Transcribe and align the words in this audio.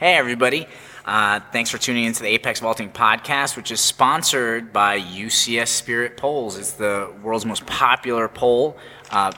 Hey, 0.00 0.14
everybody. 0.14 0.66
Uh, 1.04 1.40
thanks 1.52 1.68
for 1.68 1.76
tuning 1.76 2.04
into 2.04 2.22
the 2.22 2.28
Apex 2.30 2.60
Vaulting 2.60 2.90
podcast, 2.90 3.54
which 3.54 3.70
is 3.70 3.82
sponsored 3.82 4.72
by 4.72 4.98
UCS 4.98 5.68
Spirit 5.68 6.16
Poles. 6.16 6.56
It's 6.56 6.72
the 6.72 7.12
world's 7.22 7.44
most 7.44 7.66
popular 7.66 8.26
pole. 8.26 8.78
Uh, 9.10 9.30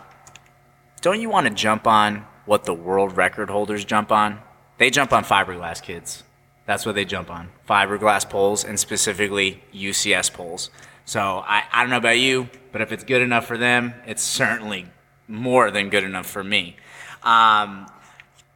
don't 1.00 1.20
you 1.20 1.28
want 1.28 1.48
to 1.48 1.52
jump 1.52 1.88
on 1.88 2.24
what 2.46 2.62
the 2.62 2.72
world 2.72 3.16
record 3.16 3.50
holders 3.50 3.84
jump 3.84 4.12
on? 4.12 4.38
They 4.78 4.88
jump 4.88 5.12
on 5.12 5.24
fiberglass 5.24 5.82
kids. 5.82 6.22
That's 6.64 6.86
what 6.86 6.94
they 6.94 7.06
jump 7.06 7.29
on 7.29 7.50
fiberglass 7.68 8.30
poles 8.30 8.64
and 8.64 8.79
specifically 8.79 9.64
UCS 9.74 10.32
poles. 10.32 10.70
So 11.04 11.42
I, 11.44 11.64
I 11.72 11.80
don't 11.80 11.90
know 11.90 11.96
about 11.96 12.20
you, 12.20 12.48
but 12.70 12.80
if 12.82 12.92
it's 12.92 13.02
good 13.02 13.20
enough 13.20 13.46
for 13.46 13.58
them, 13.58 13.94
it's 14.06 14.22
certainly 14.22 14.86
more 15.26 15.72
than 15.72 15.90
good 15.90 16.04
enough 16.04 16.26
for 16.26 16.44
me. 16.44 16.76
Um, 17.24 17.88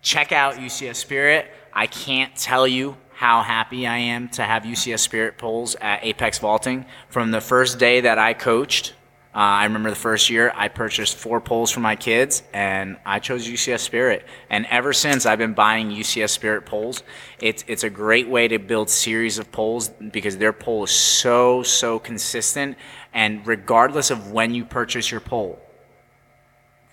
check 0.03 0.31
out 0.31 0.55
UCS 0.55 0.95
Spirit. 0.95 1.51
I 1.77 1.87
can't 1.87 2.35
tell 2.35 2.67
you 2.67 2.97
how 3.13 3.43
happy 3.43 3.87
I 3.87 3.99
am 3.99 4.31
to 4.31 4.43
have 4.43 4.63
UCS 4.63 5.01
Spirit 5.01 5.37
poles 5.37 5.77
at 5.79 6.03
Apex 6.03 6.39
Vaulting. 6.39 6.87
From 7.11 7.33
the 7.33 7.41
first 7.43 7.79
day 7.79 8.01
that 8.01 8.19
I 8.19 8.33
coached, 8.33 8.95
uh, 9.35 9.41
I 9.41 9.65
remember 9.65 9.91
the 9.91 9.97
first 9.97 10.31
year 10.31 10.51
I 10.55 10.69
purchased 10.69 11.19
four 11.19 11.39
poles 11.39 11.71
for 11.71 11.81
my 11.81 11.95
kids, 11.95 12.43
and 12.55 12.97
I 13.05 13.19
chose 13.19 13.47
UCS 13.47 13.81
Spirit. 13.81 14.25
And 14.49 14.65
ever 14.71 14.95
since, 14.95 15.27
I've 15.27 15.39
been 15.39 15.53
buying 15.53 15.91
UCS 15.91 16.31
Spirit 16.31 16.65
poles. 16.65 17.03
It's 17.41 17.63
it's 17.69 17.85
a 17.85 17.91
great 17.91 18.27
way 18.27 18.49
to 18.49 18.59
build 18.59 18.89
series 18.89 19.39
of 19.39 19.53
poles 19.53 19.91
because 19.91 20.39
their 20.39 20.55
pole 20.55 20.85
is 20.85 20.93
so 20.93 21.63
so 21.63 21.99
consistent, 21.99 22.79
and 23.13 23.47
regardless 23.47 24.11
of 24.11 24.33
when 24.33 24.55
you 24.55 24.65
purchase 24.65 25.11
your 25.11 25.21
pole, 25.21 25.61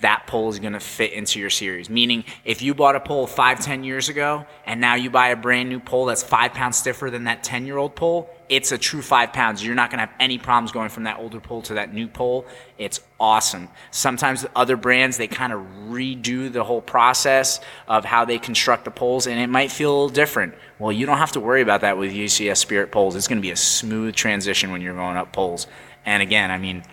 that 0.04 0.28
pole 0.28 0.50
is 0.50 0.60
going 0.60 0.74
to 0.74 0.80
fit 0.80 1.14
into 1.14 1.40
your 1.40 1.50
series. 1.50 1.90
Meaning, 1.90 2.24
if 2.46 2.62
you 2.62 2.74
bought 2.74 2.96
a 2.96 3.00
pole 3.00 3.26
five, 3.26 3.60
ten 3.60 3.84
years 3.84 4.10
ago, 4.10 4.46
and 4.66 4.80
now 4.80 4.96
you 4.96 5.10
buy 5.10 5.30
a 5.30 5.36
brand 5.36 5.70
new 5.70 5.80
pole 5.80 6.06
that's 6.06 6.22
five 6.22 6.54
pounds 6.54 6.78
stiffer 6.78 7.10
than 7.10 7.24
that 7.24 7.44
10 7.44 7.66
year 7.66 7.78
old 7.78 7.96
pole, 7.96 8.30
it's 8.50 8.72
a 8.72 8.78
true 8.78 9.02
five 9.02 9.34
pounds. 9.34 9.66
You're 9.66 9.76
not 9.76 9.90
going 9.90 10.00
to 10.00 10.06
have 10.06 10.16
any 10.20 10.38
problems 10.38 10.72
going 10.72 10.90
from 10.90 11.04
that 11.04 11.20
older 11.20 11.40
pole 11.40 11.62
to 11.64 11.76
that 11.76 11.94
new 11.94 12.08
pole. 12.08 12.46
It's 12.78 13.00
awesome. 13.20 13.70
Sometimes 13.92 14.46
other 14.56 14.78
brands, 14.78 15.18
they 15.18 15.28
kind 15.28 15.54
of 15.54 15.66
redo 15.88 16.52
the 16.52 16.64
whole 16.64 16.82
process 16.82 17.62
of 17.88 18.06
how 18.06 18.26
they 18.26 18.38
construct 18.38 18.86
the 18.86 18.92
poles, 18.92 19.26
and 19.26 19.40
it 19.40 19.48
might 19.48 19.72
feel 19.72 19.90
a 19.90 19.94
little 19.94 20.10
different. 20.10 20.54
Well, 20.80 20.92
you 20.92 21.06
don't 21.06 21.18
have 21.18 21.32
to 21.32 21.40
worry 21.40 21.62
about 21.62 21.82
that 21.82 21.98
with 21.98 22.12
UCS 22.12 22.58
Spirit 22.58 22.92
poles. 22.92 23.16
It's 23.16 23.28
going 23.28 23.40
to 23.40 23.42
be 23.42 23.52
a 23.52 23.56
smooth 23.56 24.16
transition 24.16 24.72
when 24.72 24.82
you're 24.82 24.94
going 24.94 25.18
up 25.18 25.32
poles. 25.32 25.66
And 26.06 26.22
again, 26.22 26.52
I 26.52 26.58
mean, 26.58 26.84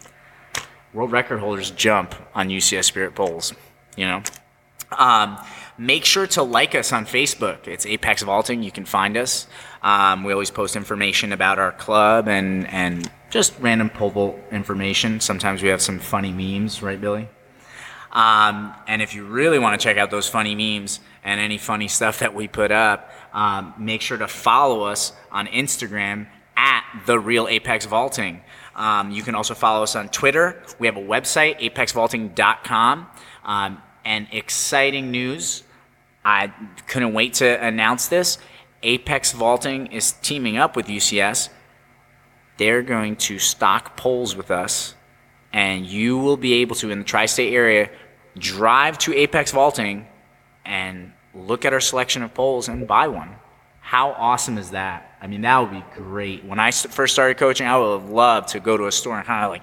world 0.92 1.12
record 1.12 1.38
holders 1.40 1.70
jump 1.70 2.14
on 2.34 2.48
UCS 2.48 2.84
Spirit 2.84 3.14
poles. 3.14 3.52
You 3.96 4.06
know, 4.06 4.22
um, 4.96 5.38
make 5.78 6.04
sure 6.04 6.26
to 6.28 6.42
like 6.42 6.74
us 6.74 6.92
on 6.92 7.06
Facebook. 7.06 7.66
It's 7.66 7.86
Apex 7.86 8.22
Vaulting. 8.22 8.62
You 8.62 8.70
can 8.70 8.84
find 8.84 9.16
us. 9.16 9.46
Um, 9.82 10.24
we 10.24 10.32
always 10.32 10.50
post 10.50 10.76
information 10.76 11.32
about 11.32 11.58
our 11.58 11.72
club 11.72 12.28
and 12.28 12.66
and 12.68 13.10
just 13.30 13.54
random 13.60 13.90
pole 13.90 14.10
vault 14.10 14.38
information. 14.50 15.20
Sometimes 15.20 15.62
we 15.62 15.68
have 15.68 15.80
some 15.80 15.98
funny 15.98 16.32
memes, 16.32 16.82
right, 16.82 17.00
Billy? 17.00 17.28
Um, 18.12 18.74
and 18.88 19.02
if 19.02 19.14
you 19.14 19.24
really 19.24 19.60
want 19.60 19.80
to 19.80 19.84
check 19.84 19.96
out 19.96 20.10
those 20.10 20.28
funny 20.28 20.54
memes 20.56 20.98
and 21.22 21.40
any 21.40 21.58
funny 21.58 21.86
stuff 21.86 22.18
that 22.18 22.34
we 22.34 22.48
put 22.48 22.72
up, 22.72 23.12
um, 23.32 23.72
make 23.78 24.02
sure 24.02 24.18
to 24.18 24.26
follow 24.26 24.82
us 24.82 25.12
on 25.30 25.46
Instagram 25.46 26.26
at 26.56 26.84
the 27.06 27.18
Real 27.18 27.46
Apex 27.46 27.86
Vaulting. 27.86 28.40
Um, 28.80 29.10
you 29.10 29.22
can 29.22 29.34
also 29.34 29.52
follow 29.52 29.82
us 29.82 29.94
on 29.94 30.08
Twitter. 30.08 30.62
We 30.78 30.86
have 30.86 30.96
a 30.96 31.02
website, 31.02 31.60
apexvaulting.com. 31.60 33.06
Um, 33.44 33.82
and 34.06 34.26
exciting 34.32 35.10
news. 35.10 35.64
I 36.24 36.52
couldn't 36.86 37.12
wait 37.12 37.34
to 37.34 37.62
announce 37.62 38.08
this. 38.08 38.38
Apex 38.82 39.32
Vaulting 39.32 39.88
is 39.88 40.12
teaming 40.22 40.56
up 40.56 40.76
with 40.76 40.86
UCS. 40.86 41.50
They're 42.56 42.82
going 42.82 43.16
to 43.16 43.38
stock 43.38 43.98
poles 43.98 44.34
with 44.34 44.50
us, 44.50 44.94
and 45.52 45.84
you 45.84 46.16
will 46.16 46.38
be 46.38 46.54
able 46.54 46.76
to, 46.76 46.90
in 46.90 47.00
the 47.00 47.04
tri 47.04 47.26
state 47.26 47.52
area, 47.52 47.90
drive 48.38 48.96
to 48.98 49.14
Apex 49.14 49.52
Vaulting 49.52 50.06
and 50.64 51.12
look 51.34 51.66
at 51.66 51.74
our 51.74 51.80
selection 51.80 52.22
of 52.22 52.32
poles 52.32 52.68
and 52.68 52.88
buy 52.88 53.08
one. 53.08 53.36
How 53.90 54.12
awesome 54.12 54.56
is 54.56 54.70
that? 54.70 55.16
I 55.20 55.26
mean, 55.26 55.40
that 55.40 55.58
would 55.58 55.72
be 55.72 55.84
great. 55.96 56.44
When 56.44 56.60
I 56.60 56.70
first 56.70 57.12
started 57.12 57.38
coaching, 57.38 57.66
I 57.66 57.76
would 57.76 58.02
have 58.02 58.08
loved 58.08 58.50
to 58.50 58.60
go 58.60 58.76
to 58.76 58.86
a 58.86 58.92
store 58.92 59.18
and 59.18 59.26
kind 59.26 59.44
of 59.44 59.50
like 59.50 59.62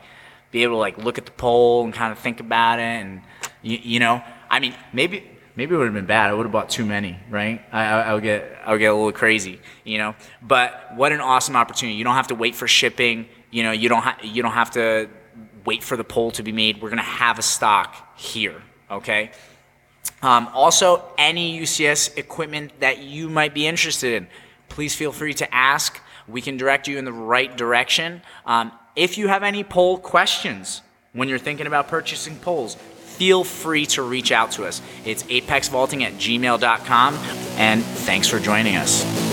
be 0.52 0.64
able 0.64 0.74
to 0.74 0.80
like 0.80 0.98
look 0.98 1.18
at 1.18 1.26
the 1.26 1.32
pole 1.32 1.86
and 1.86 1.94
kind 1.94 2.12
of 2.12 2.20
think 2.20 2.42
about 2.42 2.80
it, 2.80 2.82
and 2.82 3.22
you, 3.62 3.80
you 3.82 4.00
know, 4.02 4.22
I 4.50 4.60
mean, 4.60 4.76
maybe 4.92 5.24
maybe 5.56 5.76
it 5.76 5.78
would 5.78 5.86
have 5.86 5.94
been 5.94 6.06
bad. 6.06 6.30
I 6.30 6.34
would 6.34 6.46
have 6.46 6.52
bought 6.52 6.70
too 6.70 6.86
many, 6.86 7.18
right? 7.30 7.62
I, 7.72 7.86
I, 7.86 8.14
would 8.16 8.24
get 8.24 8.62
I 8.66 8.74
would 8.74 8.80
get 8.80 8.92
a 8.92 8.94
little 8.94 9.14
crazy, 9.14 9.62
you 9.86 9.98
know. 9.98 10.14
But 10.42 10.94
what 10.98 11.14
an 11.14 11.22
awesome 11.22 11.56
opportunity! 11.56 11.98
You 11.98 12.04
don't 12.04 12.16
have 12.16 12.28
to 12.28 12.36
wait 12.36 12.54
for 12.54 12.68
shipping. 12.68 13.30
You 13.50 13.64
know, 13.64 13.72
you 13.72 13.88
don't 13.88 14.02
ha- 14.02 14.20
you 14.22 14.44
don't 14.44 14.52
have 14.52 14.72
to 14.72 15.10
wait 15.64 15.86
for 15.86 15.96
the 15.96 16.04
pole 16.04 16.32
to 16.32 16.44
be 16.44 16.52
made. 16.52 16.82
We're 16.82 16.90
gonna 16.90 17.02
have 17.02 17.40
a 17.40 17.44
stock 17.44 18.20
here, 18.20 18.62
okay? 18.92 19.32
Um, 20.22 20.48
also, 20.54 21.04
any 21.18 21.60
UCS 21.60 22.18
equipment 22.18 22.72
that 22.80 23.00
you 23.00 23.30
might 23.30 23.54
be 23.54 23.68
interested 23.68 24.14
in, 24.14 24.28
please 24.70 24.96
feel 24.96 25.12
free 25.12 25.34
to 25.36 25.54
ask. 25.54 26.00
We 26.28 26.42
can 26.42 26.58
direct 26.58 26.88
you 26.88 26.98
in 26.98 27.06
the 27.06 27.14
right 27.14 27.56
direction. 27.56 28.22
Um, 28.46 28.72
if 28.96 29.18
you 29.18 29.28
have 29.28 29.44
any 29.44 29.64
pole 29.64 29.98
questions 29.98 30.82
when 31.14 31.30
you're 31.30 31.40
thinking 31.40 31.68
about 31.68 31.88
purchasing 31.88 32.36
poles, 32.38 32.76
feel 32.76 33.44
free 33.44 33.86
to 33.88 34.02
reach 34.02 34.32
out 34.32 34.52
to 34.52 34.66
us. 34.66 34.82
It's 35.06 35.24
apexvaulting 35.24 36.04
at 36.04 36.14
gmail.com. 36.14 37.14
And 37.58 37.84
thanks 37.84 38.28
for 38.28 38.40
joining 38.40 38.76
us. 38.76 39.27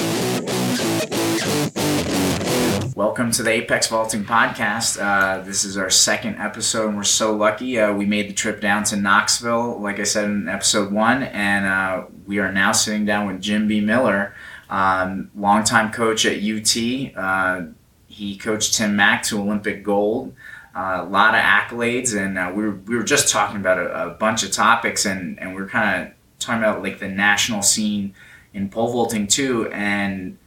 Welcome 2.96 3.32
to 3.32 3.42
the 3.42 3.50
Apex 3.50 3.88
Vaulting 3.88 4.24
Podcast. 4.24 5.02
Uh, 5.02 5.42
this 5.42 5.64
is 5.64 5.76
our 5.76 5.90
second 5.90 6.36
episode, 6.36 6.86
and 6.86 6.96
we're 6.96 7.02
so 7.02 7.34
lucky. 7.34 7.76
Uh, 7.76 7.92
we 7.92 8.06
made 8.06 8.28
the 8.28 8.32
trip 8.32 8.60
down 8.60 8.84
to 8.84 8.96
Knoxville, 8.96 9.80
like 9.80 9.98
I 9.98 10.04
said 10.04 10.26
in 10.26 10.48
episode 10.48 10.92
one, 10.92 11.24
and 11.24 11.66
uh, 11.66 12.04
we 12.24 12.38
are 12.38 12.52
now 12.52 12.70
sitting 12.70 13.04
down 13.04 13.26
with 13.26 13.40
Jim 13.40 13.66
Bemiller, 13.66 14.32
um, 14.70 15.28
longtime 15.34 15.90
coach 15.90 16.24
at 16.24 16.36
UT. 16.40 17.16
Uh, 17.16 17.72
he 18.06 18.36
coached 18.36 18.74
Tim 18.74 18.94
Mack 18.94 19.24
to 19.24 19.40
Olympic 19.40 19.82
gold. 19.82 20.32
Uh, 20.72 21.00
a 21.02 21.04
lot 21.04 21.34
of 21.34 21.40
accolades, 21.40 22.16
and 22.16 22.38
uh, 22.38 22.52
we, 22.54 22.62
were, 22.62 22.76
we 22.76 22.94
were 22.94 23.02
just 23.02 23.28
talking 23.28 23.56
about 23.56 23.78
a, 23.78 24.06
a 24.06 24.10
bunch 24.10 24.44
of 24.44 24.52
topics, 24.52 25.04
and, 25.04 25.36
and 25.40 25.56
we 25.56 25.60
are 25.60 25.66
kind 25.66 26.00
of 26.00 26.12
talking 26.38 26.62
about 26.62 26.80
like 26.80 27.00
the 27.00 27.08
national 27.08 27.62
scene 27.62 28.14
in 28.52 28.68
pole 28.68 28.92
vaulting 28.92 29.26
too, 29.26 29.68
and 29.72 30.38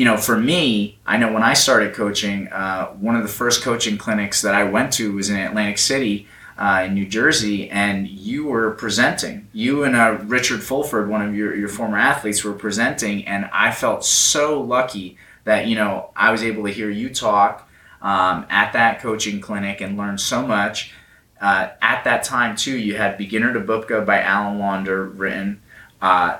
you 0.00 0.06
know, 0.06 0.16
for 0.16 0.38
me, 0.38 0.98
I 1.04 1.18
know 1.18 1.30
when 1.30 1.42
I 1.42 1.52
started 1.52 1.92
coaching, 1.92 2.48
uh, 2.48 2.86
one 2.92 3.16
of 3.16 3.22
the 3.22 3.28
first 3.28 3.62
coaching 3.62 3.98
clinics 3.98 4.40
that 4.40 4.54
I 4.54 4.64
went 4.64 4.94
to 4.94 5.14
was 5.14 5.28
in 5.28 5.36
Atlantic 5.36 5.76
City 5.76 6.26
uh, 6.56 6.84
in 6.86 6.94
New 6.94 7.06
Jersey, 7.06 7.68
and 7.68 8.08
you 8.08 8.46
were 8.46 8.70
presenting. 8.70 9.48
You 9.52 9.84
and 9.84 9.94
uh, 9.94 10.16
Richard 10.22 10.62
Fulford, 10.62 11.10
one 11.10 11.20
of 11.20 11.36
your, 11.36 11.54
your 11.54 11.68
former 11.68 11.98
athletes, 11.98 12.42
were 12.42 12.54
presenting, 12.54 13.26
and 13.26 13.50
I 13.52 13.72
felt 13.72 14.02
so 14.02 14.62
lucky 14.62 15.18
that, 15.44 15.66
you 15.66 15.76
know, 15.76 16.08
I 16.16 16.32
was 16.32 16.42
able 16.42 16.64
to 16.64 16.72
hear 16.72 16.88
you 16.88 17.12
talk 17.12 17.68
um, 18.00 18.46
at 18.48 18.72
that 18.72 19.00
coaching 19.00 19.38
clinic 19.42 19.82
and 19.82 19.98
learn 19.98 20.16
so 20.16 20.46
much. 20.46 20.94
Uh, 21.42 21.72
at 21.82 22.04
that 22.04 22.24
time, 22.24 22.56
too, 22.56 22.78
you 22.78 22.96
had 22.96 23.18
Beginner 23.18 23.52
to 23.52 23.60
Bubka 23.60 24.06
by 24.06 24.22
Alan 24.22 24.58
Launder 24.58 25.04
written. 25.04 25.60
Uh, 26.00 26.38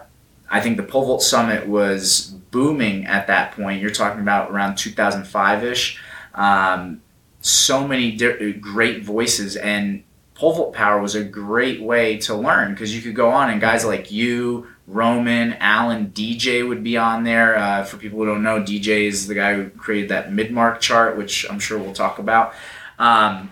I 0.51 0.63
think 0.63 0.79
the 0.79 0.83
Pole 0.83 1.05
Vault 1.05 1.23
Summit 1.23 1.69
was 1.69 2.37
booming 2.51 3.07
at 3.07 3.27
that 3.27 3.53
point. 3.53 3.81
You're 3.81 3.91
talking 3.91 4.21
about 4.21 4.51
around 4.51 4.77
2005 4.77 5.65
ish. 5.65 6.01
Um, 6.35 7.03
so 7.41 7.87
many 7.87 8.13
di- 8.13 8.53
great 8.53 9.03
voices, 9.03 9.57
and 9.57 10.03
pole 10.35 10.53
vault 10.53 10.75
power 10.75 11.01
was 11.01 11.15
a 11.15 11.25
great 11.25 11.83
way 11.83 12.19
to 12.19 12.35
learn 12.35 12.73
because 12.73 12.95
you 12.95 13.03
could 13.03 13.15
go 13.15 13.31
on 13.31 13.51
and 13.51 13.61
guys 13.61 13.85
like 13.85 14.11
you, 14.11 14.67
Roman, 14.87 15.55
Alan, 15.55 16.11
DJ 16.11 16.67
would 16.67 16.83
be 16.83 16.97
on 16.97 17.25
there. 17.25 17.57
Uh, 17.57 17.85
for 17.85 17.97
people 17.97 18.19
who 18.19 18.27
don't 18.27 18.43
know, 18.43 18.61
DJ 18.61 19.07
is 19.07 19.27
the 19.27 19.35
guy 19.35 19.55
who 19.55 19.71
created 19.71 20.11
that 20.11 20.33
mid 20.33 20.51
mark 20.53 20.81
chart, 20.81 21.17
which 21.17 21.49
I'm 21.51 21.59
sure 21.59 21.79
we'll 21.79 21.93
talk 21.93 22.19
about. 22.19 22.55
Um, 22.99 23.51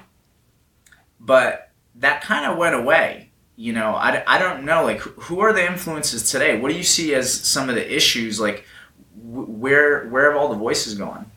but 1.18 1.70
that 1.94 2.22
kind 2.22 2.50
of 2.50 2.58
went 2.58 2.74
away 2.74 3.28
you 3.58 3.72
know 3.72 3.94
I, 3.94 4.22
I 4.26 4.38
don't 4.38 4.64
know 4.64 4.84
like 4.84 5.00
who 5.00 5.40
are 5.40 5.52
the 5.52 5.66
influences 5.66 6.30
today 6.30 6.58
what 6.58 6.70
do 6.70 6.76
you 6.78 6.84
see 6.84 7.14
as 7.14 7.30
some 7.30 7.68
of 7.68 7.74
the 7.74 7.94
issues 7.94 8.38
like 8.38 8.64
where 9.22 10.06
where 10.08 10.30
have 10.30 10.40
all 10.40 10.48
the 10.48 10.56
voices 10.56 10.94
gone 10.94 11.30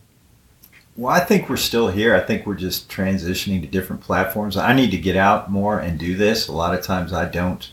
well 0.96 1.14
i 1.14 1.20
think 1.20 1.50
we're 1.50 1.58
still 1.58 1.90
here 1.90 2.16
i 2.16 2.20
think 2.20 2.46
we're 2.46 2.56
just 2.56 2.90
transitioning 2.90 3.62
to 3.62 3.68
different 3.68 4.02
platforms 4.02 4.58
i 4.58 4.74
need 4.74 4.92
to 4.92 4.98
get 4.98 5.16
out 5.16 5.52
more 5.52 5.80
and 5.80 6.00
do 6.00 6.16
this 6.16 6.48
a 6.48 6.52
lot 6.52 6.74
of 6.74 6.84
times 6.84 7.14
i 7.14 7.26
don't 7.26 7.72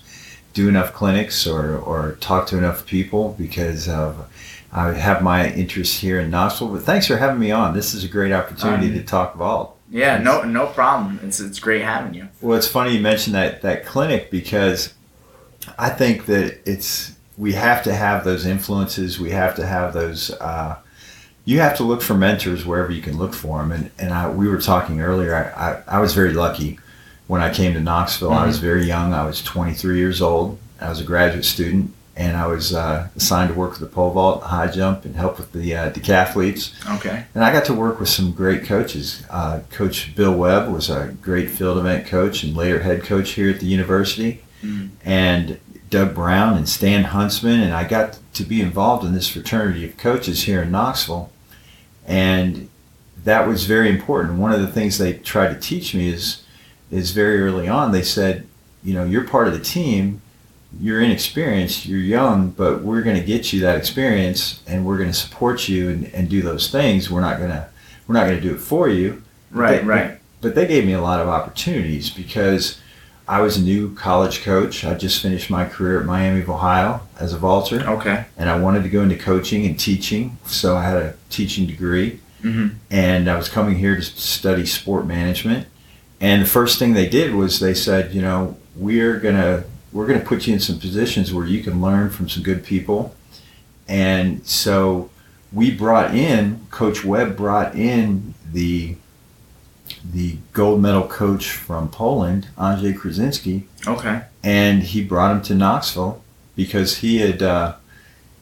do 0.55 0.69
enough 0.69 0.93
clinics 0.93 1.47
or, 1.47 1.77
or 1.79 2.17
talk 2.21 2.47
to 2.49 2.59
enough 2.59 2.85
people 2.85 3.35
because 3.39 3.89
of 3.89 4.29
I 4.73 4.93
have 4.93 5.23
my 5.23 5.51
interests 5.53 5.99
here 5.99 6.21
in 6.21 6.31
Knoxville. 6.31 6.69
But 6.69 6.83
thanks 6.83 7.07
for 7.07 7.17
having 7.17 7.41
me 7.41 7.51
on. 7.51 7.75
This 7.75 7.95
is 7.95 8.05
a 8.05 8.09
great 8.09 8.33
opportunity 8.33 8.89
um, 8.89 8.95
to 8.95 9.03
talk 9.03 9.35
vault. 9.35 9.77
Yeah, 9.91 10.19
no, 10.19 10.43
no 10.43 10.67
problem. 10.67 11.21
It's 11.23 11.41
it's 11.41 11.59
great 11.59 11.83
having 11.83 12.13
you. 12.13 12.29
Well, 12.43 12.59
it's 12.59 12.69
funny 12.69 12.95
you 12.95 13.01
mentioned 13.01 13.35
that 13.35 13.63
that 13.63 13.87
clinic 13.87 14.31
because 14.31 14.93
I 15.79 15.89
think 15.89 16.27
that 16.27 16.61
it's 16.67 17.13
we 17.39 17.53
have 17.55 17.83
to 17.85 17.95
have 17.95 18.25
those 18.25 18.45
influences. 18.45 19.19
We 19.21 19.31
have 19.31 19.55
to 19.57 19.67
have 19.67 19.93
those. 19.95 20.31
Uh, 20.33 20.77
you 21.45 21.61
have 21.61 21.77
to 21.79 21.85
look 21.85 22.03
for 22.03 22.15
mentors 22.15 22.67
wherever 22.67 22.93
you 22.93 23.01
can 23.01 23.17
look 23.17 23.33
for 23.33 23.59
them. 23.61 23.73
And 23.73 23.91
and 23.99 24.13
I, 24.13 24.29
we 24.31 24.49
were 24.49 24.61
talking 24.61 25.01
earlier. 25.01 25.35
I, 25.35 25.71
I, 25.71 25.83
I 25.97 26.01
was 26.01 26.13
very 26.15 26.33
lucky 26.35 26.79
when 27.27 27.41
I 27.41 27.53
came 27.53 27.73
to 27.75 27.81
Knoxville. 27.81 28.33
I 28.33 28.47
was 28.47 28.57
Mm-hmm. 28.57 28.67
very 28.67 28.85
young. 28.85 29.15
I 29.15 29.25
was 29.25 29.43
23 29.43 29.97
years 29.99 30.21
old. 30.21 30.59
I 30.81 30.89
was 30.89 31.01
a 31.01 31.05
graduate 31.05 31.45
student, 31.45 31.93
and 32.17 32.37
I 32.37 32.47
was 32.47 32.73
uh, 32.75 33.09
assigned 33.17 33.51
to 33.53 33.59
work 33.59 33.71
with 33.73 33.81
the 33.81 33.87
pole 33.95 34.11
vault, 34.13 34.43
high 34.43 34.69
jump, 34.71 35.05
and 35.05 35.17
help 35.17 35.39
with 35.39 35.53
the 35.53 35.75
uh, 35.75 35.91
decathletes. 35.91 36.73
Okay. 36.97 37.25
And 37.35 37.43
I 37.45 37.53
got 37.53 37.65
to 37.67 37.75
work 37.75 37.99
with 38.01 38.09
some 38.09 38.33
great 38.33 38.65
coaches. 38.65 39.25
Uh, 39.31 39.61
coach 39.71 40.15
Bill 40.15 40.35
Webb 40.35 40.71
was 40.73 40.89
a 40.91 41.15
great 41.23 41.51
field 41.51 41.79
event 41.79 42.07
coach 42.07 42.43
and 42.45 42.57
later 42.57 42.81
head 42.81 43.03
coach 43.05 43.31
here 43.31 43.51
at 43.51 43.61
the 43.61 43.67
university. 43.67 44.43
Mhm. 44.63 44.91
And 45.05 45.59
Doug 45.91 46.15
Brown 46.15 46.57
and 46.57 46.69
Stan 46.69 47.05
Huntsman. 47.05 47.61
And 47.61 47.73
I 47.73 47.85
got 47.87 48.19
to 48.35 48.45
be 48.45 48.61
involved 48.61 49.05
in 49.05 49.13
this 49.15 49.29
fraternity 49.29 49.85
of 49.85 49.97
coaches 49.97 50.45
here 50.45 50.63
in 50.63 50.71
Knoxville. 50.71 51.31
And 52.07 52.69
that 53.25 53.47
was 53.47 53.65
very 53.65 53.89
important. 53.91 54.39
One 54.39 54.53
of 54.53 54.61
the 54.61 54.69
things 54.69 54.99
they 54.99 55.15
tried 55.15 55.53
to 55.55 55.61
teach 55.61 55.95
me 55.95 56.09
is, 56.09 56.43
is 56.91 57.11
very 57.11 57.41
early 57.43 57.69
on, 57.69 57.93
they 57.93 58.03
said, 58.03 58.47
you 58.83 58.95
know, 58.95 59.05
you're 59.05 59.27
part 59.27 59.49
of 59.49 59.53
the 59.55 59.61
team. 59.65 60.23
You're 60.79 61.01
inexperienced, 61.01 61.87
you're 61.87 61.99
young, 61.99 62.51
but 62.51 62.83
we're 62.83 63.01
going 63.01 63.17
to 63.19 63.25
get 63.25 63.55
you 63.55 63.61
that 63.61 63.77
experience 63.79 64.63
and 64.67 64.85
we're 64.85 64.99
going 64.99 65.09
to 65.09 65.15
support 65.17 65.67
you 65.67 65.89
and, 65.89 66.05
and 66.15 66.29
do 66.29 66.43
those 66.43 66.71
things. 66.71 67.11
We're 67.11 67.23
not 67.23 67.39
going 67.39 67.49
to, 67.49 67.67
we're 68.07 68.13
not 68.13 68.27
going 68.27 68.37
to 68.37 68.47
do 68.47 68.55
it 68.55 68.59
for 68.61 68.87
you. 68.89 69.23
Right. 69.51 69.81
But- 69.81 69.87
Right. 69.87 70.21
But 70.43 70.55
they 70.55 70.67
gave 70.67 70.85
me 70.85 70.93
a 70.93 71.01
lot 71.01 71.21
of 71.21 71.27
opportunities 71.29 72.11
because 72.11 72.79
I 73.29 73.41
was 73.43 73.59
a 73.59 73.63
new 73.63 73.95
college 73.95 74.43
coach. 74.43 74.85
I 74.85 74.95
just 74.95 75.21
finished 75.21 75.51
my 75.51 75.67
career 75.67 76.01
at 76.01 76.07
Miami 76.07 76.41
of 76.41 76.49
Ohio 76.49 77.03
as 77.21 77.35
a 77.35 77.39
vaulter 77.39 77.81
Okay. 77.87 78.25
and 78.39 78.49
I 78.49 78.59
wanted 78.59 78.83
to 78.85 78.89
go 78.89 79.03
into 79.03 79.17
coaching 79.19 79.67
and 79.67 79.79
teaching. 79.79 80.39
So 80.47 80.77
I 80.77 80.85
had 80.85 80.97
a 80.97 81.15
teaching 81.31 81.67
degree 81.67 82.21
Mm-hmm. 82.43 82.77
and 82.91 83.29
I 83.29 83.37
was 83.37 83.49
coming 83.49 83.79
here 83.79 83.97
to 83.97 84.03
study 84.03 84.65
sport 84.65 85.07
management. 85.07 85.67
And 86.21 86.41
the 86.43 86.47
first 86.47 86.79
thing 86.79 86.93
they 86.95 87.09
did 87.09 87.35
was 87.35 87.59
they 87.59 87.75
said, 87.75 88.15
you 88.15 88.23
know, 88.23 88.57
we're 88.77 89.19
gonna 89.19 89.65
we're 89.93 90.07
gonna 90.07 90.21
put 90.25 90.47
you 90.47 90.55
in 90.55 90.61
some 90.61 90.79
positions 90.79 91.35
where 91.35 91.45
you 91.47 91.63
can 91.65 91.83
learn 91.83 92.11
from 92.11 92.29
some 92.29 92.45
good 92.45 92.63
people. 92.65 93.15
And 93.89 94.47
so 94.47 95.11
we 95.53 95.71
brought 95.73 96.15
in 96.15 96.67
Coach 96.71 97.05
Webb 97.05 97.37
brought 97.37 97.75
in 97.75 98.35
the 98.53 98.95
the 100.05 100.37
gold 100.53 100.81
medal 100.81 101.07
coach 101.07 101.51
from 101.53 101.89
Poland, 101.89 102.49
Andrzej 102.57 102.97
Krzesinski, 102.99 103.63
Okay. 103.87 104.23
and 104.43 104.83
he 104.83 105.03
brought 105.03 105.33
him 105.33 105.43
to 105.43 105.55
Knoxville 105.55 106.23
because 106.57 106.99
he 106.99 107.19
had 107.19 107.43
uh, 107.43 107.75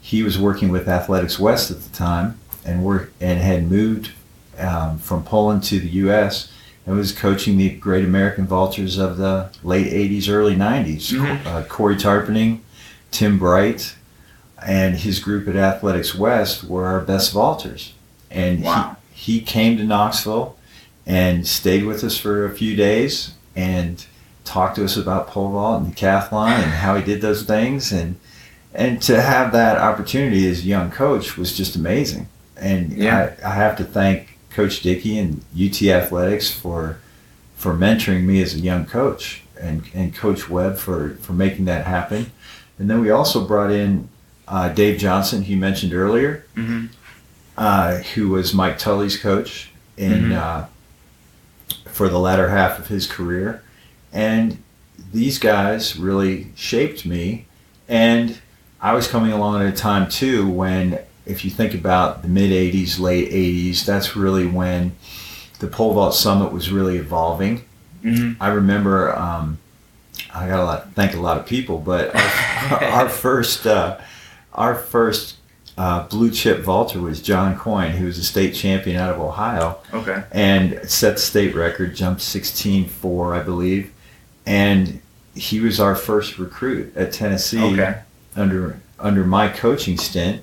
he 0.01 0.23
was 0.23 0.39
working 0.39 0.71
with 0.71 0.89
Athletics 0.89 1.39
West 1.39 1.71
at 1.71 1.83
the 1.83 1.91
time 1.97 2.39
and 2.65 2.85
work 2.85 3.13
and 3.21 3.41
had 3.41 3.71
moved 3.71 4.11
um, 4.59 4.99
from 4.99 5.23
Poland 5.25 5.63
to 5.65 5.79
the 5.81 5.89
U.S. 6.05 6.51
and 6.87 6.97
was 6.97 7.13
coaching 7.13 7.59
the 7.59 7.71
great 7.71 8.05
American 8.05 8.47
vaulters 8.47 8.99
of 8.99 9.17
the 9.19 9.51
late 9.63 9.87
'80s, 9.93 10.29
early 10.31 10.55
'90s. 10.57 11.11
Mhm. 11.13 11.45
Uh, 11.47 11.63
Kory 11.65 11.97
Tarpenning, 11.97 12.61
Tim 13.11 13.39
Bright, 13.39 13.95
and 14.65 14.97
his 14.97 15.19
group 15.19 15.47
at 15.49 15.57
Athletics 15.57 16.15
West 16.15 16.65
were 16.65 16.87
our 16.87 17.01
best 17.01 17.35
vaulters. 17.35 17.93
And 18.31 18.63
Wow. 18.63 18.97
he, 19.13 19.35
he 19.39 19.41
came 19.41 19.77
to 19.77 19.85
Knoxville 19.85 20.57
and 21.07 21.47
stayed 21.47 21.85
with 21.85 22.03
us 22.05 22.17
for 22.19 22.45
a 22.45 22.51
few 22.55 22.75
days 22.77 23.33
and 23.55 24.05
talked 24.45 24.77
to 24.77 24.85
us 24.85 24.97
about 24.97 25.29
pole 25.29 25.51
vault 25.51 25.83
and 25.83 25.97
decathlon 25.97 26.51
and 26.51 26.65
how 26.73 26.97
he 26.97 27.03
did 27.05 27.21
those 27.21 27.43
things 27.45 27.93
and 27.93 28.17
and 28.75 29.01
to 29.03 29.23
have 29.23 29.53
that 29.53 29.79
opportunity 29.79 30.47
as 30.51 30.61
a 30.61 30.65
young 30.67 30.91
coach 30.91 31.39
was 31.39 31.57
just 31.57 31.77
amazing. 31.77 32.29
And 32.59 32.93
Yeah. 32.93 33.35
I, 33.43 33.49
I 33.49 33.55
have 33.55 33.77
to 33.79 33.85
thank 33.85 34.37
Coach 34.51 34.81
Dickey 34.83 35.19
and 35.19 35.43
UT 35.59 35.83
Athletics 35.83 36.51
for 36.51 36.99
for 37.57 37.73
mentoring 37.75 38.25
me 38.25 38.43
as 38.43 38.55
a 38.55 38.59
young 38.59 38.85
coach 38.85 39.43
and, 39.59 39.83
and 39.95 40.15
Coach 40.15 40.51
Webb 40.51 40.77
for, 40.77 41.11
for 41.23 41.33
making 41.33 41.65
that 41.65 41.87
happen. 41.87 42.31
And 42.79 42.91
then 42.91 43.01
we 43.01 43.11
also 43.11 43.47
brought 43.47 43.71
in 43.71 44.11
uh, 44.47 44.69
Dave 44.69 44.99
Johnson, 44.99 45.43
who 45.43 45.53
you 45.55 45.59
mentioned 45.59 45.95
earlier, 45.95 46.45
Mm-hmm. 46.55 46.87
uh, 47.57 47.97
who 48.15 48.29
was 48.29 48.53
Mike 48.53 48.79
Tully's 48.79 49.17
coach 49.19 49.71
in 49.97 50.25
Mhm. 50.31 50.37
uh, 50.37 50.67
for 51.97 52.11
the 52.11 52.19
latter 52.19 52.51
half 52.51 52.79
of 52.79 52.89
his 52.89 53.07
career, 53.07 53.63
and 54.13 54.63
these 55.15 55.39
guys 55.39 55.97
really 55.97 56.49
shaped 56.55 57.07
me. 57.07 57.47
And 57.89 58.39
I 58.83 58.93
was 58.93 59.09
coming 59.09 59.33
along 59.33 59.63
at 59.63 59.73
a 59.73 59.77
time 59.77 60.07
too 60.11 60.47
when, 60.47 60.99
if 61.25 61.43
you 61.43 61.51
think 61.51 61.73
about 61.73 62.21
the 62.21 62.29
mid 62.29 62.51
'80s, 62.51 63.01
late 63.01 63.31
'80s, 63.31 63.87
that's 63.87 64.15
really 64.15 64.47
when 64.47 64.95
the 65.59 65.69
pole 65.69 65.95
vault 65.95 66.15
summit 66.15 66.53
was 66.53 66.71
really 66.71 66.99
evolving. 66.99 67.65
Mm-hmm. 68.03 68.43
I 68.43 68.49
remember 68.49 69.17
um, 69.17 69.59
I 70.35 70.49
got 70.49 70.61
a 70.61 70.65
lot 70.65 70.93
thank 70.93 71.15
a 71.15 71.21
lot 71.21 71.39
of 71.39 71.47
people, 71.47 71.79
but 71.79 72.15
our, 72.15 72.85
our 72.85 73.09
first 73.09 73.67
uh, 73.67 73.99
our 74.53 74.75
first 74.75 75.36
uh, 75.79 76.07
blue 76.09 76.31
chip 76.31 76.61
vaulter 76.61 77.01
was 77.01 77.21
John 77.21 77.57
Coyne, 77.57 77.93
who 77.93 78.07
was 78.07 78.19
a 78.19 78.25
state 78.25 78.55
champion 78.55 78.97
out 78.97 79.13
of 79.15 79.21
Ohio 79.21 79.79
Okay. 79.93 80.23
and 80.33 80.81
set 80.89 81.17
the 81.17 81.21
state 81.21 81.55
record, 81.55 81.95
jumped 81.95 82.23
16-4, 82.23 83.39
I 83.39 83.43
believe, 83.43 83.93
and 84.47 85.01
he 85.35 85.61
was 85.61 85.79
our 85.79 85.95
first 85.95 86.39
recruit 86.39 86.97
at 86.97 87.13
Tennessee 87.13 87.61
Okay. 87.63 87.99
under 88.35 88.81
under 88.99 89.25
my 89.25 89.49
coaching 89.49 89.99
stint. 89.99 90.43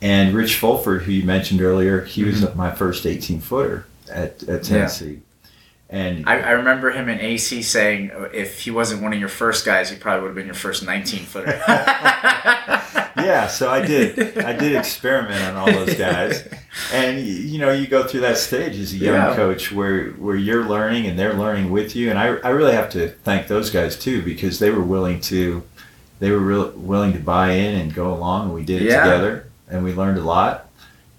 And 0.00 0.32
Rich 0.34 0.56
Fulford, 0.56 1.02
who 1.02 1.10
you 1.12 1.24
mentioned 1.24 1.60
earlier, 1.60 2.04
he 2.04 2.22
was 2.22 2.42
Mhm. 2.42 2.54
my 2.54 2.70
first 2.70 3.04
18 3.04 3.40
footer 3.40 3.86
at, 4.10 4.42
at 4.44 4.62
Tennessee. 4.62 5.18
And 5.90 6.24
I, 6.28 6.38
I 6.40 6.50
remember 6.52 6.92
him 6.92 7.08
in 7.08 7.18
AC 7.20 7.62
saying 7.62 8.12
uh, 8.12 8.28
if 8.32 8.60
he 8.60 8.70
wasn't 8.70 9.02
one 9.02 9.12
of 9.12 9.18
your 9.18 9.28
first 9.28 9.66
guys, 9.66 9.90
he 9.90 9.96
probably 9.96 10.20
would 10.22 10.28
have 10.28 10.36
been 10.36 10.46
your 10.46 10.54
first 10.54 10.84
19 10.86 11.24
footer. 11.24 11.60
yeah, 13.24 13.46
so 13.46 13.70
I 13.70 13.84
did. 13.84 14.38
I 14.38 14.52
did 14.52 14.74
experiment 14.76 15.42
on 15.44 15.56
all 15.56 15.66
those 15.72 15.94
guys, 15.96 16.48
and 16.92 17.20
you 17.24 17.58
know, 17.58 17.72
you 17.72 17.86
go 17.86 18.02
through 18.06 18.20
that 18.20 18.38
stage 18.38 18.76
as 18.78 18.92
a 18.92 18.96
young 18.96 19.14
Yeah. 19.14 19.34
coach 19.36 19.72
where 19.72 20.10
where 20.12 20.36
you're 20.36 20.64
learning 20.66 21.06
and 21.06 21.18
they're 21.18 21.34
learning 21.34 21.70
with 21.70 21.94
you, 21.96 22.10
and 22.10 22.18
I 22.18 22.26
I 22.44 22.50
really 22.50 22.72
have 22.72 22.90
to 22.90 23.08
thank 23.24 23.46
those 23.48 23.70
guys 23.70 23.96
too 23.98 24.22
because 24.22 24.58
they 24.58 24.70
were 24.70 24.82
willing 24.84 25.20
to 25.22 25.62
they 26.18 26.30
were 26.30 26.38
real 26.38 26.70
willing 26.76 27.12
to 27.14 27.18
buy 27.20 27.52
in 27.52 27.74
and 27.76 27.94
go 27.94 28.12
along, 28.12 28.46
and 28.46 28.54
we 28.54 28.64
did 28.64 28.82
it 28.82 28.86
Yeah. 28.90 29.04
together, 29.04 29.46
and 29.68 29.82
we 29.84 29.92
learned 29.94 30.18
a 30.18 30.22
lot, 30.24 30.68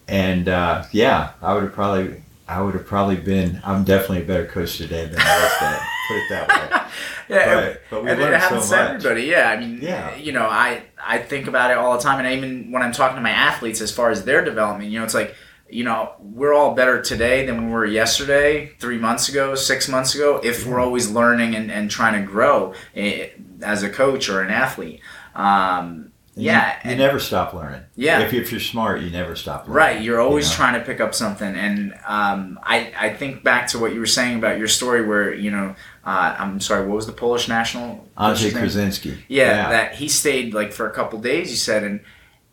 and 0.08 0.48
uh, 0.50 0.84
yeah, 0.92 1.32
I 1.42 1.54
would 1.54 1.64
have 1.64 1.74
probably. 1.74 2.24
I 2.48 2.60
would 2.62 2.74
have 2.74 2.86
probably 2.86 3.16
been. 3.16 3.62
I'm 3.64 3.86
definitely 3.86 4.24
a 4.24 4.26
better 4.26 4.46
coach 4.46 4.78
today 4.78 5.06
than 5.06 5.18
I 5.22 5.38
was 5.42 5.54
then. 5.62 5.80
Put 6.10 6.18
it 6.18 6.30
that 6.32 6.48
way. 6.50 6.90
yeah, 7.38 7.56
But, 7.56 7.82
but 7.90 8.04
we 8.04 8.10
and 8.12 8.20
it 8.20 8.24
learned 8.24 8.34
so 8.42 8.50
happens 8.50 8.70
to 8.70 8.76
much. 8.76 8.90
everybody. 8.90 9.24
Yeah, 9.24 9.50
I 9.52 9.58
mean, 9.58 9.80
Yeah. 9.82 10.16
you 10.18 10.34
know, 10.34 10.48
I 10.48 10.84
I 11.06 11.18
think 11.18 11.48
about 11.48 11.72
it 11.72 11.78
all 11.78 11.96
the 11.96 12.04
time, 12.04 12.24
and 12.24 12.36
even 12.36 12.72
when 12.72 12.82
I'm 12.82 12.92
talking 12.92 13.16
to 13.16 13.22
my 13.22 13.32
athletes 13.32 13.82
as 13.82 13.92
far 13.92 14.10
as 14.10 14.24
their 14.24 14.44
development, 14.44 14.92
you 14.92 15.00
know, 15.00 15.06
it's 15.06 15.14
like, 15.14 15.36
you 15.70 15.84
know, 15.84 16.14
we're 16.20 16.54
all 16.54 16.76
better 16.76 17.02
today 17.02 17.46
than 17.46 17.66
we 17.66 17.72
were 17.72 17.86
yesterday, 17.86 18.74
three 18.80 18.98
months 18.98 19.30
ago, 19.30 19.56
six 19.56 19.88
months 19.88 20.14
ago, 20.16 20.42
if 20.44 20.66
we're 20.66 20.80
always 20.80 21.10
learning 21.10 21.56
and, 21.56 21.72
and 21.72 21.90
trying 21.90 22.20
to 22.20 22.30
grow 22.30 22.74
eh, 22.96 23.30
as 23.62 23.84
a 23.84 23.90
coach 23.90 24.28
or 24.28 24.42
an 24.42 24.52
athlete. 24.52 25.02
Um, 25.34 26.11
And 26.36 26.46
yeah, 26.46 26.78
you, 26.84 26.92
you 26.92 26.92
and- 26.92 27.00
never 27.00 27.20
stop 27.20 27.54
learning. 27.54 27.82
Yeah. 27.96 28.22
If, 28.22 28.34
if 28.34 28.52
you're 28.52 28.62
smart, 28.62 29.02
you 29.02 29.10
never 29.10 29.36
stop 29.36 29.68
learning. 29.68 29.74
Right, 29.76 30.02
you're 30.02 30.22
always 30.22 30.50
know? 30.50 30.56
trying 30.56 30.80
to 30.80 30.86
pick 30.86 31.02
up 31.02 31.14
something, 31.14 31.56
and 31.56 31.94
um, 32.08 32.58
I 32.64 32.94
I 32.98 33.14
think 33.14 33.44
back 33.44 33.68
to 33.68 33.80
what 33.80 33.94
you 33.94 34.00
were 34.00 34.06
saying 34.06 34.38
about 34.38 34.58
your 34.58 34.70
story, 34.70 35.06
where 35.06 35.34
you 35.34 35.52
know, 35.52 35.76
uh, 36.06 36.36
I'm 36.40 36.62
sorry, 36.62 36.88
what 36.88 36.96
was 36.96 37.06
the 37.06 37.12
Polish 37.12 37.50
national? 37.50 38.08
Andrzej? 38.18 38.52
Krzesinski. 38.52 39.18
Yeah, 39.28 39.70
that 39.70 39.96
he 39.96 40.08
stayed 40.08 40.54
like 40.54 40.72
for 40.72 40.90
a 40.90 40.94
couple 40.94 41.20
days. 41.20 41.52
You 41.52 41.58
said, 41.58 41.84
and 41.84 42.00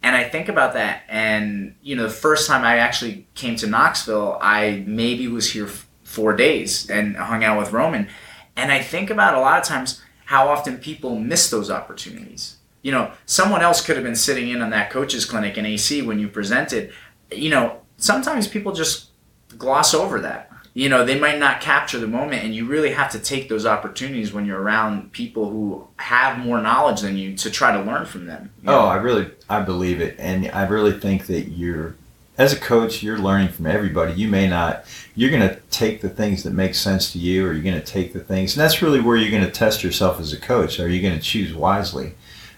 and 0.03 0.17
I 0.17 0.25
think 0.25 0.49
about 0.49 0.73
that, 0.75 1.03
and 1.09 1.77
you 1.81 1.95
know, 1.95 2.03
the 2.03 2.11
first 2.11 2.49
time 2.49 2.65
I 2.65 2.79
actually 2.79 3.29
came 3.35 3.55
to 3.57 3.69
Knoxville, 3.69 4.39
I 4.41 4.83
maybe 4.87 5.29
was 5.29 5.53
here 5.53 5.67
f- 5.67 5.89
four 6.03 6.35
days 6.35 6.91
and 6.91 7.17
hung 7.17 7.45
out 7.45 7.59
with 7.59 7.73
Roman, 7.73 8.09
and 8.57 8.73
I 8.73 8.81
think 8.83 9.09
about 9.09 9.35
a 9.35 9.41
lot 9.41 9.59
of 9.59 9.65
times 9.65 10.03
how 10.25 10.49
often 10.49 10.79
people 10.79 11.19
miss 11.19 11.49
those 11.49 11.71
opportunities. 11.71 12.58
You 12.89 12.95
know, 12.95 13.11
someone 13.27 13.61
else 13.61 13.85
could 13.85 13.97
have 13.97 14.05
been 14.07 14.17
sitting 14.17 14.49
in 14.49 14.63
on 14.63 14.71
that 14.71 14.89
coaches 14.89 15.27
clinic 15.27 15.59
in 15.59 15.67
AC 15.67 16.01
when 16.01 16.19
you 16.19 16.27
presented. 16.27 16.91
You 17.31 17.51
know, 17.51 17.83
sometimes 17.99 18.49
people 18.49 18.73
just 18.73 19.11
gloss 19.59 19.93
over 19.93 20.19
that. 20.23 20.51
You 20.73 20.89
know, 20.89 21.05
they 21.05 21.21
might 21.21 21.39
not 21.39 21.61
capture 21.61 21.99
the 21.99 22.07
moment, 22.07 22.45
and 22.45 22.55
you 22.55 22.65
really 22.65 22.93
have 22.93 23.11
to 23.11 23.19
take 23.19 23.51
those 23.51 23.67
opportunities 23.67 24.33
when 24.33 24.47
you're 24.47 24.63
around 24.63 25.13
people 25.13 25.51
who 25.51 25.87
have 25.99 26.39
more 26.39 26.63
knowledge 26.63 27.03
than 27.03 27.19
you 27.19 27.37
to 27.37 27.51
try 27.51 27.73
to 27.73 27.83
learn 27.83 28.07
from 28.07 28.25
them. 28.25 28.53
you 28.63 28.71
Oh, 28.71 28.77
know? 28.77 28.87
I 28.87 28.95
really, 28.97 29.31
I 29.51 29.61
believe 29.61 30.01
it, 30.01 30.17
and 30.19 30.51
I 30.53 30.67
really 30.67 30.99
think 30.99 31.27
that 31.27 31.49
you're, 31.49 31.95
as 32.39 32.55
a 32.55 32.59
coach, 32.59 33.03
you're 33.03 33.19
learning 33.19 33.49
from 33.49 33.67
everybody. 33.67 34.15
You 34.15 34.29
may 34.29 34.49
not, 34.49 34.87
you're 35.15 35.31
going 35.31 35.47
to 35.47 35.57
take 35.71 36.01
the 36.01 36.09
things 36.09 36.43
that 36.45 36.55
make 36.55 36.75
sense 36.75 37.13
to 37.13 37.19
you, 37.19 37.47
or 37.47 37.53
you're 37.53 37.63
going 37.71 37.79
to 37.79 37.93
take 37.93 38.15
the 38.15 38.21
things, 38.21 38.57
and 38.57 38.65
that's 38.65 38.81
really 38.81 39.03
where 39.03 39.19
you're 39.19 39.31
going 39.31 39.45
to 39.45 39.51
test 39.51 39.85
yourself 39.85 40.19
as 40.21 40.33
a 40.33 40.41
coach. 40.41 40.81
Are 40.81 40.89
you 40.89 41.03
going 41.03 41.19
to 41.19 41.21
choose 41.23 41.53
wisely? 41.53 42.15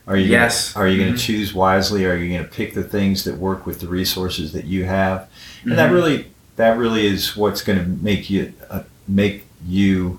Are 0.06 0.16
you 0.16 0.26
Yes. 0.26 0.72
Gonna, 0.72 0.84
are 0.84 0.88
you 0.88 0.98
going 0.98 1.12
Mhm. 1.14 1.18
to 1.18 1.22
choose 1.22 1.54
wisely? 1.54 2.04
Are 2.04 2.16
you 2.16 2.28
going 2.32 2.42
to 2.42 2.50
pick 2.50 2.74
the 2.74 2.82
things 2.82 3.24
that 3.24 3.36
work 3.38 3.66
with 3.66 3.80
the 3.80 3.86
resources 3.86 4.52
that 4.52 4.64
you 4.64 4.84
have? 4.84 5.26
And 5.64 5.78
that 5.78 5.90
Mhm. 5.90 5.94
really 5.94 6.26
that 6.56 6.76
really 6.76 7.06
is 7.06 7.36
what's 7.36 7.62
going 7.62 7.78
to 7.78 7.86
make 8.02 8.28
you 8.28 8.52
uh, 8.70 8.80
make 9.08 9.46
you 9.66 10.18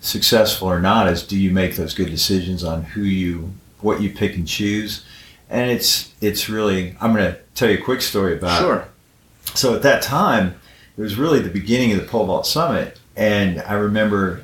successful 0.00 0.68
or 0.68 0.80
not. 0.80 1.08
Is 1.08 1.22
do 1.22 1.36
you 1.38 1.50
make 1.50 1.76
those 1.76 1.94
good 1.94 2.10
decisions 2.10 2.62
on 2.64 2.82
who 2.84 3.02
you 3.02 3.52
what 3.80 4.00
you 4.02 4.10
pick 4.10 4.34
and 4.34 4.46
choose? 4.46 5.02
And 5.50 5.70
it's 5.70 6.08
it's 6.20 6.48
really 6.48 6.94
I'm 7.00 7.12
going 7.14 7.32
to 7.32 7.38
tell 7.54 7.70
you 7.70 7.78
a 7.78 7.80
quick 7.80 8.02
story 8.02 8.34
about 8.34 8.60
Sure. 8.60 8.84
so 9.54 9.74
at 9.74 9.82
that 9.82 10.02
time, 10.02 10.54
it 10.96 11.00
was 11.00 11.16
really 11.16 11.40
the 11.40 11.48
beginning 11.48 11.92
of 11.92 11.98
the 11.98 12.04
Pole 12.06 12.26
Vault 12.26 12.46
Summit, 12.46 12.98
and 13.16 13.62
I 13.66 13.74
remember 13.74 14.40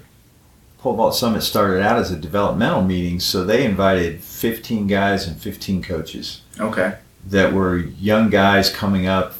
Pole 0.85 0.97
Vault 0.97 1.15
Summit 1.15 1.41
started 1.41 1.81
out 1.83 1.97
as 1.97 2.11
a 2.11 2.17
developmental 2.17 2.83
meeting, 2.83 3.19
so 3.19 3.43
they 3.43 3.65
invited 3.65 4.21
15 4.23 4.87
guys 4.87 5.27
and 5.27 5.35
15 5.41 5.83
coaches 5.83 6.43
Okay. 6.61 6.93
that 7.27 7.55
were 7.55 7.79
young 7.79 8.29
guys 8.29 8.69
coming 8.69 9.07
up 9.07 9.33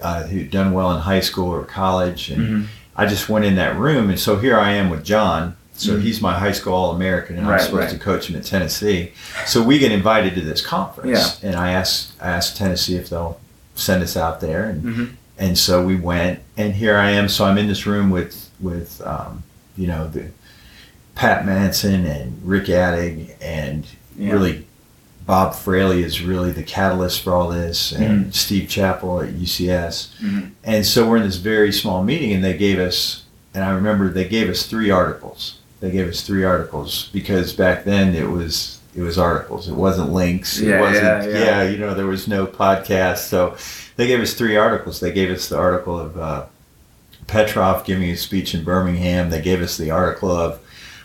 uh, 0.00 0.24
who'd 0.24 0.50
done 0.50 0.72
well 0.74 0.92
in 0.92 1.00
high 1.00 1.20
school 1.20 1.48
or 1.48 1.62
college, 1.64 2.28
and 2.28 2.42
Mhm. 2.42 2.66
I 2.94 3.06
just 3.06 3.30
went 3.30 3.46
in 3.46 3.54
that 3.54 3.78
room, 3.78 4.10
and 4.10 4.20
so 4.20 4.36
here 4.36 4.58
I 4.58 4.72
am 4.72 4.90
with 4.90 5.02
John. 5.02 5.54
So 5.74 5.92
Mhm. 5.96 6.02
he's 6.02 6.20
my 6.20 6.38
high 6.38 6.52
school 6.52 6.74
All 6.74 6.90
American, 6.94 7.38
and 7.38 7.46
I'm 7.48 7.58
supposed 7.58 7.80
right. 7.84 7.90
to 7.90 7.98
coach 7.98 8.26
him 8.28 8.36
at 8.36 8.44
Tennessee. 8.44 9.12
So 9.46 9.62
we 9.62 9.78
get 9.78 9.92
invited 9.92 10.34
to 10.34 10.42
this 10.42 10.60
conference, 10.60 11.38
and 11.42 11.56
I 11.56 11.72
asked 11.72 12.08
I 12.20 12.28
asked 12.28 12.58
Tennessee 12.58 12.96
if 12.96 13.08
they'll 13.08 13.38
send 13.76 14.02
us 14.02 14.14
out 14.14 14.40
there, 14.42 14.64
and 14.64 14.82
Mhm. 14.84 15.08
and 15.38 15.56
so 15.56 15.82
we 15.82 15.96
went, 15.96 16.40
and 16.58 16.74
here 16.74 16.98
I 16.98 17.12
am. 17.12 17.30
So 17.30 17.46
I'm 17.46 17.56
in 17.56 17.66
this 17.68 17.86
room 17.86 18.10
with 18.10 18.50
with 18.60 19.00
um, 19.06 19.42
you 19.78 19.86
know 19.86 20.06
the 20.06 20.24
Pat 21.14 21.44
Manson 21.46 22.06
and 22.06 22.40
Rick 22.44 22.66
Attig, 22.66 23.30
and 23.40 23.84
Yeah. 24.18 24.32
really 24.32 24.66
Bob 25.26 25.54
Fraley 25.54 26.02
is 26.02 26.20
really 26.20 26.50
the 26.50 26.62
catalyst 26.64 27.22
for 27.22 27.32
all 27.32 27.48
this, 27.48 27.92
and 27.92 28.26
Mhm. 28.26 28.34
Steve 28.34 28.68
Chappell 28.68 29.20
at 29.20 29.32
UCS. 29.34 30.08
Mhm. 30.22 30.50
And 30.64 30.84
so 30.84 31.08
we're 31.08 31.18
in 31.18 31.22
this 31.22 31.36
very 31.36 31.72
small 31.72 32.02
meeting, 32.02 32.32
and 32.32 32.42
they 32.42 32.54
gave 32.56 32.78
us, 32.80 33.22
and 33.54 33.62
I 33.64 33.70
remember 33.70 34.08
they 34.08 34.24
gave 34.24 34.48
us 34.50 34.64
three 34.64 34.90
articles. 34.90 35.54
They 35.80 35.90
gave 35.90 36.08
us 36.08 36.22
three 36.22 36.44
articles 36.44 37.08
because 37.12 37.52
back 37.52 37.84
then 37.84 38.14
it 38.14 38.30
was 38.30 38.78
it 38.94 39.00
was 39.00 39.16
articles. 39.16 39.68
It 39.68 39.74
wasn't 39.74 40.12
links. 40.12 40.58
It 40.58 40.68
Yeah, 40.68 40.80
wasn't 40.80 41.32
yeah, 41.32 41.38
yeah. 41.38 41.62
you 41.62 41.78
know 41.78 41.94
there 41.94 42.06
was 42.06 42.28
no 42.28 42.44
podcast. 42.46 43.26
So 43.30 43.54
they 43.96 44.06
gave 44.06 44.20
us 44.20 44.34
three 44.34 44.54
articles. 44.54 45.00
They 45.00 45.12
gave 45.12 45.30
us 45.30 45.48
the 45.48 45.56
article 45.56 45.98
of 45.98 46.18
uh, 46.18 46.42
Petrov 47.26 47.86
giving 47.86 48.10
a 48.10 48.16
speech 48.18 48.54
in 48.54 48.64
Birmingham. 48.64 49.30
They 49.30 49.40
gave 49.40 49.62
us 49.62 49.78
the 49.78 49.90
article 49.90 50.30
of 50.30 50.58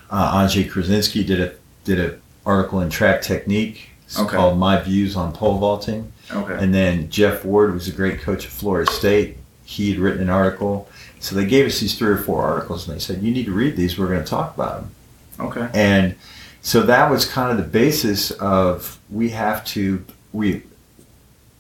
uh, 0.10 0.48
Krzesinski 0.48 1.26
did 1.26 1.40
a 1.40 1.54
did 1.84 2.00
an 2.00 2.22
article 2.46 2.82
in 2.82 2.90
Track 2.90 3.22
Technique. 3.22 3.92
Okay. 4.18 4.38
called 4.38 4.58
My 4.58 4.82
Views 4.82 5.18
on 5.18 5.34
Pole 5.34 5.58
Vaulting. 5.58 6.14
Okay. 6.32 6.58
And 6.64 6.74
then 6.74 7.10
Jeff 7.10 7.44
Ward 7.44 7.74
was 7.74 7.90
a 7.90 7.92
great 7.92 8.22
coach 8.22 8.46
at 8.46 8.52
Florida 8.52 8.90
State. 8.90 9.38
He 9.66 9.92
had 9.92 10.00
written 10.00 10.22
an 10.22 10.30
article. 10.30 10.88
So 11.20 11.36
they 11.36 11.46
gave 11.46 11.66
us 11.66 11.82
these 11.82 11.98
three 11.98 12.12
or 12.12 12.18
four 12.18 12.42
articles 12.42 12.88
and 12.88 12.96
they 12.96 13.02
said, 13.02 13.22
you 13.22 13.32
need 13.34 13.46
to 13.48 13.52
read 13.52 13.76
these. 13.76 14.00
We're 14.00 14.08
going 14.08 14.24
to 14.24 14.30
talk 14.30 14.56
about 14.56 14.82
them. 14.82 14.92
Okay. 15.40 15.70
And 15.74 16.16
so 16.62 16.84
that 16.84 17.12
was 17.12 17.26
kind 17.26 17.52
of 17.52 17.58
the 17.58 17.70
basis 17.70 18.32
of 18.32 18.98
we 19.10 19.30
have 19.30 19.66
to, 19.66 20.06
we, 20.32 20.64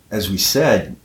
as 0.09 0.29
we 0.29 0.37
said, 0.37 0.95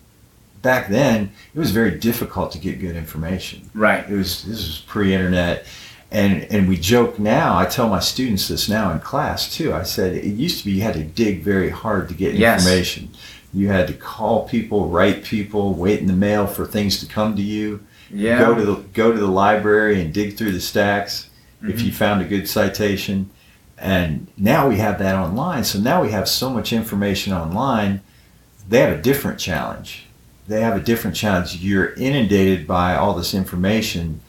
back 0.62 0.88
then, 0.90 1.32
it 1.54 1.58
was 1.58 1.72
very 1.72 1.98
difficult 1.98 2.52
to 2.52 2.58
get 2.58 2.78
good 2.78 2.94
information. 2.94 3.68
Right. 3.74 4.08
It 4.08 4.14
was, 4.14 4.44
this 4.44 4.64
was 4.64 4.84
pre-internet. 4.86 5.66
And, 6.12 6.44
and 6.52 6.68
we 6.68 6.76
joke 6.76 7.18
now, 7.18 7.56
I 7.56 7.64
tell 7.64 7.88
my 7.88 7.98
students 8.00 8.46
this 8.46 8.68
now 8.68 8.92
in 8.92 9.00
class 9.00 9.50
too. 9.52 9.72
I 9.72 9.82
said, 9.82 10.12
it 10.14 10.24
used 10.26 10.58
to 10.58 10.66
be 10.66 10.72
you 10.72 10.82
had 10.82 10.92
to 10.94 11.02
dig 11.04 11.42
very 11.42 11.70
hard 11.70 12.08
to 12.10 12.14
get 12.14 12.34
Yes. 12.34 12.60
information. 12.66 13.08
You 13.54 13.68
had 13.68 13.86
to 13.88 13.94
call 13.94 14.46
people, 14.46 14.88
write 14.88 15.24
people, 15.24 15.72
wait 15.72 16.00
in 16.00 16.06
the 16.06 16.12
mail 16.12 16.46
for 16.46 16.66
things 16.66 17.00
to 17.00 17.06
come 17.06 17.34
to 17.36 17.42
you. 17.42 17.80
Yeah. 18.10 18.38
Go 18.40 18.54
to 18.54 18.62
the 18.64 18.74
go 18.92 19.10
to 19.12 19.18
the 19.18 19.26
library 19.26 20.02
and 20.02 20.12
dig 20.12 20.36
through 20.36 20.52
the 20.52 20.60
stacks 20.60 21.28
if 21.62 21.80
Mhm. 21.80 21.84
you 21.86 21.92
found 21.92 22.20
a 22.20 22.24
good 22.26 22.46
citation. 22.46 23.30
And 23.78 24.26
now 24.36 24.68
we 24.68 24.76
have 24.76 24.98
that 24.98 25.14
online. 25.16 25.64
So 25.64 25.78
now 25.78 26.02
we 26.02 26.10
have 26.10 26.28
so 26.28 26.50
much 26.50 26.74
information 26.74 27.32
online. 27.32 28.02
They 28.68 28.80
have 28.80 28.92
a 28.98 29.00
different 29.00 29.38
challenge. 29.38 30.04
They 30.46 30.60
have 30.60 30.76
a 30.76 30.80
different 30.80 31.16
challenge. 31.16 31.56
You're 31.56 31.94
inundated 31.94 32.66
by 32.66 32.96
all 32.96 33.14
this 33.14 33.32
information. 33.32 34.20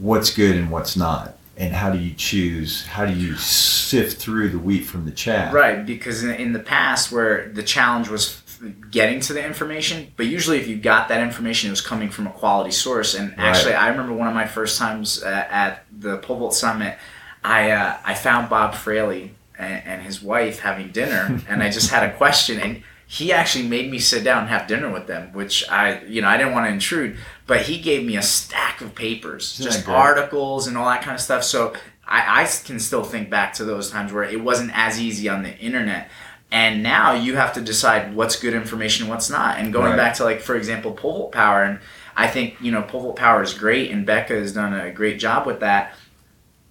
What's 0.00 0.34
good 0.34 0.56
and 0.56 0.70
what's 0.70 0.96
not, 0.96 1.36
and 1.56 1.74
how 1.74 1.90
do 1.90 1.98
you 1.98 2.14
choose? 2.14 2.86
How 2.86 3.04
do 3.04 3.12
you 3.12 3.36
sift 3.36 4.20
through 4.20 4.48
the 4.48 4.58
wheat 4.58 4.86
from 4.86 5.04
the 5.04 5.10
chaff? 5.10 5.52
Right, 5.52 5.84
because 5.84 6.24
in, 6.24 6.30
in 6.30 6.52
the 6.52 6.58
past, 6.58 7.12
where 7.12 7.48
the 7.50 7.62
challenge 7.62 8.08
was 8.08 8.42
getting 8.90 9.20
to 9.20 9.32
the 9.32 9.44
information, 9.44 10.12
but 10.16 10.26
usually 10.26 10.58
if 10.58 10.68
you 10.68 10.76
got 10.76 11.08
that 11.08 11.22
information, 11.22 11.68
it 11.68 11.72
was 11.72 11.80
coming 11.80 12.10
from 12.10 12.26
a 12.26 12.30
quality 12.30 12.70
source. 12.70 13.14
And 13.14 13.34
actually, 13.38 13.74
I 13.74 13.88
remember 13.88 14.12
one 14.12 14.28
of 14.28 14.34
my 14.34 14.46
first 14.46 14.78
times 14.78 15.22
uh, 15.22 15.46
at 15.50 15.84
the 15.96 16.18
Pole 16.18 16.38
Vault 16.38 16.54
Summit, 16.54 16.98
I 17.44 17.70
uh, 17.70 17.98
I 18.04 18.14
found 18.14 18.48
Bob 18.48 18.74
Fraley 18.74 19.34
and, 19.58 19.82
and 19.84 20.02
his 20.02 20.22
wife 20.22 20.60
having 20.60 20.90
dinner, 20.90 21.42
and 21.48 21.62
I 21.62 21.70
just 21.70 21.90
had 21.90 22.08
a 22.08 22.14
question, 22.16 22.58
and 22.58 22.82
he 23.06 23.32
actually 23.32 23.66
made 23.66 23.90
me 23.90 23.98
sit 23.98 24.22
down 24.22 24.42
and 24.42 24.48
have 24.48 24.68
dinner 24.68 24.88
with 24.90 25.06
them, 25.06 25.32
which 25.32 25.68
I 25.68 26.02
you 26.04 26.22
know 26.22 26.28
I 26.28 26.36
didn't 26.36 26.52
want 26.52 26.66
to 26.66 26.72
intrude, 26.72 27.16
but 27.50 27.62
he 27.62 27.80
gave 27.80 28.06
me 28.06 28.16
a 28.16 28.22
stack 28.22 28.80
of 28.80 28.94
papers, 28.94 29.58
Isn't 29.58 29.72
just 29.72 29.88
articles 29.88 30.68
and 30.68 30.78
all 30.78 30.88
that 30.88 31.02
kind 31.02 31.16
of 31.16 31.20
stuff. 31.20 31.42
So 31.42 31.72
I, 32.06 32.42
I 32.42 32.44
can 32.64 32.78
still 32.78 33.02
think 33.02 33.28
back 33.28 33.54
to 33.54 33.64
those 33.64 33.90
times 33.90 34.12
where 34.12 34.22
it 34.22 34.40
wasn't 34.40 34.70
as 34.72 35.00
easy 35.00 35.28
on 35.28 35.42
the 35.42 35.58
internet. 35.58 36.08
And 36.52 36.84
now 36.84 37.12
you 37.12 37.34
have 37.34 37.52
to 37.54 37.60
decide 37.60 38.14
what's 38.14 38.36
good 38.36 38.54
information 38.54 39.02
and 39.06 39.10
what's 39.10 39.28
not. 39.28 39.58
And 39.58 39.72
going 39.72 39.90
Right. 39.90 39.96
back 39.96 40.14
to 40.18 40.24
like, 40.24 40.40
for 40.40 40.54
example, 40.54 40.92
pole 40.92 41.18
vault 41.18 41.32
power, 41.32 41.64
and 41.64 41.80
I 42.16 42.28
think 42.28 42.54
you 42.60 42.70
know 42.70 42.82
pole 42.82 43.00
vault 43.00 43.16
power 43.16 43.42
is 43.42 43.52
great, 43.52 43.90
and 43.90 44.06
Becca 44.06 44.34
has 44.34 44.52
done 44.52 44.72
a 44.72 44.92
great 44.92 45.18
job 45.18 45.44
with 45.44 45.58
that. 45.58 45.96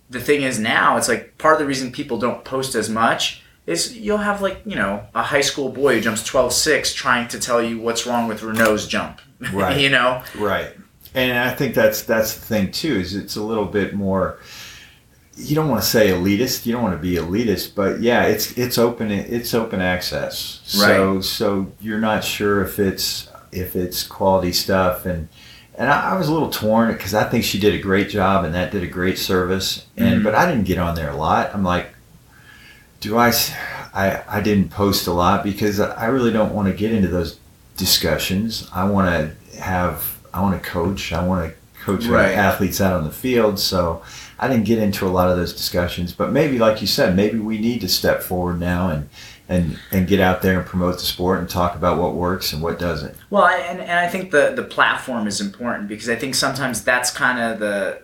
The 0.10 0.22
thing 0.22 0.44
is 0.44 0.60
now, 0.60 0.96
it's 0.96 1.10
like 1.10 1.38
part 1.38 1.56
of 1.56 1.60
the 1.60 1.66
reason 1.66 1.92
people 1.92 2.18
don't 2.20 2.46
post 2.46 2.74
as 2.74 2.90
much 2.90 3.44
is 3.66 3.98
you'll 3.98 4.18
have 4.30 4.42
like 4.42 4.62
you 4.66 4.78
know 4.78 5.04
a 5.14 5.24
high 5.24 5.42
school 5.42 5.68
boy 5.68 5.96
who 5.96 6.02
jumps 6.02 6.24
12-6 6.24 6.96
trying 6.96 7.28
to 7.28 7.38
tell 7.38 7.62
you 7.62 7.80
what's 7.82 8.08
wrong 8.08 8.30
with 8.30 8.44
Renaud's 8.44 8.88
jump. 8.88 9.20
Right. 9.54 9.80
you 9.80 9.90
know. 9.90 10.22
Right. 10.38 10.72
And 11.16 11.38
I 11.38 11.52
think 11.56 11.74
that's 11.76 12.04
that's 12.04 12.36
the 12.36 12.42
thing 12.46 12.72
too. 12.72 12.96
Is 12.98 13.16
it's 13.16 13.36
a 13.36 13.42
little 13.44 13.66
bit 13.66 13.94
more. 13.94 14.40
You 15.38 15.56
don't 15.56 15.70
want 15.70 15.82
to 15.82 15.88
say 15.88 16.10
elitist. 16.10 16.66
You 16.66 16.74
don't 16.74 16.84
want 16.84 16.96
to 16.96 17.02
be 17.02 17.16
elitist, 17.16 17.74
but 17.74 18.02
yeah, 18.02 18.24
it's 18.24 18.58
it's 18.58 18.78
open 18.78 19.10
it's 19.12 19.54
open 19.54 19.80
access. 19.82 20.60
So 20.66 21.22
so 21.22 21.72
you're 21.80 22.00
not 22.00 22.24
sure 22.24 22.62
if 22.64 22.78
it's 22.80 23.30
if 23.52 23.76
it's 23.76 24.04
quality 24.04 24.52
stuff 24.52 25.06
and. 25.06 25.28
And 25.76 25.90
I, 25.90 26.12
I 26.12 26.18
was 26.18 26.28
a 26.28 26.34
little 26.34 26.50
torn 26.50 26.92
because 26.92 27.14
I 27.14 27.24
think 27.24 27.46
she 27.46 27.58
did 27.58 27.74
a 27.74 27.78
great 27.78 28.10
job 28.10 28.44
and 28.44 28.54
that 28.54 28.70
did 28.70 28.84
a 28.84 28.88
great 28.88 29.18
service. 29.18 29.86
And 29.96 30.20
Mhm. 30.20 30.24
but 30.26 30.36
I 30.36 30.46
didn't 30.46 30.66
get 30.66 30.78
on 30.78 30.94
there 30.94 31.10
a 31.10 31.16
lot. 31.16 31.52
I'm 31.54 31.64
like, 31.64 31.96
do 33.00 33.18
I? 33.18 33.32
I 33.94 34.22
I 34.28 34.42
didn't 34.42 34.72
post 34.72 35.08
a 35.08 35.14
lot 35.14 35.42
because 35.42 35.80
I 35.80 36.08
really 36.08 36.34
don't 36.34 36.54
want 36.54 36.68
to 36.68 36.74
get 36.74 36.92
into 36.92 37.08
those 37.08 37.40
discussions. 37.80 38.70
I 38.74 38.84
want 38.88 39.08
to 39.10 39.60
have, 39.60 40.20
I 40.34 40.42
want 40.42 40.62
to 40.62 40.70
coach. 40.70 41.12
I 41.12 41.26
want 41.26 41.50
to 41.52 41.84
coach 41.84 42.06
Right. 42.06 42.34
athletes 42.34 42.80
out 42.82 42.94
on 42.94 43.04
the 43.06 43.12
field. 43.12 43.58
So 43.60 44.02
I 44.38 44.48
didn't 44.48 44.66
get 44.66 44.78
into 44.80 45.08
a 45.08 45.10
lot 45.10 45.30
of 45.30 45.38
those 45.38 45.54
discussions. 45.54 46.12
But 46.14 46.32
maybe, 46.32 46.60
like 46.60 46.82
you 46.82 46.88
said, 46.88 47.16
maybe 47.16 47.40
we 47.40 47.58
need 47.58 47.82
to 47.82 47.88
step 47.90 48.22
forward 48.22 48.60
now 48.60 48.90
and 48.90 49.10
and 49.48 49.80
and 49.92 50.08
get 50.08 50.20
out 50.20 50.44
there 50.44 50.60
and 50.60 50.68
promote 50.68 50.96
the 51.00 51.06
sport 51.06 51.40
and 51.40 51.50
talk 51.50 51.76
about 51.76 51.98
what 51.98 52.14
works 52.14 52.54
and 52.54 52.62
what 52.62 52.78
doesn't. 52.78 53.16
Well, 53.32 53.46
and, 53.48 53.80
and 53.80 54.00
I 54.00 54.08
think 54.08 54.30
the 54.30 54.54
the 54.56 54.62
platform 54.64 55.26
is 55.28 55.42
important 55.42 55.88
because 55.88 56.08
I 56.10 56.16
think 56.16 56.36
sometimes 56.36 56.84
that's 56.84 57.10
kind 57.10 57.40
of 57.40 57.60
the 57.60 58.02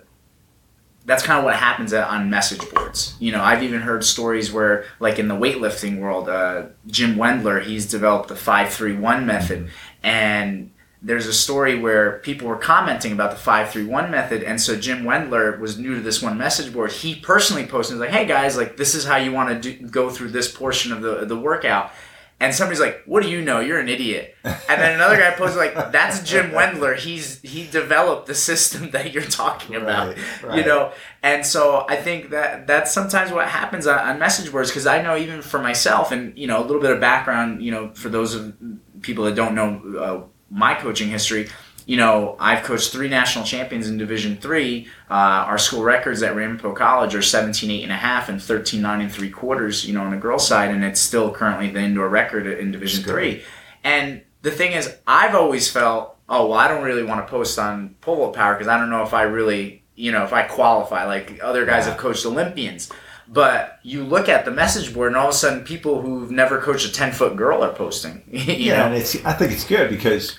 that's 1.05 1.23
kind 1.23 1.37
of 1.37 1.45
what 1.45 1.55
happens 1.55 1.93
on 1.93 2.29
message 2.29 2.61
boards. 2.71 3.15
You 3.19 3.31
know, 3.31 3.41
I've 3.41 3.63
even 3.63 3.81
heard 3.81 4.03
stories 4.03 4.51
where, 4.51 4.85
like 4.99 5.19
in 5.19 5.27
the 5.27 5.35
weightlifting 5.35 5.99
world, 5.99 6.27
uh, 6.27 6.67
Jim 6.87 7.15
Wendler, 7.15 7.63
he's 7.63 7.89
developed 7.89 8.29
the 8.29 8.35
five 8.35 8.73
three 8.73 8.95
one 8.95 9.25
method, 9.25 9.69
and 10.03 10.71
there's 11.05 11.27
a 11.27 11.33
story 11.33 11.77
where 11.77 12.17
people 12.19 12.47
were 12.47 12.57
commenting 12.57 13.11
about 13.11 13.29
the 13.29 13.37
531 13.37 14.09
method 14.09 14.41
and 14.41 14.59
so 14.59 14.75
jim 14.75 15.03
wendler 15.03 15.59
was 15.59 15.77
new 15.77 15.93
to 15.93 16.01
this 16.01 16.19
one 16.21 16.35
message 16.35 16.73
board 16.73 16.91
he 16.91 17.15
personally 17.15 17.65
posted 17.65 17.97
like 17.97 18.09
hey 18.09 18.25
guys 18.25 18.57
like 18.57 18.75
this 18.75 18.95
is 18.95 19.05
how 19.05 19.15
you 19.15 19.31
want 19.31 19.61
to 19.61 19.73
do, 19.73 19.87
go 19.87 20.09
through 20.09 20.29
this 20.29 20.51
portion 20.51 20.91
of 20.91 21.01
the, 21.01 21.25
the 21.25 21.37
workout 21.37 21.91
and 22.39 22.53
somebody's 22.53 22.79
like 22.79 23.01
what 23.05 23.23
do 23.23 23.29
you 23.29 23.41
know? 23.41 23.59
You're 23.59 23.79
an 23.79 23.89
idiot. 23.89 24.35
And 24.43 24.81
then 24.81 24.95
another 24.95 25.17
guy 25.17 25.31
posted 25.31 25.57
like 25.57 25.91
that's 25.91 26.21
jim 26.23 26.51
wendler. 26.57 26.97
He's 26.97 27.41
he 27.41 27.67
developed 27.67 28.27
the 28.27 28.35
system 28.35 28.91
that 28.95 29.13
you're 29.13 29.23
talking 29.23 29.75
about 29.75 30.15
Right, 30.43 30.57
you 30.57 30.65
know? 30.65 30.91
And 31.23 31.45
so 31.45 31.85
i 31.89 31.95
think 31.95 32.29
that 32.29 32.67
that's 32.67 32.93
sometimes 32.93 33.31
what 33.31 33.47
happens 33.47 33.87
on, 33.87 33.97
on 33.97 34.19
message 34.19 34.51
boards 34.51 34.69
because 34.69 34.85
i 34.85 35.01
know 35.01 35.17
even 35.17 35.41
for 35.41 35.59
myself 35.59 36.11
and 36.11 36.37
you 36.37 36.45
know 36.45 36.59
a 36.61 36.65
little 36.65 36.81
bit 36.81 36.91
of 36.91 36.99
background 36.99 37.63
you 37.63 37.71
know 37.71 37.91
for 37.95 38.09
those 38.09 38.35
of 38.35 38.55
people 39.01 39.25
that 39.25 39.35
don't 39.35 39.55
know 39.55 39.69
uh, 39.99 40.27
my 40.51 40.75
coaching 40.75 41.09
history 41.09 41.47
you 41.85 41.97
know, 41.97 42.35
I've 42.39 42.63
coached 42.63 42.91
three 42.91 43.09
national 43.09 43.45
champions 43.45 43.87
in 43.87 43.97
Division 43.97 44.37
Three. 44.37 44.87
Uh, 45.09 45.13
our 45.47 45.57
school 45.57 45.83
records 45.83 46.23
at 46.23 46.35
Ramapo 46.35 46.73
College 46.73 47.13
are 47.15 47.21
17 47.21 47.69
8 47.69 47.83
and 47.83 47.91
a 47.91 47.95
half 47.95 48.27
and 48.29 48.41
13 48.41 48.81
9 48.81 49.01
and 49.01 49.11
three 49.11 49.29
quarters, 49.29 49.85
you 49.85 49.93
know, 49.93 50.01
on 50.01 50.11
the 50.11 50.17
girls' 50.17 50.47
side, 50.47 50.71
and 50.71 50.83
it's 50.83 50.99
still 50.99 51.31
currently 51.31 51.69
the 51.69 51.79
indoor 51.79 52.09
record 52.09 52.47
in 52.47 52.71
Division 52.71 53.03
Three. 53.03 53.43
And 53.83 54.21
the 54.41 54.51
thing 54.51 54.71
is, 54.71 54.95
I've 55.05 55.35
always 55.35 55.69
felt, 55.69 56.17
oh 56.27 56.47
well, 56.47 56.57
I 56.57 56.67
don't 56.67 56.83
really 56.83 57.03
want 57.03 57.25
to 57.25 57.29
post 57.29 57.59
on 57.59 57.95
pole 58.01 58.15
vault 58.17 58.35
power 58.35 58.53
because 58.55 58.67
I 58.67 58.79
don't 58.79 58.89
know 58.89 59.03
if 59.03 59.13
I 59.13 59.23
really, 59.23 59.83
you 59.95 60.11
know, 60.11 60.23
if 60.23 60.33
I 60.33 60.41
qualify. 60.43 61.05
Like 61.05 61.39
other 61.43 61.65
guys 61.65 61.85
Yeah. 61.85 61.91
have 61.91 61.99
coached 61.99 62.25
Olympians. 62.25 62.91
But 63.27 63.79
you 63.81 64.03
look 64.03 64.29
at 64.29 64.45
the 64.45 64.51
message 64.51 64.93
board, 64.93 65.07
and 65.07 65.17
all 65.17 65.29
of 65.29 65.33
a 65.33 65.37
sudden, 65.37 65.63
people 65.63 66.01
who've 66.01 66.29
never 66.29 66.61
coached 66.61 66.87
a 66.87 66.91
ten 66.91 67.11
foot 67.11 67.35
girl 67.35 67.63
are 67.63 67.73
posting. 67.73 68.23
you 68.31 68.39
yeah, 68.53 68.77
know? 68.77 68.85
and 68.85 68.95
it's 68.95 69.15
I 69.25 69.33
think 69.33 69.51
it's 69.51 69.63
good 69.63 69.89
because 69.89 70.37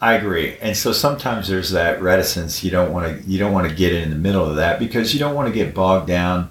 I 0.00 0.14
agree. 0.14 0.56
And 0.60 0.76
so 0.76 0.92
sometimes 0.92 1.48
there's 1.48 1.70
that 1.70 2.00
reticence. 2.00 2.62
You 2.62 2.70
don't 2.70 2.92
want 2.92 3.06
to 3.06 3.28
you 3.28 3.38
don't 3.38 3.52
want 3.52 3.68
to 3.68 3.74
get 3.74 3.92
in 3.92 4.10
the 4.10 4.16
middle 4.16 4.44
of 4.44 4.56
that 4.56 4.78
because 4.78 5.12
you 5.12 5.20
don't 5.20 5.34
want 5.34 5.48
to 5.48 5.54
get 5.54 5.74
bogged 5.74 6.06
down. 6.06 6.50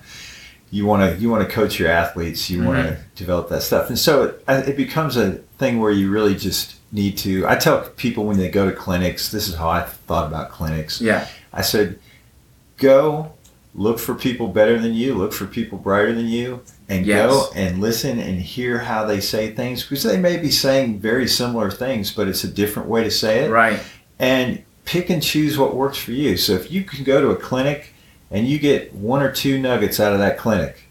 You 0.70 0.86
want 0.86 1.02
to 1.02 1.22
you 1.22 1.30
want 1.30 1.48
to 1.48 1.54
coach 1.54 1.80
your 1.80 1.90
athletes. 1.90 2.50
You 2.50 2.64
want 2.64 2.86
to 2.86 2.94
mm-hmm. 2.94 3.02
develop 3.16 3.50
that 3.50 3.62
stuff. 3.62 3.90
And 3.90 3.98
so 3.98 4.24
it, 4.24 4.44
it 4.70 4.78
becomes 4.78 5.16
a 5.16 5.34
thing 5.60 5.80
where 5.80 5.92
you 5.92 6.12
really 6.12 6.36
just 6.36 6.76
need 6.92 7.18
to. 7.20 7.48
I 7.48 7.56
tell 7.56 7.82
people 7.96 8.26
when 8.26 8.38
they 8.38 8.50
go 8.50 8.70
to 8.70 8.76
clinics. 8.76 9.32
This 9.32 9.48
is 9.48 9.56
how 9.56 9.70
I 9.70 9.84
thought 9.84 10.28
about 10.28 10.50
clinics. 10.50 11.00
Yeah. 11.00 11.28
I 11.54 11.62
said, 11.62 12.00
go 12.78 13.32
look 13.74 14.00
for 14.00 14.16
people 14.16 14.48
better 14.48 14.78
than 14.80 14.94
you, 14.94 15.14
look 15.14 15.32
for 15.32 15.46
people 15.46 15.78
brighter 15.78 16.14
than 16.14 16.28
you, 16.28 16.62
and 16.90 17.06
Yes. 17.06 17.30
go 17.30 17.48
and 17.56 17.80
listen 17.82 18.20
and 18.20 18.42
hear 18.42 18.80
how 18.80 19.06
they 19.06 19.20
say 19.20 19.52
things 19.52 19.84
because 19.84 20.04
they 20.04 20.18
may 20.18 20.38
be 20.38 20.50
saying 20.52 21.00
very 21.00 21.28
similar 21.28 21.70
things, 21.70 22.12
but 22.12 22.28
it's 22.28 22.44
a 22.44 22.48
different 22.48 22.88
way 22.88 23.04
to 23.04 23.12
say 23.12 23.46
it. 23.46 23.52
Right. 23.52 23.80
And 24.20 24.64
pick 24.86 25.10
and 25.10 25.22
choose 25.22 25.58
what 25.58 25.76
works 25.76 25.98
for 25.98 26.12
you. 26.12 26.38
So 26.38 26.54
if 26.54 26.72
you 26.72 26.84
can 26.84 27.04
go 27.04 27.20
to 27.20 27.30
a 27.30 27.36
clinic 27.36 27.94
and 28.32 28.48
you 28.48 28.58
get 28.60 28.94
one 28.94 29.22
or 29.22 29.32
two 29.32 29.60
nuggets 29.60 30.00
out 30.00 30.14
of 30.14 30.20
that 30.20 30.38
clinic, 30.38 30.84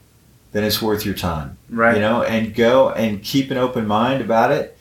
then 0.53 0.65
it's 0.65 0.81
worth 0.83 1.05
your 1.05 1.15
time. 1.15 1.57
Right. 1.71 1.95
You 1.97 2.01
know, 2.01 2.23
and 2.23 2.55
go 2.55 2.91
and 2.91 3.23
keep 3.23 3.51
an 3.51 3.57
open 3.59 3.87
mind 3.87 4.21
about 4.21 4.53
it 4.53 4.77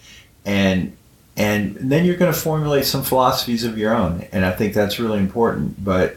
and 0.45 0.95
and 1.37 1.75
then 1.75 2.05
you're 2.05 2.15
going 2.15 2.31
to 2.31 2.39
formulate 2.39 2.85
some 2.85 3.03
philosophies 3.03 3.63
of 3.65 3.77
your 3.77 3.93
own 3.93 4.25
and 4.31 4.45
i 4.45 4.51
think 4.51 4.73
that's 4.73 4.99
really 4.99 5.17
important 5.17 5.83
but 5.83 6.15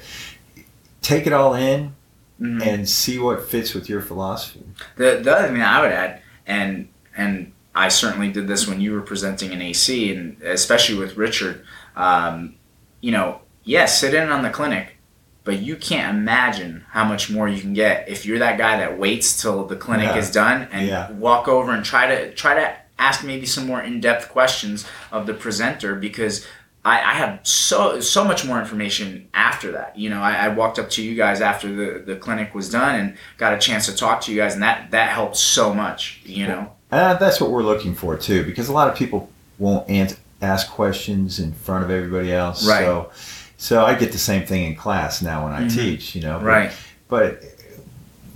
take 1.03 1.27
it 1.27 1.33
all 1.33 1.55
in 1.55 1.93
Mhm. 2.41 2.65
and 2.67 2.89
see 2.89 3.19
what 3.19 3.49
fits 3.49 3.75
with 3.75 3.89
your 3.89 4.01
philosophy 4.01 4.63
The, 4.97 5.21
the 5.23 5.37
other 5.37 5.49
thing 5.49 5.61
I 5.63 5.81
would 5.81 5.91
add, 5.93 6.21
and 6.47 6.89
and 7.17 7.53
I 7.75 7.89
certainly 7.89 8.31
did 8.31 8.47
this 8.47 8.67
when 8.69 8.81
you 8.81 8.93
were 8.93 9.01
presenting 9.01 9.53
in 9.53 9.61
AC, 9.61 10.15
and 10.15 10.41
especially 10.43 10.97
with 10.97 11.17
Richard, 11.17 11.65
um, 11.97 12.55
you 13.01 13.11
know, 13.13 13.41
yes, 13.65 13.99
sit 14.01 14.15
in 14.15 14.29
on 14.31 14.43
the 14.43 14.51
clinic, 14.51 14.97
but 15.45 15.59
you 15.61 15.75
can't 15.77 16.17
imagine 16.17 16.85
how 16.91 17.05
much 17.05 17.29
more 17.31 17.49
you 17.49 17.61
can 17.61 17.73
get 17.75 18.09
if 18.09 18.25
you're 18.25 18.39
that 18.39 18.57
guy 18.59 18.77
that 18.79 18.99
waits 18.99 19.41
till 19.41 19.65
the 19.67 19.77
clinic 19.77 20.07
Yeah. 20.07 20.17
is 20.17 20.31
done 20.31 20.69
and 20.73 20.87
Yeah. 20.87 21.11
walk 21.13 21.49
over 21.49 21.73
and 21.73 21.85
try 21.85 22.07
to 22.07 22.33
try 22.35 22.55
to 22.55 22.73
ask 23.01 23.23
maybe 23.25 23.47
some 23.47 23.67
more 23.67 23.81
in-depth 23.81 24.29
questions 24.29 24.85
of 25.13 25.27
the 25.27 25.35
presenter 25.35 25.95
because 25.95 26.45
I, 26.89 27.11
I 27.11 27.15
had 27.15 27.47
so 27.47 28.01
so 28.01 28.25
much 28.25 28.45
more 28.45 28.59
information 28.61 29.29
after 29.35 29.73
that. 29.73 29.99
You 29.99 30.11
know, 30.11 30.21
I, 30.23 30.47
I 30.47 30.49
walked 30.49 30.79
up 30.79 30.89
to 30.91 31.03
you 31.03 31.15
guys 31.15 31.41
after 31.41 31.69
the, 31.75 31.99
the 32.01 32.17
clinic 32.17 32.55
was 32.55 32.71
done 32.71 32.95
and 32.99 33.17
got 33.37 33.53
a 33.53 33.59
chance 33.59 33.87
to 33.87 33.95
talk 33.95 34.21
to 34.23 34.33
you 34.33 34.39
guys, 34.39 34.55
and 34.55 34.63
that 34.63 34.91
that 34.93 35.11
helped 35.11 35.37
so 35.37 35.73
much. 35.75 36.21
You 36.25 36.47
know, 36.49 36.73
and 36.91 37.19
that's 37.19 37.41
what 37.41 37.51
we're 37.51 37.63
looking 37.63 37.95
for 37.95 38.17
too 38.17 38.45
because 38.45 38.69
a 38.69 38.73
lot 38.73 38.89
of 38.89 38.97
people 38.97 39.31
won't 39.59 39.89
ask 40.41 40.71
questions 40.71 41.39
in 41.41 41.53
front 41.53 41.85
of 41.85 41.91
everybody 41.91 42.33
else 42.33 42.65
Right. 42.67 42.85
so 42.85 43.11
so 43.57 43.85
i 43.85 43.93
get 43.97 44.13
the 44.13 44.19
same 44.19 44.47
thing 44.47 44.63
in 44.67 44.77
class 44.77 45.21
now 45.21 45.43
when 45.45 45.53
i 45.53 45.63
Mhm. 45.63 45.75
teach 45.75 46.15
you 46.15 46.23
know 46.23 46.39
but- 46.39 46.45
right? 46.47 46.71
but 47.09 47.43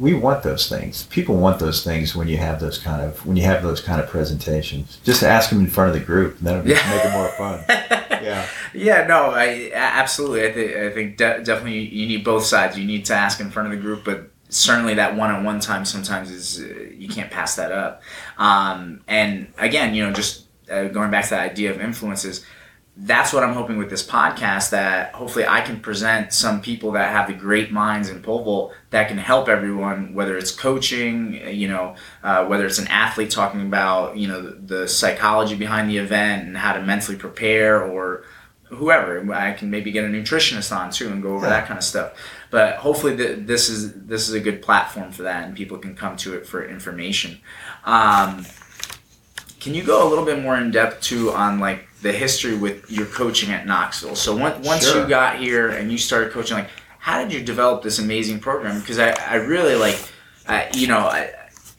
we 0.00 0.14
want 0.14 0.42
those 0.42 0.68
things. 0.68 1.04
People 1.04 1.36
want 1.36 1.60
those 1.60 1.84
things 1.84 2.16
when 2.16 2.26
you 2.26 2.36
have 2.38 2.58
those 2.58 2.76
kind 2.78 3.02
of 3.02 3.24
when 3.24 3.36
you 3.36 3.44
have 3.44 3.62
those 3.62 3.80
kind 3.80 4.00
of 4.00 4.08
presentations. 4.08 4.98
Just 5.04 5.22
ask 5.22 5.50
them 5.50 5.60
in 5.60 5.68
front 5.68 5.94
of 5.94 5.94
the 5.94 6.04
group, 6.04 6.38
and 6.38 6.46
that'll 6.46 6.66
Yeah. 6.66 6.80
make 6.90 7.04
it 7.04 7.12
more 7.12 7.28
fun. 7.28 7.60
Yeah, 8.22 8.46
Yeah, 8.74 9.06
no, 9.06 9.30
I 9.30 9.70
absolutely. 9.74 10.46
I 10.46 10.52
think 10.52 10.76
I 10.76 10.90
think 10.90 11.16
de- 11.16 11.42
definitely 11.42 11.80
you 11.80 12.06
need 12.06 12.24
both 12.24 12.44
sides. 12.44 12.78
You 12.78 12.86
need 12.86 13.04
to 13.06 13.14
ask 13.14 13.40
in 13.40 13.50
front 13.50 13.72
of 13.72 13.74
the 13.76 13.80
group, 13.80 14.04
but 14.04 14.30
certainly 14.48 14.94
that 14.94 15.16
one-on-one 15.16 15.60
time 15.60 15.84
sometimes 15.84 16.30
is 16.30 16.60
uh, 16.60 16.84
you 16.96 17.08
can't 17.08 17.30
pass 17.30 17.56
that 17.56 17.72
up. 17.72 18.02
Um, 18.38 19.00
and 19.08 19.52
again, 19.58 19.94
you 19.94 20.04
know, 20.06 20.12
just 20.12 20.44
uh, 20.70 20.84
going 20.88 21.10
back 21.10 21.24
to 21.24 21.30
that 21.30 21.50
idea 21.50 21.70
of 21.70 21.80
influences, 21.80 22.44
that's 22.94 23.32
what 23.32 23.42
I'm 23.42 23.54
hoping 23.54 23.78
with 23.78 23.88
this 23.88 24.06
podcast. 24.06 24.70
That 24.70 25.14
hopefully 25.14 25.46
I 25.46 25.62
can 25.62 25.80
present 25.80 26.32
some 26.32 26.60
people 26.60 26.92
that 26.92 27.10
have 27.10 27.26
the 27.26 27.32
great 27.32 27.72
minds 27.72 28.10
in 28.10 28.22
pole 28.22 28.44
vault 28.44 28.74
that 28.90 29.08
can 29.08 29.16
help 29.18 29.48
everyone, 29.48 30.12
whether 30.12 30.36
it's 30.36 30.50
coaching, 30.50 31.34
you 31.48 31.68
know, 31.68 31.96
uh, 32.22 32.44
whether 32.44 32.66
it's 32.66 32.78
an 32.78 32.88
athlete 32.88 33.30
talking 33.30 33.62
about 33.62 34.16
you 34.18 34.28
know 34.28 34.42
the, 34.42 34.50
the 34.82 34.88
psychology 34.88 35.54
behind 35.54 35.88
the 35.90 35.96
event 35.98 36.46
and 36.46 36.56
how 36.56 36.74
to 36.74 36.82
mentally 36.82 37.16
prepare, 37.16 37.82
or 37.82 38.24
whoever. 38.64 39.32
I 39.32 39.52
can 39.52 39.70
maybe 39.70 39.90
get 39.90 40.04
a 40.04 40.08
nutritionist 40.08 40.74
on 40.76 40.90
too 40.90 41.08
and 41.08 41.22
go 41.22 41.34
over 41.34 41.46
Yeah. 41.46 41.50
that 41.60 41.66
kind 41.68 41.78
of 41.78 41.84
stuff. 41.84 42.12
But 42.50 42.76
hopefully 42.76 43.16
th- 43.16 43.46
this 43.46 43.70
is 43.70 43.94
this 43.94 44.28
is 44.28 44.34
a 44.34 44.40
good 44.40 44.60
platform 44.60 45.12
for 45.12 45.22
that, 45.22 45.44
and 45.44 45.56
people 45.56 45.78
can 45.78 45.94
come 45.94 46.16
to 46.18 46.34
it 46.36 46.46
for 46.46 46.62
information. 46.62 47.40
Um, 47.84 48.44
can 49.60 49.74
you 49.74 49.82
go 49.82 50.06
a 50.06 50.08
little 50.08 50.24
bit 50.26 50.42
more 50.42 50.56
in 50.58 50.70
depth 50.70 51.00
too 51.02 51.32
on 51.32 51.58
like 51.58 51.88
the 52.02 52.12
history 52.12 52.56
with 52.56 52.90
your 52.90 53.06
coaching 53.06 53.50
at 53.50 53.66
Knoxville? 53.66 54.16
So 54.16 54.36
once 54.36 54.66
once 54.66 54.84
Sure. 54.90 55.02
you 55.02 55.08
got 55.08 55.38
here 55.38 55.68
and 55.70 55.90
you 55.90 55.98
started 55.98 56.32
coaching, 56.32 56.56
like 56.58 56.68
how 56.98 57.22
did 57.22 57.32
you 57.32 57.42
develop 57.42 57.82
this 57.82 57.98
amazing 57.98 58.40
program? 58.40 58.78
Because 58.80 58.98
I, 58.98 59.10
I 59.28 59.34
really 59.36 59.74
like, 59.74 59.98
uh, 60.46 60.64
you 60.74 60.86
know, 60.86 60.98
I, 60.98 61.32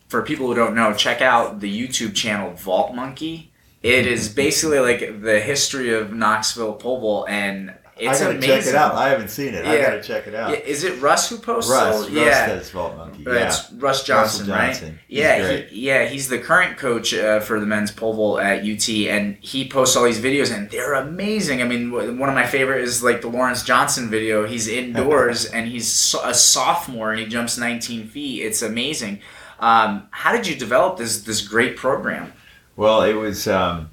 for 0.10 0.22
people 0.22 0.48
who 0.48 0.54
don't 0.56 0.76
know, 0.76 0.94
check 0.94 1.22
out 1.22 1.60
the 1.60 1.88
YouTube 1.88 2.14
channel 2.14 2.52
Vault 2.52 2.94
Monkey. 2.94 3.52
It 3.82 4.06
is 4.08 4.30
basically 4.30 4.80
like 4.80 5.22
the 5.22 5.40
history 5.40 5.94
of 5.94 6.14
Knoxville 6.14 6.74
pole 6.74 7.00
vault, 7.02 7.30
and 7.30 7.74
it's 8.04 8.22
I 8.22 8.26
gotta 8.26 8.38
amazing. 8.38 8.58
check 8.58 8.68
it 8.68 8.76
out. 8.76 8.96
I 8.96 9.10
haven't 9.10 9.30
seen 9.30 9.54
it. 9.54 9.66
I 9.66 9.82
gotta 9.82 10.02
check 10.02 10.28
it 10.28 10.36
out. 10.36 10.52
Yeah, 10.52 10.58
is 10.58 10.84
it 10.84 11.02
Russ 11.02 11.30
who 11.30 11.38
posts? 11.38 11.70
Russ, 11.70 12.02
Russ 12.02 12.10
yeah. 12.10 12.48
does 12.48 12.70
Vault 12.72 12.96
Monkey. 12.98 13.24
Yeah, 13.24 13.48
It's 13.48 13.72
Russ 13.74 14.04
Johnson, 14.04 14.48
Russell 14.48 14.90
right? 14.90 14.98
He's 15.08 15.20
Yeah, 15.20 15.52
he, 15.52 15.88
yeah, 15.88 16.06
he's 16.06 16.30
the 16.30 16.40
current 16.40 16.78
coach 16.78 17.14
uh, 17.14 17.40
for 17.40 17.60
the 17.60 17.66
men's 17.66 17.92
pole 17.92 18.14
vault 18.14 18.40
at 18.42 18.64
UT, 18.64 18.90
and 18.90 19.38
he 19.42 19.68
posts 19.68 19.96
all 19.96 20.04
these 20.04 20.20
videos, 20.20 20.56
and 20.56 20.70
they're 20.70 20.94
amazing. 20.94 21.62
I 21.62 21.66
mean, 21.66 21.92
one 21.92 22.30
of 22.30 22.36
my 22.36 22.46
favorite 22.46 22.82
is 22.82 23.04
like 23.04 23.22
the 23.22 23.30
Lawrence 23.30 23.64
Johnson 23.64 24.10
video. 24.10 24.46
He's 24.46 24.68
indoors 24.68 25.46
and 25.54 25.68
he's 25.68 25.88
a 26.24 26.34
sophomore, 26.34 27.12
and 27.12 27.20
he 27.20 27.26
jumps 27.26 27.58
19 27.58 28.08
feet. 28.08 28.44
It's 28.44 28.62
amazing. 28.62 29.20
Um, 29.60 30.08
how 30.12 30.32
did 30.34 30.46
you 30.46 30.56
develop 30.56 30.98
this 30.98 31.22
this 31.22 31.48
great 31.48 31.78
program? 31.78 32.34
Well, 32.76 33.04
it 33.04 33.14
was. 33.14 33.48
Um, 33.48 33.92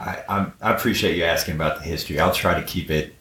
I, 0.00 0.22
I'm, 0.28 0.52
I 0.62 0.72
appreciate 0.72 1.16
you 1.16 1.24
asking 1.24 1.54
about 1.54 1.78
the 1.78 1.84
history. 1.84 2.18
I'll 2.18 2.32
try 2.32 2.58
to 2.58 2.66
keep 2.66 2.90
it 2.90 3.14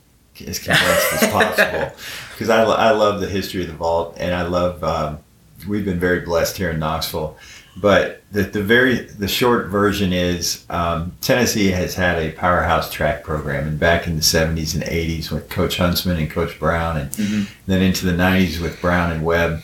as 0.48 0.60
condensed 0.60 1.14
as 1.24 1.30
possible 1.32 1.92
because 2.32 2.50
I, 2.50 2.64
I 2.64 2.92
love 2.92 3.20
the 3.20 3.28
history 3.28 3.62
of 3.62 3.68
the 3.68 3.74
vault 3.74 4.16
and 4.18 4.34
I 4.34 4.44
love. 4.44 4.84
Um, 4.84 5.20
we've 5.68 5.84
been 5.84 6.00
very 6.00 6.22
blessed 6.22 6.56
here 6.56 6.70
in 6.70 6.80
Knoxville, 6.80 7.38
but 7.76 8.24
the, 8.32 8.44
the 8.44 8.64
very 8.64 8.96
the 8.96 9.28
short 9.28 9.68
version 9.68 10.14
is 10.14 10.64
um, 10.70 11.12
Tennessee 11.20 11.68
has 11.72 11.96
had 11.96 12.18
a 12.18 12.32
powerhouse 12.32 12.90
track 12.92 13.24
program, 13.24 13.68
and 13.68 13.78
back 13.80 14.08
in 14.08 14.16
the 14.16 14.22
70s 14.22 14.74
and 14.74 14.84
80s 14.84 15.30
with 15.32 15.50
Coach 15.50 15.76
Huntsman 15.78 16.18
and 16.18 16.32
Coach 16.32 16.58
Brown, 16.60 16.96
and 16.98 17.12
Mhm. 17.12 17.50
then 17.68 17.82
into 17.82 18.06
the 18.06 18.14
90s 18.14 18.62
with 18.62 18.80
Brown 18.80 19.12
and 19.12 19.26
Webb, 19.26 19.62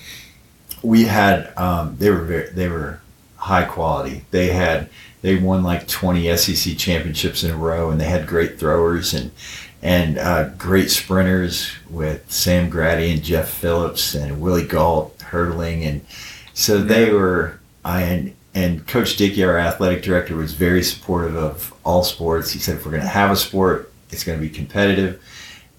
we 0.84 1.06
had 1.06 1.54
um, 1.58 1.96
they 1.98 2.10
were 2.10 2.22
very, 2.24 2.50
they 2.50 2.68
were 2.68 3.00
high 3.38 3.64
quality. 3.64 4.26
They 4.32 4.48
had 4.48 4.90
they 5.26 5.36
won 5.36 5.64
like 5.64 5.88
20 5.88 6.38
SEC 6.38 6.78
championships 6.78 7.44
in 7.44 7.50
a 7.50 7.58
row, 7.58 7.90
and 7.90 8.00
they 8.00 8.06
had 8.06 8.28
great 8.28 8.60
throwers 8.60 9.12
and 9.12 9.32
and 9.82 10.20
uh, 10.20 10.50
great 10.50 10.92
sprinters 10.92 11.72
with 11.90 12.32
Sam 12.32 12.70
Graddy 12.70 13.12
and 13.12 13.24
Jeff 13.24 13.50
Phillips 13.50 14.14
and 14.14 14.40
Willie 14.40 14.68
Gault 14.68 15.20
hurdling, 15.22 15.84
and 15.84 16.06
so 16.54 16.78
they 16.78 17.12
were. 17.12 17.60
I 17.84 18.02
and 18.04 18.36
and 18.54 18.86
Coach 18.86 19.18
Dickey, 19.18 19.44
our 19.44 19.58
athletic 19.58 20.04
director, 20.04 20.36
was 20.36 20.54
very 20.54 20.84
supportive 20.84 21.36
of 21.36 21.74
all 21.84 22.04
sports. 22.04 22.52
He 22.52 22.60
said, 22.60 22.78
if 22.78 22.86
we're 22.86 22.92
going 22.92 23.04
to 23.04 23.10
have 23.10 23.32
a 23.32 23.36
sport, 23.36 23.92
it's 24.12 24.24
going 24.24 24.38
to 24.40 24.42
be 24.42 24.54
competitive, 24.54 25.24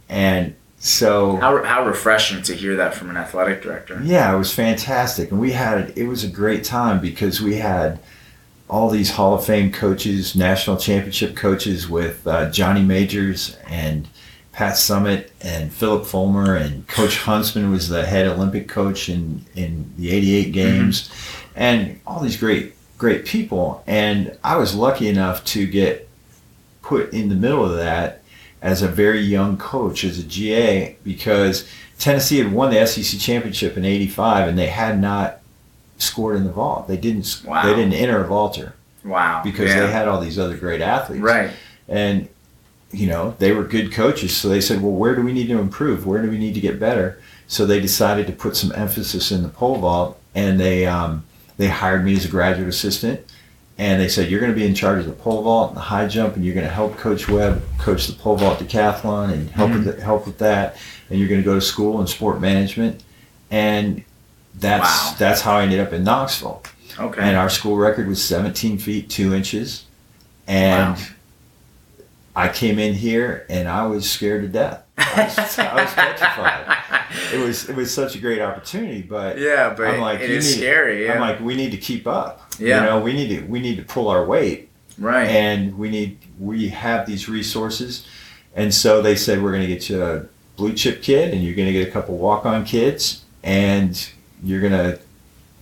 and 0.09 0.57
so 0.79 1.37
How, 1.37 1.63
how 1.63 1.87
refreshing 1.87 2.43
to 2.43 2.55
hear 2.55 2.77
that 2.77 2.95
from 2.95 3.11
an 3.11 3.17
athletic 3.17 3.63
director. 3.63 4.01
yeah, 4.03 4.35
it 4.35 4.39
was 4.39 4.53
fantastic, 4.53 5.31
and 5.31 5.41
we 5.41 5.53
had 5.53 5.97
it 5.97 6.09
was 6.09 6.25
a 6.25 6.29
great 6.29 6.65
time 6.65 7.01
because 7.01 7.41
we 7.41 7.57
had 7.57 8.01
all 8.69 8.91
these 8.91 9.11
Hall 9.11 9.35
of 9.35 9.45
Fame 9.45 9.71
coaches, 9.71 10.35
national 10.35 10.77
championship 10.77 11.37
coaches 11.37 11.89
with 11.89 12.27
uh, 12.27 12.51
Johnny 12.51 12.83
Majors 12.83 13.57
and 13.69 14.09
Pat 14.53 14.75
Summitt 14.75 15.31
and 15.43 15.73
Phillip 15.73 16.07
Fulmer 16.07 16.57
and 16.57 16.87
Coach 16.89 17.19
Huntsman 17.19 17.71
was 17.71 17.89
the 17.89 18.07
head 18.07 18.27
Olympic 18.27 18.69
coach 18.69 19.09
in 19.09 19.45
in 19.55 19.93
the 19.99 20.11
'88 20.11 20.53
games, 20.53 21.11
and 21.55 22.01
all 22.07 22.21
these 22.21 22.39
great 22.39 22.75
great 22.97 23.27
people. 23.27 23.85
And 23.87 24.37
I 24.43 24.57
was 24.57 24.75
lucky 24.75 25.09
enough 25.09 25.45
to 25.47 25.67
get 25.67 26.09
put 26.81 27.13
in 27.13 27.29
the 27.29 27.35
middle 27.35 27.65
of 27.65 27.77
that 27.77 28.23
as 28.63 28.81
a 28.81 28.89
very 28.89 29.21
young 29.21 29.59
coach, 29.59 30.05
as 30.05 30.19
a 30.19 30.23
GA, 30.23 30.97
because 31.05 31.69
Tennessee 31.99 32.39
had 32.39 32.51
won 32.51 32.71
the 32.71 32.87
SEC 32.87 33.21
championship 33.21 33.77
in 33.77 33.85
'85, 33.85 34.49
and 34.49 34.59
they 34.59 34.69
had 34.69 34.99
not 34.99 35.41
scored 35.99 36.37
in 36.37 36.45
the 36.45 36.53
vault. 36.53 36.89
They 36.89 36.97
didn't. 36.97 37.43
Wow. 37.47 37.63
They 37.65 37.75
didn't 37.75 37.95
enter 37.95 38.23
a 38.23 38.27
vaulter 38.27 38.75
Wow. 39.05 39.41
because 39.45 39.71
yeah. 39.71 39.81
they 39.87 39.91
had 39.93 40.09
all 40.09 40.21
these 40.21 40.39
other 40.39 40.57
great 40.57 40.81
athletes. 40.81 41.23
right. 41.23 41.51
And 41.89 42.29
you 42.93 43.07
know 43.09 43.35
they 43.39 43.53
were 43.53 43.65
good 43.65 43.93
coaches, 43.93 44.37
so 44.37 44.49
they 44.49 44.61
said, 44.61 44.81
"Well, 44.83 44.93
where 44.93 45.15
do 45.17 45.23
we 45.23 45.33
need 45.33 45.49
to 45.49 45.59
improve? 45.59 46.07
Where 46.07 46.23
do 46.23 46.31
we 46.31 46.39
need 46.39 46.55
to 46.55 46.61
get 46.61 46.79
better?" 46.81 47.19
So 47.49 47.67
they 47.67 47.81
decided 47.81 48.27
to 48.29 48.33
put 48.33 48.57
some 48.57 48.73
emphasis 48.75 49.31
in 49.33 49.43
the 49.43 49.49
pole 49.49 49.77
vault, 49.79 50.19
and 50.35 50.59
they 50.59 50.87
um, 50.87 51.25
they 51.59 51.69
hired 51.69 52.05
me 52.05 52.15
as 52.17 52.25
a 52.25 52.29
graduate 52.29 52.69
assistant. 52.69 53.21
And 53.79 54.01
they 54.01 54.09
said, 54.09 54.31
"You're 54.31 54.41
going 54.41 54.53
to 54.53 54.59
be 54.59 54.67
in 54.67 54.75
charge 54.75 55.01
of 55.01 55.07
the 55.07 55.13
pole 55.13 55.43
vault 55.43 55.71
and 55.71 55.77
the 55.77 55.83
high 55.83 56.07
jump, 56.07 56.35
and 56.37 56.45
you're 56.45 56.55
going 56.55 56.67
to 56.67 56.73
help 56.73 56.97
Coach 56.97 57.29
Webb 57.29 57.63
coach 57.79 58.07
the 58.07 58.15
pole 58.15 58.37
vault 58.37 58.59
decathlon 58.59 59.33
and 59.33 59.51
help 59.51 59.71
Mhm. 59.73 59.85
with 59.85 59.97
the, 59.97 60.03
help 60.03 60.25
with 60.27 60.39
that. 60.39 60.77
And 61.11 61.19
you're 61.19 61.29
going 61.29 61.41
to 61.41 61.45
go 61.45 61.55
to 61.57 61.61
school 61.61 62.01
in 62.01 62.07
sport 62.07 62.41
management." 62.41 63.03
And 63.51 64.03
that's 64.59 64.83
Wow. 65.11 65.15
that's 65.19 65.41
how 65.43 65.57
I 65.57 65.63
ended 65.65 65.81
up 65.81 65.93
in 65.93 66.05
Knoxville 66.05 66.63
Okay. 66.99 67.21
and 67.21 67.37
our 67.37 67.51
school 67.51 67.77
record 67.77 68.09
was 68.09 68.23
17 68.25 68.79
feet 68.79 69.11
2 69.11 69.35
inches 69.35 69.85
and 70.47 70.97
Wow. 70.97 71.03
i 72.35 72.49
came 72.49 72.79
in 72.79 72.95
here 72.95 73.45
and 73.51 73.69
i 73.69 73.87
was 73.87 74.11
scared 74.11 74.43
to 74.43 74.49
death 74.49 74.83
i 74.97 75.25
was, 75.37 75.59
I 75.59 75.75
was 75.83 75.93
petrified 75.93 76.79
it 77.35 77.39
was 77.39 77.69
it 77.69 77.77
was 77.77 77.93
such 77.93 78.15
a 78.15 78.19
great 78.19 78.41
opportunity 78.41 79.03
but 79.03 79.39
yeah, 79.39 79.75
but 79.77 79.89
I'm 79.89 80.01
like, 80.01 80.21
it 80.21 80.31
is 80.31 80.47
need- 80.47 80.57
scary. 80.63 81.05
Yeah. 81.05 81.15
i'm 81.15 81.21
like 81.21 81.41
we 81.41 81.55
need 81.55 81.71
to 81.73 81.77
keep 81.77 82.07
up 82.07 82.51
Yeah. 82.59 82.81
you 82.81 82.87
know 82.89 83.01
we 83.01 83.13
need 83.13 83.29
to 83.29 83.43
we 83.47 83.61
need 83.61 83.77
to 83.77 83.83
pull 83.83 84.09
our 84.09 84.25
weight 84.25 84.71
right. 84.99 85.27
and 85.29 85.77
we 85.77 85.91
need 85.91 86.19
we 86.41 86.69
have 86.71 87.07
these 87.07 87.29
resources 87.29 88.07
and 88.55 88.73
so 88.73 89.03
they 89.03 89.17
said 89.17 89.43
we're 89.43 89.53
going 89.53 89.67
to 89.67 89.73
get 89.75 89.91
you 89.91 90.03
a 90.03 90.25
blue 90.57 90.73
chip 90.73 91.03
kid 91.03 91.35
and 91.35 91.45
you're 91.45 91.55
going 91.55 91.67
to 91.69 91.73
get 91.79 91.87
a 91.87 91.91
couple 91.91 92.17
walk-on 92.17 92.65
kids 92.65 93.23
and 93.43 94.09
you're 94.43 94.61
going 94.61 94.73
to 94.73 94.99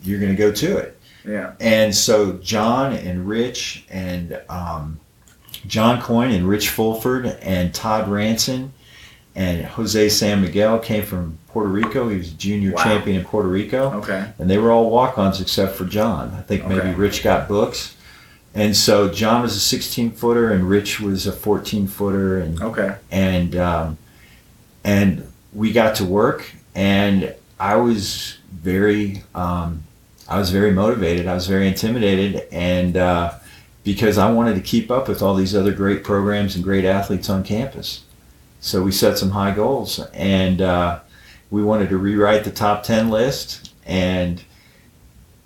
you're 0.02 0.20
to 0.20 0.34
go 0.34 0.52
to 0.52 0.76
it 0.76 0.98
yeah. 1.26 1.52
and 1.60 1.94
so 1.94 2.34
John 2.34 2.92
and 2.92 3.26
Rich 3.28 3.84
and 3.90 4.40
um, 4.48 5.00
John 5.66 6.00
Coyne 6.02 6.30
and 6.32 6.46
Rich 6.48 6.68
Fulford 6.70 7.26
and 7.26 7.74
Todd 7.74 8.08
Ranson 8.08 8.72
and 9.34 9.64
Jose 9.64 10.08
San 10.10 10.42
Miguel 10.42 10.78
came 10.78 11.02
from 11.02 11.38
Puerto 11.48 11.68
Rico. 11.70 12.08
He 12.08 12.18
was 12.18 12.28
a 12.32 12.34
junior 12.34 12.72
Wow. 12.72 12.82
champion 12.84 13.18
in 13.20 13.24
Puerto 13.24 13.48
Rico. 13.48 13.92
Okay. 13.94 14.26
And 14.38 14.48
they 14.50 14.58
were 14.58 14.70
all 14.70 14.90
walk-ons 14.90 15.40
except 15.40 15.74
for 15.74 15.84
John. 15.86 16.34
I 16.38 16.42
think 16.42 16.66
maybe 16.66 16.80
Okay. 16.80 16.94
Rich 16.94 17.22
got 17.24 17.48
books. 17.48 17.96
And 18.54 18.76
so 18.76 19.08
John 19.08 19.42
was 19.42 19.56
a 19.56 19.60
16 19.60 20.12
footer 20.12 20.50
and 20.52 20.68
Rich 20.68 21.00
was 21.00 21.26
a 21.26 21.32
14 21.32 21.86
footer 21.88 22.38
and 22.38 22.62
Okay. 22.62 22.94
and 23.10 23.56
um, 23.56 23.98
and 24.84 25.26
we 25.52 25.72
got 25.72 25.94
to 25.96 26.04
work 26.04 26.52
and 26.74 27.34
I 27.58 27.76
was 27.76 28.38
very 28.54 29.22
um, 29.34 29.82
I 30.28 30.38
was 30.38 30.50
very 30.50 30.72
motivated 30.72 31.26
I 31.26 31.34
was 31.34 31.46
very 31.46 31.66
intimidated 31.68 32.46
and 32.52 32.96
uh, 32.96 33.32
because 33.84 34.16
I 34.18 34.30
wanted 34.30 34.54
to 34.54 34.60
keep 34.60 34.90
up 34.90 35.08
with 35.08 35.22
all 35.22 35.34
these 35.34 35.54
other 35.54 35.72
great 35.72 36.04
programs 36.04 36.54
and 36.54 36.64
great 36.64 36.84
athletes 36.84 37.28
on 37.28 37.42
campus 37.44 38.02
so 38.60 38.82
we 38.82 38.92
set 38.92 39.18
some 39.18 39.30
high 39.30 39.54
goals 39.54 39.98
and 40.14 40.62
uh, 40.62 41.00
we 41.50 41.62
wanted 41.62 41.88
to 41.90 41.98
rewrite 41.98 42.44
the 42.44 42.50
top 42.50 42.82
10 42.82 43.10
list 43.10 43.72
and 43.86 44.42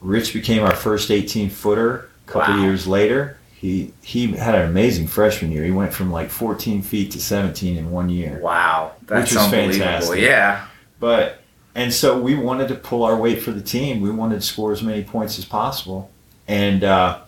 Rich 0.00 0.32
became 0.32 0.62
our 0.62 0.76
first 0.76 1.10
18 1.10 1.50
footer 1.50 2.08
a 2.26 2.30
couple 2.30 2.54
Wow. 2.54 2.62
years 2.62 2.86
later 2.86 3.36
he 3.52 3.92
he 4.02 4.28
had 4.28 4.54
an 4.54 4.68
amazing 4.68 5.08
freshman 5.08 5.50
year. 5.50 5.64
He 5.64 5.72
went 5.72 5.92
from 5.92 6.12
like 6.12 6.30
14 6.30 6.80
feet 6.82 7.10
to 7.10 7.20
17 7.20 7.76
in 7.76 7.90
one 7.90 8.08
year. 8.08 8.38
Wow. 8.40 8.92
That's 9.06 9.32
Which 9.32 9.34
was 9.36 9.44
unbelievable. 9.52 9.84
fantastic. 9.84 10.20
Yeah. 10.20 10.66
But 11.00 11.37
and 11.78 11.94
so 11.94 12.18
we 12.18 12.34
wanted 12.34 12.66
to 12.68 12.74
pull 12.74 13.02
our 13.04 13.16
weight 13.16 13.40
for 13.40 13.52
the 13.52 13.60
team. 13.62 14.00
We 14.00 14.10
wanted 14.10 14.36
to 14.36 14.46
score 14.52 14.72
as 14.72 14.82
many 14.82 15.02
points 15.04 15.38
as 15.38 15.44
possible. 15.44 16.10
And 16.48 16.82
uh, 16.82 17.18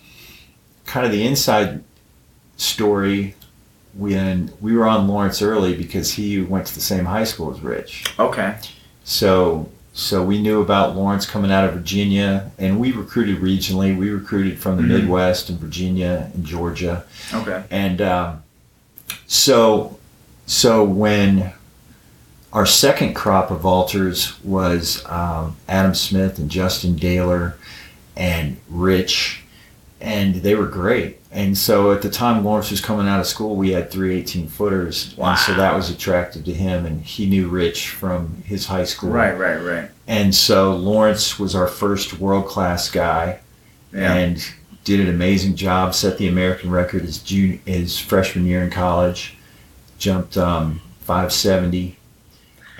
kind 0.86 1.06
of 1.06 1.12
the 1.12 1.24
inside 1.26 1.84
story 2.56 3.34
when 3.94 4.52
we 4.60 4.76
were 4.76 4.86
on 4.86 5.06
Lawrence 5.08 5.40
early 5.42 5.76
because 5.76 6.12
he 6.14 6.40
went 6.40 6.66
to 6.66 6.74
the 6.74 6.80
same 6.80 7.04
high 7.04 7.24
school 7.24 7.52
as 7.54 7.60
Rich. 7.60 8.04
Okay. 8.18 8.56
So 9.04 9.68
so 9.92 10.22
we 10.24 10.40
knew 10.40 10.60
about 10.62 10.96
Lawrence 10.96 11.26
coming 11.26 11.50
out 11.50 11.64
of 11.68 11.74
Virginia, 11.74 12.50
and 12.58 12.78
we 12.78 12.92
recruited 12.92 13.38
regionally. 13.38 13.96
We 13.96 14.10
recruited 14.10 14.58
from 14.58 14.76
the 14.76 14.82
Mhm. 14.82 14.88
Midwest 15.00 15.48
and 15.50 15.58
Virginia 15.58 16.30
and 16.32 16.44
Georgia. 16.46 17.04
Okay. 17.34 17.62
And 17.70 18.00
um, 18.00 18.42
so, 19.26 19.98
so 20.46 20.84
when 20.84 21.52
our 22.52 22.66
second 22.66 23.14
crop 23.14 23.50
of 23.50 23.60
vaulters 23.62 24.42
was 24.44 25.04
um, 25.06 25.56
Adam 25.68 25.94
Smith 25.94 26.38
and 26.38 26.50
Justin 26.50 26.96
Daler 26.96 27.56
and 28.16 28.56
Rich, 28.68 29.42
and 30.00 30.36
they 30.36 30.54
were 30.54 30.66
great. 30.66 31.18
And 31.32 31.56
so 31.56 31.92
at 31.92 32.02
the 32.02 32.10
time 32.10 32.44
Lawrence 32.44 32.72
was 32.72 32.80
coming 32.80 33.06
out 33.06 33.20
of 33.20 33.26
school, 33.26 33.54
we 33.54 33.70
had 33.70 33.88
three 33.90 34.16
18 34.18 34.48
footers. 34.48 35.14
And 35.16 35.38
so 35.38 35.54
that 35.54 35.74
was 35.76 35.88
attractive 35.90 36.44
to 36.44 36.52
him, 36.52 36.86
and 36.86 37.02
he 37.02 37.26
knew 37.26 37.46
Rich 37.48 37.90
from 37.90 38.42
his 38.44 38.66
high 38.66 38.84
school. 38.84 39.10
Right. 39.10 39.32
Right. 39.38 39.56
Right. 39.58 39.90
And 40.08 40.34
so 40.34 40.74
Lawrence 40.74 41.38
was 41.38 41.54
our 41.54 41.68
first 41.68 42.18
world 42.18 42.46
class 42.46 42.90
guy 42.90 43.38
Yeah. 43.92 44.12
and 44.14 44.44
did 44.82 44.98
an 44.98 45.08
amazing 45.08 45.54
job. 45.54 45.94
Set 45.94 46.18
the 46.18 46.26
American 46.26 46.68
record 46.72 47.02
his 47.02 47.20
June 47.20 47.60
his 47.64 47.96
freshman 47.96 48.44
year 48.44 48.64
in 48.64 48.70
college. 48.70 49.36
Jumped 49.98 50.36
um, 50.36 50.80
570, 51.02 51.96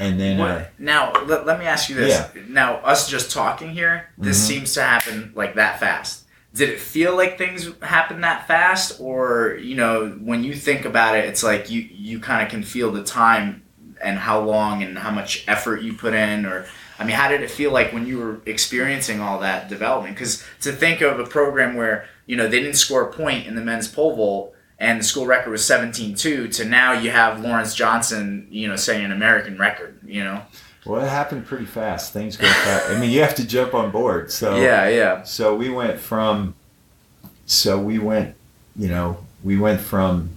and 0.01 0.19
then 0.19 0.41
uh, 0.41 0.45
What, 0.59 0.73
now, 0.81 1.13
let, 1.27 1.47
let 1.47 1.59
me 1.61 1.67
ask 1.67 1.89
you 1.89 1.95
this. 1.95 2.17
Now, 2.49 2.77
us 2.79 3.09
just 3.09 3.31
talking 3.31 3.71
here, 3.71 4.09
this 4.19 4.39
Mhm. 4.43 4.47
seems 4.49 4.75
to 4.75 4.83
happen 4.83 5.33
like 5.37 5.55
that 5.55 5.79
fast. 5.79 6.25
Did 6.55 6.71
it 6.71 6.81
feel 6.81 7.15
like 7.17 7.39
things 7.39 7.69
happened 7.83 8.25
that 8.25 8.49
fast, 8.49 8.97
or 8.99 9.57
you 9.63 9.77
know, 9.77 10.09
when 10.21 10.43
you 10.43 10.55
think 10.55 10.85
about 10.85 11.17
it, 11.17 11.27
it's 11.27 11.45
like 11.45 11.71
you 11.71 11.87
you 11.93 12.19
kind 12.19 12.43
of 12.43 12.49
can 12.49 12.65
feel 12.65 12.91
the 12.91 13.05
time 13.05 13.63
and 14.03 14.19
how 14.19 14.41
long 14.41 14.83
and 14.83 14.99
how 14.99 15.11
much 15.13 15.45
effort 15.47 15.83
you 15.83 15.93
put 15.93 16.13
in, 16.15 16.47
or 16.47 16.67
I 16.99 17.05
mean, 17.05 17.15
how 17.15 17.29
did 17.29 17.43
it 17.43 17.51
feel 17.53 17.71
like 17.71 17.93
when 17.93 18.05
you 18.07 18.19
were 18.19 18.41
experiencing 18.47 19.21
all 19.21 19.39
that 19.41 19.69
development? 19.69 20.17
Because 20.17 20.43
to 20.63 20.73
think 20.73 21.03
of 21.03 21.21
a 21.21 21.25
program 21.25 21.77
where 21.77 22.07
you 22.27 22.37
know 22.37 22.49
they 22.49 22.59
didn't 22.61 22.77
score 22.79 23.03
a 23.03 23.13
point 23.13 23.47
in 23.47 23.55
the 23.55 23.63
men's 23.63 23.87
pole 23.87 24.17
vault 24.17 24.55
and 24.81 24.99
the 24.99 25.05
school 25.05 25.27
record 25.27 25.51
was 25.51 25.61
17-2 25.63 26.55
to 26.57 26.65
now 26.65 26.93
you 26.93 27.11
have 27.11 27.41
Lawrence 27.41 27.75
Johnson, 27.75 28.49
you 28.51 28.67
know, 28.67 28.77
setting 28.77 29.05
an 29.05 29.13
American 29.13 29.59
record, 29.59 29.99
you 30.05 30.25
know. 30.25 30.43
well, 30.87 31.05
it 31.05 31.09
happened 31.09 31.45
pretty 31.45 31.67
fast. 31.67 32.15
Things 32.15 32.39
go 32.39 32.47
fast. 32.47 32.91
I 32.91 32.99
mean, 32.99 33.11
you 33.11 33.21
have 33.21 33.35
to 33.35 33.47
jump 33.47 33.75
on 33.75 33.91
board. 33.91 34.33
So 34.33 34.57
Yeah, 34.57 34.89
yeah. 34.89 35.23
So 35.23 35.55
we 35.55 35.69
went 35.69 36.01
from, 36.01 36.55
so 37.45 37.79
we 37.79 37.99
went, 37.99 38.35
you 38.75 38.89
know, 38.89 39.19
we 39.45 39.59
went 39.59 39.81
from. 39.81 40.31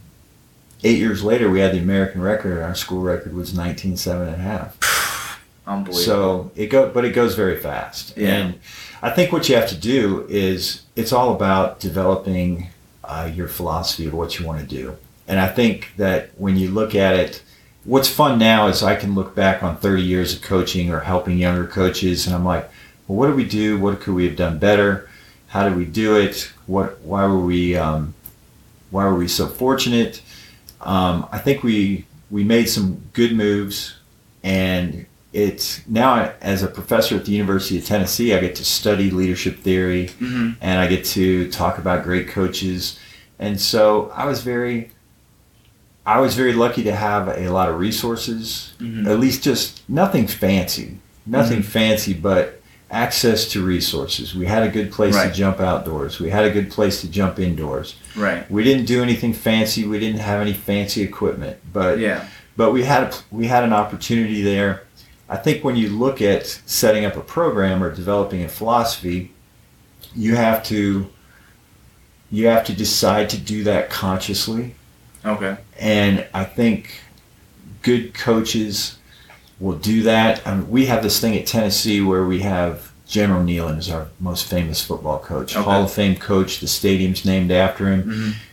Eight 0.85 0.99
years 0.99 1.23
later, 1.23 1.49
we 1.49 1.61
had 1.61 1.73
the 1.73 1.79
American 1.79 2.21
record, 2.21 2.57
and 2.57 2.63
our 2.63 2.75
school 2.75 2.99
record 2.99 3.33
was 3.33 3.53
19.7 3.53 4.19
and 4.19 4.35
a 4.35 4.37
half. 4.37 5.39
Unbelievable. 5.65 5.97
So 5.97 6.51
it 6.57 6.67
go, 6.67 6.89
but 6.89 7.05
it 7.05 7.11
goes 7.11 7.35
very 7.35 7.57
fast. 7.57 8.17
Yeah. 8.17 8.35
And 8.35 8.59
I 9.01 9.09
think 9.09 9.31
what 9.31 9.47
you 9.47 9.55
have 9.55 9.69
to 9.69 9.77
do 9.77 10.25
is 10.27 10.81
it's 10.97 11.13
all 11.13 11.33
about 11.33 11.79
developing 11.79 12.67
uh, 13.03 13.29
your 13.33 13.47
philosophy 13.47 14.07
of 14.07 14.13
what 14.13 14.39
you 14.39 14.45
want 14.45 14.59
to 14.59 14.65
do. 14.65 14.97
And 15.27 15.39
I 15.39 15.47
think 15.47 15.93
that 15.97 16.31
when 16.37 16.57
you 16.57 16.69
look 16.69 16.95
at 16.95 17.15
it, 17.15 17.43
what's 17.85 18.09
fun 18.09 18.39
now 18.39 18.67
is 18.67 18.83
I 18.83 18.95
can 18.95 19.15
look 19.15 19.35
back 19.35 19.63
on 19.63 19.77
30 19.77 20.01
years 20.01 20.33
of 20.33 20.41
coaching 20.41 20.91
or 20.91 21.01
helping 21.01 21.37
younger 21.37 21.67
coaches, 21.67 22.25
and 22.25 22.35
I'm 22.35 22.45
like, 22.45 22.69
well, 23.07 23.17
what 23.17 23.27
did 23.27 23.35
we 23.35 23.45
do? 23.45 23.79
What 23.79 23.99
could 23.99 24.13
we 24.13 24.25
have 24.25 24.35
done 24.35 24.59
better? 24.59 25.09
How 25.47 25.67
did 25.67 25.77
we 25.77 25.85
do 25.85 26.15
it? 26.17 26.51
What? 26.65 26.99
Why 27.01 27.25
were 27.25 27.39
we? 27.39 27.77
Um, 27.77 28.15
why 28.89 29.05
were 29.05 29.15
we 29.15 29.27
so 29.27 29.47
fortunate? 29.47 30.21
Um, 30.81 31.27
I 31.31 31.37
think 31.37 31.63
we 31.63 32.05
we 32.31 32.43
made 32.43 32.65
some 32.65 33.03
good 33.13 33.35
moves, 33.35 33.95
and 34.41 35.05
it's 35.33 35.81
now 35.87 36.31
as 36.41 36.61
a 36.63 36.67
professor 36.67 37.15
at 37.15 37.25
the 37.25 37.31
University 37.31 37.77
of 37.79 37.85
Tennessee, 37.85 38.33
I 38.33 38.39
get 38.39 38.55
to 38.55 38.65
study 38.65 39.09
leadership 39.09 39.59
theory 39.59 40.07
hmm 40.19 40.51
and 40.61 40.79
I 40.79 40.87
get 40.87 41.03
to 41.05 41.49
talk 41.51 41.77
about 41.79 42.03
great 42.03 42.27
coaches. 42.27 42.99
And 43.39 43.59
so 43.59 44.11
I 44.15 44.25
was 44.25 44.41
very 44.43 44.91
I 46.05 46.19
was 46.19 46.35
very 46.35 46.53
lucky 46.53 46.83
to 46.83 46.93
have 46.95 47.29
a 47.29 47.47
lot 47.49 47.69
of 47.69 47.79
resources, 47.79 48.73
hmm 48.79 49.07
at 49.07 49.19
least 49.19 49.43
just 49.43 49.87
nothing 49.89 50.27
fancy. 50.27 50.99
Nothing 51.25 51.61
fancy 51.63 52.13
but 52.13 52.61
access 52.91 53.47
to 53.53 53.65
resources. 53.65 54.35
We 54.35 54.45
had 54.45 54.61
a 54.63 54.69
good 54.69 54.91
place 54.91 55.15
Right. 55.15 55.29
to 55.29 55.33
jump 55.33 55.59
outdoors. 55.61 56.19
We 56.19 56.29
had 56.29 56.43
a 56.45 56.51
good 56.51 56.69
place 56.69 57.01
to 57.01 57.07
jump 57.09 57.39
indoors. 57.39 57.95
Right. 58.15 58.49
We 58.51 58.63
didn't 58.63 58.85
do 58.85 59.01
anything 59.01 59.33
fancy. 59.33 59.83
We 59.87 59.97
didn't 59.99 60.19
have 60.19 60.41
any 60.41 60.53
fancy 60.53 61.01
equipment, 61.01 61.57
but 61.71 61.97
Yeah. 61.97 62.25
but 62.55 62.71
we 62.71 62.83
had 62.83 63.03
a, 63.03 63.11
we 63.31 63.47
had 63.47 63.63
an 63.63 63.73
opportunity 63.73 64.43
there. 64.43 64.82
I 65.29 65.37
think 65.37 65.63
when 65.63 65.75
you 65.75 65.89
look 65.89 66.21
at 66.21 66.45
setting 66.65 67.05
up 67.05 67.15
a 67.15 67.21
program 67.21 67.83
or 67.83 67.93
developing 67.93 68.43
a 68.43 68.49
philosophy, 68.49 69.31
you 70.15 70.35
have 70.35 70.63
to 70.65 71.07
you 72.31 72.47
have 72.47 72.65
to 72.65 72.73
decide 72.73 73.29
to 73.29 73.37
do 73.37 73.63
that 73.63 73.89
consciously 73.89 74.75
Okay. 75.25 75.55
And 75.79 76.27
I 76.33 76.43
think 76.43 76.99
good 77.81 78.13
coaches 78.13 78.97
will 79.59 79.77
do 79.77 80.03
that. 80.03 80.45
I 80.45 80.55
mean, 80.55 80.69
we 80.69 80.87
have 80.87 81.01
this 81.01 81.19
thing 81.21 81.35
at 81.37 81.45
Tennessee 81.45 82.01
where 82.01 82.25
we 82.25 82.39
have 82.41 82.91
General 83.07 83.41
Neyland 83.41 83.77
is 83.77 83.89
our 83.89 84.07
most 84.19 84.47
famous 84.49 84.83
football 84.83 85.19
coach, 85.19 85.55
Okay. 85.55 85.63
Hall 85.63 85.83
of 85.83 85.91
Fame 85.93 86.17
coach. 86.17 86.59
The 86.59 86.67
stadium's 86.67 87.23
named 87.23 87.51
after 87.51 87.87
him. 87.87 88.01
hmm 88.01 88.29
If 88.29 88.52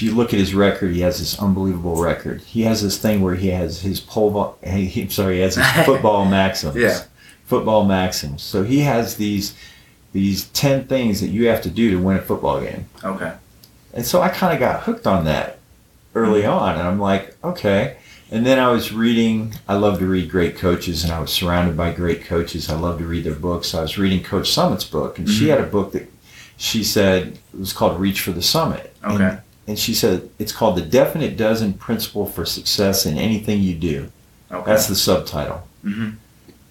you 0.00 0.14
look 0.14 0.32
at 0.32 0.38
his 0.38 0.54
record, 0.54 0.92
he 0.92 1.00
has 1.00 1.18
this 1.18 1.38
unbelievable 1.40 2.00
record. 2.02 2.40
He 2.42 2.62
has 2.62 2.82
this 2.82 2.98
thing 2.98 3.22
where 3.22 3.34
he 3.34 3.48
has 3.48 3.80
his 3.80 3.98
pole. 4.00 4.56
he- 4.64 5.02
I'm 5.02 5.10
sorry, 5.10 5.36
he 5.36 5.40
has 5.40 5.56
his 5.56 5.66
football 5.86 6.24
maxims. 6.26 6.76
Yeah. 6.76 7.02
Football 7.46 7.84
maxims. 7.86 8.42
So 8.42 8.62
he 8.62 8.80
has 8.80 9.16
these 9.16 9.54
these 10.12 10.44
ten 10.48 10.86
things 10.86 11.20
that 11.20 11.28
you 11.28 11.46
have 11.48 11.62
to 11.62 11.70
do 11.70 11.90
to 11.92 11.96
win 11.96 12.16
a 12.16 12.20
football 12.22 12.60
game. 12.60 12.86
Okay. 13.04 13.32
And 13.94 14.04
so 14.04 14.20
I 14.20 14.28
kind 14.28 14.52
of 14.52 14.58
got 14.60 14.82
hooked 14.82 15.06
on 15.06 15.24
that 15.24 15.58
early 16.14 16.44
on. 16.44 16.74
And 16.78 16.82
I'm 16.86 16.98
like, 17.00 17.36
okay. 17.44 17.96
And 18.32 18.44
then 18.46 18.58
I 18.60 18.68
was 18.70 18.92
reading, 18.92 19.54
I 19.68 19.74
love 19.74 19.98
to 19.98 20.06
read 20.06 20.30
great 20.30 20.56
coaches, 20.56 21.02
and 21.02 21.12
I 21.12 21.18
was 21.20 21.30
surrounded 21.32 21.76
by 21.76 21.92
great 21.92 22.24
coaches. 22.24 22.68
I 22.70 22.76
love 22.78 22.98
to 22.98 23.04
read 23.04 23.24
their 23.24 23.34
books. 23.34 23.74
I 23.74 23.82
was 23.82 23.98
reading 23.98 24.22
Coach 24.22 24.48
Summitt's 24.48 24.84
book, 24.84 25.18
and 25.18 25.28
she 25.28 25.46
Mhm. 25.46 25.50
had 25.50 25.60
a 25.60 25.64
book 25.66 25.90
that 25.92 26.08
she 26.56 26.84
said 26.84 27.38
it 27.52 27.58
was 27.58 27.72
called 27.72 27.98
Reach 27.98 28.20
for 28.20 28.30
the 28.30 28.42
Summit. 28.42 28.94
Okay. 29.04 29.24
And, 29.24 29.40
she 29.78 29.94
said 29.94 30.28
it's 30.38 30.52
called 30.52 30.76
The 30.76 30.82
Definite 30.82 31.36
Dozen 31.36 31.74
Principle 31.74 32.26
for 32.26 32.44
Success 32.44 33.06
in 33.06 33.16
Anything 33.18 33.62
You 33.62 33.74
Do. 33.76 34.10
Okay. 34.50 34.70
That's 34.70 34.86
the 34.88 34.96
subtitle. 34.96 35.66
hmm 35.82 36.10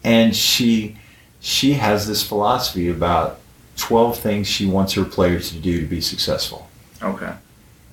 And 0.04 0.36
she 0.36 0.98
she 1.42 1.74
has 1.74 2.08
this 2.08 2.22
philosophy 2.28 2.90
about 2.90 3.40
12 3.78 4.20
things 4.20 4.48
she 4.48 4.66
wants 4.66 4.94
her 4.94 5.06
players 5.06 5.52
to 5.52 5.58
do 5.58 5.80
to 5.80 5.88
be 5.88 6.02
successful. 6.02 6.68
Okay. 7.02 7.34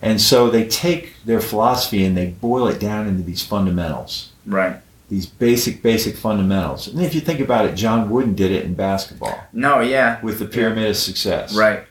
And 0.02 0.20
so 0.20 0.50
they 0.50 0.66
take 0.66 1.14
their 1.24 1.40
philosophy 1.40 2.04
and 2.04 2.16
they 2.16 2.26
boil 2.26 2.66
it 2.66 2.80
down 2.80 3.06
into 3.06 3.22
these 3.22 3.44
fundamentals, 3.44 4.30
Right. 4.44 4.76
these 5.08 5.26
basic, 5.26 5.80
basic 5.82 6.16
fundamentals. 6.16 6.88
And 6.88 7.00
if 7.02 7.14
you 7.14 7.20
think 7.20 7.38
about 7.38 7.64
it, 7.66 7.76
John 7.76 8.10
Wooden 8.10 8.34
did 8.34 8.50
it 8.50 8.64
in 8.64 8.74
basketball 8.74 9.38
No. 9.52 9.78
Yeah. 9.80 10.20
with 10.22 10.40
the 10.40 10.46
pyramid 10.46 10.90
of 10.90 10.96
success. 10.96 11.54
Right. 11.54 11.84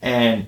And 0.00 0.46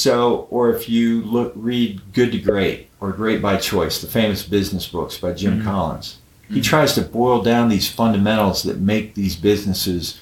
so, 0.00 0.46
or 0.50 0.70
if 0.70 0.88
you 0.88 1.20
look, 1.22 1.52
read 1.56 2.00
Good 2.12 2.30
to 2.30 2.38
Great 2.38 2.86
or 3.00 3.10
Great 3.10 3.42
by 3.42 3.56
Choice, 3.56 4.00
the 4.00 4.06
famous 4.06 4.44
business 4.44 4.86
books 4.86 5.18
by 5.18 5.32
Jim 5.32 5.60
Mhm. 5.60 5.64
Collins, 5.64 6.16
he 6.48 6.60
Mhm. 6.60 6.64
tries 6.64 6.94
to 6.94 7.00
boil 7.02 7.42
down 7.42 7.68
these 7.68 7.88
fundamentals 7.88 8.62
that 8.62 8.80
make 8.80 9.14
these 9.14 9.34
businesses 9.34 10.14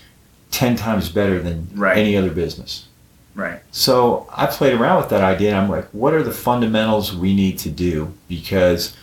10 0.51 0.75
times 0.75 1.11
better 1.11 1.39
than 1.43 1.69
Right. 1.77 1.99
any 1.99 2.17
other 2.17 2.31
business. 2.31 2.85
Right. 3.35 3.61
So 3.71 4.27
I 4.35 4.47
played 4.47 4.73
around 4.73 4.97
with 5.03 5.11
that 5.11 5.23
idea 5.23 5.51
and 5.51 5.59
I'm 5.59 5.71
like, 5.71 5.89
what 5.93 6.15
are 6.15 6.23
the 6.23 6.33
fundamentals 6.33 7.15
we 7.15 7.35
need 7.35 7.59
to 7.59 7.69
do? 7.69 8.09
Because 8.27 8.95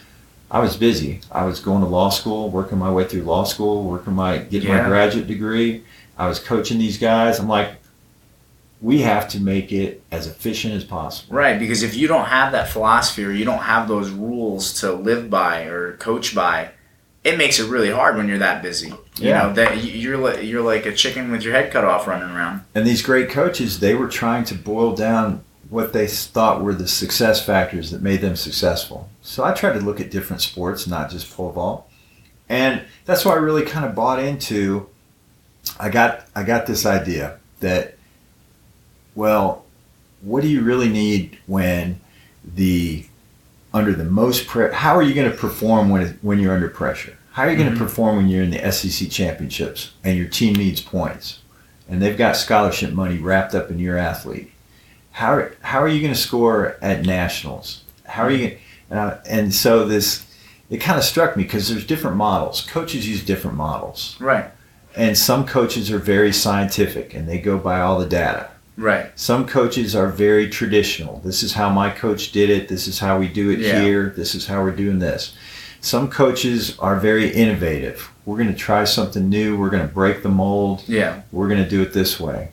I 0.49 0.59
was 0.61 0.77
busy. 0.77 1.21
I 1.31 1.45
was 1.45 1.59
going 1.59 1.81
to 1.83 1.87
law 1.87 2.09
school, 2.09 2.49
working 2.49 2.79
my 2.79 2.91
way 2.91 3.03
through 3.03 3.21
law 3.21 3.43
school, 3.43 3.83
working 3.83 4.13
my 4.13 4.39
getting 4.39 4.69
Yeah. 4.69 4.81
my 4.81 4.87
graduate 4.89 5.27
degree. 5.27 5.83
I 6.17 6.27
was 6.27 6.39
coaching 6.39 6.79
these 6.79 6.97
guys. 6.97 7.37
I'm 7.37 7.47
like, 7.47 7.73
we 8.85 9.01
have 9.01 9.27
to 9.27 9.39
make 9.39 9.71
it 9.71 10.03
as 10.11 10.27
efficient 10.27 10.71
as 10.75 10.83
possible. 10.83 11.35
Right. 11.35 11.57
Because 11.57 11.81
if 11.81 11.95
you 11.95 12.07
don't 12.07 12.25
have 12.25 12.51
that 12.51 12.69
philosophy 12.69 13.23
or 13.25 13.31
you 13.31 13.43
don't 13.43 13.63
have 13.63 13.87
those 13.87 14.11
rules 14.11 14.79
to 14.81 14.93
live 14.93 15.27
by 15.27 15.63
or 15.63 15.93
coach 15.97 16.35
by, 16.35 16.69
it 17.23 17.35
makes 17.35 17.59
it 17.59 17.67
really 17.67 17.89
hard 17.89 18.15
when 18.15 18.27
you're 18.27 18.37
that 18.37 18.61
busy. 18.61 18.89
You 18.89 19.29
Yeah. 19.29 19.41
know 19.41 19.53
that 19.53 19.83
you- 19.83 19.91
you're 19.93 20.17
like 20.17 20.43
you're 20.43 20.61
like 20.61 20.85
a 20.85 20.93
chicken 20.93 21.31
with 21.31 21.41
your 21.41 21.53
head 21.53 21.71
cut 21.71 21.83
off 21.83 22.05
running 22.05 22.29
around. 22.29 22.61
And 22.75 22.85
these 22.85 23.01
great 23.01 23.27
coaches, 23.31 23.79
they 23.79 23.95
were 23.95 24.07
trying 24.07 24.43
to 24.45 24.53
boil 24.53 24.93
down 24.95 25.41
what 25.71 25.91
they 25.91 26.05
thought 26.05 26.61
were 26.63 26.75
the 26.75 26.87
success 26.87 27.43
factors 27.43 27.89
that 27.89 28.03
made 28.03 28.21
them 28.21 28.35
successful. 28.35 29.09
So 29.23 29.43
I 29.43 29.51
tried 29.53 29.73
to 29.73 29.79
look 29.83 29.99
at 29.99 30.11
different 30.11 30.43
sports, 30.43 30.85
not 30.85 31.09
just 31.09 31.35
pole 31.35 31.51
vault. 31.51 31.89
And 32.47 32.81
that's 33.05 33.25
why 33.25 33.31
I 33.31 33.37
really 33.37 33.63
kind 33.63 33.83
of 33.83 33.95
bought 33.95 34.19
into 34.19 34.85
I 35.79 35.89
got 35.89 36.27
I 36.35 36.43
got 36.43 36.67
this 36.67 36.85
idea 36.85 37.37
that 37.61 37.94
well, 39.15 39.63
what 40.21 40.41
do 40.41 40.47
you 40.47 40.61
really 40.61 40.89
need 40.89 41.37
when 41.47 41.99
the 42.43 43.05
under 43.73 43.93
the 43.93 44.03
most 44.05 44.47
pre- 44.47 44.71
how 44.73 44.95
are 44.95 45.01
you 45.01 45.13
going 45.13 45.29
to 45.29 45.35
perform 45.37 45.89
when 45.89 46.17
when 46.21 46.39
you're 46.39 46.53
under 46.53 46.69
pressure? 46.69 47.17
How 47.31 47.43
are 47.43 47.51
you 47.51 47.57
going 47.57 47.69
Mhm. 47.69 47.73
to 47.77 47.83
perform 47.83 48.15
when 48.15 48.27
you're 48.29 48.43
in 48.43 48.51
the 48.51 48.63
SEC 48.71 49.09
championships 49.09 49.91
and 50.03 50.17
your 50.17 50.27
team 50.27 50.53
needs 50.55 50.81
points? 50.81 51.39
and 51.87 52.01
they've 52.01 52.17
got 52.17 52.35
scholarship 52.35 52.91
money 52.93 53.19
wrapped 53.19 53.53
up 53.53 53.69
in 53.69 53.77
your 53.77 53.95
athlete. 53.95 54.51
How, 55.11 55.49
how 55.61 55.79
are 55.83 55.87
you 55.87 56.01
going 56.01 56.15
to 56.15 56.19
score 56.19 56.77
at 56.81 57.05
nationals? 57.05 57.83
How 58.05 58.23
are 58.23 58.31
you? 58.31 58.57
Uh, 58.89 59.17
and 59.29 59.53
so 59.53 59.85
this, 59.85 60.25
it 60.71 60.77
kind 60.77 60.97
of 60.97 61.03
struck 61.03 61.37
me 61.37 61.43
because 61.43 61.69
there's 61.69 61.85
different 61.85 62.17
models. 62.17 62.61
Coaches 62.61 63.07
use 63.07 63.23
different 63.23 63.55
models, 63.55 64.15
Right. 64.19 64.45
and 64.95 65.15
some 65.15 65.45
coaches 65.45 65.91
are 65.91 65.99
very 65.99 66.33
scientific 66.33 67.13
and 67.13 67.29
they 67.29 67.37
go 67.37 67.59
by 67.59 67.79
all 67.81 67.99
the 67.99 68.07
data. 68.07 68.47
Right. 68.77 69.07
Some 69.17 69.47
coaches 69.47 69.95
are 69.95 70.07
very 70.07 70.49
traditional. 70.49 71.21
This 71.23 71.43
is 71.43 71.53
how 71.53 71.69
my 71.69 71.89
coach 71.89 72.31
did 72.31 72.49
it. 72.49 72.67
This 72.67 72.87
is 72.87 72.99
how 72.99 73.17
we 73.17 73.27
do 73.27 73.49
it 73.49 73.59
Yeah. 73.59 73.81
here. 73.81 74.13
This 74.15 74.35
is 74.35 74.47
how 74.47 74.61
we're 74.63 74.71
doing 74.71 74.99
this. 74.99 75.33
Some 75.81 76.09
coaches 76.09 76.75
are 76.79 76.99
very 76.99 77.29
innovative. 77.29 78.09
We're 78.25 78.37
going 78.37 78.51
to 78.51 78.57
try 78.59 78.83
something 78.85 79.29
new. 79.29 79.55
We're 79.57 79.69
going 79.69 79.87
to 79.87 79.93
break 79.93 80.23
the 80.23 80.29
mold 80.29 80.83
Yeah. 80.87 81.21
we're 81.31 81.47
going 81.47 81.63
to 81.63 81.69
do 81.69 81.81
it 81.81 81.93
this 81.93 82.19
way. 82.19 82.49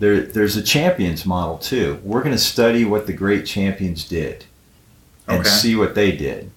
There, 0.00 0.20
there's 0.20 0.56
a 0.56 0.62
champions 0.62 1.24
model 1.24 1.56
too. 1.56 1.98
We're 2.02 2.22
going 2.22 2.34
to 2.34 2.38
study 2.42 2.84
what 2.84 3.06
the 3.06 3.12
great 3.12 3.46
champions 3.46 4.04
did 4.04 4.44
and 5.28 5.40
Okay. 5.40 5.48
see 5.48 5.76
what 5.76 5.94
they 5.94 6.12
did. 6.12 6.50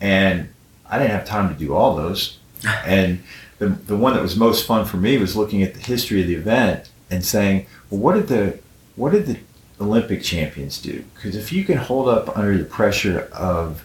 And 0.00 0.48
I 0.88 0.98
didn't 0.98 1.12
have 1.12 1.24
time 1.24 1.48
to 1.52 1.58
do 1.58 1.74
all 1.74 1.96
those. 1.96 2.36
and 2.86 3.22
the, 3.58 3.68
the 3.68 3.96
one 3.96 4.12
that 4.14 4.22
was 4.22 4.36
most 4.36 4.66
fun 4.66 4.84
for 4.84 4.98
me 4.98 5.16
was 5.18 5.34
looking 5.36 5.62
at 5.62 5.74
the 5.74 5.80
history 5.80 6.20
of 6.20 6.28
the 6.28 6.34
event 6.34 6.90
and 7.10 7.24
saying, 7.24 7.66
well, 7.90 8.00
what 8.00 8.14
did 8.14 8.28
the 8.28 8.58
what 8.96 9.12
did 9.12 9.26
the 9.26 9.38
Olympic 9.80 10.22
champions 10.22 10.80
do? 10.80 11.04
Because 11.14 11.36
if 11.36 11.52
you 11.52 11.64
can 11.64 11.78
hold 11.78 12.08
up 12.08 12.36
under 12.36 12.56
the 12.58 12.64
pressure 12.64 13.28
of 13.32 13.84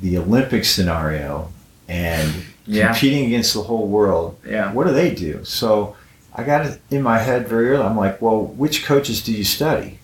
the 0.00 0.16
Olympic 0.18 0.64
scenario 0.64 1.50
and 1.88 2.32
Yeah. 2.66 2.86
competing 2.88 3.26
against 3.26 3.52
the 3.54 3.62
whole 3.62 3.86
world, 3.86 4.36
Yeah. 4.48 4.72
what 4.72 4.86
do 4.86 4.92
they 4.94 5.14
do? 5.14 5.44
So 5.44 5.96
I 6.34 6.42
got 6.42 6.64
it 6.66 6.80
in 6.90 7.02
my 7.02 7.18
head 7.18 7.46
very 7.46 7.68
early. 7.70 7.84
I'm 7.84 7.96
like, 7.96 8.20
well, 8.22 8.40
which 8.42 8.84
coaches 8.86 9.22
do 9.22 9.32
you 9.32 9.44
study? 9.44 9.98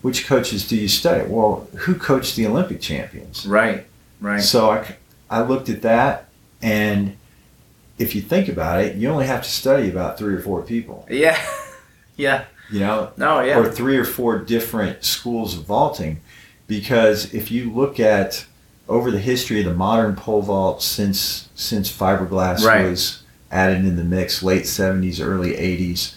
Which 0.00 0.26
coaches 0.26 0.66
do 0.66 0.76
you 0.76 0.88
study? 0.88 1.24
Well, 1.28 1.68
who 1.80 1.94
coached 1.94 2.36
the 2.36 2.46
Olympic 2.46 2.80
champions? 2.80 3.44
Right. 3.46 3.84
Right. 4.20 4.42
So 4.42 4.70
I, 4.70 4.96
I 5.30 5.42
looked 5.42 5.68
at 5.68 5.82
that, 5.82 6.28
and 6.62 7.16
if 7.98 8.14
you 8.14 8.22
think 8.22 8.48
about 8.48 8.80
it, 8.80 8.96
you 8.96 9.08
only 9.10 9.26
have 9.26 9.42
to 9.42 9.50
study 9.50 9.88
about 9.90 10.16
three 10.18 10.34
or 10.34 10.40
four 10.40 10.62
people, 10.62 11.06
Yeah. 11.10 11.38
yeah. 12.16 12.44
you 12.70 12.80
know, 12.80 13.10
No. 13.16 13.40
Yeah. 13.40 13.58
or 13.58 13.70
three 13.70 13.96
or 13.96 14.04
four 14.04 14.38
different 14.38 15.04
schools 15.04 15.56
of 15.56 15.64
vaulting. 15.64 16.20
Because 16.66 17.32
if 17.34 17.50
you 17.50 17.70
look 17.72 18.00
at 18.00 18.46
over 18.88 19.10
the 19.10 19.18
history 19.18 19.60
of 19.60 19.66
the 19.66 19.74
modern 19.74 20.14
pole 20.16 20.42
vault 20.42 20.82
since 20.82 21.48
since 21.54 21.90
fiberglass 21.92 22.64
Right. 22.64 22.88
was 22.90 23.22
added 23.50 23.78
in 23.84 23.96
the 23.96 24.04
mix, 24.04 24.42
late 24.42 24.66
seventies, 24.66 25.20
early 25.20 25.56
eighties, 25.56 26.14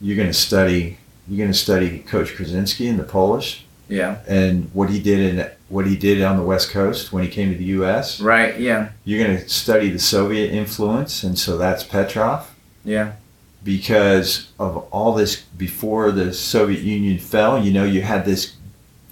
you're 0.00 0.16
going 0.16 0.28
to 0.28 0.34
study 0.34 0.98
you're 1.28 1.38
going 1.38 1.52
to 1.52 1.58
study 1.58 2.00
Coach 2.00 2.34
Krzesinski 2.34 2.88
and 2.90 2.98
the 2.98 3.04
Polish 3.04 3.64
yeah. 3.88 4.16
and 4.26 4.68
what 4.72 4.90
he 4.90 4.98
did 5.00 5.20
in 5.38 5.48
what 5.68 5.86
he 5.86 5.96
did 5.96 6.20
on 6.22 6.36
the 6.36 6.42
West 6.42 6.70
Coast 6.70 7.12
when 7.12 7.22
he 7.22 7.28
came 7.28 7.52
to 7.52 7.56
the 7.58 7.64
U.S. 7.64 8.20
Right. 8.20 8.58
Yeah. 8.58 8.88
You're 9.04 9.24
going 9.24 9.38
to 9.38 9.48
study 9.48 9.90
the 9.90 10.00
Soviet 10.00 10.50
influence, 10.50 11.22
and 11.22 11.38
so 11.38 11.56
that's 11.56 11.84
Petrov 11.84 12.50
Yeah. 12.84 13.12
Because 13.62 14.48
of 14.58 14.76
all 14.90 15.14
this 15.14 15.36
before 15.40 16.10
the 16.12 16.32
Soviet 16.32 16.80
Union 16.82 17.18
fell. 17.18 17.62
You 17.62 17.72
know, 17.72 17.84
you 17.84 18.02
had 18.02 18.24
this 18.24 18.54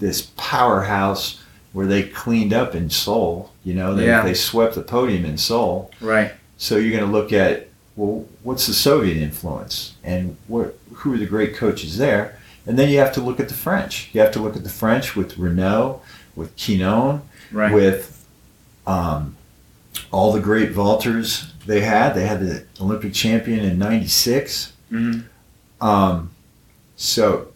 this 0.01 0.31
powerhouse 0.37 1.43
where 1.73 1.87
they 1.87 2.03
cleaned 2.05 2.53
up 2.53 2.75
in 2.75 2.89
Seoul. 2.89 3.53
You 3.65 3.75
know, 3.75 3.95
they, 3.95 4.07
Yeah. 4.07 4.23
they 4.23 4.35
swept 4.35 4.75
the 4.77 4.81
podium 4.83 5.25
in 5.25 5.37
Seoul. 5.37 5.91
Right. 6.01 6.33
So 6.57 6.77
you're 6.77 6.97
going 6.97 7.05
to 7.11 7.11
look 7.19 7.33
at 7.33 7.69
well, 7.97 8.27
what's 8.45 8.67
the 8.69 8.75
Soviet 8.75 9.17
influence 9.17 9.95
and 10.05 10.37
what 10.47 10.79
who 10.95 11.13
are 11.15 11.19
the 11.19 11.27
great 11.27 11.55
coaches 11.55 11.99
there, 11.99 12.39
and 12.67 12.79
then 12.79 12.89
you 12.89 12.99
have 12.99 13.13
to 13.15 13.21
look 13.21 13.41
at 13.41 13.49
the 13.49 13.55
French. 13.55 14.09
You 14.13 14.21
have 14.21 14.33
to 14.33 14.41
look 14.41 14.57
at 14.57 14.63
the 14.65 14.69
French 14.71 15.15
with 15.17 15.37
Renaud, 15.37 16.01
with 16.37 16.57
Quinon, 16.57 17.21
Right. 17.53 17.73
with 17.73 18.25
um, 18.87 19.37
all 20.11 20.33
the 20.33 20.41
great 20.41 20.73
vaulters 20.73 21.51
they 21.69 21.83
had. 21.83 22.15
They 22.15 22.27
had 22.27 22.41
the 22.41 22.65
Olympic 22.81 23.13
champion 23.13 23.61
in 23.61 23.79
'96. 23.79 24.73
hmm 24.89 25.21
Um, 25.81 26.31
so 26.97 27.49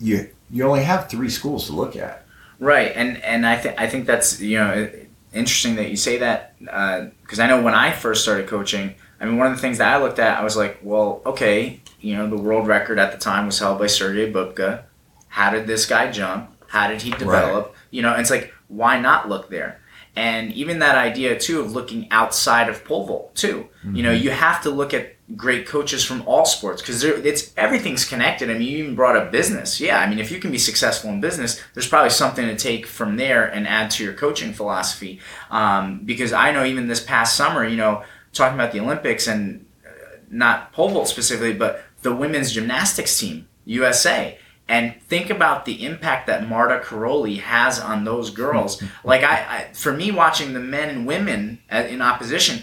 you 0.00 0.30
you 0.50 0.64
only 0.64 0.82
have 0.82 1.08
three 1.08 1.28
schools 1.28 1.66
to 1.66 1.72
look 1.72 1.94
at. 1.94 2.24
Right, 2.58 2.90
and 2.96 3.22
and 3.22 3.46
I 3.46 3.56
think 3.56 3.78
I 3.78 3.86
think 3.86 4.06
that's 4.06 4.40
you 4.40 4.58
know 4.58 4.90
interesting 5.34 5.76
that 5.76 5.90
you 5.90 5.96
say 5.96 6.18
that 6.18 6.58
because 6.58 7.38
I 7.38 7.46
know 7.46 7.60
when 7.62 7.74
I 7.74 7.92
first 7.92 8.22
started 8.22 8.48
coaching, 8.48 8.94
I 9.20 9.26
mean 9.26 9.36
one 9.36 9.46
of 9.48 9.54
the 9.54 9.60
things 9.60 9.78
that 9.78 9.94
I 9.94 10.02
looked 10.02 10.18
at, 10.18 10.38
I 10.38 10.42
was 10.42 10.56
like, 10.56 10.78
well, 10.82 11.20
okay, 11.26 11.80
you 12.00 12.16
know 12.16 12.28
the 12.28 12.36
world 12.38 12.66
record 12.66 12.98
at 12.98 13.12
the 13.12 13.18
time 13.18 13.44
was 13.46 13.58
held 13.58 13.78
by 13.78 13.88
Sergey 13.88 14.32
Bubka. 14.32 14.84
How 15.28 15.50
did 15.50 15.66
this 15.66 15.84
guy 15.84 16.10
jump? 16.10 16.50
How 16.68 16.88
did 16.88 17.02
he 17.02 17.10
develop? 17.10 17.74
You 17.90 18.02
know, 18.02 18.14
it's 18.14 18.30
like 18.30 18.54
why 18.68 18.98
not 18.98 19.28
look 19.28 19.50
there? 19.50 19.80
And 20.16 20.52
even 20.52 20.78
that 20.78 20.96
idea 20.96 21.38
too 21.38 21.60
of 21.60 21.72
looking 21.72 22.08
outside 22.10 22.68
of 22.68 22.84
pole 22.84 23.06
vault 23.06 23.34
too. 23.34 23.68
You 23.96 24.02
know, 24.02 24.12
you 24.12 24.30
have 24.30 24.62
to 24.62 24.70
look 24.70 24.94
at 24.94 25.14
great 25.36 25.66
coaches 25.66 26.04
from 26.04 26.22
all 26.26 26.44
sports 26.44 26.82
because 26.82 27.02
it's 27.02 27.52
everything's 27.56 28.04
connected. 28.04 28.50
I 28.50 28.54
mean, 28.54 28.62
you 28.62 28.78
even 28.78 28.94
brought 28.94 29.16
up 29.16 29.32
business. 29.32 29.80
Yeah, 29.80 29.98
I 29.98 30.08
mean, 30.08 30.18
if 30.18 30.30
you 30.30 30.38
can 30.38 30.50
be 30.50 30.58
successful 30.58 31.10
in 31.10 31.20
business, 31.20 31.60
there's 31.72 31.88
probably 31.88 32.10
something 32.10 32.46
to 32.46 32.56
take 32.56 32.86
from 32.86 33.16
there 33.16 33.46
and 33.46 33.66
add 33.66 33.90
to 33.92 34.04
your 34.04 34.12
coaching 34.12 34.52
philosophy. 34.52 35.20
Um, 35.50 36.00
because 36.04 36.32
I 36.32 36.52
know 36.52 36.64
even 36.64 36.88
this 36.88 37.02
past 37.02 37.36
summer, 37.36 37.66
you 37.66 37.76
know, 37.76 38.04
talking 38.32 38.54
about 38.54 38.72
the 38.72 38.80
Olympics 38.80 39.26
and 39.26 39.64
uh, 39.86 40.16
not 40.30 40.72
pole 40.72 40.90
vault 40.90 41.08
specifically, 41.08 41.54
but 41.54 41.82
the 42.02 42.14
women's 42.14 42.52
gymnastics 42.52 43.18
team, 43.18 43.48
USA. 43.64 44.38
And 44.66 44.94
think 45.02 45.28
about 45.28 45.66
the 45.66 45.84
impact 45.84 46.26
that 46.26 46.48
Marta 46.48 46.80
Karolyi 46.82 47.40
has 47.40 47.78
on 47.78 48.04
those 48.04 48.30
girls. 48.30 48.78
Mm-hmm. 48.80 49.08
like 49.08 49.22
I, 49.22 49.36
I, 49.68 49.72
for 49.74 49.92
me, 49.92 50.10
watching 50.10 50.54
the 50.54 50.60
men 50.60 50.88
and 50.88 51.06
women 51.06 51.60
in 51.70 52.00
opposition, 52.00 52.62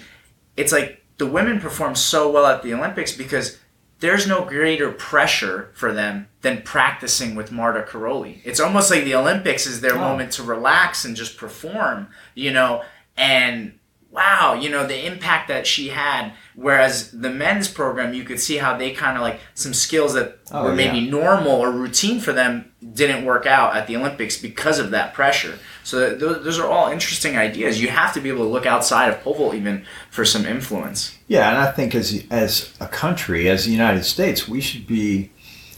it's 0.57 0.71
like 0.71 1.03
the 1.17 1.27
women 1.27 1.59
perform 1.59 1.93
so 1.95 2.31
well 2.31 2.47
at 2.47 2.63
the 2.63 2.73
Olympics 2.73 3.11
because 3.15 3.59
there's 3.99 4.25
no 4.25 4.43
greater 4.45 4.91
pressure 4.91 5.69
for 5.75 5.93
them 5.93 6.27
than 6.41 6.63
practicing 6.63 7.35
with 7.35 7.51
Marta 7.51 7.83
Karolyi. 7.87 8.39
It's 8.43 8.59
almost 8.59 8.89
like 8.89 9.03
the 9.03 9.13
Olympics 9.13 9.67
is 9.67 9.81
their 9.81 9.93
Oh. 9.95 9.99
moment 9.99 10.31
to 10.33 10.43
relax 10.43 11.05
and 11.05 11.15
just 11.15 11.37
perform, 11.37 12.07
you 12.33 12.51
know, 12.51 12.83
and 13.15 13.73
wow, 14.11 14.53
you 14.53 14.69
know, 14.69 14.85
the 14.85 15.05
impact 15.05 15.47
that 15.47 15.65
she 15.65 15.87
had. 15.89 16.33
Whereas 16.55 17.11
the 17.11 17.29
men's 17.29 17.69
program, 17.69 18.13
you 18.13 18.23
could 18.25 18.39
see 18.41 18.57
how 18.57 18.75
they 18.77 18.91
kind 18.91 19.15
of 19.15 19.21
like 19.23 19.39
some 19.53 19.73
skills 19.73 20.13
that 20.15 20.37
Oh, 20.51 20.65
were 20.65 20.75
maybe 20.75 20.99
yeah. 20.99 21.09
normal 21.09 21.53
or 21.53 21.71
routine 21.71 22.19
for 22.19 22.33
them 22.33 22.71
didn't 22.93 23.23
work 23.23 23.45
out 23.45 23.73
at 23.75 23.87
the 23.87 23.95
Olympics 23.95 24.37
because 24.37 24.79
of 24.79 24.91
that 24.91 25.13
pressure. 25.13 25.57
So 25.85 26.09
th- 26.09 26.19
those, 26.19 26.43
those 26.43 26.59
are 26.59 26.67
all 26.67 26.91
interesting 26.91 27.37
ideas. 27.37 27.81
You 27.81 27.87
have 27.87 28.13
to 28.15 28.19
be 28.19 28.27
able 28.27 28.43
to 28.43 28.49
look 28.51 28.65
outside 28.65 29.07
of 29.09 29.21
pole 29.21 29.33
vault 29.35 29.53
even 29.55 29.85
for 30.09 30.25
some 30.25 30.45
influence. 30.45 31.17
Yeah, 31.29 31.47
and 31.49 31.57
I 31.57 31.71
think 31.71 31.95
as 31.95 32.25
as 32.29 32.73
a 32.81 32.87
country, 32.87 33.47
as 33.49 33.63
the 33.65 33.71
United 33.71 34.03
States, 34.03 34.45
we 34.45 34.59
should 34.59 34.85
be 34.85 35.31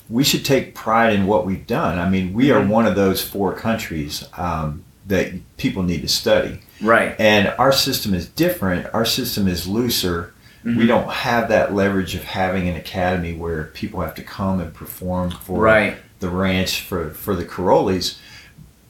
we 0.10 0.24
should 0.24 0.44
take 0.44 0.74
pride 0.74 1.14
in 1.14 1.28
what 1.28 1.46
we've 1.46 1.68
done. 1.68 2.00
I 2.00 2.10
mean, 2.10 2.34
we 2.34 2.50
are 2.52 2.62
Mhm. 2.62 2.68
one 2.70 2.88
of 2.88 2.96
those 2.96 3.22
four 3.24 3.54
countries 3.54 4.28
um, 4.38 4.84
that 5.08 5.32
people 5.58 5.84
need 5.84 6.02
to 6.02 6.08
study, 6.08 6.60
Right. 6.84 7.16
and 7.20 7.48
our 7.58 7.72
system 7.72 8.14
is 8.14 8.28
different. 8.28 8.88
Our 8.94 9.06
system 9.06 9.48
is 9.48 9.68
looser. 9.68 10.34
Mm-hmm. 10.66 10.78
We 10.80 10.86
don't 10.88 11.10
have 11.10 11.50
that 11.50 11.74
leverage 11.74 12.16
of 12.16 12.24
having 12.24 12.68
an 12.70 12.76
academy 12.76 13.34
where 13.34 13.66
people 13.66 14.02
have 14.02 14.16
to 14.16 14.24
come 14.24 14.60
and 14.60 14.74
perform 14.74 15.32
for 15.32 15.62
Right. 15.62 15.98
the 16.20 16.30
ranch 16.30 16.82
for 16.82 17.10
for 17.12 17.36
the 17.36 17.46
Karolyis, 17.46 18.18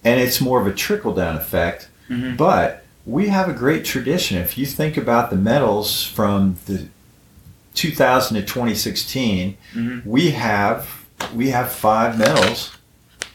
and 0.04 0.20
it's 0.20 0.40
more 0.42 0.60
of 0.62 0.68
a 0.68 0.74
trickle 0.74 1.14
down 1.14 1.36
effect. 1.36 1.88
Mhm. 2.10 2.38
But 2.38 2.84
we 3.06 3.28
have 3.30 3.50
a 3.50 3.54
great 3.54 3.84
tradition. 3.86 4.38
If 4.38 4.58
you 4.58 4.66
think 4.66 4.98
about 4.98 5.30
the 5.30 5.36
medals 5.36 6.04
from 6.06 6.58
the 6.68 6.88
2000 7.76 8.36
to 8.38 8.44
2016, 8.44 9.58
Mhm. 9.76 10.06
we 10.06 10.32
have 10.32 10.88
we 11.34 11.50
have 11.52 11.72
five 11.72 12.18
medals 12.20 12.72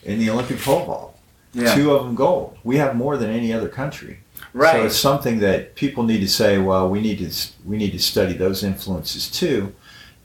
in 0.05 0.19
the 0.19 0.29
Olympic 0.31 0.61
pole 0.61 0.85
vault. 0.85 1.19
Yeah. 1.55 1.75
Two 1.75 1.91
of 1.93 2.05
them 2.05 2.15
gold. 2.15 2.59
We 2.63 2.77
have 2.77 2.95
more 2.95 3.17
than 3.17 3.31
any 3.31 3.51
other 3.53 3.69
country. 3.69 4.19
Right. 4.59 4.73
So 4.73 4.87
it's 4.87 4.97
something 4.97 5.39
that 5.41 5.75
people 5.77 6.03
need 6.05 6.21
to 6.21 6.29
say. 6.29 6.59
Well, 6.59 6.89
we 6.91 7.01
need 7.01 7.19
to 7.19 7.31
we 7.65 7.77
need 7.77 7.93
to 7.93 7.99
study 7.99 8.33
those 8.35 8.63
influences 8.63 9.31
too, 9.31 9.73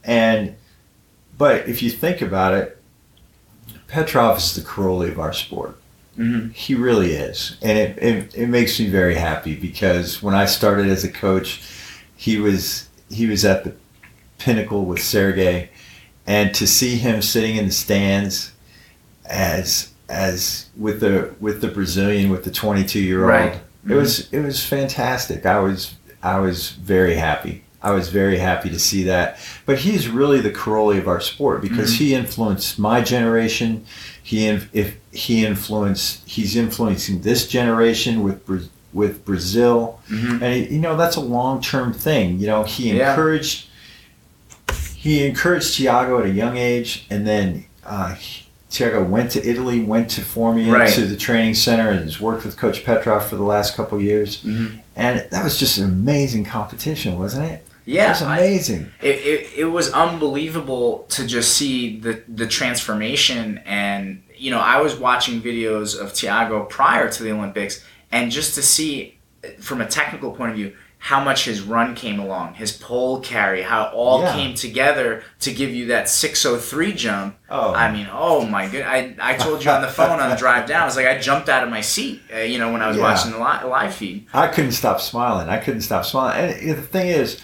and 0.04 0.56
but 1.38 1.67
if 1.67 1.82
you 1.84 1.89
think 1.89 2.22
about 2.22 2.54
it, 2.54 2.78
Petrov 3.88 4.38
is 4.38 4.56
the 4.56 4.62
Karolyi 4.62 5.10
of 5.12 5.19
our 5.19 5.34
sport. 5.34 5.78
hmm 6.15 6.50
He 6.50 6.76
really 6.76 7.12
is, 7.13 7.58
and 7.62 7.78
it, 7.78 7.98
it 8.02 8.36
it 8.36 8.48
makes 8.48 8.80
me 8.80 8.88
very 8.88 9.15
happy 9.15 9.56
because 9.56 10.22
when 10.24 10.36
I 10.36 10.46
started 10.46 10.88
as 10.88 11.04
a 11.04 11.12
coach, 11.12 11.62
he 12.15 12.38
was 12.39 12.89
he 13.10 13.28
was 13.28 13.46
at 13.46 13.63
the 13.63 13.74
pinnacle 14.39 14.86
with 14.86 15.02
Sergey, 15.02 15.69
and 16.28 16.54
to 16.56 16.65
see 16.67 16.96
him 16.98 17.22
sitting 17.22 17.56
in 17.58 17.65
the 17.65 17.72
stands 17.72 18.52
as 19.26 19.91
as 20.10 20.69
with 20.78 21.00
the 21.00 21.34
with 21.39 21.62
the 21.62 21.67
Brazilian 21.67 22.30
with 22.30 22.43
the 22.43 22.52
22 22.52 23.00
year 23.00 23.22
old, 23.22 23.30
Right. 23.30 23.62
It 23.88 23.93
was 23.96 24.32
it 24.32 24.39
was 24.41 24.63
fantastic. 24.65 25.46
I 25.46 25.60
was 25.60 25.96
I 26.22 26.39
was 26.39 26.69
very 26.72 27.15
happy. 27.15 27.63
I 27.82 27.91
was 27.91 28.08
very 28.08 28.38
happy 28.38 28.69
to 28.69 28.80
see 28.80 29.04
that. 29.04 29.38
But 29.65 29.80
he's 29.80 30.08
really 30.08 30.39
the 30.39 30.52
Karolyi 30.52 30.98
of 31.00 31.08
our 31.10 31.19
sport 31.19 31.62
because 31.62 31.96
he 31.96 32.15
influenced 32.15 32.80
my 32.80 33.02
generation. 33.02 33.86
He 34.22 34.48
if 34.48 34.96
he 35.12 35.46
influenced 35.46 36.22
he's 36.28 36.56
influencing 36.56 37.22
this 37.22 37.46
generation 37.48 38.24
with 38.24 38.69
with 38.93 39.26
Brazil. 39.26 40.00
Mhm. 40.10 40.41
And 40.41 40.72
you 40.72 40.80
know 40.80 40.96
that's 40.96 41.17
a 41.17 41.22
long 41.22 41.62
term 41.62 41.91
thing. 41.93 42.39
You 42.39 42.48
know 42.48 42.63
he 42.63 42.93
Yeah. 42.93 43.10
encouraged 43.10 43.67
he 44.96 45.26
encouraged 45.26 45.78
Thiago 45.78 46.19
at 46.22 46.26
a 46.28 46.30
young 46.32 46.56
age, 46.56 47.06
and 47.10 47.28
then 47.28 47.65
uh, 47.86 48.13
he- 48.15 48.42
Thiago 48.73 49.07
went 49.07 49.29
to 49.31 49.47
Italy, 49.47 49.81
went 49.83 50.09
to 50.12 50.21
Formia 50.21 50.73
Right. 50.73 50.89
to 50.93 51.05
the 51.05 51.15
training 51.15 51.53
center, 51.53 51.89
and 51.91 51.99
has 52.01 52.19
worked 52.19 52.43
with 52.43 52.57
Coach 52.57 52.83
Petrov 52.83 53.27
for 53.29 53.36
the 53.36 53.43
last 53.43 53.75
couple 53.75 54.01
years. 54.01 54.41
Mhm. 54.43 54.79
And 54.95 55.25
that 55.29 55.43
was 55.43 55.57
just 55.59 55.77
an 55.77 55.83
amazing 55.86 56.43
competition, 56.45 57.19
wasn't 57.19 57.45
it? 57.51 57.65
Yeah, 57.86 58.05
It 58.07 58.09
was 58.09 58.21
I- 58.23 58.38
amazing. 58.39 58.91
it, 59.01 59.15
it, 59.15 59.47
it 59.57 59.65
was 59.65 59.91
unbelievable 59.91 61.05
to 61.09 61.27
just 61.27 61.53
see 61.55 61.99
the, 61.99 62.21
the 62.27 62.47
transformation 62.47 63.59
and 63.65 64.23
you 64.36 64.49
know 64.51 64.59
i 64.59 64.81
was 64.81 64.95
watching 64.95 65.41
videos 65.41 65.99
of 65.99 66.12
thiago 66.13 66.67
prior 66.67 67.09
to 67.09 67.23
the 67.23 67.31
olympics 67.31 67.83
and 68.12 68.31
just 68.31 68.55
to 68.55 68.62
see 68.62 69.15
from 69.59 69.79
a 69.81 69.86
technical 69.86 70.31
point 70.31 70.51
of 70.51 70.57
view 70.57 70.73
how 71.07 71.21
much 71.21 71.43
his 71.43 71.59
run 71.61 71.93
came 71.95 72.17
along 72.19 72.53
his 72.53 72.71
pole 72.71 73.19
carry 73.19 73.61
how 73.61 73.87
it 73.87 73.93
all 73.93 74.21
Yeah. 74.21 74.33
came 74.35 74.53
together 74.55 75.21
to 75.41 75.53
give 75.53 75.69
you 75.71 75.87
that 75.87 76.07
603 76.07 76.93
jump 76.93 77.35
Oh. 77.49 77.73
i 77.73 77.91
mean 77.91 78.07
oh 78.11 78.45
my 78.45 78.67
good 78.69 78.83
I, 78.83 79.13
I 79.19 79.35
told 79.35 79.63
you 79.65 79.69
on 79.71 79.81
the 79.81 79.89
phone 79.89 80.19
on 80.21 80.29
the 80.29 80.35
drive 80.37 80.65
down 80.67 80.83
i 80.83 80.85
was 80.85 80.95
like 80.95 81.05
i 81.07 81.17
jumped 81.19 81.49
out 81.49 81.63
of 81.63 81.69
my 81.69 81.81
seat 81.81 82.21
uh, 82.33 82.37
you 82.39 82.57
know 82.57 82.71
when 82.71 82.81
i 82.81 82.87
was 82.87 82.95
Yeah. 82.97 83.03
watching 83.03 83.31
the 83.31 83.37
li- 83.37 83.69
live 83.69 83.93
feed 83.93 84.27
I 84.33 84.47
couldn't 84.47 84.71
stop 84.71 85.01
smiling. 85.01 85.49
I 85.49 85.57
couldn't 85.59 85.81
stop 85.81 86.05
smiling. 86.05 86.53
And 86.69 86.77
the 86.77 86.81
thing 86.81 87.07
is, 87.09 87.41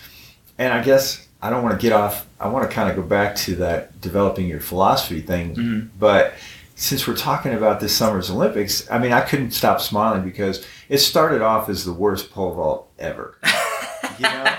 and 0.57 0.73
I 0.73 0.81
guess 0.83 1.27
I 1.41 1.49
don't 1.49 1.63
want 1.63 1.79
to 1.79 1.81
get 1.81 1.93
off. 1.93 2.25
I 2.39 2.47
want 2.47 2.69
to 2.69 2.73
kind 2.73 2.89
of 2.89 2.95
go 2.95 3.01
back 3.03 3.35
to 3.45 3.55
that 3.57 3.99
developing 4.01 4.47
your 4.47 4.59
philosophy 4.59 5.21
thing. 5.21 5.55
Mhm. 5.55 5.89
But 5.99 6.33
since 6.75 7.07
we're 7.07 7.15
talking 7.15 7.53
about 7.53 7.79
this 7.79 7.95
summer's 7.95 8.29
Olympics, 8.31 8.89
I 8.89 8.97
mean, 8.99 9.11
I 9.13 9.21
couldn't 9.21 9.51
stop 9.51 9.79
smiling 9.81 10.23
because 10.23 10.65
it 10.89 10.97
started 10.99 11.41
off 11.41 11.69
as 11.69 11.83
the 11.85 11.93
worst 11.93 12.31
pole 12.31 12.53
vault 12.55 12.88
ever. 12.99 13.37
you 14.17 14.23
know, 14.23 14.55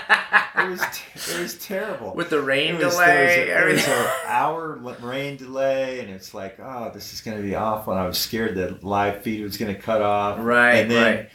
it 0.57 0.69
was 0.69 0.81
it 0.81 1.39
was 1.39 1.53
terrible. 1.59 2.13
with 2.15 2.29
the 2.29 2.41
rain 2.41 2.75
It 2.75 2.83
was, 2.83 2.93
delay 2.95 3.45
there 3.45 3.67
was, 3.67 3.83
a, 3.83 3.85
there 3.87 3.97
was 3.99 4.07
an 4.07 4.15
hour 4.27 4.75
rain 5.01 5.37
delay, 5.37 5.99
and 6.01 6.09
it's 6.09 6.33
like, 6.33 6.59
oh, 6.59 6.91
this 6.93 7.13
is 7.13 7.21
going 7.21 7.37
to 7.37 7.43
be 7.43 7.55
awful. 7.55 7.93
And 7.93 8.01
I 8.01 8.07
was 8.07 8.17
scared 8.17 8.55
that 8.57 8.83
live 8.83 9.21
feed 9.21 9.43
was 9.43 9.57
going 9.57 9.73
to 9.73 9.79
cut 9.81 10.01
off. 10.01 10.39
Right, 10.39 10.75
and 10.77 10.91
then, 10.91 11.15
right. 11.17 11.29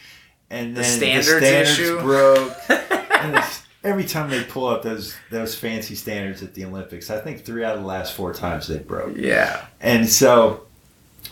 And 0.51 0.77
The 0.77 0.83
then 0.83 0.97
standards 0.99 1.27
the 1.29 1.39
standards 1.41 1.79
issue. 1.79 2.01
broke. 2.01 2.53
and 3.11 3.45
every 3.85 4.05
time 4.05 4.31
they 4.31 4.43
pull 4.45 4.67
up 4.67 4.83
those 4.83 5.15
those 5.31 5.55
fancy 5.55 5.95
standards 5.95 6.43
at 6.43 6.55
the 6.55 6.65
Olympics, 6.65 7.11
I 7.11 7.19
think 7.21 7.45
three 7.45 7.65
out 7.65 7.77
of 7.77 7.83
the 7.83 7.87
last 7.87 8.13
four 8.15 8.33
times 8.33 8.67
they 8.69 8.79
broke. 8.79 9.17
yeah 9.17 9.67
And 9.81 10.09
so 10.09 10.66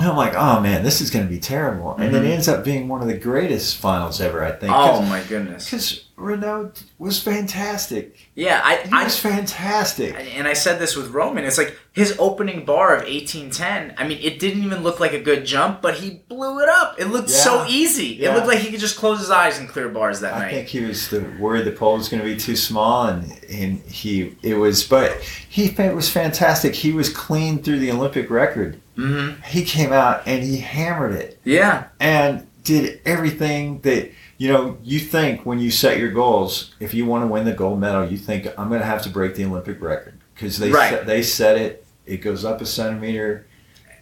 I'm 0.00 0.16
like, 0.16 0.34
oh 0.34 0.60
man, 0.60 0.82
this 0.82 1.00
is 1.00 1.10
going 1.10 1.24
to 1.26 1.30
be 1.30 1.38
terrible. 1.40 1.94
And 1.96 2.12
Mhm. 2.12 2.24
it 2.24 2.30
ends 2.30 2.48
up 2.48 2.64
being 2.64 2.88
one 2.88 3.00
of 3.02 3.06
the 3.08 3.16
greatest 3.16 3.76
finals 3.76 4.20
ever, 4.20 4.44
I 4.44 4.52
think. 4.52 4.72
oh 4.74 5.02
my 5.02 5.20
goodness 5.28 5.64
Because 5.66 6.03
Renaud 6.16 6.72
was 6.98 7.20
fantastic. 7.20 8.16
Yeah, 8.36 8.60
I, 8.64 8.76
He 8.86 8.90
I 8.92 9.04
was 9.04 9.18
fantastic. 9.18 10.14
and 10.36 10.46
I 10.46 10.52
said 10.52 10.78
this 10.78 10.96
with 10.96 11.10
Roman. 11.10 11.44
It's 11.44 11.58
like 11.58 11.76
his 11.92 12.14
opening 12.18 12.64
bar 12.64 12.96
of 12.96 13.04
eighteen 13.04 13.50
ten. 13.50 13.94
I 13.98 14.06
mean, 14.06 14.18
it 14.22 14.38
didn't 14.38 14.62
even 14.62 14.82
look 14.82 15.00
like 15.00 15.12
a 15.12 15.20
good 15.20 15.44
jump, 15.44 15.82
but 15.82 15.94
he 15.94 16.22
blew 16.28 16.60
it 16.60 16.68
up. 16.68 16.96
It 17.00 17.06
looked 17.06 17.30
so 17.30 17.62
Yeah. 17.64 17.68
easy. 17.68 18.24
It 18.24 18.32
looked 18.32 18.46
like 18.46 18.58
he 18.60 18.70
could 18.70 18.80
just 18.80 18.96
close 18.96 19.18
his 19.18 19.30
eyes 19.30 19.58
and 19.58 19.68
clear 19.68 19.88
bars 19.88 20.20
that 20.20 20.34
I 20.34 20.38
night. 20.38 20.48
I 20.48 20.50
think 20.52 20.68
he 20.68 20.80
was 20.84 21.08
the, 21.08 21.20
worried 21.38 21.64
the 21.64 21.72
pole 21.72 21.96
was 21.96 22.08
going 22.08 22.22
to 22.22 22.28
be 22.28 22.36
too 22.36 22.56
small, 22.56 23.06
and 23.08 23.24
and 23.50 23.80
he 23.80 24.36
it 24.42 24.54
was, 24.54 24.84
but 24.84 25.20
he 25.20 25.68
fa- 25.68 25.94
was 25.94 26.08
fantastic. 26.08 26.74
He 26.74 26.92
was 26.92 27.08
clean 27.08 27.62
through 27.62 27.80
the 27.80 27.90
Olympic 27.90 28.30
record. 28.30 28.80
mm-hmm. 28.96 29.42
He 29.42 29.64
came 29.64 29.92
out 29.92 30.22
and 30.26 30.42
he 30.44 30.58
hammered 30.58 31.12
it 31.16 31.38
Yeah, 31.44 31.84
and 31.98 32.46
did 32.62 33.00
everything 33.04 33.80
that 33.80 34.10
you 34.44 34.52
know. 34.52 34.76
You 34.82 35.00
think 35.00 35.44
when 35.46 35.58
you 35.58 35.70
set 35.70 35.98
your 35.98 36.10
goals, 36.10 36.74
if 36.80 36.92
you 36.94 37.06
want 37.06 37.22
to 37.24 37.28
win 37.28 37.44
the 37.44 37.52
gold 37.52 37.80
medal, 37.80 38.06
you 38.08 38.16
think 38.18 38.46
I'm 38.58 38.68
going 38.68 38.80
to 38.80 38.86
have 38.86 39.02
to 39.02 39.08
break 39.08 39.34
the 39.34 39.44
Olympic 39.44 39.80
record 39.80 40.18
because 40.34 40.58
they 40.58 40.70
Right. 40.70 40.90
set, 40.90 41.06
they 41.06 41.22
set 41.22 41.56
it. 41.56 41.86
It 42.06 42.18
goes 42.18 42.44
up 42.44 42.60
a 42.60 42.66
centimeter 42.66 43.46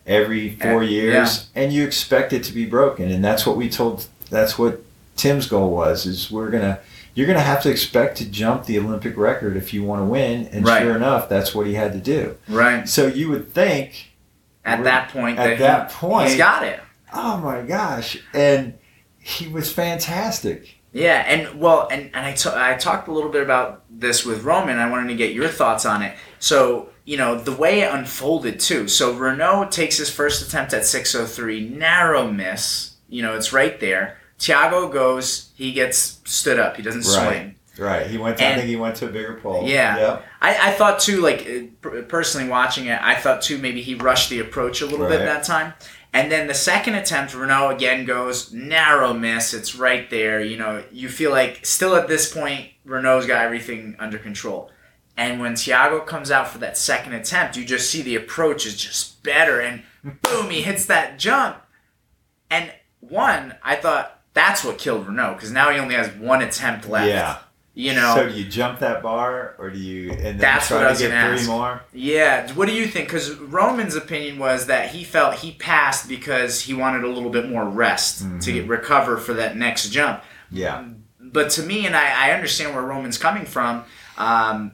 every 0.06 0.56
four 0.56 0.80
Uh, 0.82 0.86
years, 0.86 1.46
and 1.54 1.72
you 1.72 1.84
expect 1.84 2.32
it 2.32 2.42
to 2.44 2.52
be 2.52 2.66
broken, 2.66 3.10
and 3.10 3.24
that's 3.24 3.46
what 3.46 3.56
we 3.56 3.68
told. 3.68 4.06
That's 4.30 4.58
what 4.58 4.82
Tim's 5.16 5.46
goal 5.46 5.70
was. 5.70 6.06
Is 6.06 6.30
we're 6.30 6.50
gonna 6.50 6.80
you're 7.14 7.26
gonna 7.26 7.40
have 7.40 7.62
to 7.62 7.70
expect 7.70 8.16
to 8.16 8.24
jump 8.24 8.64
the 8.64 8.78
Olympic 8.78 9.16
record 9.18 9.56
if 9.56 9.72
you 9.74 9.84
want 9.84 10.00
to 10.00 10.06
win, 10.06 10.48
and 10.50 10.66
Right. 10.66 10.82
sure 10.82 10.96
enough, 10.96 11.28
that's 11.28 11.54
what 11.54 11.66
he 11.66 11.74
had 11.74 11.92
to 11.92 11.98
do. 12.00 12.36
right. 12.48 12.88
So 12.88 13.06
you 13.06 13.28
would 13.28 13.52
think 13.54 14.12
At 14.64 14.82
that 14.84 15.10
point, 15.10 15.38
at 15.38 15.58
that, 15.58 15.58
that 15.58 15.90
he, 15.92 15.96
point- 15.98 16.28
he's 16.30 16.38
got 16.38 16.64
it. 16.64 16.80
oh 17.12 17.36
my 17.36 17.60
gosh 17.60 18.16
and 18.32 18.72
he 19.22 19.48
was 19.48 19.72
fantastic. 19.72 20.76
Yeah, 20.92 21.24
and 21.26 21.58
well, 21.58 21.88
and, 21.90 22.10
and 22.14 22.26
I, 22.26 22.32
t- 22.34 22.50
I 22.52 22.74
talked 22.74 23.08
a 23.08 23.12
little 23.12 23.30
bit 23.30 23.42
about 23.42 23.84
this 23.88 24.26
with 24.26 24.42
Roman. 24.44 24.78
I 24.78 24.90
wanted 24.90 25.08
to 25.08 25.14
get 25.16 25.32
your 25.32 25.48
thoughts 25.48 25.86
on 25.86 26.02
it. 26.02 26.14
So, 26.38 26.90
you 27.06 27.16
know, 27.16 27.38
the 27.38 27.52
way 27.56 27.80
it 27.80 27.92
unfolded 27.94 28.60
too. 28.60 28.88
So 28.88 29.14
Renaud 29.14 29.70
takes 29.70 29.96
his 29.96 30.10
first 30.10 30.46
attempt 30.46 30.74
at 30.74 30.84
603, 30.84 31.68
narrow 31.70 32.30
miss. 32.30 32.96
You 33.08 33.22
know, 33.22 33.34
it's 33.34 33.52
right 33.54 33.80
there. 33.80 34.18
Thiago 34.38 34.92
goes, 34.92 35.50
he 35.54 35.72
gets 35.72 36.20
stood 36.24 36.58
up. 36.58 36.76
He 36.76 36.82
doesn't 36.82 37.06
Right. 37.06 37.26
swing. 37.28 37.54
Right. 37.78 38.06
He 38.06 38.18
went. 38.18 38.36
To, 38.38 38.46
I 38.46 38.56
think 38.56 38.66
he 38.66 38.76
went 38.76 38.96
to 38.96 39.06
a 39.06 39.10
bigger 39.10 39.40
pole. 39.42 39.66
Yeah. 39.66 39.96
Yep. 39.96 40.24
I, 40.42 40.68
I 40.68 40.72
thought 40.72 41.00
too, 41.00 41.22
like 41.22 41.46
uh, 41.84 42.02
personally 42.02 42.46
watching 42.50 42.84
it, 42.86 42.98
I 43.00 43.14
thought 43.14 43.40
too 43.40 43.56
maybe 43.56 43.80
he 43.80 43.94
rushed 43.94 44.28
the 44.28 44.40
approach 44.40 44.82
a 44.82 44.86
little 44.86 45.08
bit 45.08 45.20
that 45.20 45.44
time. 45.44 45.72
And 46.12 46.30
then 46.30 46.46
the 46.46 46.54
second 46.54 46.94
attempt, 46.94 47.34
Renaud 47.34 47.70
again 47.70 48.04
goes 48.04 48.52
narrow 48.52 49.14
miss. 49.14 49.54
It's 49.54 49.74
right 49.74 50.08
there. 50.10 50.40
You 50.42 50.58
know, 50.58 50.84
you 50.92 51.08
feel 51.08 51.30
like 51.30 51.64
still 51.64 51.96
at 51.96 52.06
this 52.06 52.32
point, 52.32 52.68
Renaud's 52.84 53.26
got 53.26 53.44
everything 53.44 53.96
under 53.98 54.18
control. 54.18 54.70
And 55.16 55.40
when 55.40 55.54
Thiago 55.54 56.06
comes 56.06 56.30
out 56.30 56.48
for 56.48 56.58
that 56.58 56.76
second 56.76 57.12
attempt, 57.14 57.56
you 57.56 57.64
just 57.64 57.90
see 57.90 58.02
the 58.02 58.16
approach 58.16 58.66
is 58.66 58.76
just 58.76 59.22
better, 59.22 59.60
and 59.60 59.82
boom, 60.22 60.50
he 60.50 60.62
hits 60.62 60.86
that 60.86 61.18
jump. 61.18 61.58
And 62.50 62.72
one, 63.00 63.56
I 63.62 63.76
thought 63.76 64.20
that's 64.34 64.64
what 64.64 64.78
killed 64.78 65.06
Renaud 65.06 65.34
because 65.34 65.52
now 65.52 65.70
he 65.70 65.78
only 65.78 65.94
has 65.94 66.08
one 66.14 66.40
attempt 66.42 66.88
left. 66.88 67.08
Yeah. 67.08 67.38
You 67.74 67.94
know, 67.94 68.14
So 68.14 68.28
do 68.28 68.34
you 68.34 68.44
jump 68.44 68.80
that 68.80 69.02
bar, 69.02 69.54
or 69.58 69.70
do 69.70 69.78
you 69.78 70.10
and 70.10 70.20
then 70.20 70.38
That's 70.38 70.68
try 70.68 70.76
what 70.78 70.86
I 70.86 70.90
was 70.90 70.98
to 70.98 71.08
get 71.08 71.26
three 71.26 71.38
ask. 71.38 71.48
more? 71.48 71.80
Yeah, 71.94 72.52
what 72.52 72.68
do 72.68 72.74
you 72.74 72.86
think? 72.86 73.08
Because 73.08 73.34
Roman's 73.36 73.96
opinion 73.96 74.38
was 74.38 74.66
that 74.66 74.90
he 74.90 75.04
felt 75.04 75.36
he 75.36 75.52
passed 75.52 76.06
because 76.06 76.60
he 76.60 76.74
wanted 76.74 77.02
a 77.02 77.08
little 77.08 77.30
bit 77.30 77.48
more 77.48 77.64
rest 77.64 78.26
to 78.42 78.52
get 78.52 78.68
recover 78.68 79.16
for 79.16 79.32
that 79.34 79.56
next 79.56 79.88
jump. 79.88 80.22
Yeah. 80.50 80.84
But 81.18 81.48
to 81.52 81.62
me, 81.62 81.86
and 81.86 81.96
I, 81.96 82.28
I 82.28 82.32
understand 82.32 82.74
where 82.74 82.84
Roman's 82.84 83.16
coming 83.16 83.46
from, 83.46 83.84
um, 84.18 84.72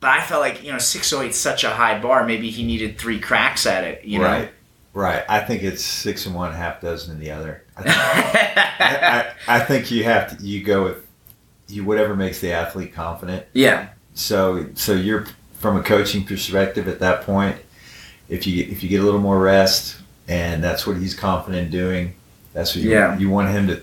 but 0.00 0.10
I 0.10 0.20
felt 0.20 0.42
like 0.42 0.62
you 0.62 0.70
know 0.70 0.78
608 0.78 1.30
is 1.30 1.36
such 1.36 1.64
a 1.64 1.70
high 1.70 1.98
bar. 1.98 2.26
Maybe 2.26 2.50
he 2.50 2.62
needed 2.62 2.98
three 2.98 3.20
cracks 3.20 3.64
at 3.64 3.84
it. 3.84 4.04
You 4.04 4.18
know? 4.18 4.26
Right. 4.26 4.50
Right. 4.92 5.24
I 5.30 5.40
think 5.40 5.62
it's 5.62 5.82
six 5.82 6.26
and 6.26 6.34
one, 6.34 6.52
half 6.52 6.82
dozen 6.82 7.14
in 7.14 7.20
the 7.20 7.30
other. 7.30 7.64
I, 7.74 7.82
think- 7.82 7.96
I, 7.96 9.32
I, 9.48 9.56
I 9.56 9.60
think 9.60 9.90
you 9.90 10.04
have 10.04 10.36
to. 10.36 10.44
You 10.44 10.62
go 10.62 10.84
with 10.84 11.03
you 11.68 11.84
whatever 11.84 12.14
makes 12.16 12.40
the 12.40 12.52
athlete 12.52 12.92
confident. 12.92 13.46
yeah. 13.52 13.88
So 14.14 14.66
so 14.74 14.92
you're 14.94 15.26
from 15.58 15.76
a 15.76 15.82
coaching 15.82 16.24
perspective 16.24 16.86
at 16.88 17.00
that 17.00 17.22
point. 17.22 17.56
If 18.28 18.46
you 18.46 18.64
if 18.64 18.82
you 18.82 18.88
get 18.88 19.00
a 19.00 19.04
little 19.04 19.20
more 19.20 19.38
rest, 19.38 19.96
and 20.28 20.62
that's 20.62 20.86
what 20.86 20.96
he's 20.96 21.14
confident 21.14 21.66
in 21.66 21.70
doing, 21.72 22.14
that's 22.52 22.74
what 22.74 22.84
you 22.84 22.90
Yeah. 22.90 23.18
you 23.18 23.28
want 23.30 23.48
him 23.50 23.66
to. 23.68 23.80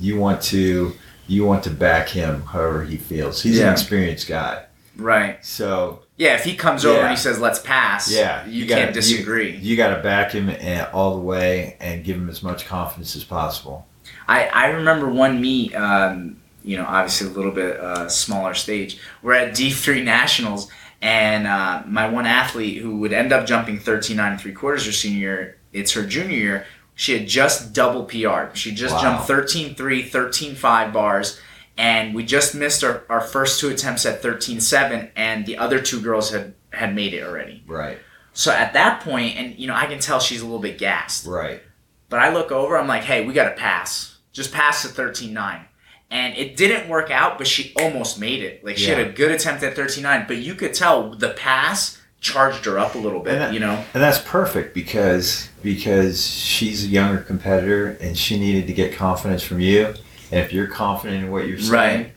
You 0.00 0.18
want 0.18 0.42
to 0.42 0.92
you 1.28 1.44
want 1.44 1.62
to 1.64 1.70
back 1.70 2.08
him 2.08 2.42
however 2.42 2.82
he 2.84 2.96
feels. 2.96 3.42
He's 3.42 3.58
Yeah. 3.58 3.66
an 3.68 3.72
experienced 3.72 4.26
guy. 4.26 4.64
Right. 4.96 5.44
So 5.44 6.00
Yeah. 6.16 6.34
If 6.34 6.44
he 6.44 6.54
comes 6.56 6.84
over 6.84 7.00
and 7.00 7.10
he 7.10 7.16
says, 7.16 7.38
"Let's 7.38 7.58
pass," 7.60 8.10
yeah, 8.12 8.44
you, 8.46 8.66
gotta- 8.66 8.82
can't 8.82 8.94
disagree. 8.94 9.56
You, 9.56 9.76
got 9.76 9.94
to 9.96 10.02
back 10.02 10.32
him 10.32 10.50
all 10.92 11.14
the 11.14 11.22
way 11.22 11.76
and 11.80 12.04
give 12.04 12.16
him 12.16 12.28
as 12.28 12.42
much 12.42 12.66
confidence 12.66 13.14
as 13.16 13.24
possible. 13.24 13.86
I, 14.28 14.46
I 14.46 14.66
remember 14.66 15.08
one 15.08 15.40
meet, 15.40 15.74
um, 15.74 16.36
you 16.64 16.76
know, 16.76 16.84
obviously 16.86 17.28
a 17.28 17.30
little 17.30 17.50
bit 17.52 17.78
uh, 17.78 18.08
smaller 18.08 18.54
stage. 18.54 18.98
We're 19.22 19.34
at 19.34 19.52
D3 19.54 20.04
Nationals, 20.04 20.70
and 21.00 21.46
uh, 21.46 21.82
my 21.86 22.08
one 22.08 22.26
athlete 22.26 22.80
who 22.80 22.98
would 22.98 23.12
end 23.12 23.32
up 23.32 23.46
jumping 23.46 23.78
13 23.78 24.16
9 24.16 24.32
and 24.32 24.40
three 24.40 24.52
quarters 24.52 24.86
her 24.86 24.92
senior 24.92 25.18
year, 25.18 25.56
it's 25.72 25.92
her 25.92 26.04
junior 26.04 26.36
year, 26.36 26.66
she 26.94 27.18
had 27.18 27.26
just 27.26 27.72
double 27.72 28.04
PR. 28.04 28.54
She 28.54 28.72
just 28.72 28.94
Wow. 28.96 29.02
jumped 29.02 29.26
13 29.26 29.74
3, 29.74 30.02
13 30.02 30.54
5 30.54 30.92
bars, 30.92 31.40
and 31.78 32.14
we 32.14 32.22
just 32.24 32.54
missed 32.54 32.84
our, 32.84 33.04
our 33.08 33.20
first 33.20 33.58
two 33.60 33.70
attempts 33.70 34.04
at 34.06 34.20
13 34.22 34.60
7, 34.60 35.10
and 35.16 35.46
the 35.46 35.56
other 35.58 35.80
two 35.80 36.00
girls 36.00 36.30
had, 36.30 36.54
had 36.72 36.94
made 36.94 37.14
it 37.14 37.22
already. 37.22 37.64
Right. 37.66 37.98
So 38.34 38.52
at 38.52 38.72
that 38.74 39.00
point, 39.02 39.36
and 39.36 39.58
you 39.58 39.66
know, 39.66 39.74
I 39.74 39.86
can 39.86 39.98
tell 39.98 40.20
she's 40.20 40.40
a 40.40 40.44
little 40.44 40.60
bit 40.60 40.78
gassed. 40.78 41.26
Right. 41.26 41.62
But 42.08 42.20
I 42.20 42.32
look 42.32 42.52
over, 42.52 42.76
I'm 42.78 42.86
like, 42.86 43.04
hey, 43.04 43.26
we 43.26 43.32
got 43.32 43.48
to 43.48 43.56
pass. 43.56 44.18
Just 44.32 44.52
pass 44.52 44.82
to 44.82 44.88
13 44.88 45.32
9. 45.32 45.64
And 46.12 46.36
it 46.36 46.56
didn't 46.58 46.90
work 46.90 47.10
out, 47.10 47.38
but 47.38 47.46
she 47.46 47.72
almost 47.80 48.20
made 48.20 48.42
it. 48.42 48.62
Like, 48.62 48.76
she 48.76 48.90
had 48.90 49.00
a 49.00 49.10
good 49.10 49.30
attempt 49.30 49.62
at 49.62 49.74
13 49.74 50.02
9, 50.02 50.24
but 50.28 50.36
you 50.36 50.54
could 50.54 50.74
tell 50.74 51.10
the 51.14 51.30
pass 51.30 51.98
charged 52.20 52.66
her 52.66 52.78
up 52.78 52.94
a 52.94 52.98
little 52.98 53.20
bit, 53.20 53.38
that- 53.38 53.54
you 53.54 53.58
know? 53.60 53.82
And 53.94 54.02
that's 54.02 54.18
perfect 54.18 54.74
because 54.74 55.48
because 55.62 56.24
she's 56.26 56.84
a 56.84 56.88
younger 56.88 57.22
competitor 57.22 57.96
and 58.00 58.16
she 58.16 58.38
needed 58.38 58.66
to 58.66 58.72
get 58.74 58.94
confidence 58.94 59.42
from 59.42 59.58
you. 59.60 59.86
And 60.30 60.40
if 60.40 60.52
you're 60.52 60.66
confident 60.66 61.24
in 61.24 61.30
what 61.32 61.48
you're 61.48 61.58
saying, 61.58 61.70
Right. 62.02 62.12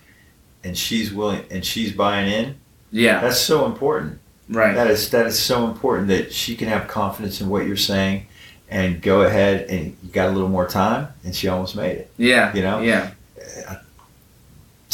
and 0.63 0.77
she's 0.77 1.13
willing 1.13 1.43
and 1.49 1.63
she's 1.65 1.91
buying 1.93 2.29
in, 2.31 2.55
Yeah. 2.91 3.21
that's 3.21 3.39
so 3.39 3.65
important. 3.65 4.19
Right. 4.49 4.75
That 4.75 4.87
is 4.91 5.09
that 5.11 5.25
is 5.25 5.39
so 5.39 5.65
important 5.67 6.09
that 6.09 6.33
she 6.33 6.55
can 6.57 6.67
have 6.67 6.87
confidence 6.87 7.39
in 7.41 7.47
what 7.49 7.65
you're 7.65 7.77
saying 7.77 8.25
and 8.69 9.01
go 9.01 9.21
ahead 9.21 9.67
and 9.69 9.95
you 10.03 10.09
got 10.11 10.27
a 10.27 10.31
little 10.33 10.49
more 10.49 10.67
time 10.67 11.07
and 11.23 11.33
she 11.35 11.47
almost 11.47 11.75
made 11.77 11.97
it. 11.97 12.11
Yeah. 12.17 12.53
you 12.53 12.61
know? 12.61 12.79
Yeah. 12.81 13.11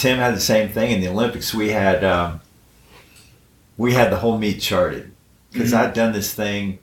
Tim 0.02 0.18
had 0.18 0.36
the 0.36 0.40
same 0.42 0.70
thing 0.70 0.92
in 0.92 1.00
the 1.00 1.08
Olympics. 1.10 1.54
We 1.54 1.70
had 1.70 2.04
um, 2.04 2.42
we 3.78 3.94
had 3.94 4.12
the 4.12 4.18
whole 4.18 4.38
meet 4.40 4.60
charted 4.60 5.12
because 5.52 5.72
Mhm. 5.74 5.78
I'd 5.78 5.94
done 5.94 6.12
this 6.12 6.34
thing. 6.34 6.80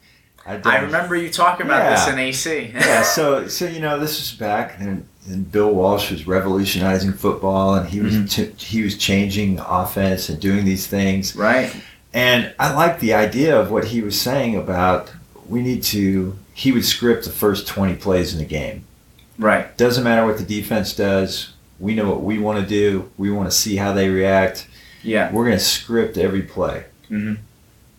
I'd 0.46 0.62
done 0.62 0.72
I 0.72 0.78
remember 0.82 1.16
you 1.16 1.28
talking 1.28 1.66
about 1.66 1.90
this 1.90 2.08
in 2.12 2.18
AC. 2.18 2.70
yeah, 2.74 3.02
so 3.02 3.48
so 3.48 3.66
you 3.66 3.80
know 3.80 3.98
this 3.98 4.18
was 4.20 4.30
back 4.38 4.76
and, 4.78 5.04
and 5.26 5.50
Bill 5.50 5.70
Walsh 5.74 6.10
was 6.12 6.26
revolutionizing 6.28 7.12
football 7.12 7.74
and 7.74 7.88
he 7.88 8.00
was 8.00 8.14
Mhm. 8.14 8.56
ch- 8.56 8.64
he 8.64 8.82
was 8.82 8.96
changing 8.96 9.58
offense 9.58 10.28
and 10.28 10.38
doing 10.38 10.64
these 10.64 10.86
things 10.86 11.34
right. 11.34 11.74
and 12.14 12.52
I 12.58 12.72
liked 12.72 13.00
the 13.00 13.14
idea 13.14 13.58
of 13.60 13.70
what 13.72 13.86
he 13.86 14.00
was 14.00 14.18
saying 14.18 14.56
about 14.56 15.10
we 15.48 15.60
need 15.60 15.82
to 15.94 16.38
he 16.54 16.70
would 16.72 16.84
script 16.84 17.24
the 17.24 17.30
first 17.30 17.66
20 17.66 17.94
plays 17.96 18.32
in 18.32 18.38
the 18.38 18.44
game 18.46 18.84
Right. 19.38 19.76
doesn't 19.76 20.04
matter 20.04 20.24
what 20.24 20.38
the 20.38 20.44
defense 20.44 20.94
does 20.94 21.50
we 21.80 21.94
know 21.94 22.08
what 22.08 22.22
we 22.22 22.38
want 22.38 22.60
to 22.60 22.66
do 22.66 23.10
we 23.16 23.30
want 23.30 23.48
to 23.50 23.56
see 23.56 23.76
how 23.76 23.92
they 23.92 24.08
react 24.08 24.66
Yeah. 25.02 25.30
we're 25.32 25.44
going 25.44 25.56
to 25.58 25.62
script 25.64 26.16
every 26.18 26.42
play 26.42 26.84
Mhm. 27.10 27.38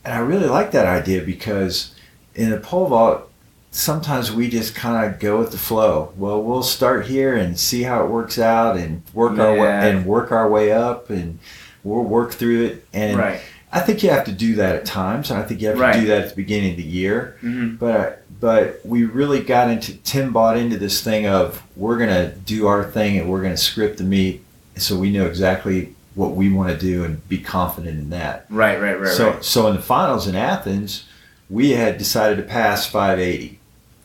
and 0.05 0.13
I 0.13 0.19
really 0.19 0.47
like 0.47 0.71
that 0.71 0.85
idea 0.85 1.21
because 1.21 1.93
in 2.35 2.49
the 2.51 2.57
pole 2.57 2.87
vault, 2.87 3.29
sometimes 3.71 4.31
we 4.31 4.49
just 4.49 4.73
kind 4.75 5.05
of 5.13 5.19
go 5.19 5.37
with 5.39 5.51
the 5.51 5.57
flow. 5.57 6.11
Well, 6.17 6.41
we'll 6.41 6.63
start 6.63 7.05
here 7.07 7.35
and 7.35 7.59
see 7.59 7.83
how 7.83 8.03
it 8.03 8.09
works 8.09 8.39
out, 8.39 8.77
and 8.77 9.01
work 9.13 9.37
our 9.39 9.53
way 9.55 9.89
and 9.91 10.05
work 10.05 10.31
our 10.31 10.49
way 10.49 10.71
up, 10.71 11.09
and 11.09 11.37
we'll 11.83 12.03
work 12.03 12.31
through 12.33 12.65
it. 12.65 12.85
And 12.93 13.17
Right. 13.17 13.41
I 13.71 13.79
think 13.81 14.01
you 14.03 14.09
have 14.09 14.23
to 14.25 14.31
do 14.31 14.55
that 14.55 14.75
at 14.75 14.85
times, 14.85 15.29
I 15.31 15.41
think 15.43 15.61
you 15.61 15.67
have 15.67 15.79
Right. 15.79 15.93
to 15.93 16.01
do 16.01 16.07
that 16.07 16.21
at 16.23 16.29
the 16.29 16.35
beginning 16.35 16.71
of 16.71 16.77
the 16.77 16.83
year. 16.83 17.35
hmm 17.41 17.75
But 17.75 18.23
but 18.39 18.79
we 18.85 19.03
really 19.05 19.41
got 19.41 19.69
into 19.69 19.95
Tim 19.97 20.31
bought 20.33 20.57
into 20.57 20.77
this 20.77 21.01
thing 21.03 21.25
of 21.27 21.61
we're 21.75 21.97
gonna 21.97 22.31
do 22.31 22.67
our 22.67 22.83
thing 22.83 23.17
and 23.17 23.29
we're 23.29 23.41
gonna 23.41 23.57
script 23.57 23.97
the 23.97 24.03
meet, 24.03 24.43
so 24.77 24.97
we 24.97 25.11
know 25.11 25.25
exactly 25.25 25.95
what 26.15 26.31
we 26.31 26.51
want 26.51 26.69
to 26.69 26.77
do 26.77 27.03
and 27.05 27.27
be 27.29 27.37
confident 27.37 27.97
in 27.99 28.09
that. 28.09 28.45
Right. 28.49 28.79
Right. 28.81 28.99
Right. 28.99 29.11
So, 29.13 29.31
right. 29.31 29.43
so 29.43 29.67
in 29.67 29.75
the 29.75 29.81
finals 29.81 30.27
in 30.27 30.35
Athens, 30.35 31.05
we 31.49 31.71
had 31.71 31.97
decided 31.97 32.35
to 32.37 32.43
pass 32.43 32.85
580 32.87 33.57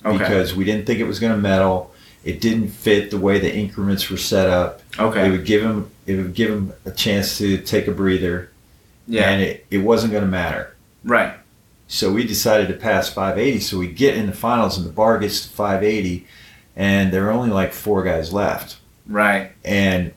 Okay. 0.05 0.19
because 0.19 0.55
we 0.55 0.65
didn't 0.65 0.85
think 0.87 1.01
it 1.01 1.05
was 1.07 1.19
going 1.19 1.33
to 1.33 1.39
medal. 1.39 1.93
It 2.25 2.41
didn't 2.41 2.69
fit 2.69 3.11
the 3.11 3.19
way 3.19 3.39
the 3.39 3.53
increments 3.53 4.11
were 4.11 4.17
set 4.19 4.49
up. 4.49 4.81
Okay, 4.99 5.27
It 5.27 5.31
would 5.31 5.45
give 5.47 5.63
him 5.63 5.91
it 6.07 6.17
would 6.17 6.35
give 6.35 6.51
him 6.51 6.73
a 6.85 6.91
chance 6.91 7.39
to 7.39 7.57
take 7.59 7.89
a 7.89 7.91
breather, 7.93 8.51
Yeah. 9.09 9.31
and 9.31 9.43
it, 9.43 9.67
it 9.71 9.79
wasn't 9.79 10.13
going 10.13 10.25
to 10.25 10.31
matter. 10.31 10.75
right. 11.05 11.33
So 11.87 12.13
we 12.13 12.27
decided 12.27 12.69
to 12.69 12.75
pass 12.75 13.09
580. 13.09 13.61
So 13.61 13.79
we 13.79 13.89
get 13.89 14.17
in 14.17 14.27
the 14.27 14.33
finals, 14.33 14.77
and 14.79 14.87
the 14.87 14.93
bar 14.93 15.19
gets 15.19 15.43
to 15.47 15.49
580, 15.51 16.27
and 16.77 17.13
there 17.13 17.27
are 17.29 17.31
only 17.31 17.51
like 17.51 17.73
four 17.73 18.03
guys 18.03 18.33
left. 18.33 18.79
Right. 19.07 19.53
And 19.65 20.13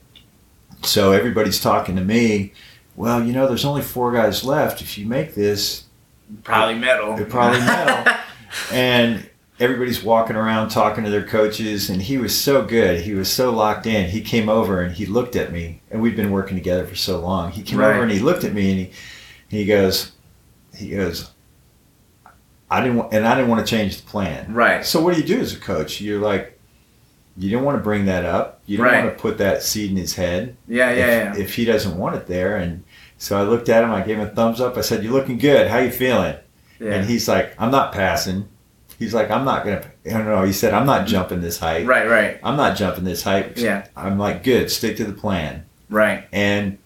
so 0.82 1.12
everybody's 1.12 1.60
talking 1.60 1.96
to 1.96 2.02
me. 2.04 2.52
Well, 2.96 3.22
you 3.22 3.32
know, 3.32 3.46
there's 3.46 3.64
only 3.64 3.82
four 3.82 4.12
guys 4.12 4.44
left. 4.44 4.80
If 4.80 4.96
you 4.98 5.06
make 5.06 5.34
this, 5.34 5.84
Probably 6.44 6.74
medal. 6.74 7.18
It 7.18 7.28
probably 7.30 7.60
medal. 7.60 8.12
and 8.72 9.28
everybody's 9.60 10.02
walking 10.02 10.36
around 10.36 10.68
talking 10.68 11.02
to 11.04 11.10
their 11.10 11.24
coaches 11.26 11.88
and 11.90 12.00
he 12.02 12.16
was 12.16 12.36
so 12.38 12.64
good 12.64 13.00
he 13.00 13.12
was 13.12 13.28
so 13.28 13.50
locked 13.50 13.86
in 13.86 14.08
he 14.08 14.20
came 14.20 14.48
over 14.48 14.80
and 14.82 14.94
he 14.94 15.04
looked 15.04 15.34
at 15.34 15.50
me 15.50 15.80
and 15.90 16.00
we'd 16.00 16.14
been 16.14 16.30
working 16.30 16.56
together 16.56 16.86
for 16.86 16.94
so 16.94 17.18
long 17.18 17.50
he 17.50 17.60
came 17.62 17.78
Right. 17.80 17.90
over 17.94 18.02
and 18.04 18.12
he 18.12 18.20
looked 18.20 18.44
at 18.44 18.52
me 18.54 18.70
and 18.70 18.78
he, 18.78 19.58
he 19.58 19.64
goes 19.64 20.12
he 20.76 20.90
goes 20.90 21.30
i 22.70 22.80
didn't 22.80 22.96
want 22.96 23.12
and 23.12 23.26
i 23.26 23.34
didn't 23.34 23.48
want 23.50 23.64
to 23.64 23.70
change 23.70 23.96
the 24.00 24.06
plan 24.08 24.52
right. 24.52 24.84
so 24.84 25.00
what 25.02 25.14
do 25.14 25.20
you 25.20 25.26
do 25.26 25.40
as 25.40 25.54
a 25.54 25.58
coach 25.58 26.00
you're 26.00 26.20
like 26.20 26.58
you 27.36 27.50
don't 27.50 27.62
want 27.64 27.78
to 27.78 27.82
bring 27.82 28.06
that 28.06 28.24
up 28.24 28.60
you 28.66 28.76
don't 28.76 28.86
Right. 28.86 29.04
want 29.04 29.16
to 29.16 29.20
put 29.22 29.38
that 29.38 29.62
seed 29.62 29.90
in 29.90 29.96
his 29.96 30.14
head 30.16 30.56
Yeah. 30.66 30.90
Yeah. 30.90 31.30
if, 31.32 31.36
Yeah. 31.38 31.42
if 31.44 31.54
he 31.54 31.64
doesn't 31.64 31.96
want 31.96 32.16
it 32.16 32.26
there 32.26 32.56
and 32.56 32.84
so 33.16 33.38
i 33.38 33.42
looked 33.42 33.68
at 33.68 33.84
him 33.84 33.90
i 33.92 34.02
gave 34.02 34.18
him 34.18 34.26
a 34.26 34.30
thumbs 34.30 34.60
up 34.60 34.76
i 34.76 34.80
said 34.80 35.02
you're 35.04 35.12
looking 35.12 35.38
good 35.38 35.68
how 35.68 35.78
you 35.78 35.90
feeling 35.90 36.36
yeah. 36.80 36.94
and 36.94 37.08
he's 37.08 37.26
like, 37.26 37.54
I'm 37.58 37.72
not 37.72 37.92
passing. 37.92 38.48
He's 39.00 39.12
like, 39.12 39.32
I'm 39.32 39.44
not 39.44 39.64
gonna. 39.64 39.82
I 40.06 40.10
don't 40.10 40.26
know. 40.26 40.44
He 40.44 40.52
said, 40.52 40.72
I'm 40.74 40.86
not 40.86 41.08
jumping 41.08 41.40
this 41.40 41.58
height. 41.58 41.86
Right, 41.86 42.08
right, 42.08 42.38
I'm 42.44 42.56
not 42.56 42.76
jumping 42.76 43.02
this 43.02 43.22
height. 43.24 43.56
Yeah. 43.58 43.86
I'm 43.96 44.16
like, 44.16 44.44
good. 44.44 44.70
Stick 44.70 44.96
to 44.98 45.04
the 45.04 45.12
plan. 45.12 45.66
right. 45.88 46.28
And 46.32 46.78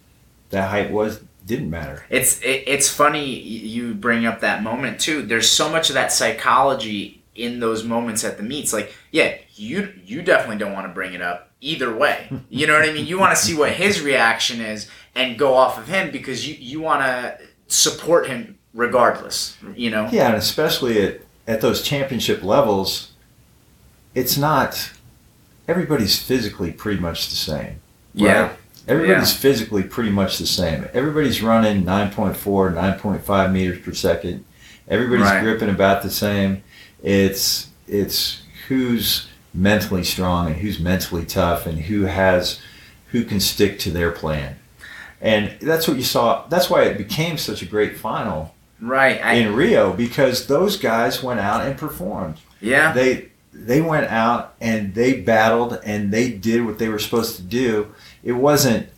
that 0.49 0.70
height 0.70 0.91
was 0.91 1.20
didn't 1.47 1.70
matter. 1.70 2.05
It's 2.11 2.40
it, 2.40 2.64
it's 2.66 2.88
funny 2.88 3.24
you 3.38 3.95
bring 3.95 4.26
up 4.26 4.40
that 4.40 4.62
moment 4.62 5.01
too. 5.01 5.22
There's 5.22 5.51
so 5.51 5.70
much 5.70 5.90
of 5.90 5.95
that 5.95 6.12
psychology 6.12 7.22
in 7.34 7.61
those 7.61 7.84
moments 7.84 8.24
at 8.24 8.36
the 8.36 8.43
meets. 8.43 8.72
Like, 8.72 8.95
yeah, 9.11 9.36
you 9.55 9.93
you 10.05 10.22
definitely 10.22 10.59
don't 10.59 10.72
want 10.72 10.86
to 10.86 10.93
bring 10.93 11.14
it 11.14 11.22
up 11.22 11.51
either 11.61 11.95
way. 11.95 12.28
You 12.51 12.66
know 12.66 12.74
what 12.74 12.88
I 12.88 12.93
mean? 12.93 13.07
You 13.07 13.18
want 13.18 13.34
to 13.36 13.43
see 13.43 13.57
what 13.57 13.72
his 13.72 14.03
reaction 14.03 14.61
is 14.61 14.88
and 15.14 15.38
go 15.38 15.55
off 15.55 15.78
of 15.78 15.88
him 15.88 16.11
because 16.11 16.47
you 16.47 16.55
you 16.55 16.80
want 16.80 17.03
to 17.03 17.38
support 17.66 18.26
him 18.26 18.59
regardless. 18.74 19.57
You 19.74 19.90
know? 19.90 20.09
Yeah, 20.12 20.28
and 20.28 20.36
especially 20.36 21.03
at 21.03 21.20
at 21.47 21.61
those 21.61 21.82
championship 21.82 22.43
levels, 22.43 23.12
it's 24.14 24.36
not. 24.36 24.93
Everybody's 25.68 26.20
physically 26.20 26.72
pretty 26.72 27.01
much 27.01 27.30
the 27.30 27.36
same. 27.36 27.80
Yeah. 28.14 28.53
Everybody's 28.89 29.33
physically 29.33 29.83
pretty 29.83 30.11
much 30.11 30.39
the 30.39 30.47
same. 30.47 30.89
Everybody's 30.93 31.41
running 31.43 31.85
9.4, 31.85 32.72
9.5 32.74 33.53
meters 33.53 33.78
per 33.80 33.93
second. 33.93 34.45
Everybody's 34.89 35.24
Right. 35.26 35.43
gripping 35.43 35.68
about 35.70 36.03
the 36.03 36.11
same. 36.11 36.62
It's 37.03 37.68
it's 37.89 38.43
who's 38.68 39.28
mentally 39.55 40.03
strong 40.05 40.47
and 40.49 40.57
who's 40.57 40.78
mentally 40.80 41.24
tough 41.24 41.66
and 41.66 41.80
who 41.80 42.03
has 42.05 42.59
who 43.12 43.24
can 43.24 43.39
stick 43.41 43.78
to 43.80 43.91
their 43.91 44.11
plan. 44.11 44.57
And 45.20 45.53
that's 45.61 45.87
what 45.87 45.97
you 45.99 46.03
saw. 46.03 46.45
That's 46.49 46.68
why 46.70 46.83
it 46.85 46.99
became 46.99 47.39
such 47.39 47.62
a 47.62 47.66
great 47.66 47.97
final 47.97 48.55
Right. 48.80 49.20
I, 49.24 49.35
in 49.35 49.55
Rio 49.55 49.93
because 49.93 50.47
those 50.47 50.76
guys 50.76 51.22
went 51.22 51.39
out 51.39 51.64
and 51.66 51.76
performed. 51.78 52.37
yeah. 52.61 52.93
They 52.93 53.28
they 53.55 53.80
went 53.83 54.11
out 54.11 54.55
and 54.61 54.95
they 54.95 55.12
battled 55.20 55.78
and 55.85 56.11
they 56.11 56.30
did 56.30 56.64
what 56.64 56.78
they 56.78 56.89
were 56.89 56.99
supposed 56.99 57.37
to 57.37 57.43
do. 57.43 57.89
It 58.23 58.33
wasn't 58.33 58.89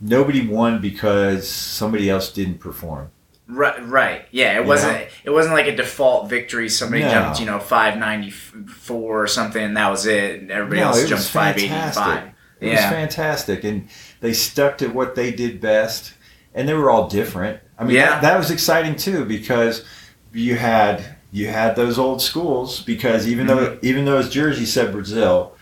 nobody 0.00 0.46
won 0.46 0.80
because 0.80 1.48
somebody 1.48 2.10
else 2.10 2.32
didn't 2.32 2.58
perform. 2.60 3.10
Right, 3.46 3.86
right. 3.86 4.22
Yeah, 4.30 4.58
it 4.58 4.62
You 4.62 4.68
wasn't. 4.68 4.92
know? 5.00 5.06
It 5.24 5.30
wasn't 5.30 5.54
like 5.54 5.66
a 5.66 5.76
default 5.76 6.30
victory. 6.30 6.68
Somebody 6.68 7.02
No. 7.02 7.10
jumped, 7.10 7.40
you 7.40 7.46
know, 7.46 7.58
five 7.58 7.98
ninety 7.98 8.30
four 8.30 9.22
or 9.22 9.26
something, 9.26 9.62
and 9.62 9.76
that 9.76 9.90
was 9.90 10.06
it. 10.06 10.40
And 10.40 10.50
everybody 10.50 10.80
No, 10.80 10.88
else 10.88 11.06
jumped 11.08 11.26
five 11.26 11.56
eighty 11.58 11.68
five. 11.68 12.30
It 12.60 12.70
was 12.70 12.80
fantastic, 12.80 13.62
and 13.64 13.88
they 14.20 14.32
stuck 14.32 14.78
to 14.78 14.88
what 14.88 15.14
they 15.14 15.30
did 15.30 15.60
best, 15.60 16.14
and 16.54 16.66
they 16.66 16.72
were 16.72 16.90
all 16.90 17.08
different. 17.08 17.60
I 17.78 17.84
mean, 17.84 17.96
Yeah. 17.96 18.10
that, 18.10 18.22
that 18.22 18.38
was 18.38 18.50
exciting 18.50 18.96
too 18.96 19.24
because 19.26 19.84
you 20.32 20.56
had 20.56 21.16
you 21.30 21.48
had 21.48 21.76
those 21.76 21.98
old 21.98 22.22
schools 22.22 22.80
because 22.80 23.28
even 23.28 23.46
though 23.46 23.56
Mm-hmm. 23.72 23.86
even 23.86 24.04
though 24.06 24.16
his 24.18 24.30
jersey 24.30 24.64
said 24.64 24.92
Brazil, 24.92 25.54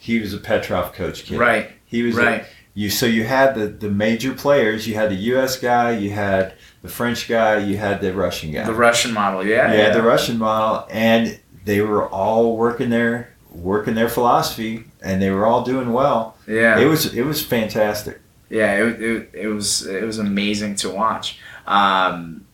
he 0.00 0.18
was 0.18 0.32
a 0.34 0.38
Petrov 0.38 0.92
coach 0.94 1.24
kid. 1.26 1.38
right, 1.38 1.70
He 1.94 2.02
was 2.02 2.16
a- 2.18 2.22
right. 2.22 2.44
you 2.74 2.88
so 2.90 3.06
you 3.06 3.24
had 3.24 3.54
the 3.54 3.66
the 3.84 3.90
major 3.90 4.32
players. 4.34 4.86
You 4.88 4.94
had 4.94 5.08
the 5.10 5.20
U.S. 5.32 5.52
guy. 5.58 5.86
You 6.04 6.10
had 6.10 6.54
the 6.82 6.88
French 6.88 7.28
guy. 7.28 7.58
You 7.58 7.76
had 7.76 8.00
the 8.00 8.12
Russian 8.12 8.50
guy. 8.52 8.64
The 8.64 8.74
Russian 8.88 9.12
model, 9.12 9.40
yeah, 9.46 9.72
yeah, 9.72 9.90
the 9.90 10.02
Russian 10.02 10.36
model, 10.38 10.86
and 10.90 11.38
they 11.64 11.80
were 11.80 12.06
all 12.08 12.56
working 12.56 12.90
their 12.90 13.14
working 13.50 13.94
their 13.94 14.08
philosophy, 14.08 14.84
and 15.02 15.22
they 15.22 15.30
were 15.30 15.46
all 15.46 15.62
doing 15.62 15.92
well. 15.92 16.36
yeah, 16.46 16.78
It 16.78 16.86
was 16.86 17.14
it 17.14 17.22
was 17.24 17.40
fantastic. 17.56 18.20
yeah. 18.50 18.70
It, 18.84 19.00
it, 19.02 19.30
it 19.44 19.48
was 19.48 19.86
it 19.86 20.02
was 20.04 20.18
amazing 20.18 20.74
to 20.82 20.90
watch. 20.90 21.38
Um, 21.66 22.44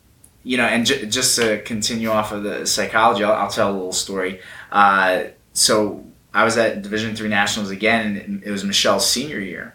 you 0.45 0.57
know, 0.57 0.65
and 0.65 0.87
j- 0.87 1.07
just 1.07 1.37
to 1.37 1.61
continue 1.63 2.09
off 2.11 2.33
of 2.33 2.43
the 2.45 2.67
psychology, 2.67 3.25
I'll, 3.25 3.33
I'll 3.35 3.51
tell 3.51 3.71
a 3.71 3.77
little 3.77 3.93
story. 3.93 4.41
Uh, 4.73 5.25
so 5.53 6.05
I 6.33 6.45
was 6.45 6.57
at 6.57 6.83
Division 6.83 7.17
Three 7.17 7.29
Nationals 7.29 7.71
again, 7.71 8.17
and 8.17 8.43
it 8.45 8.51
was 8.51 8.65
Michelle's 8.65 9.09
senior 9.09 9.41
year. 9.41 9.75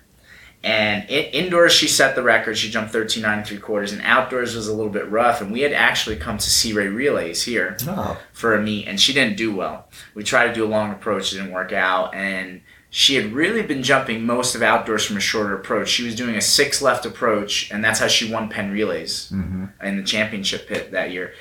And 0.63 1.07
in, 1.09 1.25
indoors, 1.25 1.73
she 1.73 1.87
set 1.87 2.15
the 2.15 2.23
record. 2.23 2.57
She 2.57 2.71
jumped 2.71 2.91
13 2.91 3.21
9 3.21 3.37
and 3.39 3.47
three 3.47 3.57
quarters, 3.59 3.91
and 3.91 4.01
outdoors 4.01 4.55
was 4.55 4.67
a 4.67 4.73
little 4.73 4.91
bit 4.91 5.07
rough. 5.11 5.39
And 5.41 5.51
we 5.51 5.61
had 5.61 5.73
actually 5.73 6.15
come 6.15 6.37
to 6.39 6.49
Sea 6.49 6.73
Ray 6.73 6.87
Relays 6.87 7.43
here 7.43 7.77
Oh, 7.87 8.17
for 8.33 8.55
a 8.55 8.61
meet, 8.61 8.87
and 8.87 8.99
she 8.99 9.13
didn't 9.13 9.37
do 9.37 9.55
well. 9.55 9.87
We 10.15 10.23
tried 10.23 10.47
to 10.47 10.53
do 10.53 10.65
a 10.65 10.67
long 10.67 10.91
approach, 10.91 11.31
it 11.31 11.37
didn't 11.37 11.51
work 11.51 11.71
out, 11.71 12.15
and 12.15 12.61
she 12.89 13.15
had 13.15 13.33
really 13.33 13.61
been 13.61 13.83
jumping 13.83 14.25
most 14.25 14.55
of 14.55 14.63
outdoors 14.63 15.05
from 15.05 15.17
a 15.17 15.19
shorter 15.19 15.53
approach. 15.53 15.89
She 15.89 16.03
was 16.03 16.15
doing 16.15 16.35
a 16.35 16.41
six 16.41 16.81
left 16.81 17.05
approach, 17.05 17.69
and 17.69 17.83
that's 17.83 17.99
how 17.99 18.07
she 18.07 18.31
won 18.31 18.49
Penn 18.49 18.71
Relays 18.71 19.29
hmm 19.29 19.65
in 19.83 19.97
the 19.97 20.03
championship 20.03 20.67
pit 20.67 20.91
that 20.93 21.11
year. 21.11 21.33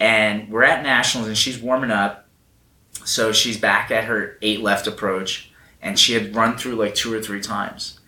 And 0.00 0.48
we're 0.50 0.64
at 0.64 0.82
nationals, 0.82 1.28
and 1.28 1.38
she's 1.38 1.58
warming 1.60 1.90
up, 1.92 2.21
so 3.04 3.32
she's 3.32 3.58
back 3.58 3.90
at 3.90 4.04
her 4.04 4.38
eight 4.42 4.60
left 4.60 4.86
approach, 4.86 5.50
and 5.80 5.98
she 5.98 6.14
had 6.14 6.34
run 6.34 6.56
through 6.56 6.74
like 6.76 6.94
two 6.94 7.12
or 7.12 7.20
three 7.20 7.40
times. 7.40 7.98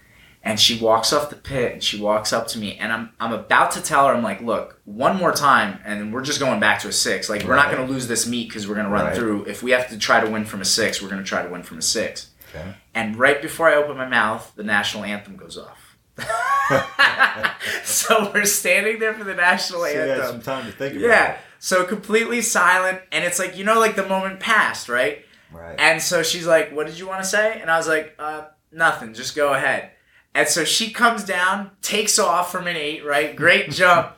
And 0.47 0.61
she 0.61 0.78
walks 0.78 1.11
off 1.11 1.30
the 1.30 1.37
pit 1.37 1.72
and 1.72 1.82
she 1.82 1.99
walks 1.99 2.30
up 2.30 2.47
to 2.49 2.59
me 2.59 2.76
and 2.76 2.93
I'm 2.93 3.09
I'm 3.18 3.32
about 3.32 3.70
to 3.72 3.80
tell 3.82 4.07
her 4.09 4.12
I'm 4.12 4.22
like, 4.22 4.43
look, 4.43 4.78
one 4.85 5.16
more 5.16 5.32
time 5.32 5.78
and 5.87 6.12
we're 6.12 6.20
just 6.20 6.39
going 6.39 6.61
back 6.61 6.80
to 6.80 6.89
a 6.89 6.93
six. 6.93 7.30
Like 7.30 7.45
we're 7.45 7.57
not 7.57 7.70
going 7.74 7.87
to 7.87 7.91
lose 7.91 8.09
this 8.09 8.26
meet 8.26 8.49
because 8.51 8.68
we're 8.68 8.74
going 8.74 8.85
to 8.85 8.93
run 8.93 9.07
Right. 9.07 9.16
through. 9.16 9.47
If 9.47 9.62
we 9.62 9.70
have 9.70 9.89
to 9.89 9.97
try 9.99 10.20
to 10.20 10.28
win 10.30 10.45
from 10.45 10.61
a 10.61 10.64
six, 10.66 11.01
we're 11.01 11.09
going 11.09 11.22
to 11.22 11.26
try 11.26 11.43
to 11.43 11.49
win 11.49 11.62
from 11.62 11.78
a 11.78 11.82
six. 11.82 12.28
Okay. 12.55 12.74
And 12.95 13.16
right 13.16 13.41
before 13.41 13.70
I 13.70 13.76
open 13.76 13.97
my 13.97 14.07
mouth, 14.07 14.53
the 14.55 14.64
national 14.64 15.05
anthem 15.05 15.37
goes 15.37 15.57
off. 15.57 15.97
so 17.85 18.30
we're 18.35 18.45
standing 18.45 18.99
there 18.99 19.14
for 19.14 19.24
the 19.24 19.35
national 19.35 19.80
So 19.80 19.87
you 19.87 19.99
anthem. 20.01 20.18
had 20.20 20.28
some 20.28 20.43
time 20.43 20.66
to 20.66 20.72
think 20.72 20.93
about 20.97 21.07
Yeah. 21.07 21.37
So 21.65 21.83
completely 21.83 22.43
silent, 22.43 23.01
and 23.11 23.25
it's 23.25 23.39
like 23.39 23.57
you 23.57 23.65
know, 23.65 23.81
like 23.81 23.97
the 23.97 24.07
moment 24.07 24.39
passed, 24.39 24.87
right? 24.91 25.25
Right. 25.51 25.75
And 25.81 26.03
so 26.03 26.23
she's 26.23 26.47
like, 26.47 26.73
"What 26.73 26.87
did 26.87 26.99
you 26.99 27.07
want 27.09 27.23
to 27.23 27.27
say?" 27.29 27.59
And 27.59 27.71
I 27.71 27.79
was 27.79 27.89
like, 27.89 28.15
uh, 28.19 28.43
"Nothing. 28.71 29.15
Just 29.15 29.35
go 29.35 29.55
ahead." 29.55 29.89
And 30.35 30.47
so 30.47 30.65
she 30.65 30.91
comes 30.91 31.25
down, 31.25 31.71
takes 31.81 32.19
off 32.19 32.53
from 32.53 32.67
an 32.67 32.77
eight, 32.77 33.03
right? 33.03 33.35
Great 33.35 33.71
jump. 33.81 34.12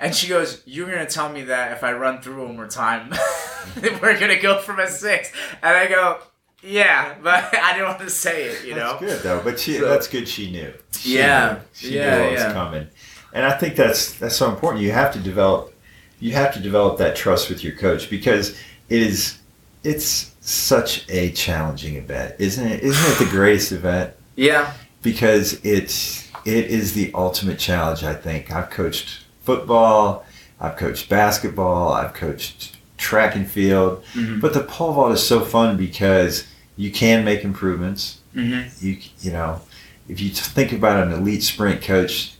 And 0.00 0.14
she 0.14 0.26
goes, 0.26 0.62
"You're 0.64 0.88
gonna 0.90 1.04
tell 1.04 1.28
me 1.28 1.42
that 1.42 1.72
if 1.72 1.84
I 1.84 1.92
run 1.92 2.22
through 2.22 2.46
one 2.46 2.56
more 2.56 2.66
time, 2.66 3.10
we're 4.00 4.18
gonna 4.18 4.40
go 4.40 4.58
from 4.62 4.78
a 4.80 4.88
six. 4.88 5.30
And 5.62 5.76
I 5.76 5.88
go, 5.88 6.20
"Yeah," 6.62 7.16
but 7.22 7.54
I 7.62 7.74
didn't 7.74 7.88
want 7.88 8.00
to 8.00 8.08
say 8.08 8.44
it, 8.44 8.64
you 8.64 8.74
know. 8.74 8.96
That's 8.98 9.16
good 9.16 9.22
though. 9.22 9.42
But 9.44 9.60
she 9.60 9.74
So- 9.78 9.86
that's 9.86 10.08
good. 10.08 10.26
She 10.26 10.50
knew. 10.50 10.72
She 10.98 11.18
Yeah. 11.18 11.52
knew. 11.52 11.60
She 11.74 11.94
Yeah, 11.98 12.16
knew 12.16 12.22
what 12.22 12.32
was 12.32 12.40
yeah. 12.40 12.52
coming. 12.54 12.86
And 13.34 13.44
I 13.44 13.52
think 13.58 13.76
that's 13.76 14.12
that's 14.12 14.36
so 14.36 14.48
important. 14.48 14.82
You 14.82 14.92
have 14.92 15.12
to 15.12 15.18
develop 15.18 15.74
you 16.20 16.32
have 16.32 16.52
to 16.54 16.60
develop 16.60 16.98
that 16.98 17.14
trust 17.16 17.48
with 17.48 17.62
your 17.62 17.74
coach 17.74 18.08
because 18.10 18.50
it 18.88 19.02
is 19.02 19.38
it's 19.84 20.32
such 20.40 21.08
a 21.08 21.30
challenging 21.32 21.96
event, 21.96 22.34
isn't 22.38 22.66
it? 22.66 22.82
Isn't 22.82 23.12
it 23.12 23.18
the 23.24 23.30
greatest 23.30 23.70
event? 23.72 24.12
Yeah. 24.34 24.72
Because 25.02 25.60
it's 25.64 26.28
it 26.44 26.66
is 26.66 26.94
the 26.94 27.10
ultimate 27.14 27.58
challenge. 27.58 28.02
I 28.04 28.14
think 28.14 28.52
I've 28.52 28.70
coached 28.70 29.24
football, 29.42 30.24
I've 30.60 30.76
coached 30.76 31.08
basketball, 31.08 31.92
I've 31.92 32.14
coached 32.14 32.76
track 32.96 33.34
and 33.36 33.48
field, 33.48 34.02
Mhm. 34.14 34.40
but 34.40 34.54
the 34.54 34.60
pole 34.62 34.92
vault 34.94 35.12
is 35.12 35.22
so 35.26 35.40
fun 35.40 35.76
because 35.76 36.44
you 36.76 36.90
can 36.90 37.24
make 37.24 37.44
improvements 37.44 38.18
Mm-hmm. 38.34 38.86
you 38.86 38.98
you 39.22 39.32
know 39.32 39.62
if 40.10 40.20
you 40.20 40.28
think 40.28 40.70
about 40.72 41.02
an 41.06 41.10
elite 41.12 41.42
sprint 41.42 41.80
coach 41.80 42.34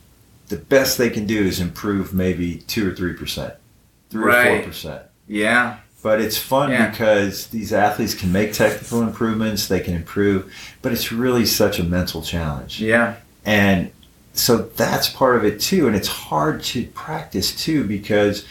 the 0.49 0.57
best 0.57 0.99
they 0.99 1.09
can 1.09 1.27
do 1.27 1.43
is 1.43 1.59
improve 1.59 2.13
maybe 2.13 2.57
two 2.67 2.87
or 2.91 2.95
three 2.95 3.15
percent 3.15 3.55
three 4.11 4.33
or 4.33 4.45
four 4.45 4.63
percent 4.63 5.03
Yeah. 5.29 5.77
but 6.03 6.21
it's 6.21 6.39
fun 6.39 6.71
Yeah. 6.71 6.91
because 6.91 7.49
these 7.49 7.73
athletes 7.73 8.15
can 8.15 8.31
make 8.33 8.53
technical 8.53 9.03
improvements 9.03 9.67
they 9.69 9.81
can 9.81 9.95
improve 9.95 10.53
but 10.83 10.93
it's 10.93 11.11
really 11.13 11.47
such 11.47 11.79
a 11.79 11.83
mental 11.85 12.23
challenge 12.23 12.81
Yeah. 12.81 13.17
and 13.45 13.91
so 14.33 14.59
that's 14.77 15.09
part 15.09 15.37
of 15.37 15.45
it 15.45 15.61
too 15.61 15.87
and 15.87 15.97
it's 15.97 16.09
hard 16.09 16.63
to 16.65 16.85
practice 16.89 17.55
too 17.55 17.85
because 17.85 18.45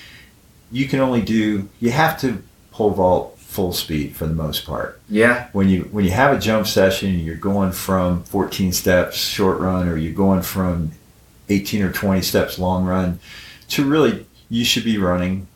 you 0.72 0.88
can 0.88 0.99
only 0.99 1.22
do 1.22 1.70
you 1.80 1.91
have 1.91 2.20
to 2.22 2.41
pole 2.72 2.91
vault 2.91 3.38
full 3.38 3.72
speed 3.72 4.14
for 4.16 4.26
the 4.28 4.34
most 4.34 4.66
part 4.66 4.99
Yeah. 5.10 5.47
when 5.53 5.70
you 5.70 5.88
when 5.91 6.03
you 6.03 6.12
have 6.12 6.36
a 6.36 6.39
jump 6.39 6.68
session 6.68 7.20
you're 7.20 7.36
going 7.36 7.72
from 7.72 8.24
14 8.24 8.74
steps 8.74 9.16
short 9.16 9.60
run 9.60 9.88
or 9.88 9.95
you're 9.95 10.12
going 10.14 10.41
from 10.41 10.91
18 11.47 11.84
or 11.84 11.91
20 11.91 12.22
steps 12.22 12.58
long 12.60 12.84
run 12.84 13.20
to 13.70 13.86
really 13.86 14.26
you 14.50 14.64
should 14.66 14.84
be 14.84 14.98
running 14.98 15.48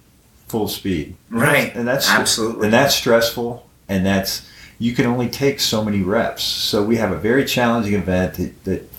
full 0.48 0.68
speed 0.68 1.16
Right. 1.30 1.74
and 1.76 1.88
that's 1.88 2.10
Absolutely. 2.10 2.66
and 2.66 2.74
that's 2.74 2.96
stressful 2.96 3.68
and 3.88 4.06
that's 4.06 4.48
you 4.80 4.94
can 4.94 5.06
only 5.06 5.30
take 5.30 5.60
so 5.60 5.84
many 5.84 6.02
reps 6.02 6.44
so 6.44 6.84
we 6.84 6.96
have 6.98 7.12
a 7.12 7.18
very 7.18 7.46
challenging 7.46 7.94
event 7.94 8.34
that, 8.36 8.64
that 8.64 8.90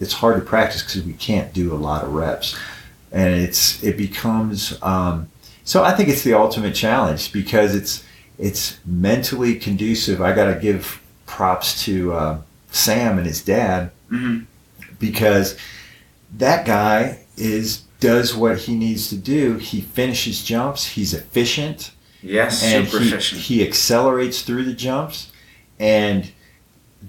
it's 0.00 0.12
hard 0.14 0.36
to 0.38 0.44
practice 0.44 0.82
because 0.82 1.02
we 1.04 1.12
can't 1.14 1.52
do 1.52 1.72
a 1.72 1.76
lot 1.76 2.04
of 2.04 2.12
reps 2.14 2.56
and 3.10 3.34
it's 3.34 3.82
it 3.82 3.96
becomes 3.96 4.80
um, 4.82 5.28
so 5.64 5.82
i 5.82 5.92
think 5.94 6.08
it's 6.10 6.22
the 6.24 6.34
ultimate 6.34 6.74
challenge 6.74 7.32
because 7.32 7.74
it's 7.74 8.04
it's 8.38 8.78
mentally 8.84 9.54
conducive 9.54 10.20
i 10.20 10.32
got 10.32 10.52
to 10.52 10.60
give 10.60 11.00
props 11.26 11.82
to 11.84 12.12
uh, 12.12 12.38
sam 12.70 13.16
and 13.18 13.26
his 13.26 13.42
dad 13.42 13.90
Mhm. 14.12 14.44
because 14.98 15.56
that 16.36 16.66
guy 16.66 17.20
is 17.36 17.82
does 18.00 18.34
what 18.34 18.58
he 18.58 18.74
needs 18.74 19.08
to 19.08 19.16
do 19.16 19.54
he 19.56 19.80
finishes 19.80 20.44
jumps 20.44 20.86
he's 20.86 21.12
efficient 21.14 21.90
Yes, 22.22 22.64
and 22.64 22.86
super 22.88 23.02
he, 23.02 23.08
efficient. 23.10 23.40
he 23.42 23.66
accelerates 23.66 24.42
through 24.42 24.64
the 24.64 24.72
jumps 24.74 25.30
and 25.78 26.30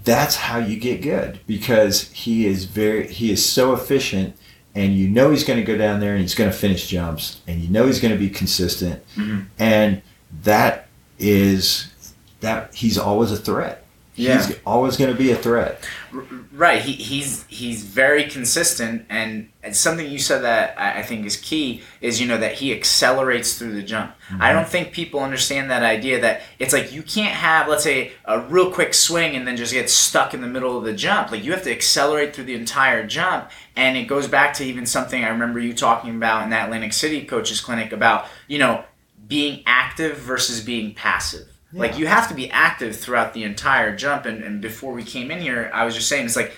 that's 0.04 0.36
how 0.36 0.60
you 0.60 0.80
get 0.80 1.02
good 1.02 1.40
because 1.48 2.10
he 2.12 2.46
is 2.46 2.66
very 2.66 3.08
he 3.12 3.32
is 3.32 3.44
so 3.44 3.74
efficient 3.74 4.36
and 4.76 4.96
you 4.96 5.10
know 5.10 5.32
he's 5.32 5.44
going 5.44 5.58
to 5.60 5.66
go 5.66 5.76
down 5.78 6.00
there 6.00 6.12
and 6.14 6.22
he's 6.22 6.36
going 6.36 6.50
to 6.50 6.56
finish 6.56 6.88
jumps 6.88 7.42
and 7.48 7.60
you 7.60 7.70
know 7.70 7.88
he's 7.88 8.00
going 8.00 8.14
to 8.14 8.20
be 8.20 8.30
consistent 8.30 9.04
Mhm. 9.16 9.46
and 9.58 10.02
that 10.44 10.88
is 11.18 11.92
that 12.42 12.74
he's 12.76 12.98
always 12.98 13.32
a 13.32 13.38
threat 13.38 13.84
Yeah. 14.20 14.46
he's 14.46 14.58
always 14.66 14.98
going 14.98 15.12
to 15.12 15.18
be 15.18 15.32
a 15.32 15.36
threat 15.36 15.84
Right. 16.12 16.82
He, 16.82 16.94
he's 16.94 17.46
he's 17.48 17.84
very 17.84 18.24
consistent, 18.24 19.06
and, 19.10 19.50
and 19.62 19.76
something 19.76 20.10
you 20.10 20.18
said 20.18 20.44
that 20.44 20.80
I, 20.80 21.00
I 21.00 21.04
think 21.04 21.26
is 21.26 21.38
key 21.38 21.84
is 22.02 22.20
you 22.20 22.28
know 22.28 22.38
that 22.38 22.56
he 22.56 22.74
accelerates 22.74 23.58
through 23.58 23.74
the 23.74 23.84
jump. 23.84 24.14
I 24.30 24.34
mm-hmm. 24.34 24.56
don't 24.56 24.68
think 24.68 24.92
people 24.92 25.20
understand 25.20 25.70
that 25.70 25.84
idea 25.84 26.20
that 26.22 26.42
it's 26.58 26.74
like 26.74 26.92
you 26.92 27.04
can't 27.04 27.36
have 27.36 27.68
let's 27.68 27.84
say 27.84 28.14
a 28.26 28.40
real 28.40 28.72
quick 28.72 28.96
swing 28.96 29.36
and 29.36 29.48
then 29.48 29.56
just 29.56 29.72
get 29.72 29.90
stuck 29.90 30.34
in 30.34 30.42
the 30.42 30.48
middle 30.48 30.78
of 30.78 30.84
the 30.84 30.94
jump. 30.94 31.32
Like 31.32 31.44
you 31.44 31.52
have 31.52 31.64
to 31.64 31.72
accelerate 31.72 32.36
through 32.36 32.46
the 32.46 32.56
entire 32.56 33.06
jump, 33.06 33.52
and 33.76 33.96
it 33.96 34.06
goes 34.06 34.28
back 34.28 34.56
to 34.56 34.64
even 34.64 34.88
something 34.88 35.24
I 35.24 35.30
remember 35.30 35.60
you 35.60 35.76
talking 35.76 36.16
about 36.16 36.44
in 36.44 36.50
that 36.50 36.66
Atlantic 36.66 36.94
City 36.94 37.24
coaches 37.24 37.62
clinic 37.62 37.92
about 37.92 38.26
you 38.48 38.58
know 38.58 38.84
being 39.28 39.62
active 39.68 40.18
versus 40.18 40.62
being 40.62 40.96
passive. 40.96 41.48
Like 41.72 41.98
you 42.00 42.08
have 42.08 42.28
to 42.30 42.34
be 42.34 42.50
active 42.50 42.96
throughout 42.96 43.34
the 43.34 43.44
entire 43.44 43.96
jump. 43.96 44.26
And, 44.26 44.44
and 44.44 44.60
before 44.62 44.94
we 44.94 45.04
came 45.04 45.30
in 45.30 45.40
here, 45.42 45.70
I 45.74 45.86
was 45.86 45.96
just 45.96 46.08
saying 46.10 46.26
it's 46.26 46.36
like, 46.36 46.54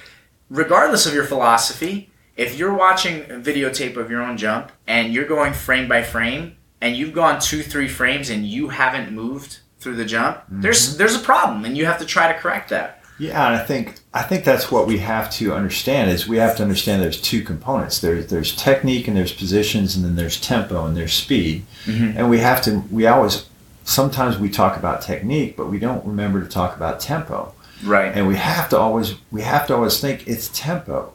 regardless 0.49 1.05
of 1.05 1.13
your 1.13 1.25
philosophy, 1.25 2.09
if 2.37 2.57
you're 2.57 2.73
watching 2.73 3.23
a 3.29 3.35
videotape 3.35 3.97
of 3.97 4.09
your 4.09 4.21
own 4.21 4.37
jump 4.37 4.71
and 4.87 5.13
you're 5.13 5.27
going 5.27 5.53
frame 5.53 5.87
by 5.89 6.01
frame 6.01 6.55
and 6.79 6.95
you've 6.95 7.13
gone 7.13 7.39
two, 7.41 7.61
three 7.61 7.87
frames 7.89 8.29
and 8.29 8.45
you 8.45 8.69
haven't 8.69 9.11
moved 9.13 9.59
through 9.79 9.95
the 9.95 10.05
jump, 10.05 10.41
there's 10.49 10.97
there's 10.97 11.15
a 11.15 11.19
problem 11.19 11.65
and 11.65 11.77
you 11.77 11.85
have 11.85 11.99
to 11.99 12.05
try 12.05 12.31
to 12.31 12.39
correct 12.39 12.69
that. 12.69 13.03
Yeah, 13.19 13.45
and 13.45 13.55
I 13.55 13.63
think 13.63 13.99
I 14.13 14.23
think 14.23 14.45
that's 14.45 14.71
what 14.71 14.87
we 14.87 14.97
have 14.99 15.29
to 15.33 15.53
understand 15.53 16.09
is 16.09 16.27
we 16.27 16.37
have 16.37 16.55
to 16.57 16.63
understand 16.63 17.03
there's 17.03 17.21
two 17.21 17.43
components. 17.43 17.99
There's 17.99 18.27
there's 18.27 18.55
technique 18.55 19.07
and 19.07 19.15
there's 19.15 19.33
positions 19.33 19.95
and 19.95 20.03
then 20.05 20.15
there's 20.15 20.39
tempo 20.39 20.85
and 20.85 20.95
there's 20.97 21.13
speed. 21.13 21.65
Mhm. 21.85 22.15
And 22.15 22.29
we 22.29 22.39
have 22.39 22.61
to 22.63 22.83
we 22.89 23.05
always 23.05 23.45
sometimes 23.83 24.37
we 24.37 24.49
talk 24.49 24.77
about 24.77 25.01
technique, 25.01 25.55
but 25.57 25.67
we 25.67 25.79
don't 25.79 26.05
remember 26.05 26.41
to 26.41 26.47
talk 26.47 26.75
about 26.75 26.99
tempo. 26.99 27.53
Right. 27.83 28.11
And 28.13 28.27
we 28.27 28.35
have 28.35 28.69
to 28.69 28.77
always 28.77 29.15
we 29.31 29.41
have 29.41 29.67
to 29.67 29.75
always 29.75 29.99
think 29.99 30.27
it's 30.27 30.49
tempo. 30.53 31.13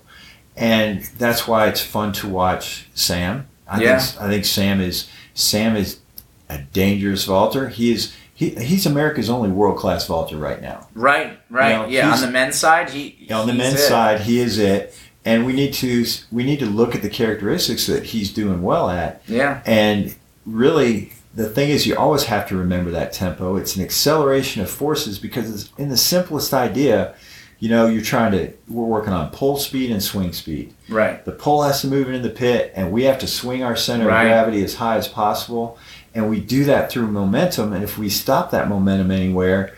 And 0.57 1.03
that's 1.19 1.47
why 1.47 1.67
it's 1.69 1.81
fun 1.83 2.13
to 2.15 2.29
watch 2.29 2.89
Sam. 2.95 3.47
I 3.69 3.81
Yeah. 3.83 3.99
think 3.99 4.23
I 4.23 4.29
think 4.29 4.45
Sam 4.45 4.81
is 4.81 5.07
Sam 5.35 5.77
is 5.77 5.99
a 6.49 6.59
dangerous 6.59 7.25
vaulter. 7.25 7.69
He 7.69 7.93
is 7.93 8.13
he, 8.35 8.51
he's 8.51 8.85
America's 8.85 9.31
only 9.31 9.49
world 9.49 9.79
class 9.79 10.07
vaulter 10.07 10.37
right 10.37 10.61
now. 10.61 10.89
Right. 10.95 11.39
Right. 11.51 11.71
You 11.73 11.77
know, 11.79 11.87
yeah. 11.89 12.13
On 12.13 12.21
the 12.21 12.31
men's 12.31 12.57
side, 12.57 12.91
he 12.91 13.29
on 13.33 13.47
the 13.47 13.55
men's 13.55 13.81
it. 13.81 13.89
side, 13.89 14.21
he 14.23 14.41
is 14.41 14.59
it, 14.59 14.95
and 15.25 15.47
we 15.47 15.53
need 15.53 15.73
to 15.75 16.05
we 16.33 16.43
need 16.45 16.59
to 16.59 16.67
look 16.67 16.95
at 16.95 17.03
the 17.03 17.09
characteristics 17.11 17.87
that 17.87 18.05
he's 18.05 18.33
doing 18.33 18.63
well 18.63 18.91
at, 18.91 19.23
Yeah. 19.27 19.61
and 19.67 20.15
really 20.45 21.13
the 21.37 21.49
thing 21.49 21.71
is 21.71 21.87
you 21.87 21.95
always 21.97 22.25
have 22.25 22.49
to 22.49 22.57
remember 22.57 22.91
that 22.91 23.13
tempo. 23.13 23.57
It's 23.57 23.77
an 23.77 23.83
acceleration 23.85 24.63
of 24.63 24.69
forces 24.71 25.19
because 25.19 25.49
it's 25.55 25.73
in 25.79 25.89
the 25.91 25.97
simplest 25.97 26.53
idea. 26.53 27.15
You 27.59 27.69
know, 27.71 27.87
you're 27.87 28.03
trying 28.03 28.33
to 28.33 28.53
we're 28.69 28.85
working 28.85 29.13
on 29.13 29.31
pull 29.31 29.57
speed 29.57 29.91
and 29.91 30.03
swing 30.03 30.33
speed. 30.33 30.75
Right. 30.89 31.25
The 31.25 31.33
pull 31.33 31.63
has 31.63 31.81
to 31.83 31.87
move 31.87 32.09
into 32.09 32.27
the 32.29 32.35
pit, 32.35 32.73
and 32.75 32.91
we 32.93 33.05
have 33.05 33.19
to 33.21 33.27
swing 33.27 33.63
our 33.63 33.77
center 33.77 34.07
Right. 34.09 34.25
of 34.25 34.29
gravity 34.29 34.65
as 34.65 34.75
high 34.75 34.97
as 34.97 35.09
possible. 35.09 35.79
And 36.15 36.29
we 36.29 36.41
do 36.41 36.65
that 36.65 36.91
through 36.91 37.07
momentum. 37.09 37.73
And 37.73 37.85
if 37.85 37.97
we 37.99 38.09
stop 38.11 38.51
that 38.51 38.69
momentum 38.69 39.11
anywhere, 39.11 39.75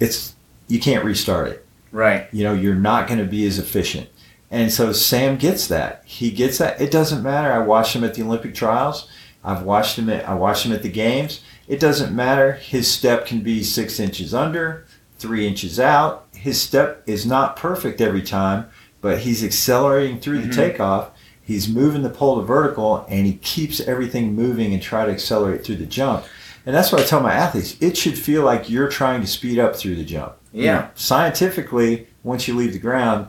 it's 0.00 0.34
you 0.68 0.78
can't 0.80 1.04
restart 1.04 1.48
it 1.48 1.66
Right. 1.92 2.26
you 2.32 2.42
know 2.44 2.52
you're 2.52 2.74
not 2.74 3.06
going 3.08 3.20
to 3.20 3.24
be 3.26 3.46
as 3.46 3.58
efficient 3.58 4.08
and 4.50 4.70
so 4.72 4.92
sam 4.92 5.36
gets 5.36 5.68
that 5.68 6.02
he 6.04 6.30
gets 6.30 6.58
that 6.58 6.80
it 6.80 6.90
doesn't 6.90 7.22
matter 7.22 7.50
i 7.52 7.58
watched 7.58 7.94
him 7.94 8.02
at 8.04 8.14
the 8.14 8.22
olympic 8.22 8.52
trials 8.54 9.08
i've 9.46 9.62
watched 9.62 9.98
him 9.98 10.10
at 10.10 10.28
i 10.28 10.34
watched 10.34 10.66
him 10.66 10.72
at 10.72 10.82
the 10.82 10.88
games 10.90 11.40
it 11.68 11.80
doesn't 11.80 12.14
matter 12.14 12.52
his 12.52 12.90
step 12.90 13.24
can 13.26 13.40
be 13.40 13.62
six 13.62 13.98
inches 13.98 14.34
under 14.34 14.84
three 15.18 15.46
inches 15.46 15.80
out 15.80 16.26
his 16.34 16.60
step 16.60 17.02
is 17.06 17.24
not 17.24 17.56
perfect 17.56 18.00
every 18.02 18.22
time 18.22 18.66
but 19.00 19.20
he's 19.20 19.42
accelerating 19.44 20.20
through 20.20 20.40
Mhm. 20.42 20.48
the 20.50 20.54
takeoff 20.54 21.10
he's 21.42 21.68
moving 21.68 22.02
the 22.02 22.10
pole 22.10 22.36
to 22.40 22.42
vertical 22.46 23.06
and 23.08 23.24
he 23.26 23.34
keeps 23.34 23.80
everything 23.80 24.34
moving 24.34 24.72
and 24.74 24.82
try 24.82 25.06
to 25.06 25.12
accelerate 25.12 25.64
through 25.64 25.76
the 25.76 25.86
jump 25.86 26.24
and 26.66 26.74
that's 26.74 26.90
what 26.92 27.00
i 27.00 27.04
tell 27.04 27.20
my 27.20 27.32
athletes 27.32 27.76
it 27.80 27.96
should 27.96 28.18
feel 28.18 28.42
like 28.42 28.68
you're 28.68 28.88
trying 28.88 29.20
to 29.20 29.26
speed 29.26 29.58
up 29.58 29.74
through 29.76 29.94
the 29.96 30.04
jump 30.04 30.34
you 30.52 30.64
Yeah. 30.64 30.74
know, 30.74 30.88
scientifically, 30.94 32.06
once 32.22 32.48
you 32.48 32.54
leave 32.54 32.72
the 32.72 32.78
ground, 32.78 33.26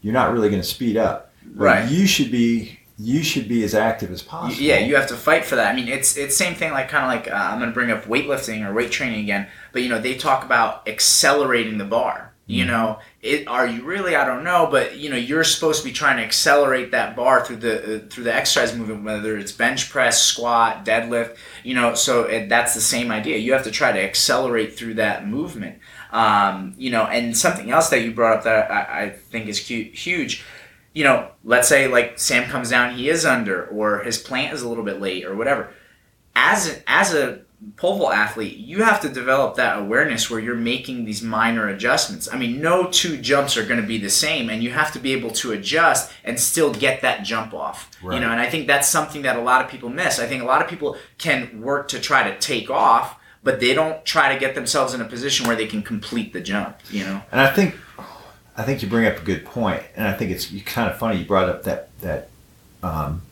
you're 0.00 0.12
not 0.14 0.32
really 0.32 0.48
going 0.48 0.62
to 0.62 0.66
speed 0.68 0.96
up. 0.96 1.32
Right. 1.56 1.90
You 1.90 2.06
should 2.06 2.30
be 2.30 2.77
you 2.98 3.22
should 3.22 3.48
be 3.48 3.62
as 3.62 3.74
active 3.74 4.10
as 4.10 4.22
possible. 4.22 4.62
Yeah, 4.62 4.78
you 4.78 4.96
have 4.96 5.06
to 5.08 5.16
fight 5.16 5.44
for 5.44 5.56
that. 5.56 5.72
I 5.72 5.76
mean, 5.76 5.88
it's 5.88 6.16
it's 6.16 6.36
same 6.36 6.54
thing. 6.54 6.72
Like 6.72 6.88
kind 6.88 7.04
of 7.04 7.10
like 7.10 7.32
uh, 7.32 7.36
I'm 7.36 7.58
going 7.58 7.70
to 7.70 7.74
bring 7.74 7.90
up 7.90 8.04
weightlifting 8.04 8.66
or 8.68 8.74
weight 8.74 8.90
training 8.90 9.20
again, 9.20 9.48
but 9.72 9.82
you 9.82 9.88
know 9.88 10.00
they 10.00 10.16
talk 10.16 10.44
about 10.44 10.88
accelerating 10.88 11.78
the 11.78 11.84
bar. 11.84 12.34
You 12.50 12.64
Mm-hmm. 12.64 12.72
know, 12.72 12.98
it 13.20 13.46
are 13.46 13.66
you 13.66 13.84
really? 13.84 14.16
I 14.16 14.24
don't 14.24 14.42
know, 14.42 14.68
but 14.70 14.96
you 14.96 15.10
know 15.10 15.16
you're 15.16 15.44
supposed 15.44 15.82
to 15.82 15.88
be 15.88 15.92
trying 15.92 16.16
to 16.16 16.22
accelerate 16.24 16.90
that 16.92 17.14
bar 17.14 17.44
through 17.44 17.56
the 17.56 17.96
uh, 17.96 18.08
through 18.08 18.24
the 18.24 18.34
exercise 18.34 18.74
movement, 18.74 19.04
whether 19.04 19.36
it's 19.36 19.52
bench 19.52 19.90
press, 19.90 20.22
squat, 20.22 20.84
deadlift. 20.84 21.36
You 21.62 21.74
know, 21.74 21.94
so 21.94 22.22
it, 22.24 22.48
that's 22.48 22.74
the 22.74 22.80
same 22.80 23.10
idea. 23.12 23.36
You 23.36 23.52
have 23.52 23.64
to 23.64 23.70
try 23.70 23.92
to 23.92 24.02
accelerate 24.02 24.76
through 24.76 24.94
that 24.94 25.26
movement. 25.28 25.78
Um, 26.10 26.74
you 26.78 26.90
know, 26.90 27.04
and 27.04 27.36
something 27.36 27.70
else 27.70 27.90
that 27.90 28.00
you 28.02 28.12
brought 28.12 28.38
up 28.38 28.44
that 28.44 28.70
I, 28.70 29.02
I 29.04 29.10
think 29.10 29.46
is 29.46 29.60
cu- 29.60 29.90
huge 29.92 30.42
you 30.98 31.04
know, 31.04 31.30
let's 31.44 31.68
say 31.68 31.86
like 31.86 32.18
Sam 32.18 32.50
comes 32.50 32.70
down, 32.70 32.96
he 32.96 33.08
is 33.08 33.24
under, 33.24 33.66
or 33.66 34.00
his 34.00 34.18
plant 34.18 34.52
is 34.52 34.62
a 34.62 34.68
little 34.68 34.82
bit 34.82 35.00
late, 35.00 35.24
or 35.24 35.36
whatever. 35.36 35.72
As 36.34 36.68
a, 36.68 36.90
as 36.90 37.14
a 37.14 37.42
pole 37.76 37.98
vault 37.98 38.12
athlete, 38.12 38.56
you 38.56 38.82
have 38.82 39.00
to 39.02 39.08
develop 39.08 39.54
that 39.54 39.78
awareness 39.78 40.28
where 40.28 40.40
you're 40.40 40.56
making 40.56 41.04
these 41.04 41.22
minor 41.22 41.68
adjustments. 41.68 42.28
I 42.32 42.36
mean, 42.36 42.60
no 42.60 42.88
two 42.90 43.16
jumps 43.16 43.56
are 43.56 43.64
going 43.64 43.80
to 43.80 43.86
be 43.86 43.98
the 43.98 44.10
same, 44.10 44.50
and 44.50 44.60
you 44.60 44.72
have 44.72 44.90
to 44.90 44.98
be 44.98 45.12
able 45.12 45.30
to 45.34 45.52
adjust 45.52 46.10
and 46.24 46.40
still 46.40 46.74
get 46.74 47.02
that 47.02 47.22
jump 47.22 47.54
off. 47.54 47.92
You 48.02 48.18
know, 48.18 48.32
and 48.32 48.40
I 48.40 48.50
think 48.50 48.66
that's 48.66 48.88
something 48.88 49.22
that 49.22 49.36
a 49.36 49.40
lot 49.40 49.64
of 49.64 49.70
people 49.70 49.90
miss. 49.90 50.18
I 50.18 50.26
think 50.26 50.42
a 50.42 50.46
lot 50.46 50.62
of 50.62 50.68
people 50.68 50.96
can 51.16 51.60
work 51.62 51.86
to 51.88 52.00
try 52.00 52.28
to 52.28 52.36
take 52.40 52.70
off, 52.70 53.16
but 53.44 53.60
they 53.60 53.72
don't 53.72 54.04
try 54.04 54.34
to 54.34 54.40
get 54.40 54.56
themselves 54.56 54.94
in 54.94 55.00
a 55.00 55.04
position 55.04 55.46
where 55.46 55.54
they 55.54 55.68
can 55.68 55.80
complete 55.80 56.32
the 56.32 56.40
jump. 56.40 56.78
You 56.90 57.04
know. 57.04 57.22
And 57.30 57.40
I 57.40 57.52
think 57.52 57.76
I 58.58 58.64
think 58.64 58.82
you 58.82 58.88
bring 58.88 59.06
up 59.06 59.16
a 59.18 59.24
good 59.24 59.44
point, 59.44 59.82
and 59.96 60.06
I 60.08 60.12
think 60.14 60.30
it's 60.32 60.46
kind 60.66 60.90
of 60.90 60.98
funny 60.98 61.18
you 61.20 61.24
brought 61.24 61.48
up 61.48 61.62
that 61.62 61.88
that 62.00 62.28
um, 62.82 63.22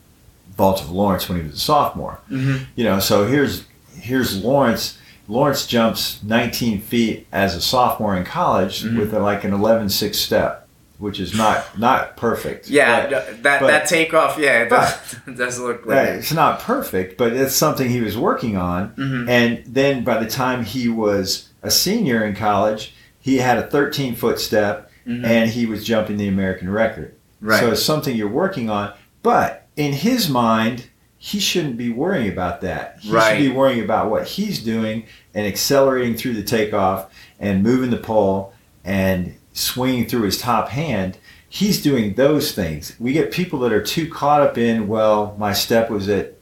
vault 0.55 0.81
of 0.81 0.89
Lawrence 0.89 1.27
when 1.29 1.39
he 1.39 1.45
was 1.45 1.55
a 1.55 1.59
sophomore. 1.59 2.19
Mm-hmm. 2.31 2.63
You 2.75 2.83
know, 2.85 2.99
so 2.99 3.25
here's 3.27 3.65
here's 3.99 4.41
Lawrence. 4.43 4.97
Lawrence 5.29 5.67
jumps 5.67 6.23
19 6.23 6.79
feet 6.79 7.27
as 7.33 7.53
a 7.53 7.59
sophomore 7.61 8.15
in 8.15 8.23
college 8.23 8.83
Mhm. 8.83 8.97
with 8.97 9.13
a, 9.13 9.19
like 9.19 9.43
an 9.43 9.51
11-6 9.51 10.15
step, 10.15 10.65
which 10.99 11.19
is 11.19 11.35
not 11.37 11.77
not 11.77 12.15
perfect. 12.15 12.69
Yeah, 12.69 13.09
But- 13.09 13.43
that 13.43 13.59
but- 13.59 13.67
that 13.67 13.87
takeoff, 13.87 14.37
yeah, 14.39 14.63
it 14.63 14.69
does, 14.69 15.15
it 15.27 15.35
does 15.37 15.59
look 15.59 15.81
Yeah, 15.85 15.95
like. 15.95 16.07
it's 16.11 16.31
not 16.31 16.61
perfect, 16.61 17.17
but 17.17 17.33
it's 17.33 17.53
something 17.53 17.89
he 17.89 17.99
was 17.99 18.17
working 18.17 18.55
on. 18.55 18.91
Mhm. 18.91 19.27
And 19.27 19.63
then 19.67 20.05
by 20.05 20.17
the 20.23 20.29
time 20.29 20.63
he 20.63 20.87
was 20.87 21.49
a 21.61 21.69
senior 21.71 22.23
in 22.23 22.33
college, 22.33 22.93
he 23.19 23.39
had 23.39 23.57
a 23.57 23.63
13 23.67 24.15
foot 24.15 24.39
step 24.39 24.86
Mhm. 25.07 25.23
and 25.25 25.49
he 25.51 25.65
was 25.65 25.85
jumping 25.85 26.17
the 26.17 26.27
American 26.27 26.69
record. 26.69 27.13
Right. 27.41 27.59
So 27.59 27.71
it's 27.71 27.83
something 27.83 28.15
you're 28.15 28.27
working 28.27 28.69
on. 28.69 28.91
But 29.23 29.67
in 29.75 29.93
his 29.93 30.29
mind, 30.29 30.87
he 31.17 31.39
shouldn't 31.39 31.77
be 31.77 31.89
worrying 31.89 32.31
about 32.31 32.61
that. 32.61 32.97
He 33.01 33.11
Right. 33.11 33.37
should 33.37 33.49
be 33.49 33.55
worrying 33.55 33.83
about 33.83 34.09
what 34.11 34.25
he's 34.27 34.59
doing 34.59 35.03
and 35.33 35.45
accelerating 35.47 36.15
through 36.15 36.33
the 36.33 36.43
takeoff 36.43 37.07
and 37.39 37.63
moving 37.63 37.89
the 37.89 37.97
pole 37.97 38.53
and 38.83 39.33
swinging 39.53 40.05
through 40.07 40.23
his 40.23 40.37
top 40.37 40.69
hand. 40.69 41.17
He's 41.49 41.81
doing 41.81 42.13
those 42.15 42.51
things. 42.51 42.93
We 42.99 43.13
get 43.13 43.31
people 43.31 43.59
that 43.59 43.71
are 43.73 43.81
too 43.81 44.07
caught 44.09 44.41
up 44.41 44.57
in, 44.57 44.87
well, 44.87 45.35
my 45.39 45.53
step 45.53 45.89
was 45.89 46.07
at, 46.09 46.33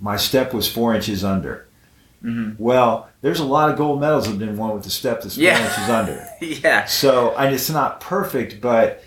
my 0.00 0.16
step 0.16 0.54
was 0.54 0.68
four 0.70 0.94
inches 0.94 1.24
under. 1.24 1.63
Mhm. 2.24 2.56
Well, 2.58 3.08
there's 3.20 3.40
a 3.40 3.44
lot 3.44 3.70
of 3.70 3.76
gold 3.76 4.00
medals 4.00 4.24
that 4.24 4.30
have 4.30 4.38
been 4.38 4.56
won 4.56 4.74
with 4.74 4.84
the 4.84 4.90
step 4.90 5.22
that's 5.22 5.34
four 5.34 5.44
Yeah. 5.44 5.58
inches 5.62 5.88
under. 5.90 6.26
yeah, 6.40 6.84
So, 6.86 7.34
and 7.36 7.54
it's 7.54 7.68
not 7.70 8.00
perfect, 8.00 8.60
but 8.60 9.02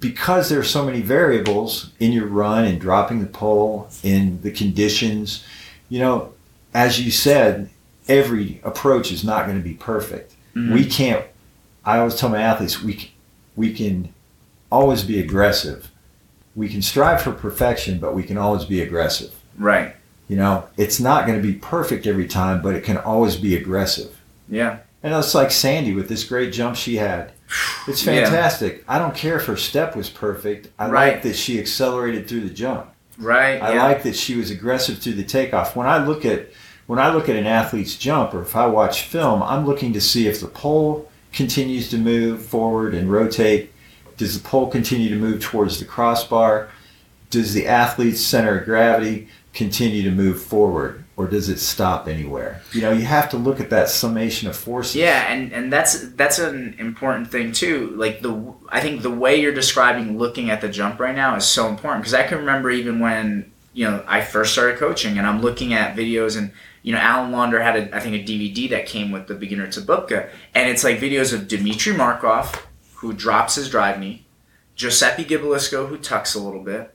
because 0.00 0.48
there's 0.48 0.68
so 0.70 0.84
many 0.84 1.00
variables 1.02 1.90
in 2.00 2.12
your 2.12 2.26
run 2.26 2.64
and 2.64 2.80
dropping 2.80 3.20
the 3.20 3.26
pole 3.26 3.88
in 4.02 4.40
the 4.42 4.50
conditions, 4.50 5.44
you 5.88 5.98
know, 5.98 6.32
as 6.72 7.00
you 7.00 7.10
said, 7.10 7.68
every 8.08 8.60
approach 8.64 9.12
is 9.12 9.24
not 9.24 9.46
going 9.46 9.56
to 9.58 9.62
be 9.64 9.74
perfect. 9.74 10.34
Mhm. 10.56 10.72
We 10.74 10.84
can't. 10.84 11.24
I 11.84 11.98
always 11.98 12.14
tell 12.16 12.28
my 12.30 12.40
athletes 12.40 12.82
we 12.82 13.10
we 13.56 13.72
can 13.72 14.08
always 14.72 15.04
be 15.04 15.20
aggressive. 15.20 15.90
We 16.56 16.68
can 16.68 16.82
strive 16.82 17.22
for 17.22 17.30
perfection, 17.32 17.98
but 17.98 18.14
we 18.14 18.22
can 18.24 18.36
always 18.38 18.64
be 18.64 18.80
aggressive. 18.80 19.30
right. 19.58 19.94
You 20.28 20.36
know, 20.36 20.66
it's 20.76 21.00
not 21.00 21.26
going 21.26 21.40
to 21.40 21.46
be 21.46 21.54
perfect 21.54 22.06
every 22.06 22.26
time, 22.26 22.62
but 22.62 22.74
it 22.74 22.82
can 22.84 22.96
always 22.98 23.36
be 23.36 23.54
aggressive. 23.56 24.18
Yeah. 24.48 24.78
And 25.02 25.12
it's 25.14 25.34
like 25.34 25.50
Sandi 25.50 25.92
with 25.94 26.08
this 26.08 26.24
great 26.24 26.52
jump 26.52 26.76
she 26.76 26.96
had. 26.96 27.32
It's 27.86 28.04
Yeah. 28.06 28.24
fantastic. 28.24 28.82
I 28.88 28.98
don't 28.98 29.14
care 29.14 29.36
if 29.36 29.44
her 29.44 29.56
step 29.58 29.94
was 29.94 30.08
perfect. 30.08 30.68
I 30.78 30.88
Right. 30.88 31.12
like 31.14 31.22
that 31.24 31.36
she 31.36 31.58
accelerated 31.60 32.26
through 32.26 32.40
the 32.40 32.54
jump. 32.54 32.86
Right. 33.18 33.60
I 33.62 33.74
yeah. 33.74 33.82
like 33.84 34.02
that 34.04 34.16
she 34.16 34.34
was 34.36 34.50
aggressive 34.50 34.98
through 34.98 35.12
the 35.14 35.22
takeoff. 35.24 35.76
When 35.76 35.86
I 35.86 36.04
look 36.04 36.24
at 36.24 36.48
when 36.86 36.98
I 36.98 37.10
look 37.14 37.28
at 37.30 37.36
an 37.36 37.46
athlete's 37.46 37.96
jump 37.96 38.34
or 38.34 38.42
if 38.42 38.54
I 38.56 38.66
watch 38.66 39.02
film, 39.02 39.42
I'm 39.42 39.64
looking 39.66 39.92
to 39.94 40.00
see 40.02 40.26
if 40.26 40.40
the 40.40 40.46
pole 40.48 41.10
continues 41.32 41.88
to 41.90 41.96
move 41.98 42.42
forward 42.44 42.94
and 42.94 43.10
rotate. 43.10 43.72
Does 44.18 44.40
the 44.40 44.46
pole 44.48 44.66
continue 44.70 45.08
to 45.08 45.16
move 45.16 45.40
towards 45.42 45.78
the 45.78 45.84
crossbar? 45.86 46.68
Does 47.30 47.54
the 47.54 47.66
athlete's 47.66 48.20
center 48.20 48.58
of 48.58 48.64
gravity 48.66 49.28
continue 49.54 50.02
to 50.02 50.10
move 50.10 50.42
forward 50.42 51.04
or 51.16 51.28
does 51.28 51.48
it 51.48 51.58
stop 51.58 52.08
anywhere? 52.08 52.60
You 52.72 52.82
know, 52.82 52.90
you 52.90 53.04
have 53.04 53.30
to 53.30 53.36
look 53.36 53.60
at 53.60 53.70
that 53.70 53.88
summation 53.88 54.48
of 54.48 54.56
forces. 54.56 54.96
Yeah, 54.96 55.32
and 55.32 55.52
and 55.52 55.72
that's 55.72 56.08
that's 56.10 56.38
an 56.38 56.74
important 56.78 57.30
thing 57.30 57.52
too. 57.52 57.94
Like 57.96 58.20
the 58.20 58.52
I 58.68 58.80
think 58.80 59.02
the 59.02 59.10
way 59.10 59.40
you're 59.40 59.54
describing 59.54 60.18
looking 60.18 60.50
at 60.50 60.60
the 60.60 60.68
jump 60.68 60.98
right 60.98 61.14
now 61.14 61.36
is 61.36 61.44
so 61.44 61.68
important 61.68 62.02
because 62.02 62.14
I 62.14 62.24
can 62.24 62.38
remember 62.38 62.70
even 62.70 62.98
when 62.98 63.50
you 63.72 63.88
know 63.88 64.04
I 64.06 64.20
first 64.22 64.52
started 64.52 64.78
coaching 64.78 65.18
and 65.18 65.26
I'm 65.26 65.40
looking 65.40 65.72
at 65.72 65.96
videos 65.96 66.36
and 66.36 66.50
you 66.82 66.92
know 66.92 66.98
Alan 66.98 67.30
Launder 67.30 67.62
had 67.62 67.76
a, 67.76 67.96
I 67.96 68.00
think 68.00 68.16
a 68.16 68.24
DVD 68.30 68.68
that 68.70 68.86
came 68.86 69.12
with 69.12 69.28
the 69.28 69.34
beginner 69.34 69.68
to 69.68 69.80
Bubka 69.80 70.28
and 70.54 70.68
it's 70.68 70.82
like 70.82 70.98
videos 70.98 71.32
of 71.32 71.46
Dmitry 71.46 71.96
Markov 71.96 72.66
who 72.96 73.12
drops 73.12 73.54
his 73.54 73.70
drive 73.70 74.00
knee, 74.00 74.26
Giuseppe 74.74 75.24
Gibilisco 75.24 75.88
who 75.88 75.96
tucks 75.96 76.34
a 76.34 76.40
little 76.40 76.62
bit, 76.62 76.92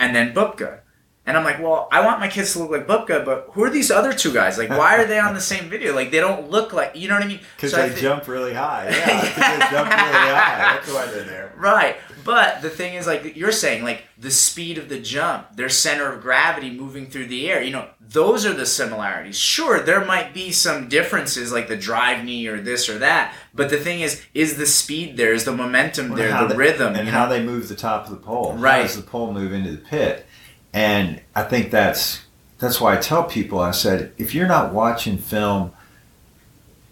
and 0.00 0.14
then 0.14 0.34
Bubka. 0.34 0.80
And 1.26 1.38
I'm 1.38 1.44
like, 1.44 1.58
well, 1.58 1.88
I 1.90 2.04
want 2.04 2.20
my 2.20 2.28
kids 2.28 2.52
to 2.52 2.58
look 2.58 2.70
like 2.70 2.86
Bubka, 2.86 3.24
but 3.24 3.48
who 3.52 3.64
are 3.64 3.70
these 3.70 3.90
other 3.90 4.12
two 4.12 4.30
guys? 4.32 4.58
Like, 4.58 4.68
why 4.68 4.96
are 4.98 5.06
they 5.06 5.18
on 5.18 5.32
the 5.32 5.40
same 5.52 5.70
video? 5.70 5.94
Like, 5.94 6.10
they 6.10 6.20
don't 6.20 6.50
look 6.50 6.74
like, 6.74 6.94
you 6.96 7.08
know 7.08 7.14
what 7.14 7.22
I 7.24 7.26
mean? 7.26 7.40
Because 7.56 7.70
So 7.70 7.78
they 7.78 7.94
thi- 7.94 8.00
jump 8.02 8.28
really 8.28 8.52
high. 8.52 8.88
Yeah, 8.90 9.20
because 9.22 9.34
they 9.36 9.58
jump 9.76 9.88
really 9.90 10.12
high. 10.34 10.58
That's 10.74 10.92
why 10.92 11.06
they're 11.06 11.24
there. 11.24 11.52
Right. 11.56 11.96
But 12.24 12.60
the 12.62 12.68
thing 12.70 12.94
is, 12.94 13.06
like 13.06 13.36
you're 13.36 13.52
saying, 13.52 13.84
like 13.84 14.04
the 14.18 14.30
speed 14.30 14.76
of 14.78 14.88
the 14.90 14.98
jump, 15.00 15.56
their 15.56 15.68
center 15.70 16.10
of 16.12 16.20
gravity 16.22 16.70
moving 16.70 17.06
through 17.06 17.26
the 17.26 17.50
air, 17.50 17.62
you 17.62 17.70
know, 17.70 17.86
those 18.00 18.44
are 18.46 18.52
the 18.54 18.64
similarities. 18.66 19.38
Sure, 19.38 19.80
there 19.80 20.04
might 20.04 20.32
be 20.34 20.50
some 20.52 20.88
differences, 20.88 21.52
like 21.52 21.68
the 21.68 21.76
drive 21.76 22.22
knee 22.24 22.46
or 22.46 22.60
this 22.60 22.88
or 22.88 22.98
that. 22.98 23.34
But 23.54 23.68
the 23.70 23.76
thing 23.78 24.00
is, 24.00 24.22
is 24.34 24.56
the 24.56 24.66
speed 24.66 25.16
there? 25.18 25.32
Is 25.32 25.44
the 25.44 25.52
momentum 25.56 26.14
there? 26.14 26.38
The 26.42 26.48
they- 26.48 26.56
rhythm? 26.56 26.94
and 26.96 27.06
you 27.06 27.12
how 27.12 27.26
they 27.26 27.42
move 27.42 27.68
the 27.68 27.74
top 27.76 28.04
of 28.04 28.10
the 28.10 28.16
pole. 28.16 28.52
How 28.52 28.58
Right. 28.58 28.82
does 28.82 28.96
the 28.96 29.02
pole 29.02 29.32
move 29.32 29.52
into 29.54 29.70
the 29.72 29.78
pit? 29.78 30.26
And 30.74 31.20
I 31.34 31.44
think 31.44 31.70
that's 31.70 32.22
that's 32.58 32.80
why 32.80 32.94
I 32.94 32.96
tell 33.00 33.24
people. 33.24 33.60
I 33.60 33.70
said, 33.70 34.12
if 34.18 34.34
you're 34.34 34.48
not 34.48 34.72
watching 34.74 35.16
film, 35.18 35.72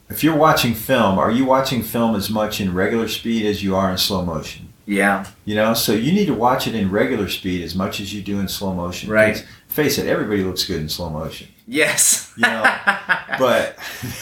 if 0.09 0.23
you're 0.23 0.37
watching 0.37 0.73
film, 0.75 1.19
are 1.19 1.31
you 1.31 1.45
watching 1.45 1.83
film 1.83 2.15
as 2.15 2.31
much 2.31 2.61
in 2.61 2.73
regular 2.75 3.09
speed 3.09 3.45
as 3.45 3.63
you 3.63 3.75
are 3.75 3.91
in 3.91 3.99
slow 3.99 4.25
motion? 4.25 4.73
Yeah. 4.87 5.27
You 5.45 5.55
know, 5.55 5.75
so 5.75 5.93
you 5.93 6.13
need 6.13 6.27
to 6.27 6.35
watch 6.35 6.67
it 6.67 6.75
in 6.75 6.91
regular 6.91 7.29
speed 7.29 7.63
as 7.63 7.75
much 7.75 8.01
as 8.01 8.13
you 8.15 8.23
do 8.23 8.39
in 8.41 8.49
slow 8.49 8.73
motion. 8.75 9.11
Right. 9.11 9.45
Face 9.69 9.99
it, 9.99 10.07
everybody 10.07 10.43
looks 10.45 10.65
good 10.65 10.81
in 10.81 10.89
slow 10.89 11.09
motion. 11.11 11.49
Yes. 11.67 12.33
You 12.37 12.43
know, 12.43 12.63
but 13.39 13.77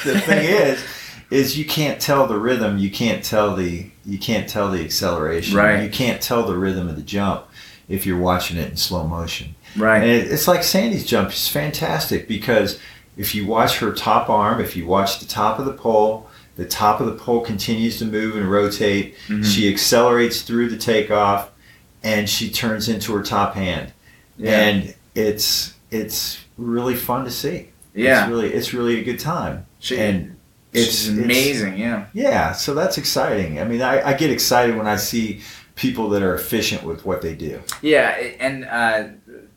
the 0.04 0.20
thing 0.20 0.44
is 0.44 0.82
is 1.30 1.56
you 1.56 1.64
can't 1.64 2.00
tell 2.00 2.26
the 2.26 2.36
rhythm 2.38 2.76
you 2.76 2.90
can't 2.90 3.24
tell 3.24 3.54
the 3.54 3.88
you 4.04 4.18
can't 4.18 4.48
tell 4.48 4.68
the 4.70 4.84
acceleration 4.84 5.56
Right. 5.56 5.84
you 5.84 5.88
can't 5.88 6.20
tell 6.20 6.44
the 6.44 6.56
rhythm 6.56 6.88
of 6.88 6.96
the 6.96 7.02
jump 7.02 7.46
if 7.90 8.06
you're 8.06 8.18
watching 8.18 8.56
it 8.56 8.70
in 8.70 8.76
slow 8.76 9.06
motion 9.06 9.54
right. 9.76 10.02
it, 10.02 10.30
it's 10.32 10.48
like 10.48 10.60
sandi's 10.60 11.04
jump 11.04 11.28
is 11.30 11.48
fantastic 11.48 12.26
because 12.26 12.78
if 13.16 13.34
you 13.34 13.46
watch 13.46 13.78
her 13.78 13.92
top 13.92 14.30
arm 14.30 14.60
if 14.60 14.74
you 14.76 14.86
watch 14.86 15.18
the 15.18 15.26
top 15.26 15.58
of 15.58 15.64
the 15.66 15.72
pole 15.72 16.26
the 16.56 16.64
top 16.66 17.00
of 17.00 17.06
the 17.06 17.12
pole 17.14 17.40
continues 17.40 17.98
to 17.98 18.04
move 18.04 18.36
and 18.36 18.50
rotate 18.50 19.14
Mhm. 19.28 19.44
she 19.44 19.70
accelerates 19.72 20.42
through 20.42 20.68
the 20.70 20.76
takeoff 20.78 21.50
and 22.02 22.28
she 22.28 22.48
turns 22.50 22.88
into 22.88 23.14
her 23.14 23.22
top 23.22 23.54
hand 23.54 23.92
Yeah. 24.38 24.58
and 24.60 24.94
it's 25.14 25.74
it's 25.90 26.38
really 26.56 26.94
fun 26.94 27.24
to 27.24 27.30
see 27.30 27.68
yeah. 27.94 28.22
it's 28.22 28.30
really 28.30 28.52
it's 28.52 28.72
really 28.72 29.00
a 29.00 29.04
good 29.04 29.18
time 29.18 29.66
She- 29.80 29.98
and 29.98 30.36
It's 30.72 31.08
it's 31.08 31.08
amazing. 31.08 31.78
Yeah. 31.78 32.04
yeah 32.14 32.52
so 32.52 32.74
that's 32.74 32.96
exciting 32.96 33.58
i 33.60 33.64
mean 33.64 33.82
I, 33.82 34.10
I 34.10 34.12
get 34.14 34.30
excited 34.30 34.76
when 34.76 34.86
i 34.86 34.94
see 34.96 35.40
people 35.80 36.10
that 36.10 36.22
are 36.22 36.34
efficient 36.34 36.82
with 36.82 37.06
what 37.06 37.22
they 37.22 37.34
do. 37.34 37.62
Yeah, 37.80 38.10
and 38.38 38.66
uh, 38.66 39.04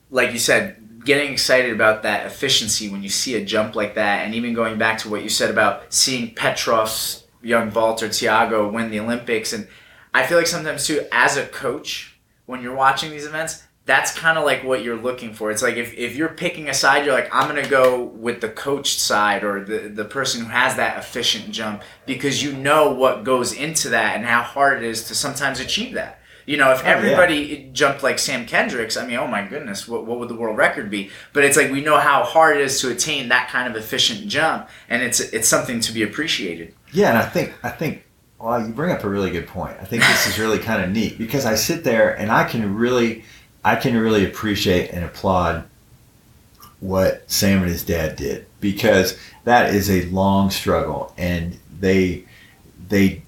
like 0.09 0.31
you 0.31 0.39
said, 0.39 1.03
getting 1.03 1.33
excited 1.33 1.73
about 1.73 2.03
that 2.03 2.25
efficiency 2.25 2.89
when 2.89 3.03
you 3.03 3.09
see 3.09 3.35
a 3.35 3.43
jump 3.43 3.75
like 3.75 3.95
that, 3.95 4.25
and 4.25 4.33
even 4.33 4.53
going 4.53 4.77
back 4.77 4.97
to 4.99 5.09
what 5.09 5.21
you 5.21 5.27
said 5.27 5.51
about 5.51 5.93
seeing 5.93 6.33
Petrov's 6.33 7.25
young 7.41 7.69
vaulter 7.69 8.07
Thiago 8.07 8.71
win 8.71 8.89
the 8.89 9.01
Olympics, 9.01 9.51
and 9.51 9.67
I 10.13 10.25
feel 10.25 10.37
like 10.37 10.47
sometimes 10.47 10.87
too, 10.87 11.05
as 11.11 11.35
a 11.35 11.45
coach, 11.45 12.17
when 12.45 12.61
you're 12.61 12.75
watching 12.75 13.11
these 13.11 13.25
events, 13.25 13.63
that's 13.85 14.17
kind 14.17 14.37
of 14.37 14.45
like 14.45 14.63
what 14.63 14.81
you're 14.83 14.95
looking 14.95 15.33
for. 15.33 15.51
It's 15.51 15.61
like 15.61 15.75
if, 15.75 15.93
if 15.95 16.15
you're 16.15 16.29
picking 16.29 16.69
a 16.69 16.73
side, 16.73 17.05
you're 17.05 17.13
like, 17.13 17.29
I'm 17.35 17.47
gonna 17.47 17.67
go 17.67 18.03
with 18.03 18.39
the 18.39 18.49
coached 18.49 18.99
side 18.99 19.43
or 19.43 19.63
the 19.63 19.89
the 19.89 20.05
person 20.05 20.41
who 20.45 20.47
has 20.49 20.75
that 20.77 20.97
efficient 20.97 21.51
jump 21.51 21.81
because 22.05 22.41
you 22.41 22.53
know 22.53 22.93
what 22.93 23.23
goes 23.25 23.51
into 23.53 23.89
that 23.89 24.15
and 24.15 24.25
how 24.25 24.41
hard 24.41 24.77
it 24.81 24.85
is 24.87 25.07
to 25.09 25.15
sometimes 25.15 25.59
achieve 25.59 25.95
that. 25.95 26.19
You 26.45 26.57
know, 26.57 26.71
if 26.73 26.81
Oh, 26.81 26.83
yeah. 26.87 26.95
everybody 26.97 27.69
jumped 27.71 28.03
like 28.03 28.19
Sam 28.19 28.45
Kendricks, 28.45 28.97
I 28.97 29.05
mean, 29.07 29.15
oh 29.17 29.27
my 29.27 29.45
goodness, 29.47 29.87
what, 29.87 30.05
what 30.05 30.19
would 30.19 30.27
the 30.29 30.35
world 30.35 30.57
record 30.57 30.89
be? 30.89 31.09
But 31.31 31.45
it's 31.45 31.55
like 31.55 31.71
we 31.71 31.79
know 31.81 31.97
how 31.99 32.23
hard 32.23 32.57
it 32.57 32.63
is 32.63 32.81
to 32.81 32.89
attain 32.91 33.29
that 33.29 33.47
kind 33.49 33.67
of 33.69 33.81
efficient 33.81 34.27
jump, 34.27 34.69
and 34.89 35.01
it's 35.01 35.19
it's 35.19 35.47
something 35.47 35.79
to 35.81 35.91
be 35.93 36.03
appreciated. 36.03 36.73
yeah 36.93 37.09
and 37.09 37.17
i 37.17 37.25
think 37.25 37.53
i 37.63 37.69
think 37.69 38.03
well 38.39 38.59
you 38.65 38.73
bring 38.73 38.91
up 38.91 39.03
a 39.03 39.09
really 39.09 39.31
good 39.31 39.47
point 39.47 39.75
i 39.81 39.85
think 39.85 40.03
this 40.03 40.27
is 40.27 40.37
really 40.37 40.59
kind 40.59 40.83
of 40.83 40.89
neat 40.91 41.17
because 41.17 41.45
i 41.45 41.55
sit 41.55 41.83
there 41.85 42.13
and 42.19 42.29
i 42.31 42.43
can 42.43 42.75
really 42.75 43.23
i 43.63 43.75
can 43.75 43.95
really 43.97 44.25
appreciate 44.25 44.89
and 44.91 45.03
applaud 45.05 45.63
what 46.79 47.29
sam 47.31 47.61
and 47.63 47.71
his 47.71 47.83
dad 47.83 48.15
did 48.15 48.45
because 48.59 49.17
that 49.45 49.73
is 49.73 49.89
a 49.89 50.05
long 50.09 50.49
struggle 50.49 51.13
and 51.17 51.57
they 51.79 52.23
they 52.89 53.21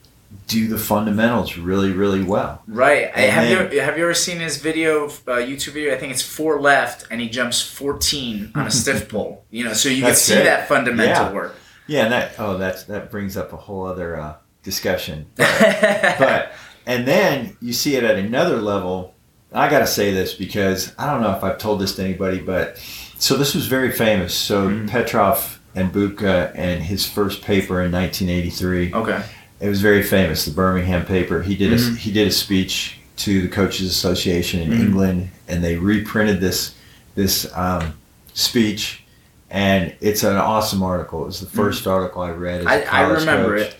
do 0.47 0.67
the 0.67 0.77
fundamentals 0.77 1.57
really 1.57 1.91
really 1.91 2.21
well 2.23 2.61
Right? 2.67 3.11
And 3.15 3.31
have 3.31 3.43
then- 3.45 3.71
you 3.71 3.79
have 3.81 3.97
you 3.97 4.03
ever 4.03 4.13
seen 4.13 4.39
his 4.39 4.57
video, 4.57 5.05
uh, 5.05 5.39
YouTube 5.41 5.71
video? 5.73 5.93
I 5.93 5.97
think 5.97 6.11
it's 6.11 6.21
four 6.21 6.59
left, 6.61 7.07
and 7.09 7.19
he 7.21 7.29
jumps 7.29 7.61
fourteen 7.63 8.51
on 8.53 8.67
a 8.67 8.71
stiff 8.71 9.09
pole. 9.13 9.43
You 9.49 9.63
know, 9.63 9.73
so 9.73 9.89
you 9.89 10.03
can 10.03 10.13
see 10.13 10.35
it. 10.35 10.43
that 10.43 10.67
fundamental 10.67 11.25
Yeah. 11.27 11.31
work. 11.33 11.55
yeah 11.87 12.03
and 12.03 12.11
that 12.13 12.33
oh 12.37 12.57
that's 12.57 12.83
that 12.83 13.09
brings 13.09 13.37
up 13.37 13.53
a 13.53 13.57
whole 13.57 13.85
other 13.87 14.19
uh, 14.19 14.35
discussion 14.61 15.25
but 15.35 16.51
and 16.85 17.07
then 17.07 17.57
you 17.61 17.73
see 17.73 17.95
it 17.95 18.03
at 18.03 18.17
another 18.17 18.57
level. 18.61 19.14
I 19.55 19.69
got 19.69 19.79
to 19.79 19.87
say 19.87 20.11
this 20.11 20.33
because 20.33 20.93
I 20.97 21.09
don't 21.09 21.21
know 21.21 21.31
if 21.35 21.43
I've 21.43 21.57
told 21.57 21.79
this 21.81 21.95
to 21.95 22.03
anybody, 22.03 22.39
but 22.39 22.77
so 23.17 23.35
this 23.37 23.55
was 23.55 23.67
very 23.67 23.91
famous. 23.91 24.33
So 24.33 24.69
Mhm. 24.69 24.89
Petrov 24.89 25.59
and 25.75 25.91
Bubka 25.93 26.51
and 26.55 26.83
his 26.83 27.05
first 27.05 27.41
paper 27.41 27.81
in 27.81 27.91
1983. 27.91 28.93
okay. 28.93 29.23
It 29.61 29.69
was 29.69 29.81
very 29.81 30.03
famous, 30.03 30.43
the 30.45 30.51
Birmingham 30.51 31.05
paper. 31.05 31.41
He 31.41 31.55
did 31.55 31.71
a 31.73 31.77
Mhm. 31.77 31.97
he 31.97 32.11
did 32.11 32.27
a 32.27 32.31
speech 32.31 32.97
to 33.17 33.41
the 33.41 33.47
Coaches 33.47 33.89
Association 33.89 34.59
in 34.61 34.71
Mhm. 34.71 34.79
England, 34.81 35.29
and 35.47 35.63
they 35.63 35.75
reprinted 35.77 36.41
this 36.41 36.71
this 37.15 37.47
um, 37.55 37.93
speech. 38.33 39.01
And 39.49 39.93
it's 40.01 40.23
an 40.23 40.35
awesome 40.35 40.83
article. 40.83 41.23
It 41.23 41.27
was 41.27 41.39
the 41.39 41.45
1st 41.45 41.87
article 41.87 42.21
I 42.21 42.31
read. 42.31 42.61
As 42.61 42.65
a 42.67 42.93
I, 42.93 43.03
I 43.03 43.07
remember 43.13 43.57
coach. 43.57 43.67
it. 43.67 43.75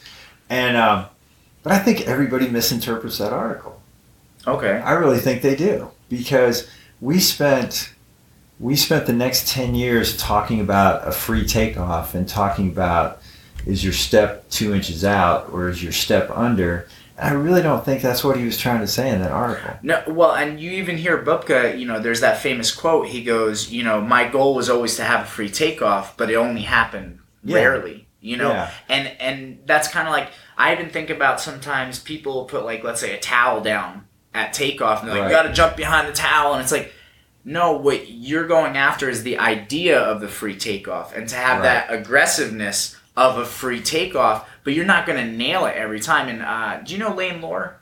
And 0.49 0.77
um, 0.77 1.05
but 1.63 1.73
I 1.73 1.79
think 1.79 2.07
everybody 2.07 2.47
misinterprets 2.47 3.17
that 3.17 3.33
article. 3.33 3.74
Okay. 4.47 4.71
I 4.79 4.91
really 4.93 5.19
think 5.19 5.41
they 5.41 5.55
do 5.55 5.89
because 6.09 6.69
we 7.01 7.19
spent 7.19 7.93
we 8.59 8.75
spent 8.75 9.05
the 9.05 9.13
next 9.13 9.49
10 9.49 9.75
years 9.75 10.15
talking 10.17 10.61
about 10.61 11.05
a 11.07 11.11
free 11.11 11.45
takeoff 11.45 12.15
and 12.15 12.27
talking 12.27 12.69
about 12.69 13.21
is 13.65 13.83
your 13.83 13.91
step 13.93 14.47
two 14.49 14.73
inches 14.73 15.03
out 15.03 15.49
or 15.51 15.67
is 15.67 15.83
your 15.83 15.91
step 15.91 16.29
under 16.33 16.87
and 17.17 17.29
i 17.29 17.31
really 17.37 17.61
don't 17.61 17.83
think 17.83 18.01
that's 18.01 18.23
what 18.23 18.37
he 18.37 18.45
was 18.45 18.57
trying 18.57 18.79
to 18.79 18.87
say 18.87 19.09
in 19.09 19.19
that 19.19 19.31
article 19.31 19.71
No, 19.81 20.01
well, 20.07 20.31
and 20.35 20.57
you 20.59 20.71
even 20.71 20.97
hear 20.97 21.17
Bubka, 21.21 21.77
you 21.77 21.85
know, 21.85 21.99
there's 21.99 22.21
that 22.21 22.37
famous 22.39 22.73
quote. 22.73 23.07
He 23.07 23.23
goes, 23.23 23.71
you 23.71 23.83
know, 23.83 23.99
my 24.01 24.27
goal 24.27 24.53
was 24.55 24.69
always 24.69 24.95
to 24.97 25.03
have 25.03 25.21
a 25.25 25.29
free 25.29 25.49
takeoff, 25.49 26.15
but 26.15 26.29
it 26.29 26.35
only 26.35 26.61
happened 26.61 27.19
Yeah. 27.43 27.55
rarely, 27.57 28.07
you 28.21 28.37
know? 28.37 28.51
Yeah. 28.51 28.71
And 28.87 29.07
and 29.19 29.59
that's 29.65 29.87
kind 29.89 30.07
of 30.07 30.13
like 30.13 30.29
I 30.57 30.71
even 30.73 30.89
think 30.89 31.09
about 31.09 31.41
sometimes 31.41 31.99
people 31.99 32.45
put 32.45 32.63
like 32.63 32.83
let's 32.85 33.01
say 33.01 33.13
a 33.13 33.19
towel 33.19 33.59
down 33.61 34.05
at 34.35 34.53
takeoff 34.53 34.99
and 35.01 35.07
they're 35.09 35.15
like 35.15 35.23
Right. 35.25 35.31
you 35.31 35.35
got 35.43 35.47
to 35.49 35.53
jump 35.53 35.75
behind 35.77 36.07
the 36.07 36.13
towel 36.13 36.53
and 36.53 36.61
it's 36.61 36.71
like 36.71 36.91
no, 37.47 37.73
what 37.73 38.09
you're 38.09 38.47
going 38.47 38.75
after 38.75 39.07
is 39.07 39.21
the 39.21 39.37
idea 39.37 39.99
of 39.99 40.19
the 40.19 40.27
free 40.27 40.55
takeoff 40.55 41.15
and 41.15 41.29
to 41.29 41.35
have 41.35 41.57
Right. 41.57 41.63
that 41.63 41.93
aggressiveness 41.93 42.97
of 43.15 43.37
a 43.37 43.45
free 43.45 43.81
takeoff, 43.81 44.49
but 44.63 44.73
you're 44.73 44.83
not 44.85 45.05
going 45.05 45.23
to 45.23 45.31
nail 45.31 45.65
it 45.67 45.75
every 45.75 45.99
time. 45.99 46.27
And 46.27 46.41
uh, 46.41 46.79
do 46.83 46.93
you 46.93 46.99
know 46.99 47.13
Lane 47.13 47.41
Lore? 47.41 47.77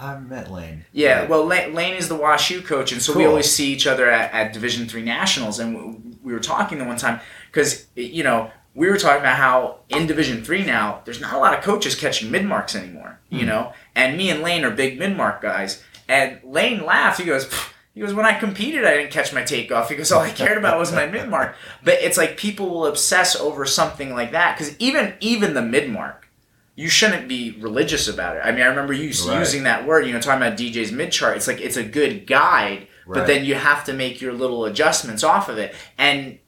i 0.00 0.18
met 0.18 0.50
lane 0.50 0.86
Yeah, 0.92 1.26
well, 1.26 1.44
Lane, 1.44 1.74
Lane 1.74 1.94
is 1.94 2.08
the 2.08 2.16
WashU 2.16 2.64
coach, 2.64 2.90
and 2.92 3.02
so 3.02 3.14
we 3.16 3.26
always 3.26 3.52
see 3.52 3.70
each 3.72 3.86
other 3.86 4.10
at, 4.10 4.32
at 4.32 4.52
Division 4.54 4.88
Three 4.88 5.02
nationals. 5.02 5.58
And 5.58 6.16
we 6.24 6.32
were 6.32 6.40
talking 6.40 6.78
the 6.78 6.84
one 6.86 6.96
time 6.96 7.20
because 7.50 7.86
you 7.94 8.24
know 8.24 8.50
we 8.74 8.88
were 8.88 8.96
talking 8.96 9.20
about 9.20 9.36
how 9.36 9.80
in 9.90 10.06
Division 10.06 10.42
Three 10.42 10.64
now 10.64 11.02
there's 11.04 11.20
not 11.20 11.34
a 11.34 11.38
lot 11.38 11.52
of 11.56 11.62
coaches 11.62 11.94
catching 11.94 12.30
mid 12.30 12.46
marks 12.46 12.74
anymore. 12.74 13.18
You 13.28 13.40
Hmm. 13.40 13.46
know, 13.46 13.72
and 13.94 14.16
me 14.16 14.30
and 14.30 14.40
Lane 14.42 14.64
are 14.64 14.70
big 14.70 14.98
mid 14.98 15.14
mark 15.16 15.42
guys. 15.42 15.84
And 16.08 16.40
Lane 16.44 16.84
laughed. 16.84 17.20
He 17.20 17.26
goes. 17.26 17.48
He 17.94 18.00
goes, 18.00 18.14
when 18.14 18.24
I 18.24 18.32
competed, 18.38 18.86
I 18.86 18.94
didn't 18.96 19.10
catch 19.12 19.34
my 19.34 19.42
takeoff. 19.42 19.90
He 19.90 19.96
goes, 19.96 20.10
all 20.10 20.22
I 20.22 20.30
cared 20.30 20.56
about 20.56 20.78
was 20.78 20.90
my 20.92 21.04
mid 21.06 21.28
mark. 21.28 21.54
But 21.84 21.94
it's 22.00 22.16
like 22.16 22.38
people 22.38 22.70
will 22.70 22.86
obsess 22.86 23.36
over 23.36 23.66
something 23.66 24.14
like 24.14 24.32
that 24.32 24.56
because 24.56 24.74
even 24.78 25.12
even 25.20 25.52
the 25.52 25.60
mid 25.60 25.90
mark, 25.90 26.26
you 26.74 26.88
shouldn't 26.88 27.28
be 27.28 27.50
religious 27.60 28.08
about 28.08 28.36
it. 28.36 28.42
I 28.44 28.50
mean, 28.50 28.62
I 28.62 28.66
remember 28.66 28.94
you 28.94 29.12
Right. 29.28 29.38
using 29.38 29.64
that 29.64 29.86
word, 29.86 30.06
you 30.06 30.14
know, 30.14 30.20
talking 30.22 30.42
about 30.42 30.56
DJ's 30.58 30.90
mid 30.90 31.12
chart. 31.12 31.36
It's 31.36 31.46
like 31.46 31.60
it's 31.60 31.76
a 31.76 31.84
good 31.84 32.26
guide, 32.26 32.86
but 33.06 33.26
then 33.26 33.44
you 33.44 33.56
have 33.56 33.84
to 33.84 33.92
make 33.92 34.22
your 34.22 34.32
little 34.32 34.64
adjustments 34.64 35.22
off 35.22 35.50
of 35.50 35.58
it, 35.58 35.74
and 35.98 36.38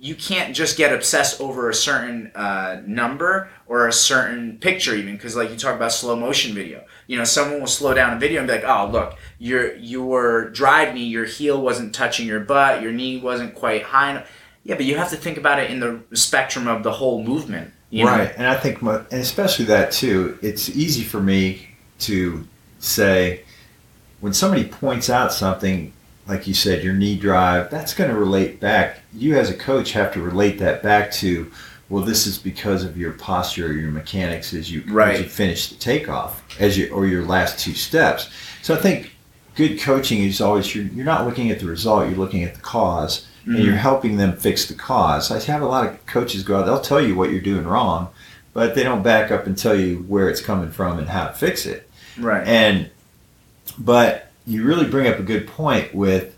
you 0.00 0.16
can't 0.16 0.54
just 0.54 0.76
get 0.76 0.92
obsessed 0.92 1.40
over 1.40 1.68
a 1.70 1.74
certain 1.74 2.32
uh, 2.34 2.80
number 2.86 3.50
or 3.68 3.86
a 3.86 3.92
certain 3.92 4.58
picture, 4.58 4.94
even 4.96 5.14
because 5.14 5.36
like 5.36 5.50
you 5.50 5.56
talk 5.56 5.76
about 5.76 5.92
slow 5.92 6.16
motion 6.16 6.54
video. 6.54 6.84
You 7.08 7.16
know, 7.18 7.24
someone 7.24 7.58
will 7.58 7.66
slow 7.66 7.94
down 7.94 8.16
a 8.16 8.20
video 8.20 8.38
and 8.38 8.46
be 8.46 8.54
like, 8.54 8.64
"Oh, 8.64 8.88
look, 8.92 9.16
your 9.40 9.74
your 9.76 10.50
drive 10.50 10.94
knee, 10.94 11.04
your 11.04 11.24
heel 11.24 11.60
wasn't 11.60 11.92
touching 11.92 12.28
your 12.28 12.38
butt, 12.38 12.82
your 12.82 12.92
knee 12.92 13.16
wasn't 13.16 13.56
quite 13.56 13.82
high." 13.82 14.12
enough." 14.12 14.30
Yeah, 14.62 14.76
but 14.76 14.84
you 14.84 14.96
have 14.96 15.10
to 15.10 15.16
think 15.16 15.38
about 15.38 15.58
it 15.58 15.70
in 15.70 15.80
the 15.80 16.00
spectrum 16.14 16.68
of 16.68 16.84
the 16.84 16.92
whole 16.92 17.24
movement. 17.24 17.72
You 17.90 18.04
know? 18.04 18.10
Right, 18.10 18.32
and 18.36 18.46
I 18.46 18.54
think, 18.54 18.82
mo- 18.82 19.04
and 19.10 19.20
especially 19.20 19.64
that 19.64 19.90
too. 19.90 20.38
It's 20.42 20.68
easy 20.68 21.02
for 21.02 21.20
me 21.20 21.68
to 22.00 22.46
say 22.78 23.42
when 24.20 24.32
somebody 24.32 24.64
points 24.64 25.08
out 25.08 25.32
something, 25.32 25.92
like 26.26 26.46
you 26.46 26.54
said, 26.54 26.84
your 26.84 26.92
knee 26.92 27.16
drive. 27.16 27.70
That's 27.70 27.94
going 27.94 28.10
to 28.10 28.16
relate 28.16 28.60
back. 28.60 29.00
You 29.14 29.38
as 29.38 29.48
a 29.48 29.54
coach 29.54 29.92
have 29.92 30.12
to 30.12 30.20
relate 30.20 30.58
that 30.58 30.82
back 30.82 31.10
to, 31.12 31.50
well, 31.88 32.02
this 32.04 32.26
is 32.26 32.38
because 32.38 32.84
of 32.84 32.96
your 32.98 33.12
posture 33.12 33.68
or 33.68 33.72
your 33.72 33.90
mechanics 33.90 34.52
as 34.54 34.70
you 34.70 34.82
Right. 34.88 35.14
as 35.16 35.20
you 35.22 35.28
finish 35.28 35.68
the 35.70 35.76
takeoff, 35.76 36.42
as 36.60 36.76
you 36.76 36.90
or 36.90 37.06
your 37.06 37.24
last 37.24 37.58
two 37.58 37.72
steps. 37.74 38.28
So 38.62 38.74
I 38.74 38.78
think 38.78 39.12
good 39.56 39.80
coaching 39.80 40.22
is 40.22 40.40
always 40.40 40.74
you're, 40.74 40.84
you're 40.84 41.04
not 41.04 41.26
looking 41.26 41.50
at 41.50 41.60
the 41.60 41.66
result, 41.66 42.08
you're 42.08 42.18
looking 42.18 42.44
at 42.44 42.54
the 42.54 42.60
cause 42.60 43.26
and 43.46 43.56
Mhm. 43.56 43.64
you're 43.64 43.76
helping 43.76 44.18
them 44.18 44.36
fix 44.36 44.66
the 44.66 44.74
cause. 44.74 45.30
I 45.30 45.40
have 45.50 45.62
a 45.62 45.66
lot 45.66 45.86
of 45.86 46.04
coaches 46.06 46.42
go 46.42 46.58
out, 46.58 46.66
they'll 46.66 46.80
tell 46.80 47.00
you 47.00 47.14
what 47.16 47.30
you're 47.30 47.40
doing 47.40 47.64
wrong, 47.66 48.08
but 48.52 48.74
they 48.74 48.82
don't 48.84 49.02
back 49.02 49.30
up 49.30 49.46
and 49.46 49.56
tell 49.56 49.74
you 49.74 50.04
where 50.08 50.28
it's 50.28 50.40
coming 50.42 50.70
from 50.70 50.98
and 50.98 51.08
how 51.08 51.26
to 51.28 51.32
fix 51.32 51.64
it. 51.66 51.88
Right. 52.18 52.46
And 52.46 52.90
but 53.78 54.30
you 54.46 54.64
really 54.64 54.86
bring 54.86 55.06
up 55.06 55.18
a 55.18 55.22
good 55.22 55.46
point 55.46 55.94
with 55.94 56.34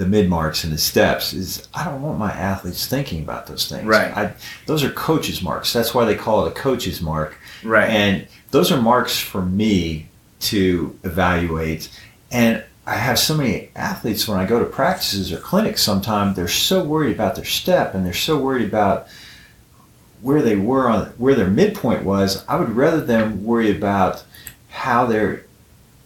the 0.00 0.06
mid 0.06 0.30
marks 0.30 0.64
and 0.64 0.72
the 0.72 0.78
steps 0.78 1.34
is 1.34 1.68
I 1.74 1.84
don't 1.84 2.00
want 2.00 2.18
my 2.18 2.32
athletes 2.32 2.86
thinking 2.86 3.22
about 3.22 3.46
those 3.46 3.68
things. 3.68 3.84
Right. 3.84 4.16
I, 4.16 4.32
those 4.64 4.82
are 4.82 4.90
coaches 4.90 5.42
marks. 5.42 5.74
That's 5.74 5.92
why 5.92 6.06
they 6.06 6.14
call 6.14 6.46
it 6.46 6.52
a 6.52 6.54
coaches 6.54 7.02
mark. 7.02 7.36
right. 7.62 7.86
And 7.90 8.26
those 8.50 8.72
are 8.72 8.80
marks 8.80 9.18
for 9.18 9.42
me 9.42 10.08
to 10.40 10.98
evaluate. 11.04 11.90
And 12.30 12.64
I 12.86 12.94
have 12.94 13.18
so 13.18 13.36
many 13.36 13.68
athletes 13.76 14.26
when 14.26 14.38
I 14.38 14.46
go 14.46 14.58
to 14.58 14.64
practices 14.64 15.30
or 15.34 15.36
clinics 15.36 15.82
sometimes 15.82 16.34
they're 16.34 16.48
so 16.48 16.82
worried 16.82 17.14
about 17.14 17.36
their 17.36 17.44
step 17.44 17.94
and 17.94 18.06
they're 18.06 18.14
so 18.14 18.38
worried 18.38 18.66
about 18.66 19.06
where 20.22 20.40
they 20.40 20.56
were 20.56 20.88
on 20.88 21.08
where 21.18 21.34
their 21.34 21.50
midpoint 21.50 22.04
was. 22.04 22.42
I 22.48 22.56
would 22.56 22.70
rather 22.70 23.02
them 23.02 23.44
worry 23.44 23.70
about 23.70 24.24
how 24.70 25.04
they're 25.04 25.44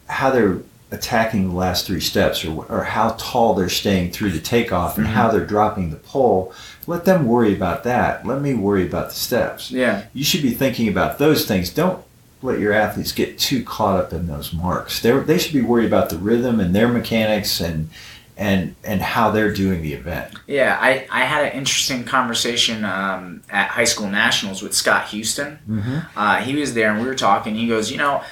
how 0.09 0.30
they're 0.32 0.62
attacking 0.95 1.49
the 1.51 1.55
last 1.55 1.86
three 1.86 2.01
steps 2.01 2.45
or, 2.45 2.64
or 2.68 2.84
how 2.84 3.11
tall 3.18 3.55
they're 3.55 3.68
staying 3.68 4.12
through 4.12 4.30
the 4.30 4.38
takeoff 4.40 4.97
and 4.97 5.07
Mhm. 5.07 5.11
how 5.11 5.30
they're 5.30 5.45
dropping 5.45 5.90
the 5.90 5.97
pole. 5.97 6.53
Let 6.86 7.05
them 7.05 7.26
worry 7.26 7.55
about 7.55 7.84
that. 7.84 8.26
Let 8.26 8.40
me 8.40 8.55
worry 8.55 8.86
about 8.86 9.09
the 9.11 9.14
steps 9.16 9.70
yeah. 9.70 10.03
you 10.14 10.24
should 10.24 10.42
be 10.42 10.53
thinking 10.53 10.88
about 10.88 11.18
those 11.18 11.45
things. 11.47 11.70
Don't 11.70 12.03
let 12.42 12.59
your 12.61 12.72
athletes 12.72 13.12
get 13.12 13.38
too 13.38 13.64
caught 13.64 13.99
up 13.99 14.12
in 14.12 14.26
those 14.26 14.53
marks. 14.53 15.01
They 15.01 15.11
they 15.18 15.38
should 15.38 15.55
be 15.55 15.62
worried 15.62 15.86
about 15.86 16.11
the 16.11 16.18
rhythm 16.18 16.61
and 16.61 16.74
their 16.74 16.88
mechanics 16.88 17.61
and 17.61 17.88
and 18.36 18.74
and 18.84 19.01
how 19.01 19.30
they're 19.30 19.53
doing 19.53 19.80
the 19.80 19.92
event. 19.95 20.34
Yeah, 20.47 20.76
I, 20.80 21.07
I 21.11 21.20
had 21.24 21.45
an 21.47 21.53
interesting 21.53 22.05
conversation 22.05 22.84
um, 22.84 23.42
at 23.49 23.68
high 23.68 23.84
school 23.84 24.09
nationals 24.09 24.61
with 24.62 24.74
Scott 24.74 25.09
Houston. 25.09 25.59
Mm-hmm. 25.70 25.99
Uh, 26.18 26.36
he 26.38 26.55
was 26.57 26.74
there 26.74 26.90
and 26.90 27.01
we 27.01 27.07
were 27.07 27.14
talking. 27.14 27.55
He 27.55 27.68
goes, 27.68 27.90
you 27.90 27.97
know, 27.99 28.22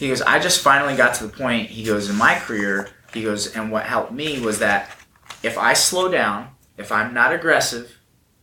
he 0.00 0.08
goes, 0.08 0.22
I 0.22 0.38
just 0.38 0.62
finally 0.62 0.96
got 0.96 1.14
to 1.16 1.26
the 1.26 1.32
point. 1.32 1.68
He 1.68 1.84
goes, 1.84 2.08
in 2.08 2.16
my 2.16 2.34
career, 2.34 2.88
he 3.12 3.22
goes, 3.22 3.54
and 3.54 3.70
what 3.70 3.84
helped 3.84 4.12
me 4.12 4.40
was 4.40 4.58
that 4.60 4.96
if 5.42 5.58
I 5.58 5.74
slow 5.74 6.10
down, 6.10 6.48
if 6.78 6.90
I'm 6.90 7.12
not 7.12 7.34
aggressive, 7.34 7.98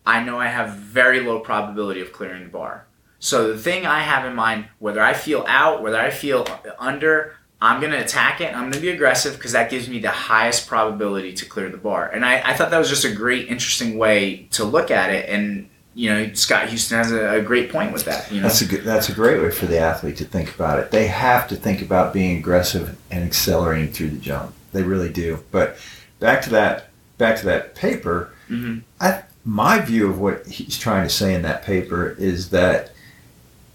I 0.05 0.24
know 0.24 0.38
I 0.38 0.47
have 0.47 0.76
very 0.76 1.20
low 1.20 1.39
probability 1.39 1.99
of 1.99 2.14
clearing 2.14 2.43
the 2.43 2.49
bar. 2.49 2.86
So 3.18 3.51
the 3.51 3.58
thing 3.58 3.88
I 3.88 4.01
have 4.01 4.24
in 4.24 4.36
mind, 4.36 4.68
whether 4.78 5.01
I 5.01 5.14
feel 5.14 5.45
out, 5.47 5.82
whether 5.82 5.99
I 5.99 6.12
feel 6.12 6.45
under, 6.78 7.36
I'm 7.60 7.82
going 7.82 7.91
to 7.91 8.03
attack 8.03 8.39
it. 8.39 8.53
I'm 8.53 8.62
going 8.62 8.74
to 8.74 8.80
be 8.80 8.89
aggressive 8.89 9.36
because 9.36 9.53
that 9.53 9.72
gives 9.72 9.89
me 9.89 9.97
the 9.97 10.12
highest 10.12 10.68
probability 10.68 11.34
to 11.34 11.45
clear 11.45 11.70
the 11.70 11.78
bar. 11.78 12.08
And 12.08 12.24
I, 12.24 12.51
I 12.51 12.53
thought 12.53 12.70
that 12.70 12.78
was 12.78 12.89
just 12.89 13.03
a 13.03 13.12
great, 13.12 13.47
interesting 13.47 13.97
way 13.97 14.47
to 14.51 14.64
look 14.64 14.91
at 14.91 15.10
it. 15.10 15.28
And, 15.28 15.72
you 15.98 16.12
know, 16.12 16.32
Scott 16.36 16.70
Houston 16.70 16.95
has 17.00 17.12
a, 17.12 17.39
a 17.39 17.41
great 17.41 17.72
point 17.72 17.91
with 17.91 18.06
that. 18.06 18.32
You 18.32 18.38
know, 18.41 18.48
That's 18.48 18.62
a 18.62 18.66
good, 18.68 18.84
that's 18.84 19.10
a 19.10 19.14
great 19.14 19.41
way 19.41 19.50
for 19.50 19.66
the 19.66 19.80
athlete 19.80 20.18
to 20.18 20.26
think 20.26 20.54
about 20.54 20.78
it. 20.78 20.91
They 20.91 21.08
have 21.08 21.48
to 21.48 21.56
think 21.56 21.82
about 21.82 22.14
being 22.14 22.38
aggressive 22.38 22.95
and 23.10 23.24
accelerating 23.24 23.91
through 23.91 24.10
the 24.12 24.20
jump. 24.20 24.54
They 24.74 24.84
really 24.84 25.10
do. 25.10 25.43
But 25.52 25.78
back 26.20 26.43
to 26.43 26.52
that 26.52 26.89
back 27.18 27.38
to 27.39 27.45
that 27.48 27.74
paper. 27.74 28.30
Mhm. 28.48 28.84
I, 29.02 29.24
my 29.43 29.80
view 29.80 30.08
of 30.08 30.20
what 30.20 30.45
he's 30.45 30.78
trying 30.78 31.04
to 31.04 31.10
say 31.10 31.34
in 31.34 31.41
that 31.41 31.64
paper 31.64 32.16
is 32.20 32.52
that 32.52 32.91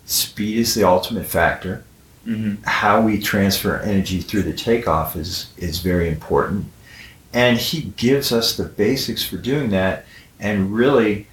speed 0.07 0.59
is 0.59 0.75
the 0.75 0.85
ultimate 0.85 1.27
factor. 1.27 1.83
Mhm. 2.25 2.65
how 2.65 3.01
we 3.01 3.19
transfer 3.19 3.79
energy 3.79 4.21
through 4.21 4.43
the 4.45 4.53
takeoff 4.53 5.17
is 5.17 5.49
is 5.57 5.81
very 5.81 6.09
important 6.09 6.67
and 7.35 7.59
he 7.59 7.93
gives 7.97 8.31
us 8.31 8.57
the 8.57 8.63
basics 8.63 9.25
for 9.25 9.39
doing 9.39 9.71
that 9.71 10.05
and 10.39 10.73
really 10.73 11.27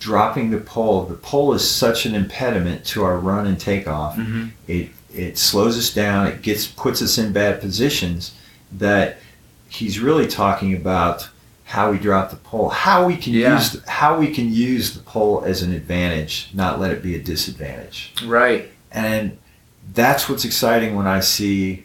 dropping 0.00 0.50
the 0.50 0.58
pole 0.58 1.04
the 1.04 1.14
pole 1.14 1.52
is 1.52 1.68
such 1.70 2.06
an 2.06 2.14
impediment 2.14 2.84
to 2.84 3.04
our 3.04 3.18
run 3.18 3.46
and 3.46 3.60
takeoff 3.60 4.16
Mhm. 4.16 4.50
it 4.66 4.88
it 5.14 5.36
slows 5.38 5.76
us 5.78 5.90
down 5.92 6.26
it 6.26 6.40
gets 6.42 6.66
puts 6.66 7.00
us 7.02 7.18
in 7.18 7.32
bad 7.32 7.60
positions 7.60 8.32
that 8.72 9.18
he's 9.68 10.00
really 10.00 10.26
talking 10.26 10.74
about 10.74 11.28
how 11.64 11.90
we 11.92 11.98
drop 11.98 12.30
the 12.30 12.36
pole 12.36 12.70
how 12.70 13.04
we 13.06 13.14
can 13.16 13.34
Yeah. 13.34 13.54
use 13.56 13.76
how 13.86 14.18
we 14.18 14.28
can 14.32 14.52
use 14.52 14.94
the 14.94 15.00
pole 15.00 15.44
as 15.46 15.60
an 15.62 15.72
advantage 15.72 16.48
not 16.54 16.80
let 16.80 16.90
it 16.92 17.02
be 17.02 17.14
a 17.14 17.20
disadvantage 17.20 18.12
Right. 18.24 18.70
and 18.90 19.36
that's 19.92 20.28
what's 20.28 20.44
exciting 20.46 20.94
when 20.96 21.06
I 21.06 21.20
see 21.20 21.84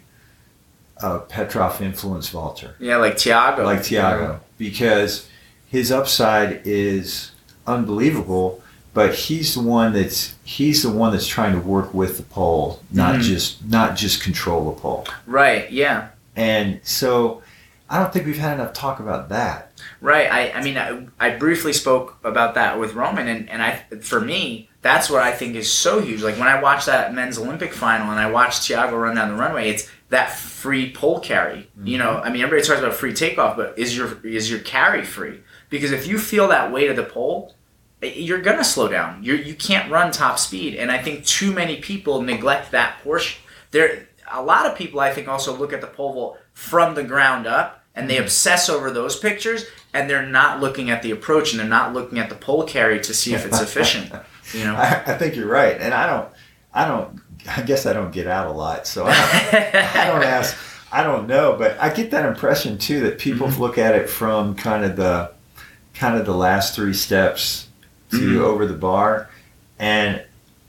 a 1.01 1.19
Petrov 1.19 1.81
influence 1.81 2.29
vaulter 2.29 2.75
Yeah, 2.79 2.95
like 2.97 3.17
Thiago. 3.17 3.65
like 3.65 3.81
Thiago 3.81 4.39
because 4.57 5.25
his 5.67 5.91
upside 5.91 6.61
is 6.63 7.31
unbelievable, 7.67 8.61
but 8.93 9.13
he's 9.15 9.53
the 9.55 9.61
one 9.61 9.93
that's 9.93 10.33
he's 10.43 10.83
the 10.83 10.89
one 10.89 11.11
that's 11.11 11.27
trying 11.27 11.53
to 11.53 11.59
work 11.59 11.93
with 11.93 12.17
the 12.17 12.23
pole, 12.23 12.81
not 12.91 13.15
Mhm. 13.15 13.21
just 13.21 13.65
not 13.65 13.95
just 13.95 14.21
control 14.23 14.71
the 14.71 14.79
pole. 14.79 15.05
Right. 15.25 15.69
Yeah. 15.71 16.09
And 16.35 16.79
so 16.83 17.41
I 17.89 17.99
don't 17.99 18.11
think 18.11 18.25
we've 18.25 18.37
had 18.37 18.55
enough 18.55 18.73
talk 18.73 18.99
about 18.99 19.29
that. 19.29 19.71
Right. 20.01 20.31
I, 20.31 20.51
I 20.59 20.63
mean, 20.63 20.77
I, 20.77 21.05
I 21.19 21.29
briefly 21.37 21.71
spoke 21.73 22.17
about 22.23 22.55
that 22.55 22.79
with 22.79 22.93
Roman, 22.93 23.27
and, 23.27 23.49
and 23.49 23.61
I, 23.61 23.83
for 24.01 24.19
me, 24.19 24.69
that's 24.81 25.09
what 25.09 25.21
I 25.21 25.31
think 25.31 25.55
is 25.55 25.71
so 25.71 25.99
huge. 26.01 26.21
Like 26.23 26.37
when 26.39 26.47
I 26.47 26.59
watch 26.61 26.85
that 26.85 27.13
men's 27.13 27.37
Olympic 27.37 27.73
final 27.73 28.09
and 28.09 28.19
I 28.19 28.29
watch 28.29 28.53
Thiago 28.61 28.99
run 28.99 29.15
down 29.15 29.29
the 29.29 29.35
runway, 29.35 29.69
it's 29.69 29.87
that 30.09 30.31
free 30.35 30.91
pole 30.91 31.19
carry. 31.19 31.69
You 31.83 31.97
know, 31.99 32.19
I 32.23 32.29
mean, 32.31 32.41
everybody 32.41 32.67
talks 32.67 32.79
about 32.79 32.93
free 32.95 33.13
takeoff, 33.13 33.55
but 33.57 33.77
is 33.77 33.95
your 33.95 34.19
is 34.25 34.49
your 34.49 34.59
carry 34.59 35.03
free? 35.05 35.39
Because 35.75 35.91
if 35.91 36.07
you 36.07 36.17
feel 36.17 36.47
that 36.49 36.71
weight 36.71 36.89
of 36.89 36.95
the 36.95 37.03
pole, 37.03 37.53
eh, 38.01 38.13
you're 38.15 38.41
gonna 38.41 38.63
slow 38.63 38.87
down. 38.87 39.23
You 39.23 39.33
you 39.35 39.55
can't 39.55 39.91
run 39.91 40.11
top 40.11 40.39
speed, 40.39 40.75
and 40.75 40.91
I 40.91 40.97
think 41.01 41.25
too 41.25 41.51
many 41.53 41.77
people 41.77 42.21
neglect 42.21 42.71
that 42.71 43.01
portion. 43.03 43.41
There, 43.71 44.07
a 44.31 44.41
lot 44.41 44.65
of 44.65 44.77
people 44.77 44.99
I 44.99 45.11
think 45.13 45.27
also 45.27 45.55
look 45.55 45.73
at 45.73 45.81
the 45.81 45.87
pole 45.87 46.13
vault 46.13 46.39
from 46.53 46.95
the 46.95 47.03
ground 47.03 47.45
up, 47.47 47.83
and 47.95 48.09
they 48.09 48.17
obsess 48.17 48.69
over 48.69 48.89
those 48.91 49.15
pictures, 49.17 49.65
and 49.93 50.09
they're 50.09 50.25
not 50.25 50.61
looking 50.61 50.89
at 50.89 51.01
the 51.03 51.11
approach, 51.11 51.51
and 51.51 51.59
they're 51.59 51.67
not 51.67 51.93
looking 51.93 52.19
at 52.19 52.29
the 52.29 52.35
pole 52.35 52.63
carry 52.63 52.99
to 53.01 53.13
see 53.13 53.33
if 53.33 53.45
it's 53.45 53.61
efficient. 53.61 54.11
You 54.53 54.63
know. 54.65 54.75
I, 54.87 55.03
I 55.05 55.17
think 55.17 55.35
you're 55.35 55.47
right, 55.47 55.75
and 55.79 55.93
I 55.93 56.07
don't, 56.07 56.29
I 56.73 56.87
don't, 56.87 57.21
I 57.47 57.61
guess 57.61 57.85
I 57.85 57.93
don't 57.93 58.11
get 58.11 58.27
out 58.27 58.47
a 58.47 58.51
lot, 58.51 58.87
so 58.87 59.05
I 59.07 59.13
don't, 59.51 59.75
I 59.75 60.07
don't 60.07 60.23
ask. 60.37 60.57
I 60.91 61.03
don't 61.03 61.27
know, 61.27 61.57
but 61.59 61.77
I 61.81 61.89
get 61.89 62.11
that 62.11 62.25
impression 62.25 62.77
too 62.77 63.01
that 63.01 63.19
people 63.19 63.47
Mhm. 63.49 63.59
look 63.59 63.77
at 63.77 63.95
it 63.95 64.09
from 64.09 64.55
kind 64.55 64.85
of 64.85 64.95
the 64.95 65.31
kind 65.95 66.17
of 66.17 66.25
the 66.25 66.33
last 66.35 66.75
three 66.75 66.93
steps 66.93 67.67
to 68.11 68.17
Mhm. 68.17 68.41
over 68.41 68.65
the 68.65 68.73
bar, 68.73 69.29
and 69.79 70.21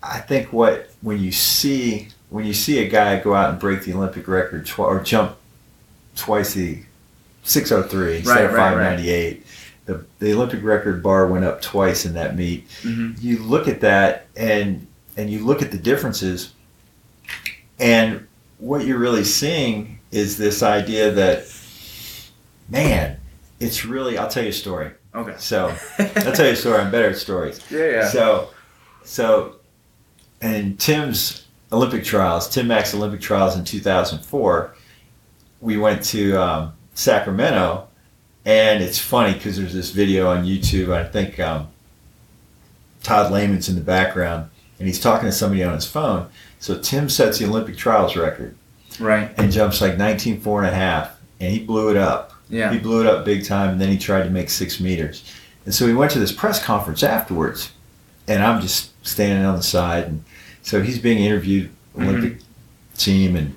I 0.02 0.20
think 0.20 0.52
what 0.52 0.90
when 1.02 1.20
you 1.20 1.32
see 1.32 2.08
when 2.28 2.44
you 2.44 2.54
see 2.54 2.78
a 2.84 2.88
guy 2.88 3.18
go 3.20 3.34
out 3.34 3.50
and 3.50 3.58
break 3.58 3.82
the 3.84 3.92
Olympic 3.92 4.26
record 4.28 4.66
tw- 4.66 4.80
or 4.80 5.00
jump 5.00 5.36
twice 6.16 6.54
the 6.54 6.78
603 7.44 8.16
instead 8.18 8.34
Right, 8.34 8.44
of 8.44 8.52
right, 8.52 8.56
right. 8.64 8.70
598, 8.74 9.46
the, 9.86 10.04
the 10.18 10.32
Olympic 10.32 10.64
record 10.64 11.02
bar 11.04 11.28
went 11.28 11.44
up 11.44 11.62
twice 11.62 12.04
in 12.04 12.14
that 12.14 12.36
meet. 12.36 12.68
Mhm. 12.82 13.22
You 13.22 13.38
look 13.38 13.68
at 13.68 13.80
that 13.82 14.26
and 14.36 14.86
and 15.16 15.30
you 15.30 15.44
look 15.44 15.62
at 15.62 15.70
the 15.70 15.78
differences, 15.78 16.50
and 17.78 18.26
what 18.58 18.84
you're 18.84 18.98
really 18.98 19.24
seeing 19.24 19.98
is 20.10 20.36
this 20.36 20.62
idea 20.62 21.10
that, 21.12 21.44
man, 22.68 23.16
it's 23.60 23.84
really. 23.84 24.18
I'll 24.18 24.28
tell 24.28 24.42
you 24.42 24.50
a 24.50 24.52
story. 24.52 24.90
Okay. 25.16 25.34
So 25.38 25.74
I'll 25.98 26.32
tell 26.32 26.46
you 26.46 26.52
a 26.52 26.56
story. 26.56 26.78
I'm 26.78 26.90
better 26.90 27.08
at 27.10 27.16
stories. 27.16 27.60
Yeah, 27.70 28.08
So, 28.08 28.50
so, 29.04 29.56
in 30.42 30.76
Tim's 30.76 31.46
Olympic 31.72 32.04
trials, 32.04 32.48
Tim 32.48 32.68
Mack's 32.68 32.94
Olympic 32.94 33.20
trials 33.20 33.56
in 33.56 33.64
2004, 33.64 34.74
we 35.62 35.76
went 35.78 36.04
to 36.04 36.36
um, 36.36 36.72
Sacramento, 36.94 37.88
and 38.44 38.82
it's 38.82 38.98
funny 38.98 39.32
because 39.32 39.56
there's 39.56 39.72
this 39.72 39.90
video 39.90 40.28
on 40.28 40.44
YouTube. 40.44 40.92
I 40.92 41.04
think 41.04 41.40
um, 41.40 41.68
Todd 43.02 43.32
Lehman's 43.32 43.68
in 43.68 43.74
the 43.74 43.80
background, 43.80 44.50
and 44.78 44.86
he's 44.86 45.00
talking 45.00 45.26
to 45.28 45.32
somebody 45.32 45.64
on 45.64 45.72
his 45.74 45.86
phone. 45.86 46.28
So 46.60 46.78
Tim 46.78 47.08
sets 47.08 47.38
the 47.38 47.46
Olympic 47.46 47.76
trials 47.76 48.16
record 48.16 48.56
Right. 49.00 49.30
and 49.38 49.50
jumps 49.52 49.80
like 49.80 49.96
19 49.96 50.42
and 50.44 50.66
a 50.66 50.70
half, 50.74 51.18
and 51.40 51.52
he 51.52 51.60
blew 51.60 51.90
it 51.90 51.96
up. 51.96 52.25
Yeah. 52.48 52.72
He 52.72 52.78
blew 52.78 53.00
it 53.00 53.06
up 53.06 53.24
big 53.24 53.44
time, 53.44 53.70
and 53.70 53.80
then 53.80 53.88
he 53.88 53.98
tried 53.98 54.22
to 54.24 54.30
make 54.30 54.50
six 54.50 54.80
meters. 54.80 55.24
And 55.64 55.74
so 55.74 55.86
he 55.86 55.94
went 55.94 56.12
to 56.12 56.18
this 56.18 56.32
press 56.32 56.62
conference 56.62 57.02
afterwards, 57.02 57.72
and 58.28 58.42
I'm 58.42 58.60
just 58.60 58.92
standing 59.06 59.44
on 59.44 59.56
the 59.56 59.62
side, 59.62 60.04
and 60.04 60.24
so 60.62 60.82
he's 60.82 60.98
being 60.98 61.18
interviewed, 61.18 61.70
Olympic 61.96 62.34
mm-hmm. 62.34 62.96
team, 62.96 63.36
and 63.36 63.56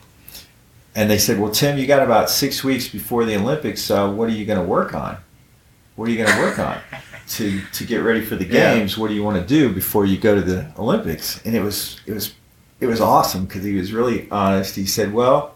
and 0.95 1.09
they 1.09 1.17
said, 1.17 1.39
"Well, 1.39 1.51
Tim, 1.51 1.77
you 1.77 1.85
got 1.85 2.01
about 2.01 2.29
six 2.29 2.63
weeks 2.63 2.87
before 2.87 3.25
the 3.25 3.35
Olympics. 3.35 3.81
So 3.81 4.11
what 4.11 4.27
are 4.29 4.33
you 4.33 4.45
going 4.45 4.59
to 4.59 4.65
work 4.65 4.93
on? 4.93 5.17
What 5.95 6.07
are 6.07 6.11
you 6.11 6.17
going 6.17 6.35
to 6.35 6.41
work 6.41 6.59
on 6.59 6.77
to 7.29 7.61
to 7.61 7.83
get 7.83 7.97
ready 7.97 8.21
for 8.21 8.35
the 8.35 8.45
Yeah. 8.45 8.75
games? 8.75 8.97
What 8.97 9.09
do 9.09 9.13
you 9.13 9.23
want 9.23 9.39
to 9.39 9.45
do 9.45 9.71
before 9.71 10.05
you 10.05 10.17
go 10.17 10.33
to 10.33 10.41
the 10.41 10.65
Olympics?" 10.77 11.41
And 11.45 11.55
it 11.55 11.61
was 11.61 11.99
it 12.07 12.13
was 12.13 12.33
it 12.79 12.87
was 12.87 13.01
awesome 13.01 13.45
because 13.45 13.63
he 13.63 13.75
was 13.75 13.91
really 13.93 14.27
honest. 14.31 14.75
He 14.75 14.85
said, 14.85 15.13
"Well, 15.13 15.55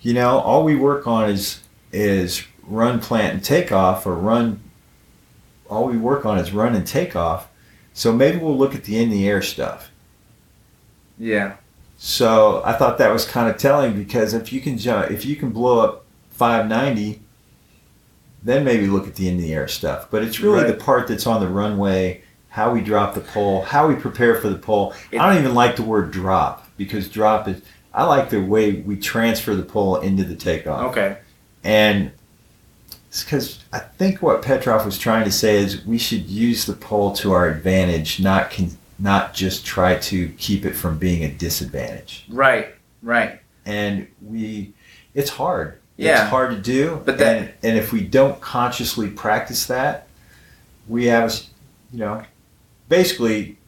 you 0.00 0.14
know, 0.14 0.38
all 0.38 0.64
we 0.64 0.76
work 0.76 1.06
on 1.06 1.28
is 1.28 1.60
is 1.92 2.42
run, 2.66 3.00
plant, 3.00 3.34
and 3.34 3.44
takeoff, 3.44 4.06
or 4.06 4.14
run. 4.14 4.60
All 5.68 5.84
we 5.86 5.96
work 5.96 6.24
on 6.26 6.38
is 6.38 6.52
run 6.52 6.74
and 6.74 6.86
takeoff. 6.86 7.48
So 7.92 8.12
maybe 8.12 8.38
we'll 8.38 8.56
look 8.56 8.74
at 8.74 8.84
the 8.84 9.00
in 9.02 9.10
the 9.10 9.28
air 9.28 9.42
stuff." 9.42 9.90
Yeah. 11.18 11.54
So 11.96 12.60
I 12.64 12.72
thought 12.72 12.98
that 12.98 13.12
was 13.12 13.24
kind 13.24 13.48
of 13.48 13.56
telling 13.56 13.96
because 13.96 14.34
if 14.34 14.52
you 14.52 14.60
can 14.60 14.76
jump, 14.78 15.10
if 15.10 15.24
you 15.24 15.36
can 15.36 15.50
blow 15.50 15.80
up 15.80 16.04
590, 16.32 17.20
then 18.42 18.64
maybe 18.64 18.86
look 18.88 19.06
at 19.06 19.14
the 19.14 19.28
in 19.28 19.38
the 19.38 19.54
air 19.54 19.68
stuff. 19.68 20.08
But 20.10 20.22
it's 20.22 20.40
really 20.40 20.64
Right. 20.64 20.66
the 20.66 20.74
part 20.84 21.06
that's 21.08 21.26
on 21.26 21.40
the 21.40 21.48
runway, 21.48 22.22
how 22.50 22.72
we 22.72 22.80
drop 22.80 23.14
the 23.14 23.20
pole, 23.20 23.62
how 23.62 23.86
we 23.86 23.94
prepare 23.94 24.34
for 24.34 24.48
the 24.48 24.58
pole. 24.58 24.92
It- 25.10 25.18
I 25.20 25.28
don't 25.32 25.42
even 25.42 25.54
like 25.54 25.76
the 25.76 25.82
word 25.82 26.10
drop 26.10 26.68
because 26.76 27.08
drop 27.08 27.48
is. 27.48 27.62
I 27.94 28.02
like 28.04 28.28
the 28.30 28.40
way 28.42 28.72
we 28.72 28.96
transfer 28.96 29.54
the 29.54 29.62
pole 29.62 29.96
into 29.96 30.24
the 30.24 30.34
takeoff. 30.34 30.90
Okay. 30.90 31.16
And 31.62 32.10
because 33.22 33.60
I 33.72 33.78
think 33.78 34.22
what 34.22 34.42
Petrov 34.42 34.84
was 34.84 34.98
trying 34.98 35.24
to 35.24 35.30
say 35.30 35.56
is 35.56 35.84
we 35.86 35.98
should 35.98 36.22
use 36.22 36.64
the 36.66 36.72
pole 36.72 37.12
to 37.16 37.32
our 37.32 37.48
advantage, 37.48 38.20
not 38.20 38.50
con- 38.50 38.76
not 38.98 39.34
just 39.34 39.64
try 39.64 39.96
to 39.96 40.28
keep 40.30 40.64
it 40.64 40.72
from 40.72 40.98
being 40.98 41.22
a 41.22 41.30
disadvantage. 41.30 42.24
Right. 42.28 42.74
Right. 43.02 43.40
And 43.66 44.08
we, 44.22 44.72
it's 45.14 45.30
hard. 45.30 45.78
Yeah. 45.96 46.22
It's 46.22 46.30
hard 46.30 46.50
to 46.50 46.60
do. 46.60 47.00
But 47.04 47.18
that- 47.18 47.36
and, 47.36 47.52
and 47.62 47.78
if 47.78 47.92
we 47.92 48.00
don't 48.00 48.40
consciously 48.40 49.10
practice 49.10 49.66
that, 49.66 50.08
we 50.88 51.06
have, 51.06 51.30
a 51.30 51.34
you 51.92 52.00
know, 52.00 52.22
basically, 52.88 53.58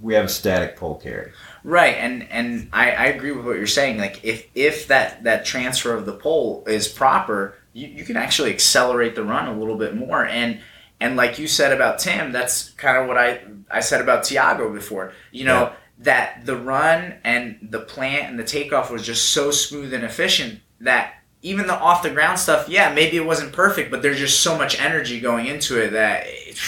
we 0.00 0.14
have 0.14 0.24
a 0.26 0.28
static 0.28 0.76
pole 0.76 0.94
carry. 0.96 1.32
Right, 1.64 1.96
and 1.96 2.22
and 2.30 2.68
I, 2.72 2.92
I 2.92 3.04
agree 3.06 3.32
with 3.32 3.44
what 3.44 3.56
you're 3.56 3.66
saying. 3.66 3.98
Like 3.98 4.24
if 4.24 4.46
if 4.54 4.86
that 4.88 5.24
that 5.24 5.44
transfer 5.44 5.92
of 5.92 6.06
the 6.06 6.12
pole 6.12 6.64
is 6.66 6.88
proper, 6.88 7.57
you, 7.72 7.88
you 7.88 8.04
can 8.04 8.16
actually 8.16 8.50
accelerate 8.50 9.14
the 9.14 9.24
run 9.24 9.48
a 9.48 9.58
little 9.58 9.76
bit 9.76 9.94
more. 9.96 10.24
And 10.24 10.60
and 11.00 11.16
like 11.16 11.38
you 11.38 11.46
said 11.46 11.72
about 11.72 11.98
Tim, 11.98 12.32
that's 12.32 12.70
kind 12.70 12.96
of 12.96 13.06
what 13.06 13.16
I 13.18 13.40
I 13.70 13.80
said 13.80 14.00
about 14.00 14.24
Thiago 14.24 14.72
before. 14.74 15.12
You 15.32 15.44
know 15.44 15.60
Yeah. 15.60 15.72
that 16.00 16.46
the 16.46 16.56
run 16.56 17.14
and 17.24 17.58
the 17.70 17.80
plant 17.80 18.30
and 18.30 18.38
the 18.38 18.44
takeoff 18.44 18.90
was 18.90 19.04
just 19.04 19.30
so 19.30 19.50
smooth 19.50 19.92
and 19.94 20.04
efficient 20.04 20.60
that 20.80 21.14
even 21.42 21.66
the 21.68 21.74
off 21.78 22.02
the 22.02 22.10
ground 22.10 22.38
stuff, 22.38 22.68
yeah, 22.68 22.92
maybe 22.92 23.16
it 23.16 23.24
wasn't 23.24 23.52
perfect, 23.52 23.90
but 23.92 24.02
there's 24.02 24.18
just 24.18 24.40
so 24.40 24.58
much 24.58 24.80
energy 24.80 25.20
going 25.20 25.46
into 25.46 25.80
it 25.80 25.90
that 25.92 26.24
it, 26.26 26.58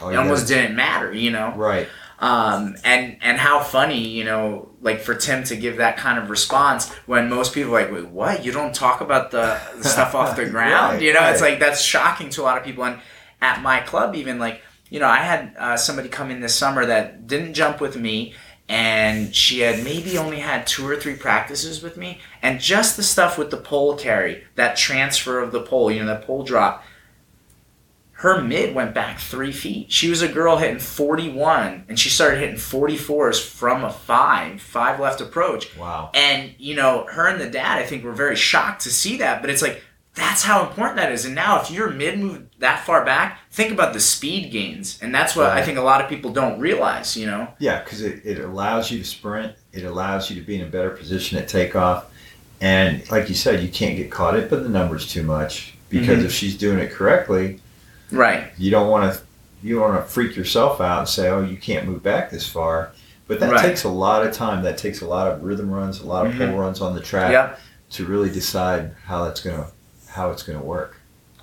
Oh, 0.00 0.08
it 0.08 0.16
almost 0.16 0.48
didn't 0.48 0.74
matter. 0.74 1.12
You 1.12 1.30
know 1.30 1.52
right. 1.56 1.86
um, 2.18 2.74
and 2.84 3.18
and 3.22 3.38
how 3.38 3.60
funny 3.60 4.08
you 4.08 4.24
know 4.24 4.70
like 4.84 5.00
for 5.00 5.16
tim 5.16 5.42
to 5.42 5.56
give 5.56 5.78
that 5.78 5.96
kind 5.96 6.18
of 6.18 6.30
response 6.30 6.92
when 7.06 7.28
most 7.28 7.52
people 7.52 7.76
are 7.76 7.82
like 7.82 7.92
wait 7.92 8.06
what? 8.06 8.44
You 8.44 8.52
don't 8.52 8.72
talk 8.72 9.00
about 9.00 9.32
the, 9.32 9.58
the 9.78 9.84
stuff 9.88 10.14
off 10.14 10.36
the 10.36 10.46
ground? 10.46 10.94
Right, 10.94 11.02
you 11.02 11.12
know 11.12 11.28
it's 11.30 11.40
like 11.40 11.58
that's 11.58 11.82
shocking 11.82 12.30
to 12.30 12.42
a 12.42 12.44
lot 12.44 12.56
of 12.56 12.64
people. 12.64 12.84
And 12.84 13.00
at 13.44 13.62
my 13.62 13.80
club 13.80 14.16
even 14.16 14.38
like 14.38 14.62
you 14.88 14.98
know 14.98 15.06
i 15.06 15.18
had 15.18 15.54
uh, 15.58 15.76
somebody 15.76 16.08
come 16.08 16.30
in 16.30 16.40
this 16.40 16.54
summer 16.54 16.86
that 16.86 17.26
didn't 17.26 17.52
jump 17.52 17.80
with 17.80 17.96
me 17.96 18.32
and 18.68 19.34
she 19.34 19.60
had 19.60 19.84
maybe 19.84 20.16
only 20.16 20.38
had 20.38 20.66
two 20.66 20.88
or 20.88 20.96
three 20.96 21.14
practices 21.14 21.82
with 21.82 21.98
me 21.98 22.18
and 22.40 22.58
just 22.58 22.96
the 22.96 23.02
stuff 23.02 23.36
with 23.36 23.50
the 23.50 23.56
pole 23.56 23.96
carry 23.96 24.44
that 24.54 24.76
transfer 24.76 25.40
of 25.40 25.52
the 25.52 25.60
pole 25.60 25.90
you 25.90 26.00
know 26.00 26.06
that 26.06 26.26
pole 26.26 26.42
drop 26.42 26.82
her 28.24 28.40
mid 28.40 28.74
went 28.74 28.94
back 28.94 29.18
three 29.18 29.52
feet. 29.52 29.92
She 29.92 30.08
was 30.08 30.22
a 30.22 30.28
girl 30.28 30.56
hitting 30.56 30.78
41, 30.78 31.84
and 31.88 31.98
she 31.98 32.08
started 32.08 32.40
hitting 32.40 32.56
44s 32.56 33.38
from 33.46 33.84
a 33.84 33.92
five, 33.92 34.62
five 34.62 34.98
left 34.98 35.20
approach. 35.20 35.76
Wow. 35.76 36.10
And, 36.14 36.54
you 36.58 36.74
know, 36.74 37.06
her 37.10 37.26
and 37.28 37.38
the 37.38 37.50
dad, 37.50 37.78
I 37.78 37.84
think, 37.84 38.02
were 38.02 38.12
very 38.12 38.34
shocked 38.36 38.82
to 38.84 38.90
see 38.90 39.18
that, 39.18 39.42
but 39.42 39.50
it's 39.50 39.60
like, 39.60 39.82
that's 40.14 40.42
how 40.42 40.66
important 40.66 40.96
that 40.96 41.12
is. 41.12 41.26
And 41.26 41.34
now, 41.34 41.60
if 41.60 41.70
your 41.70 41.90
mid 41.90 42.18
moved 42.18 42.60
that 42.60 42.86
far 42.86 43.04
back, 43.04 43.40
think 43.50 43.72
about 43.72 43.92
the 43.92 44.00
speed 44.00 44.50
gains. 44.50 44.98
And 45.02 45.14
that's 45.14 45.36
what 45.36 45.46
I 45.50 45.62
think 45.62 45.76
a 45.76 45.82
lot 45.82 46.00
of 46.00 46.08
people 46.08 46.32
don't 46.32 46.58
realize, 46.60 47.16
you 47.16 47.26
know? 47.26 47.48
Yeah, 47.58 47.82
because 47.82 48.00
it, 48.00 48.24
it 48.24 48.38
allows 48.38 48.90
you 48.90 48.98
to 49.00 49.04
sprint. 49.04 49.54
It 49.72 49.84
allows 49.84 50.30
you 50.30 50.36
to 50.36 50.42
be 50.46 50.54
in 50.54 50.62
a 50.62 50.70
better 50.70 50.90
position 50.90 51.36
at 51.36 51.48
takeoff. 51.48 52.06
And 52.60 53.08
like 53.10 53.28
you 53.28 53.34
said, 53.34 53.60
you 53.62 53.68
can't 53.68 53.96
get 53.96 54.10
caught 54.10 54.34
up 54.38 54.50
in 54.52 54.62
the 54.62 54.68
numbers 54.70 55.10
too 55.10 55.24
much 55.24 55.74
because 55.90 56.22
Mhm. 56.22 56.26
if 56.26 56.32
she's 56.32 56.56
doing 56.56 56.78
it 56.78 56.90
correctly, 56.92 57.60
Right. 58.14 58.52
you 58.58 58.70
don't 58.70 58.88
want 58.90 59.12
to 59.14 59.20
you 59.62 59.76
don't 59.76 59.90
want 59.92 60.04
to 60.04 60.10
freak 60.12 60.36
yourself 60.36 60.80
out 60.80 60.98
and 61.00 61.08
say, 61.08 61.28
"Oh, 61.30 61.40
you 61.42 61.56
can't 61.56 61.86
move 61.86 62.02
back 62.02 62.30
this 62.30 62.46
far." 62.46 62.90
But 63.26 63.40
that 63.40 63.50
Right. 63.50 63.62
takes 63.62 63.84
a 63.84 63.88
lot 63.88 64.26
of 64.26 64.34
time. 64.34 64.62
That 64.64 64.76
takes 64.76 65.00
a 65.00 65.06
lot 65.06 65.26
of 65.28 65.42
rhythm 65.42 65.70
runs, 65.70 66.00
a 66.00 66.06
lot 66.06 66.26
of 66.26 66.34
Mhm. 66.34 66.50
pole 66.50 66.58
runs 66.58 66.82
on 66.82 66.94
the 66.94 67.00
track 67.00 67.58
to 67.92 68.04
really 68.04 68.28
decide 68.28 68.92
how 69.06 69.24
that's 69.24 69.40
gonna 69.40 69.66
how 70.10 70.30
it's 70.30 70.42
gonna 70.42 70.60
work. 70.62 70.96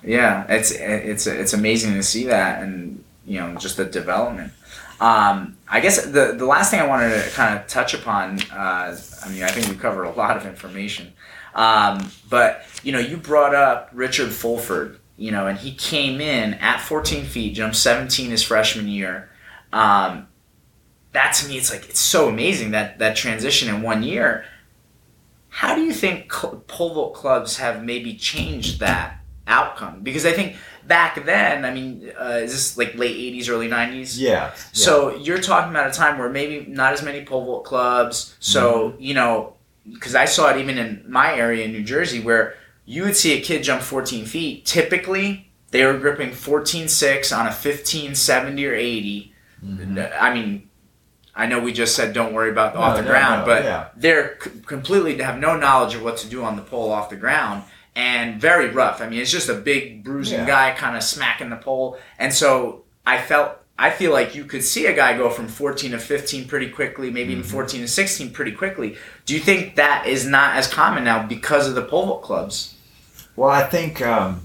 Yeah, 0.04 0.44
it's 0.48 0.70
it's 0.70 1.26
it's 1.26 1.52
amazing 1.52 1.94
to 1.94 2.02
see 2.02 2.26
that, 2.26 2.62
and 2.62 3.02
you 3.26 3.40
know, 3.40 3.54
just 3.56 3.76
the 3.76 3.84
development. 3.84 4.52
Um, 5.00 5.56
I 5.68 5.80
guess 5.80 6.00
the 6.04 6.34
the 6.38 6.46
last 6.46 6.70
thing 6.70 6.80
I 6.80 6.86
wanted 6.86 7.24
to 7.24 7.30
kind 7.30 7.58
of 7.58 7.66
touch 7.66 7.92
upon. 7.94 8.38
Uh, 8.52 8.96
I 9.24 9.28
mean, 9.30 9.42
I 9.42 9.48
think 9.48 9.68
we 9.68 9.74
covered 9.74 10.04
a 10.04 10.10
lot 10.10 10.36
of 10.36 10.46
information, 10.46 11.12
um, 11.56 12.10
but 12.30 12.64
you 12.84 12.92
know, 12.92 13.00
you 13.00 13.16
brought 13.16 13.54
up 13.54 13.90
Richard 13.92 14.30
Fulford. 14.30 14.98
You 15.22 15.30
know, 15.30 15.46
and 15.46 15.56
he 15.56 15.72
came 15.72 16.20
in 16.20 16.54
at 16.54 16.80
14 16.80 17.24
feet, 17.24 17.54
jumped 17.54 17.76
17 17.76 18.32
his 18.32 18.42
freshman 18.42 18.88
year. 18.88 19.30
Um, 19.72 20.26
that 21.12 21.34
to 21.34 21.48
me, 21.48 21.56
it's 21.56 21.70
like 21.70 21.88
it's 21.88 22.00
so 22.00 22.28
amazing 22.28 22.72
that 22.72 22.98
that 22.98 23.14
transition 23.14 23.72
in 23.72 23.82
one 23.82 24.02
year. 24.02 24.44
How 25.48 25.76
do 25.76 25.82
you 25.82 25.92
think 25.92 26.32
cl- 26.32 26.64
pole 26.66 26.94
vault 26.94 27.14
clubs 27.14 27.58
have 27.58 27.84
maybe 27.84 28.16
changed 28.16 28.80
that 28.80 29.20
outcome? 29.46 30.00
Because 30.02 30.26
I 30.26 30.32
think 30.32 30.56
back 30.88 31.24
then, 31.24 31.64
I 31.64 31.72
mean, 31.72 32.10
uh, 32.20 32.40
is 32.42 32.50
this 32.50 32.76
like 32.76 32.96
late 32.96 33.16
'80s, 33.16 33.48
early 33.48 33.68
'90s? 33.68 34.18
Yeah. 34.18 34.52
So 34.72 35.14
you're 35.14 35.40
talking 35.40 35.70
about 35.70 35.88
a 35.88 35.92
time 35.92 36.18
where 36.18 36.30
maybe 36.30 36.66
not 36.68 36.94
as 36.94 37.02
many 37.04 37.24
pole 37.24 37.44
vault 37.44 37.64
clubs. 37.64 38.34
So 38.40 38.96
you 38.98 39.14
know, 39.14 39.54
because 39.88 40.16
I 40.16 40.24
saw 40.24 40.50
it 40.50 40.56
even 40.56 40.78
in 40.78 41.04
my 41.06 41.32
area 41.32 41.64
in 41.64 41.70
New 41.70 41.84
Jersey, 41.84 42.20
where 42.20 42.56
you 42.84 43.04
would 43.04 43.16
see 43.16 43.32
a 43.36 43.40
kid 43.40 43.62
jump 43.62 43.82
14 43.82 44.24
feet. 44.26 44.64
Typically, 44.66 45.50
they 45.70 45.84
were 45.84 45.96
gripping 45.98 46.30
14.6 46.30 47.32
on 47.36 47.46
a 47.46 47.52
1570 47.52 48.66
or 48.66 48.74
80. 48.74 49.34
Mhm. 49.64 50.12
I 50.20 50.34
mean, 50.34 50.68
I 51.34 51.46
know 51.46 51.60
we 51.60 51.72
just 51.72 51.94
said 51.94 52.12
don't 52.12 52.34
worry 52.34 52.50
about 52.50 52.74
No, 52.74 52.80
off 52.80 52.96
the 52.96 53.02
no, 53.02 53.08
ground, 53.08 53.40
no, 53.40 53.46
but 53.46 53.64
yeah. 53.64 53.84
they're 53.96 54.36
c- 54.42 54.50
completely 54.66 55.16
have 55.22 55.38
no 55.38 55.56
knowledge 55.56 55.94
of 55.94 56.02
what 56.02 56.18
to 56.18 56.26
do 56.26 56.44
on 56.44 56.56
the 56.56 56.62
pole 56.62 56.90
off 56.92 57.08
the 57.08 57.16
ground 57.16 57.62
and 57.96 58.40
very 58.40 58.68
rough. 58.68 59.00
I 59.00 59.08
mean, 59.08 59.20
it's 59.20 59.30
just 59.30 59.48
a 59.48 59.54
big 59.54 60.02
bruising 60.04 60.40
Yeah. 60.40 60.46
guy 60.46 60.74
kind 60.76 60.96
of 60.96 61.02
smacking 61.02 61.50
the 61.50 61.56
pole, 61.56 61.98
and 62.18 62.32
so 62.34 62.82
I 63.06 63.18
felt. 63.18 63.58
I 63.78 63.90
feel 63.90 64.12
like 64.12 64.34
you 64.34 64.44
could 64.44 64.62
see 64.62 64.84
a 64.86 64.92
guy 64.92 65.16
go 65.16 65.28
from 65.30 65.48
14 65.48 65.92
to 65.92 65.98
15 65.98 66.46
pretty 66.46 66.68
quickly, 66.68 67.10
maybe 67.10 67.32
even 67.32 67.42
Mhm. 67.42 67.46
14 67.50 67.80
to 67.80 67.88
16 67.88 68.30
pretty 68.30 68.52
quickly. 68.52 68.96
Do 69.24 69.32
you 69.34 69.40
think 69.40 69.74
that 69.76 70.06
is 70.06 70.24
not 70.26 70.54
as 70.56 70.66
common 70.68 71.02
now 71.04 71.22
because 71.26 71.66
of 71.66 71.74
the 71.74 71.82
pole 71.82 72.06
vault 72.06 72.22
clubs? 72.22 72.71
Well, 73.36 73.50
I 73.50 73.62
think 73.62 74.00
um, 74.02 74.42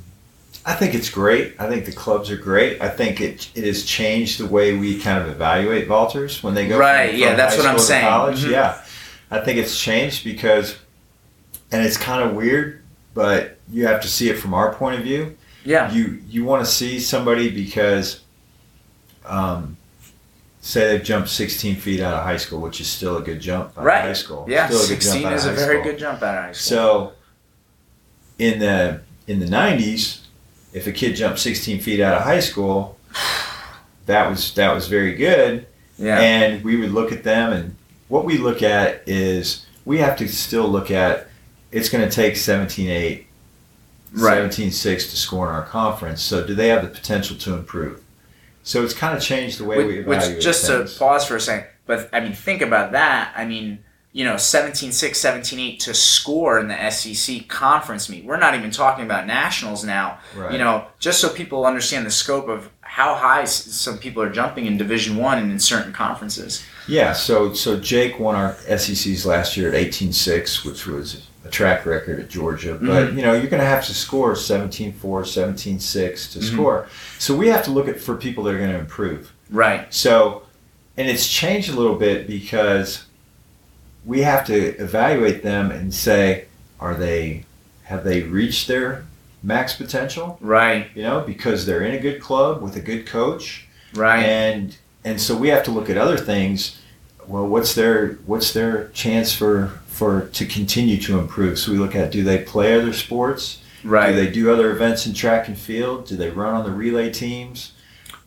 I 0.65 0.73
think 0.73 0.93
it's 0.95 1.09
great. 1.09 1.55
I 1.59 1.67
think 1.69 1.85
the 1.85 1.91
clubs 1.91 2.29
are 2.31 2.37
great. 2.37 2.81
I 2.81 2.89
think 2.89 3.21
it 3.21 3.49
it 3.55 3.63
has 3.65 3.83
changed 3.83 4.39
the 4.39 4.47
way 4.47 4.75
we 4.77 4.99
kind 4.99 5.21
of 5.21 5.27
evaluate 5.29 5.87
vaulters 5.87 6.41
when 6.43 6.53
they 6.53 6.67
go 6.67 6.77
Right, 6.77 7.11
From, 7.11 7.19
yeah, 7.19 7.27
from 7.29 7.37
that's 7.37 7.57
what 7.57 7.65
I'm 7.65 7.79
saying. 7.79 8.05
College, 8.07 8.43
Mhm. 8.45 8.51
yeah. 8.51 8.81
I 9.29 9.39
think 9.41 9.57
it's 9.59 9.77
changed 9.77 10.23
because, 10.23 10.77
and 11.71 11.85
it's 11.85 11.97
kind 11.97 12.23
of 12.27 12.33
weird, 12.35 12.81
but 13.13 13.57
you 13.69 13.85
have 13.87 14.01
to 14.01 14.07
see 14.07 14.29
it 14.29 14.35
from 14.39 14.53
our 14.53 14.73
point 14.73 14.97
of 14.97 15.03
view. 15.03 15.35
Yeah. 15.65 15.91
You 15.91 16.19
you 16.29 16.45
want 16.45 16.63
to 16.65 16.71
see 16.71 16.99
somebody 17.01 17.49
because, 17.49 18.21
um, 19.25 19.75
say 20.61 20.87
they've 20.87 21.03
jumped 21.03 21.29
16 21.29 21.75
feet 21.75 21.99
out 22.01 22.13
of 22.13 22.23
high 22.23 22.37
school, 22.37 22.61
which 22.61 22.79
is 22.81 22.87
still 22.87 23.17
a 23.17 23.21
good 23.21 23.39
jump 23.41 23.77
out 23.77 23.83
Right. 23.83 23.99
of 23.99 24.05
high 24.05 24.13
school. 24.13 24.45
Yeah. 24.49 24.67
Still 24.67 24.79
a 24.79 24.81
good 24.83 24.87
jump 25.01 25.01
16 25.03 25.25
out 25.25 25.33
of 25.33 25.39
is 25.39 25.45
a 25.45 25.51
very 25.51 25.79
school. 25.81 25.91
good 25.91 25.99
jump 25.99 26.23
out 26.23 26.35
of 26.37 26.43
high 26.45 26.51
school. 26.53 26.77
So 26.77 27.13
in 28.39 28.59
the 28.59 29.01
in 29.27 29.39
the 29.39 29.45
'90s, 29.45 30.21
if 30.73 30.87
a 30.87 30.91
kid 30.91 31.15
jumped 31.15 31.39
16 31.39 31.79
feet 31.81 31.99
out 31.99 32.15
of 32.15 32.23
high 32.23 32.39
school, 32.39 32.97
that 34.05 34.29
was 34.29 34.53
that 34.53 34.73
was 34.73 34.87
very 34.87 35.15
good. 35.15 35.65
yeah. 35.97 36.19
And 36.19 36.63
we 36.63 36.77
would 36.77 36.91
look 36.91 37.11
at 37.11 37.23
them, 37.23 37.51
and 37.53 37.75
what 38.07 38.25
we 38.25 38.37
look 38.37 38.61
at 38.61 39.01
is 39.07 39.65
we 39.85 39.97
have 39.99 40.17
to 40.17 40.27
still 40.27 40.67
look 40.67 40.91
at. 40.91 41.27
It's 41.69 41.89
going 41.89 42.07
to 42.07 42.13
take 42.15 42.35
17.8, 42.35 43.25
Right. 44.13 44.41
17.6 44.49 45.09
to 45.09 45.17
score 45.17 45.49
in 45.49 45.53
our 45.55 45.65
conference. 45.65 46.21
So 46.21 46.47
do 46.47 46.55
they 46.55 46.69
have 46.69 46.81
the 46.81 46.87
potential 46.87 47.35
to 47.39 47.53
improve? 47.55 48.01
So 48.63 48.83
it's 48.83 48.93
kind 48.93 49.15
of 49.17 49.21
changed 49.21 49.59
the 49.59 49.65
way 49.65 49.77
we 49.77 49.83
which, 49.83 49.97
evaluate 49.99 50.35
which 50.37 50.43
just 50.43 50.65
things. 50.65 50.93
to 50.93 50.99
pause 50.99 51.25
for 51.25 51.35
a 51.35 51.41
second 51.41 51.67
but 51.85 52.09
i 52.11 52.19
mean 52.19 52.33
think 52.33 52.61
about 52.61 52.91
that 52.91 53.33
i 53.37 53.45
mean 53.45 53.79
you 54.17 54.25
know 54.25 54.33
17-6 54.33 54.89
17-8 55.11 55.79
to 55.79 55.93
score 55.93 56.59
in 56.59 56.67
the 56.67 56.89
sec 56.91 57.47
conference 57.47 58.09
meet 58.09 58.25
we're 58.25 58.39
not 58.45 58.55
even 58.55 58.71
talking 58.71 59.05
about 59.05 59.27
nationals 59.27 59.83
now 59.83 60.17
right. 60.35 60.51
you 60.53 60.57
know 60.57 60.85
just 60.97 61.21
so 61.21 61.29
people 61.29 61.65
understand 61.67 62.03
the 62.05 62.09
scope 62.23 62.47
of 62.47 62.69
how 62.81 63.13
high 63.13 63.43
some 63.45 63.97
people 63.99 64.23
are 64.23 64.31
jumping 64.31 64.65
in 64.65 64.75
division 64.75 65.17
one 65.17 65.37
and 65.37 65.51
in 65.51 65.59
certain 65.59 65.93
conferences 65.93 66.63
Yeah, 66.87 67.13
so 67.13 67.53
so 67.53 67.69
Jake 67.79 68.17
won 68.17 68.35
our 68.35 68.53
SECs 68.83 69.25
last 69.25 69.55
year 69.57 69.67
at 69.69 69.75
18-6, 69.75 70.65
which 70.65 70.87
was 70.87 71.27
a 71.45 71.49
track 71.49 71.85
record 71.85 72.17
at 72.23 72.29
Georgia. 72.29 72.73
But 72.79 72.87
Mm-hmm. 72.87 73.17
you 73.17 73.23
know, 73.25 73.33
you're 73.33 73.51
going 73.55 73.65
to 73.67 73.73
have 73.75 73.85
to 73.87 73.93
score 73.93 74.33
17-4, 74.35 74.93
17-6 75.25 76.31
to 76.33 76.39
Mhm. 76.39 76.43
score. 76.53 76.87
So 77.19 77.35
we 77.35 77.47
have 77.49 77.63
to 77.65 77.71
look 77.71 77.87
at 77.89 77.99
for 77.99 78.15
people 78.15 78.41
that 78.45 78.53
are 78.55 78.57
going 78.57 78.71
to 78.77 78.79
improve. 78.79 79.31
right 79.51 79.93
So, 79.93 80.43
and 80.97 81.05
it's 81.09 81.27
changed 81.41 81.69
a 81.73 81.75
little 81.75 81.95
bit 82.07 82.25
because 82.25 83.03
we 84.07 84.21
have 84.21 84.45
to 84.47 84.55
evaluate 84.77 85.43
them 85.43 85.69
and 85.69 85.93
say, 85.93 86.45
are 86.79 86.95
they 86.95 87.43
have 87.83 88.03
they 88.03 88.23
reached 88.23 88.67
their 88.67 89.05
max 89.43 89.75
potential? 89.75 90.37
right. 90.41 90.87
You 90.95 91.03
know, 91.03 91.21
because 91.21 91.65
they're 91.65 91.83
in 91.83 91.93
a 91.93 91.99
good 91.99 92.19
club 92.21 92.61
with 92.61 92.75
a 92.75 92.81
good 92.81 93.05
coach. 93.05 93.67
Right. 93.93 94.23
And 94.23 94.77
and 95.05 95.21
so 95.21 95.35
we 95.37 95.49
have 95.49 95.63
to 95.63 95.71
look 95.71 95.89
at 95.89 95.97
other 95.97 96.17
things. 96.17 96.79
Well 97.27 97.47
what's 97.47 97.75
their 97.75 98.13
what's 98.25 98.53
their 98.53 98.87
chance 98.89 99.33
for 99.33 99.79
for 99.87 100.27
to 100.33 100.45
continue 100.45 100.97
to 101.01 101.19
improve? 101.19 101.59
So 101.59 101.71
we 101.73 101.77
look 101.77 101.95
at 101.95 102.11
do 102.11 102.23
they 102.23 102.39
play 102.43 102.79
other 102.79 102.93
sports? 102.93 103.61
Right. 103.83 104.11
Do 104.11 104.15
they 104.15 104.31
do 104.31 104.51
other 104.51 104.71
events 104.71 105.05
in 105.07 105.13
track 105.13 105.47
and 105.49 105.57
field? 105.57 106.07
Do 106.07 106.15
they 106.17 106.29
run 106.29 106.53
on 106.53 106.63
the 106.65 106.71
relay 106.71 107.11
teams? 107.11 107.73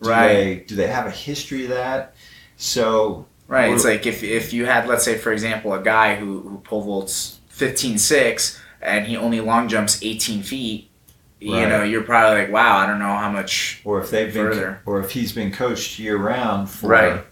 Do 0.02 0.08
Right. 0.10 0.28
they 0.34 0.54
do 0.68 0.74
they 0.76 0.86
have 0.88 1.06
a 1.06 1.10
history 1.10 1.64
of 1.64 1.70
that? 1.70 2.14
So 2.56 3.26
Right. 3.50 3.72
It's 3.74 3.84
like 3.84 4.06
if, 4.06 4.22
if 4.22 4.52
you 4.52 4.64
had, 4.66 4.86
let's 4.86 5.04
say, 5.04 5.18
for 5.18 5.32
example, 5.32 5.74
a 5.74 5.82
guy 5.82 6.14
who, 6.14 6.40
who 6.42 6.58
pole 6.58 6.82
vaults 6.82 7.40
15.6 7.52 8.58
and 8.80 9.06
he 9.06 9.16
only 9.16 9.40
long 9.40 9.68
jumps 9.68 9.98
18 10.02 10.42
feet, 10.42 10.88
you 11.40 11.54
Right. 11.54 11.68
know, 11.68 11.82
you're 11.82 12.02
probably 12.04 12.42
like, 12.42 12.52
wow, 12.52 12.76
I 12.78 12.86
don't 12.86 12.98
know 13.00 13.06
how 13.16 13.30
much. 13.30 13.80
or 13.84 14.00
if 14.00 14.10
they've 14.10 14.32
been 14.32 14.76
or 14.86 15.00
if 15.00 15.10
he's 15.10 15.32
been 15.32 15.50
coached 15.50 15.98
year 15.98 16.16
round 16.16 16.70
for 16.70 16.86
Right. 16.88 17.24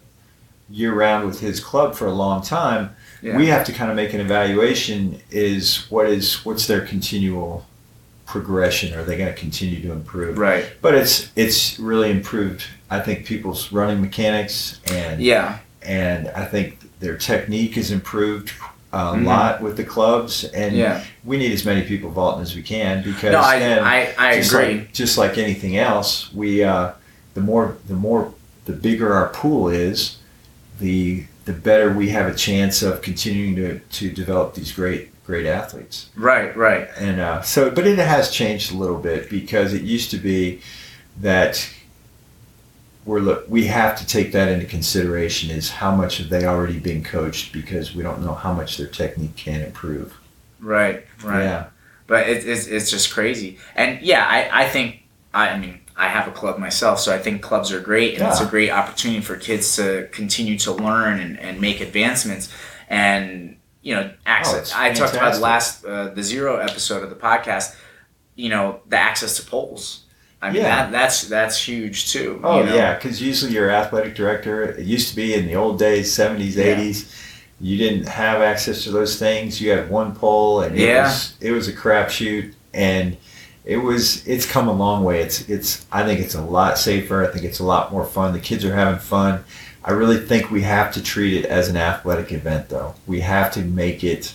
year 0.69 0.93
round 0.93 1.25
with 1.27 1.39
his 1.41 1.61
club 1.61 1.95
for 1.95 2.07
a 2.07 2.13
long 2.13 2.43
time 2.43 2.97
Yeah. 3.23 3.37
we 3.37 3.47
have 3.47 3.65
to 3.67 3.73
kind 3.73 3.89
of 3.91 3.97
make 3.97 4.13
an 4.13 4.21
evaluation 4.21 5.21
is 5.31 5.87
what 5.91 6.09
is 6.09 6.45
what's 6.45 6.67
their 6.67 6.81
continual 6.85 7.65
progression 8.27 8.93
are 8.99 9.03
they 9.05 9.17
going 9.17 9.33
to 9.33 9.39
continue 9.41 9.81
to 9.81 9.93
improve 9.93 10.37
right. 10.37 10.67
but 10.83 10.95
it's 10.95 11.31
it's 11.37 11.79
really 11.79 12.11
improved 12.11 12.65
i 12.91 12.99
think 13.01 13.25
people's 13.25 13.73
running 13.73 14.01
mechanics 14.03 14.81
and 14.93 15.23
Yeah. 15.23 15.59
And 15.83 16.29
i 16.31 16.45
think 16.45 16.79
their 17.01 17.17
technique 17.17 17.75
has 17.75 17.91
improved 17.91 18.53
a 18.93 18.97
Mhm. 19.15 19.25
lot 19.27 19.61
with 19.63 19.77
the 19.77 19.85
clubs 19.85 20.45
and 20.45 20.75
Yeah. 20.75 21.03
we 21.25 21.37
need 21.37 21.53
as 21.53 21.65
many 21.65 21.83
people 21.83 22.11
vaulting 22.11 22.43
as 22.43 22.55
we 22.57 22.63
can 22.63 23.03
because 23.03 23.33
No, 23.33 23.41
I, 23.41 23.59
then 23.59 23.79
I, 23.85 24.15
I 24.19 24.37
just 24.39 24.53
agree. 24.53 24.79
like 24.79 24.93
just 24.95 25.19
like 25.19 25.37
anything 25.39 25.77
else, 25.77 26.33
we 26.33 26.65
uh, 26.65 26.93
the 27.35 27.43
more 27.43 27.77
the 27.87 27.95
more 27.95 28.33
the 28.65 28.73
bigger 28.73 29.13
our 29.13 29.29
pool 29.29 29.69
is, 29.69 30.17
the 30.81 31.25
the 31.45 31.53
better 31.53 31.93
we 31.93 32.09
have 32.11 32.27
a 32.27 32.35
chance 32.35 32.83
of 32.83 33.03
continuing 33.03 33.55
to, 33.57 33.79
to 33.99 34.11
develop 34.11 34.55
these 34.55 34.73
great 34.73 35.11
great 35.25 35.45
athletes. 35.47 36.07
right. 36.17 36.57
Right. 36.57 36.89
And 36.99 37.21
uh, 37.21 37.43
so, 37.43 37.71
but 37.71 37.87
it 37.87 37.99
has 37.99 38.31
changed 38.31 38.73
a 38.73 38.77
little 38.79 38.99
bit 38.99 39.29
because 39.29 39.75
it 39.75 39.83
used 39.83 40.11
to 40.13 40.17
be 40.17 40.61
that 41.21 41.69
we're 43.09 43.21
look, 43.21 43.49
we 43.49 43.65
have 43.65 43.99
to 43.99 44.07
take 44.07 44.33
that 44.33 44.49
into 44.49 44.67
consideration 44.67 45.51
is 45.51 45.71
how 45.71 45.97
much 45.97 46.19
have 46.19 46.29
they 46.29 46.45
already 46.45 46.79
been 46.79 47.03
coached 47.03 47.55
because 47.55 47.95
we 47.95 48.03
don't 48.03 48.23
know 48.23 48.35
how 48.35 48.53
much 48.53 48.77
their 48.77 48.87
technique 48.87 49.35
can 49.35 49.63
improve. 49.63 50.15
Right. 50.61 51.07
Right. 51.25 51.43
Yeah. 51.43 51.67
But 52.07 52.29
it, 52.29 52.47
it's, 52.47 52.67
it's 52.67 52.91
just 52.91 53.11
crazy. 53.11 53.59
And 53.75 54.03
yeah, 54.03 54.27
I, 54.29 54.65
I 54.65 54.69
think, 54.69 55.05
I, 55.33 55.49
I 55.49 55.59
mean, 55.59 55.81
I 55.97 56.09
have 56.09 56.29
a 56.29 56.33
club 56.33 56.59
myself, 56.59 57.01
so 57.01 57.15
I 57.15 57.19
think 57.19 57.41
clubs 57.41 57.73
are 57.73 57.81
great, 57.81 58.19
and 58.19 58.29
it's 58.29 58.41
a 58.41 58.47
great 58.47 58.71
opportunity 58.71 59.21
for 59.21 59.37
kids 59.37 59.75
to 59.77 60.09
continue 60.13 60.59
to 60.59 60.73
learn 60.73 61.19
and, 61.19 61.39
and 61.41 61.61
make 61.61 61.81
advancements. 61.81 62.53
And, 62.89 63.57
you 63.83 63.95
know, 63.95 64.13
access. 64.27 64.73
Oh, 64.73 64.79
I 64.79 64.93
talked 64.93 65.15
about 65.15 65.35
the 65.35 65.41
last, 65.41 65.85
uh, 65.85 66.09
the 66.11 66.23
zero 66.23 66.59
episode 66.59 67.03
of 67.03 67.11
the 67.11 67.17
podcast, 67.17 67.75
you 68.37 68.51
know, 68.51 68.81
the 68.87 68.99
access 68.99 69.37
to 69.39 69.43
poles. 69.51 70.05
I 70.41 70.51
mean, 70.53 70.63
Yeah. 70.63 70.85
that, 70.85 70.93
that's 70.93 71.25
that's 71.29 71.61
huge 71.63 72.13
too. 72.13 72.41
Oh 72.45 72.61
you 72.61 72.67
know? 72.67 72.75
yeah, 72.75 72.95
because 72.95 73.21
usually 73.21 73.53
your 73.53 73.71
athletic 73.71 74.15
director. 74.15 74.63
It 74.63 74.85
used 74.87 75.09
to 75.11 75.17
be 75.17 75.35
in 75.35 75.47
the 75.47 75.57
old 75.57 75.79
days, 75.79 76.13
seventies, 76.13 76.59
eighties. 76.59 77.13
You 77.61 77.77
didn't 77.77 78.07
have 78.07 78.41
access 78.41 78.85
to 78.85 78.93
those 78.93 79.19
things. 79.19 79.61
You 79.61 79.71
had 79.71 79.91
one 79.91 80.15
pole, 80.15 80.61
and 80.61 80.77
it 80.79 80.83
Yeah. 80.87 81.05
was 81.05 81.35
it 81.41 81.51
was 81.53 81.67
a 81.67 81.73
crapshoot, 81.73 82.53
and 82.73 83.17
it 83.65 83.79
was 83.79 84.25
it's 84.29 84.47
come 84.47 84.69
a 84.69 84.73
long 84.73 85.03
way. 85.03 85.21
It's 85.23 85.49
it's 85.49 85.85
I 85.91 86.05
think 86.05 86.21
it's 86.21 86.37
a 86.37 86.43
lot 86.43 86.79
safer. 86.79 87.25
I 87.27 87.33
think 87.33 87.45
it's 87.45 87.59
a 87.59 87.65
lot 87.65 87.91
more 87.91 88.05
fun. 88.05 88.33
The 88.33 88.39
kids 88.39 88.65
are 88.65 88.75
having 88.75 89.01
fun. 89.01 89.43
I 89.85 89.91
really 89.93 90.19
think 90.19 90.51
we 90.51 90.63
have 90.63 90.93
to 90.95 91.03
treat 91.03 91.35
it 91.35 91.47
as 91.47 91.69
an 91.69 91.77
athletic 91.77 92.31
event, 92.31 92.69
though. 92.69 92.95
We 93.07 93.21
have 93.21 93.51
to 93.55 93.61
make 93.61 94.05
it 94.05 94.33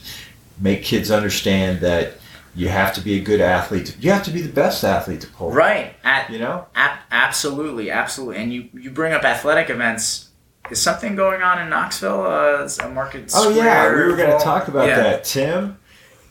make 0.60 0.84
kids 0.84 1.10
understand 1.12 1.80
that 1.80 2.16
you 2.56 2.70
have 2.70 2.94
to 2.96 3.02
be 3.02 3.16
a 3.20 3.22
good 3.24 3.42
athlete. 3.42 3.96
You 4.00 4.12
have 4.12 4.24
to 4.24 4.32
be 4.32 4.42
the 4.42 4.52
best 4.52 4.84
athlete 4.84 5.22
to 5.22 5.28
pole. 5.28 5.52
Right. 5.52 5.96
At, 6.04 6.30
You 6.30 6.40
know. 6.40 6.68
Ab- 6.76 7.00
absolutely, 7.12 7.90
absolutely. 7.92 8.38
And 8.38 8.54
you, 8.54 8.70
you 8.74 8.92
bring 8.92 9.14
up 9.14 9.24
athletic 9.24 9.70
events. 9.70 10.30
Is 10.72 10.82
something 10.82 11.16
going 11.16 11.42
on 11.42 11.60
in 11.62 11.70
Knoxville? 11.70 12.22
Uh, 12.26 12.70
a 12.84 12.90
market 12.90 13.30
Oh 13.36 13.50
yeah, 13.50 13.90
we 13.94 14.02
were 14.02 14.16
going 14.16 14.32
to 14.38 14.44
talk 14.44 14.70
about 14.70 14.88
Yeah. 14.88 14.96
that. 15.04 15.24
Tim, 15.26 15.78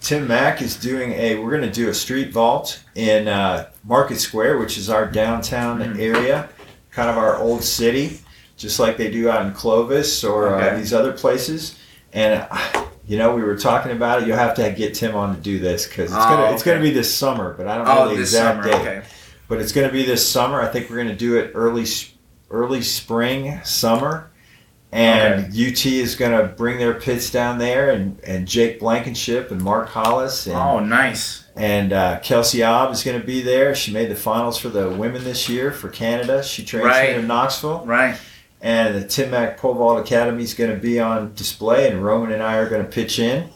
Tim 0.01 0.27
Mack 0.27 0.62
is 0.62 0.74
doing 0.77 1.12
a. 1.12 1.39
We're 1.39 1.51
going 1.51 1.62
to 1.62 1.70
do 1.70 1.90
a 1.90 1.94
street 1.94 2.32
vault 2.32 2.82
in 2.94 3.28
uh, 3.28 3.69
Market 3.85 4.19
Square, 4.20 4.59
which 4.59 4.78
is 4.78 4.89
our 4.89 5.07
downtown 5.07 5.81
Mhm. 5.81 5.99
area, 5.99 6.49
kind 6.93 7.11
of 7.11 7.19
our 7.19 7.36
old 7.36 7.62
city, 7.62 8.20
just 8.57 8.81
like 8.81 8.97
they 8.97 9.11
do 9.11 9.28
out 9.28 9.44
in 9.44 9.53
Clovis 9.53 10.24
or 10.24 10.49
Okay. 10.57 10.70
uh, 10.70 10.77
these 10.78 10.94
other 10.94 11.12
places. 11.12 11.78
And 12.15 12.47
uh, 12.51 12.82
you 13.07 13.19
know, 13.19 13.35
we 13.35 13.43
were 13.43 13.57
talking 13.57 13.93
about 13.93 14.23
it. 14.23 14.29
You'll 14.29 14.37
have 14.37 14.55
to 14.57 14.70
get 14.73 14.95
Tim 14.95 15.15
on 15.15 15.35
to 15.35 15.41
do 15.41 15.59
this 15.59 15.87
because 15.87 16.11
it's 16.11 16.20
Oh, 16.24 16.29
gonna 16.37 16.53
it's 16.55 16.62
gonna 16.62 16.81
be 16.81 16.91
this 16.91 17.12
summer, 17.12 17.55
but 17.55 17.66
I 17.66 17.77
don't 17.77 17.87
know 17.87 18.03
Oh, 18.05 18.09
the 18.15 18.20
exact 18.20 18.65
summer. 18.65 18.77
date. 18.79 18.81
Okay. 18.89 19.03
But 19.49 19.61
it's 19.61 19.73
going 19.73 19.87
to 19.87 19.93
be 19.93 20.05
this 20.07 20.27
summer. 20.27 20.62
I 20.62 20.69
think 20.69 20.89
we're 20.89 20.97
going 20.97 21.09
to 21.09 21.15
do 21.15 21.37
it 21.37 21.51
early, 21.55 21.85
early 22.51 22.81
spring, 22.81 23.61
summer. 23.65 24.31
And 24.91 25.47
UT 25.53 25.85
is 25.87 26.16
going 26.16 26.33
to 26.39 26.49
bring 26.55 26.79
their 26.79 26.95
pits 26.95 27.31
down 27.31 27.59
there, 27.59 27.91
and, 27.91 28.19
and 28.24 28.47
Jake 28.49 28.81
Blankenship 28.81 29.51
and 29.51 29.61
Mark 29.61 29.89
Hollis 29.89 30.47
and, 30.47 30.57
Oh, 30.57 30.79
nice. 30.81 31.45
and 31.57 31.93
uh, 31.93 32.20
Kelsie 32.20 32.61
Ahbe 32.61 32.93
is 32.93 33.03
going 33.03 33.20
to 33.20 33.27
be 33.27 33.43
there. 33.43 33.74
She 33.74 33.93
made 33.93 34.11
the 34.11 34.15
finals 34.16 34.57
for 34.59 34.69
the 34.70 34.89
women 34.91 35.24
this 35.24 35.49
year 35.51 35.70
for 35.70 35.89
Canada. 35.91 36.43
She 36.43 36.65
trains 36.65 36.87
Right. 36.87 37.11
here 37.11 37.19
in 37.19 37.27
Knoxville. 37.27 37.85
Right. 37.85 38.16
And 38.63 38.95
the 38.95 39.07
Tim 39.07 39.33
Mack 39.33 39.59
Pole 39.59 39.75
Vault 39.75 39.99
Academy 39.99 40.45
is 40.45 40.55
going 40.55 40.71
to 40.71 40.77
be 40.77 41.01
on 41.01 41.35
display, 41.35 41.91
and 41.91 42.03
Roman 42.03 42.31
and 42.31 42.43
I 42.43 42.57
are 42.57 42.69
going 42.69 42.83
to 42.83 42.89
pitch 42.89 43.19
in. 43.19 43.51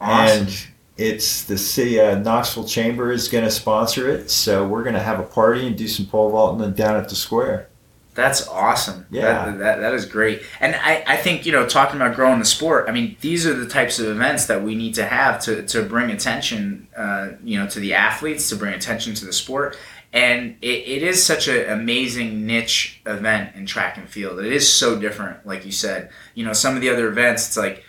Awesome. 0.00 0.46
And 0.46 0.66
it's 0.98 1.44
the 1.44 1.56
city 1.56 1.98
uh, 1.98 2.18
Knoxville 2.18 2.68
Chamber 2.68 3.10
is 3.10 3.28
going 3.28 3.44
to 3.44 3.50
sponsor 3.50 4.08
it, 4.08 4.30
so 4.30 4.68
we're 4.68 4.82
going 4.82 4.94
to 4.94 5.02
have 5.02 5.18
a 5.18 5.24
party 5.24 5.66
and 5.66 5.76
do 5.76 5.88
some 5.88 6.04
pole 6.06 6.30
vaulting 6.30 6.72
down 6.74 6.96
at 6.96 7.08
the 7.08 7.14
square. 7.16 7.68
That's 8.14 8.46
awesome. 8.46 9.06
Yeah. 9.10 9.46
That, 9.46 9.58
that, 9.58 9.80
that 9.80 9.94
is 9.94 10.06
great. 10.06 10.42
And 10.60 10.76
I, 10.76 11.02
I 11.04 11.16
think, 11.16 11.46
you 11.46 11.50
know, 11.50 11.66
talking 11.66 11.96
about 11.96 12.14
growing 12.14 12.38
the 12.38 12.44
sport, 12.44 12.88
I 12.88 12.92
mean, 12.92 13.16
these 13.22 13.44
are 13.44 13.54
the 13.54 13.66
types 13.66 13.98
of 13.98 14.06
events 14.06 14.46
that 14.46 14.62
we 14.62 14.76
need 14.76 14.94
to 14.94 15.04
have 15.04 15.40
to, 15.44 15.66
to 15.66 15.82
bring 15.82 16.10
attention, 16.12 16.86
uh, 16.96 17.30
you 17.42 17.58
know, 17.58 17.66
to 17.68 17.80
the 17.80 17.94
athletes, 17.94 18.48
to 18.50 18.56
bring 18.56 18.72
attention 18.72 19.14
to 19.14 19.24
the 19.24 19.32
sport. 19.32 19.76
And 20.14 20.56
it, 20.62 20.66
it 20.66 21.02
is 21.02 21.26
such 21.26 21.48
an 21.48 21.68
amazing 21.68 22.46
niche 22.46 23.02
event 23.04 23.56
in 23.56 23.66
track 23.66 23.98
and 23.98 24.08
field. 24.08 24.38
It 24.38 24.52
is 24.52 24.72
so 24.72 24.98
different, 24.98 25.44
like 25.44 25.66
you 25.66 25.72
said. 25.72 26.10
You 26.36 26.44
know, 26.44 26.52
some 26.52 26.76
of 26.76 26.80
the 26.80 26.88
other 26.88 27.08
events, 27.08 27.48
it's 27.48 27.56
like, 27.56 27.84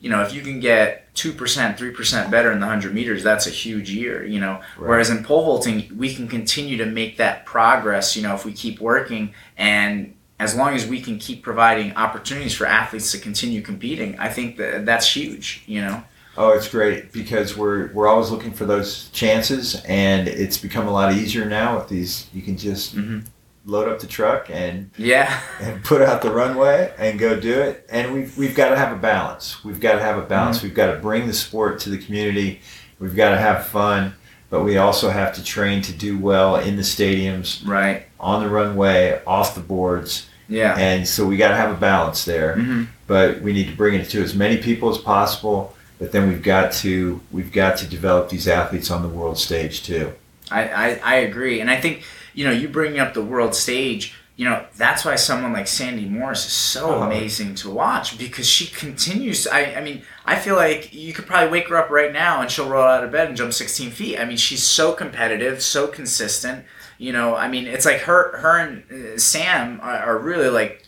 you 0.00 0.10
know, 0.10 0.20
if 0.22 0.34
you 0.34 0.42
can 0.42 0.58
get 0.58 1.14
2%, 1.14 1.34
3% 1.36 2.30
better 2.32 2.50
in 2.50 2.58
the 2.58 2.66
100 2.66 2.92
meters, 2.92 3.22
that's 3.22 3.46
a 3.46 3.50
huge 3.50 3.90
year, 3.90 4.24
you 4.24 4.40
know. 4.40 4.60
Right. 4.76 4.88
Whereas 4.88 5.08
in 5.08 5.22
pole 5.22 5.44
vaulting, 5.44 5.96
we 5.96 6.12
can 6.12 6.26
continue 6.26 6.78
to 6.78 6.86
make 6.86 7.16
that 7.18 7.46
progress, 7.46 8.16
you 8.16 8.24
know, 8.24 8.34
if 8.34 8.44
we 8.44 8.52
keep 8.52 8.80
working. 8.80 9.32
And 9.56 10.16
as 10.40 10.56
long 10.56 10.74
as 10.74 10.84
we 10.84 11.00
can 11.00 11.20
keep 11.20 11.44
providing 11.44 11.94
opportunities 11.94 12.56
for 12.56 12.66
athletes 12.66 13.12
to 13.12 13.18
continue 13.18 13.62
competing, 13.62 14.18
I 14.18 14.30
think 14.30 14.56
that 14.56 14.84
that's 14.84 15.14
huge, 15.14 15.62
you 15.66 15.80
know. 15.80 16.02
Oh, 16.40 16.50
it's 16.50 16.68
great 16.68 17.10
because 17.12 17.56
we're 17.56 17.88
we're 17.92 18.06
always 18.06 18.30
looking 18.30 18.52
for 18.52 18.64
those 18.64 19.08
chances, 19.10 19.74
and 19.86 20.28
it's 20.28 20.56
become 20.56 20.86
a 20.86 20.90
lot 20.92 21.12
easier 21.12 21.44
now 21.44 21.76
with 21.76 21.88
these. 21.88 22.28
You 22.32 22.42
can 22.42 22.56
just 22.56 22.96
Mhm. 22.96 23.24
load 23.66 23.88
up 23.88 23.98
the 23.98 24.06
truck 24.06 24.48
and 24.48 24.90
Yeah. 24.96 25.40
and 25.60 25.82
put 25.82 26.00
out 26.00 26.22
the 26.22 26.30
runway 26.30 26.92
and 26.96 27.18
go 27.18 27.38
do 27.40 27.60
it. 27.60 27.84
And 27.90 28.12
we've 28.14 28.38
we've 28.38 28.54
got 28.54 28.68
to 28.68 28.76
have 28.76 28.92
a 28.92 28.96
balance. 28.96 29.64
We've 29.64 29.80
got 29.80 29.94
to 29.96 30.00
have 30.02 30.16
a 30.16 30.22
balance. 30.22 30.62
We've 30.62 30.74
got 30.74 30.92
to 30.94 30.98
bring 31.00 31.26
the 31.26 31.32
sport 31.34 31.80
to 31.80 31.90
the 31.90 31.98
community. 31.98 32.60
We've 33.00 33.16
got 33.16 33.30
to 33.30 33.36
have 33.38 33.66
fun, 33.66 34.14
but 34.48 34.62
we 34.62 34.76
also 34.78 35.10
have 35.10 35.34
to 35.34 35.42
train 35.44 35.82
to 35.82 35.92
do 35.92 36.16
well 36.18 36.54
in 36.54 36.76
the 36.76 36.82
stadiums, 36.82 37.66
Right. 37.66 38.06
on 38.20 38.44
the 38.44 38.48
runway, 38.48 39.20
off 39.26 39.56
the 39.56 39.60
boards, 39.60 40.26
Yeah. 40.48 40.76
and 40.78 41.06
so 41.06 41.26
we 41.26 41.36
got 41.36 41.48
to 41.48 41.56
have 41.56 41.70
a 41.72 41.80
balance 41.90 42.24
there. 42.24 42.54
hmm 42.54 42.84
But 43.08 43.40
we 43.42 43.52
need 43.52 43.68
to 43.68 43.76
bring 43.76 43.94
it 43.94 44.08
to 44.10 44.22
as 44.22 44.34
many 44.34 44.58
people 44.58 44.88
as 44.90 44.98
possible. 44.98 45.74
But 45.98 46.12
then 46.12 46.28
we've 46.28 46.42
got 46.42 46.72
to 46.74 47.20
we've 47.32 47.52
got 47.52 47.76
to 47.78 47.86
develop 47.86 48.28
these 48.28 48.46
athletes 48.48 48.90
on 48.90 49.02
the 49.02 49.08
world 49.08 49.38
stage 49.38 49.82
too. 49.82 50.12
I, 50.50 50.68
I, 50.68 51.00
I 51.02 51.14
agree. 51.16 51.60
And 51.60 51.70
I 51.70 51.78
think, 51.80 52.04
you 52.34 52.44
know, 52.46 52.52
you 52.52 52.68
bringing 52.68 53.00
up 53.00 53.12
the 53.14 53.22
world 53.24 53.54
stage, 53.54 54.14
you 54.36 54.44
know, 54.48 54.64
that's 54.76 55.04
why 55.04 55.16
someone 55.16 55.52
like 55.52 55.66
Sandi 55.66 56.06
Morris 56.08 56.46
is 56.46 56.52
so 56.52 56.94
Oh. 56.94 57.02
amazing 57.02 57.54
to 57.56 57.68
watch 57.70 58.16
because 58.16 58.46
she 58.48 58.66
continues. 58.68 59.46
I, 59.48 59.74
I 59.74 59.80
mean, 59.82 60.02
I 60.24 60.36
feel 60.36 60.54
like 60.56 60.94
you 60.94 61.12
could 61.12 61.26
probably 61.26 61.50
wake 61.50 61.68
her 61.68 61.76
up 61.76 61.90
right 61.90 62.12
now 62.12 62.40
and 62.40 62.50
she'll 62.50 62.68
roll 62.68 62.86
out 62.86 63.02
of 63.04 63.10
bed 63.12 63.28
and 63.28 63.36
jump 63.36 63.52
16 63.52 63.90
feet. 63.90 64.18
I 64.18 64.24
mean, 64.24 64.36
she's 64.38 64.62
so 64.62 64.92
competitive, 64.92 65.60
so 65.60 65.88
consistent. 65.88 66.64
You 66.96 67.12
know, 67.12 67.34
I 67.34 67.48
mean, 67.48 67.66
it's 67.66 67.84
like 67.84 68.02
her, 68.02 68.38
her 68.38 68.58
and 68.58 68.84
uh, 69.14 69.18
Sam 69.18 69.80
are, 69.82 69.98
are 69.98 70.18
really 70.18 70.48
like 70.48 70.84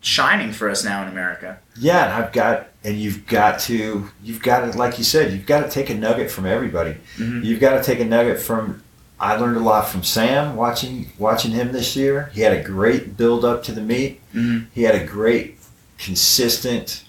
shining 0.00 0.52
for 0.52 0.68
us 0.70 0.84
now 0.84 1.02
in 1.02 1.08
America. 1.08 1.58
Yeah, 1.78 2.04
and 2.06 2.12
I've 2.24 2.32
got 2.32 2.68
and 2.86 2.96
you've 3.00 3.26
got 3.26 3.58
to 3.60 4.08
you've 4.22 4.42
got 4.42 4.60
to 4.60 4.78
like 4.78 4.96
you 4.96 5.04
said 5.04 5.32
you've 5.32 5.44
got 5.46 5.60
to 5.64 5.70
take 5.70 5.90
a 5.90 5.94
nugget 5.94 6.30
from 6.30 6.46
everybody. 6.46 6.96
Mhm. 7.18 7.44
You've 7.44 7.60
got 7.60 7.76
to 7.76 7.82
take 7.82 8.00
a 8.00 8.04
nugget 8.04 8.38
from. 8.40 8.82
I 9.18 9.36
learned 9.36 9.56
a 9.56 9.60
lot 9.60 9.88
from 9.88 10.02
Sam 10.04 10.56
watching 10.56 11.10
watching 11.18 11.50
him 11.50 11.72
this 11.72 11.96
year. 11.96 12.30
He 12.32 12.42
had 12.42 12.52
a 12.52 12.62
great 12.62 13.16
build 13.16 13.44
up 13.44 13.62
to 13.64 13.72
the 13.72 13.80
meet. 13.80 14.20
Mhm. 14.34 14.66
He 14.74 14.82
had 14.84 14.94
a 14.94 15.04
great, 15.04 15.58
consistent, 15.98 17.02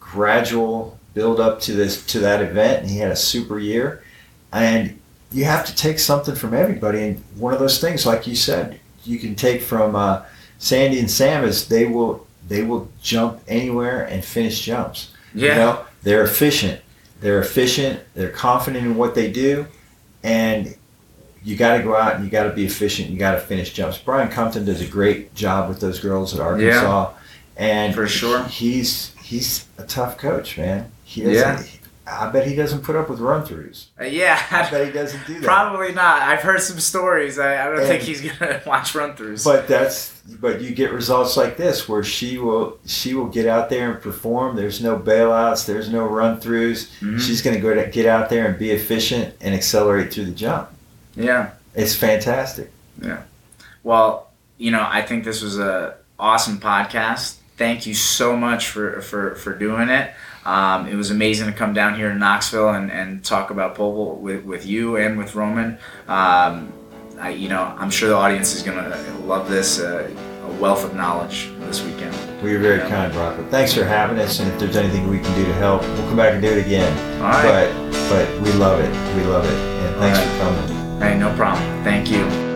gradual 0.00 0.98
build 1.14 1.40
up 1.40 1.60
to 1.62 1.72
this 1.72 2.04
to 2.06 2.20
that 2.20 2.40
event, 2.40 2.82
and 2.82 2.90
he 2.90 2.98
had 2.98 3.10
a 3.10 3.16
super 3.16 3.58
year. 3.58 4.02
And 4.52 4.98
you 5.30 5.44
have 5.44 5.64
to 5.66 5.74
take 5.74 5.98
something 5.98 6.34
from 6.34 6.54
everybody. 6.54 7.02
And 7.02 7.22
one 7.36 7.52
of 7.54 7.58
those 7.60 7.78
things, 7.80 8.04
like 8.06 8.26
you 8.26 8.36
said, 8.36 8.78
you 9.04 9.18
can 9.18 9.34
take 9.34 9.62
from 9.62 9.94
uh, 9.96 10.22
Sandi 10.58 10.98
and 11.00 11.10
Sam 11.10 11.44
is 11.44 11.66
they 11.68 11.86
will 11.86 12.26
they 12.52 12.62
will 12.62 12.90
jump 13.00 13.40
anywhere 13.48 14.04
and 14.04 14.22
finish 14.22 14.60
jumps. 14.60 15.10
Yeah. 15.34 15.48
You 15.48 15.54
know, 15.54 15.84
they're 16.02 16.22
efficient. 16.22 16.82
They're 17.20 17.40
efficient. 17.40 18.00
They're 18.14 18.28
confident 18.28 18.84
in 18.84 18.96
what 18.96 19.14
they 19.14 19.30
do, 19.30 19.66
and 20.22 20.76
you 21.42 21.56
got 21.56 21.78
to 21.78 21.82
go 21.82 21.96
out 21.96 22.16
and 22.16 22.24
you 22.24 22.30
got 22.30 22.44
to 22.44 22.50
be 22.52 22.66
efficient. 22.66 23.08
You 23.08 23.18
got 23.18 23.32
to 23.32 23.40
finish 23.40 23.72
jumps. 23.72 23.96
Brian 23.96 24.28
Compton 24.28 24.64
does 24.66 24.82
a 24.82 24.86
great 24.86 25.34
job 25.34 25.68
with 25.70 25.80
those 25.80 25.98
girls 25.98 26.34
at 26.34 26.40
Arkansas, 26.40 27.10
yeah, 27.10 27.18
and 27.56 27.94
For 27.94 28.06
sure. 28.06 28.44
he's 28.44 29.14
he's 29.22 29.66
a 29.78 29.84
tough 29.86 30.18
coach, 30.18 30.58
man. 30.58 30.90
He 31.04 31.22
Yeah. 31.22 31.62
I 32.04 32.28
bet 32.30 32.46
he 32.48 32.56
doesn't 32.56 32.80
put 32.82 32.96
up 32.96 33.08
with 33.08 33.20
run 33.20 33.46
throughs. 33.46 33.86
Uh, 34.00 34.04
yeah. 34.04 34.40
I 34.50 34.68
bet 34.70 34.86
he 34.86 34.92
doesn't 34.92 35.24
do 35.26 35.34
that. 35.34 35.44
Probably 35.44 35.92
not. 35.92 36.22
I've 36.22 36.40
heard 36.40 36.60
some 36.60 36.80
stories. 36.80 37.38
I, 37.38 37.62
I 37.62 37.66
don't 37.70 37.78
And- 37.78 37.86
think 37.86 38.02
he's 38.02 38.20
gonna 38.22 38.60
watch 38.66 38.94
run 38.94 39.14
throughs. 39.14 39.44
But 39.44 39.68
that's 39.68 40.10
but 40.40 40.60
you 40.60 40.74
get 40.74 40.92
results 40.92 41.36
like 41.36 41.56
this 41.56 41.88
where 41.88 42.02
she 42.02 42.38
will 42.38 42.78
she 42.86 43.14
will 43.14 43.26
get 43.28 43.46
out 43.46 43.70
there 43.70 43.92
and 43.92 44.02
perform. 44.02 44.56
There's 44.56 44.82
no 44.82 44.98
bailouts. 44.98 45.64
There's 45.66 45.90
no 45.90 46.04
run 46.06 46.40
throughs. 46.40 46.90
Mhm. 47.00 47.20
She's 47.20 47.40
going 47.40 47.54
to 47.54 47.62
go 47.62 47.72
to 47.72 47.88
get 47.88 48.06
out 48.06 48.30
there 48.30 48.46
and 48.46 48.58
be 48.58 48.72
efficient 48.72 49.34
and 49.40 49.54
accelerate 49.54 50.12
through 50.12 50.24
the 50.26 50.32
jump. 50.32 50.70
yeah. 51.14 51.50
It's 51.74 51.94
fantastic. 51.94 52.70
Yeah. 53.00 53.22
Well, 53.82 54.30
you 54.58 54.70
know, 54.70 54.84
I 54.86 55.02
think 55.02 55.24
this 55.24 55.40
was 55.40 55.58
a 55.58 55.94
awesome 56.18 56.58
podcast. 56.60 57.36
Thank 57.56 57.86
you 57.86 57.94
so 57.94 58.36
much 58.36 58.68
for 58.68 59.00
for, 59.02 59.36
for 59.36 59.54
doing 59.56 59.88
it. 59.88 60.12
Um, 60.44 60.86
it 60.88 60.94
was 60.96 61.10
amazing 61.10 61.46
to 61.46 61.52
come 61.52 61.72
down 61.72 61.94
here 61.96 62.08
to 62.08 62.14
Knoxville 62.18 62.70
and, 62.70 62.90
and 62.90 63.24
talk 63.24 63.50
about 63.50 63.74
pole 63.74 64.16
with, 64.16 64.44
with 64.44 64.66
you 64.66 64.96
and 64.96 65.16
with 65.18 65.34
Roman. 65.34 65.78
Um, 66.08 66.72
I, 67.20 67.30
you 67.30 67.48
know, 67.48 67.62
I'm 67.78 67.90
sure 67.90 68.08
the 68.08 68.16
audience 68.16 68.54
is 68.54 68.62
gonna 68.62 68.88
love 69.24 69.48
this. 69.48 69.78
Uh, 69.78 70.10
a 70.44 70.52
wealth 70.54 70.84
of 70.84 70.94
knowledge 70.94 71.50
this 71.60 71.84
weekend. 71.84 72.14
We 72.42 72.54
are 72.56 72.58
very 72.58 72.78
Yeah. 72.78 72.88
kind, 72.88 73.14
Robert. 73.14 73.48
Thanks 73.50 73.72
for 73.72 73.84
having 73.84 74.18
us, 74.18 74.40
and 74.40 74.50
if 74.52 74.58
there's 74.58 74.76
anything 74.76 75.08
we 75.08 75.20
can 75.20 75.32
do 75.36 75.44
to 75.44 75.54
help, 75.54 75.82
we'll 75.82 76.08
come 76.08 76.16
back 76.16 76.32
and 76.32 76.42
do 76.42 76.48
it 76.48 76.66
again. 76.66 76.92
All 77.22 77.28
right. 77.28 77.72
But 77.72 77.92
but 78.08 78.40
we 78.40 78.52
love 78.54 78.80
it. 78.80 78.90
We 79.16 79.22
love 79.24 79.44
it, 79.44 79.52
and 79.52 79.96
thanks 79.96 80.18
All 80.18 80.24
for 80.24 80.66
coming. 80.66 81.00
Hey, 81.00 81.18
no 81.18 81.32
problem. 81.36 81.84
Thank 81.84 82.10
you. 82.10 82.51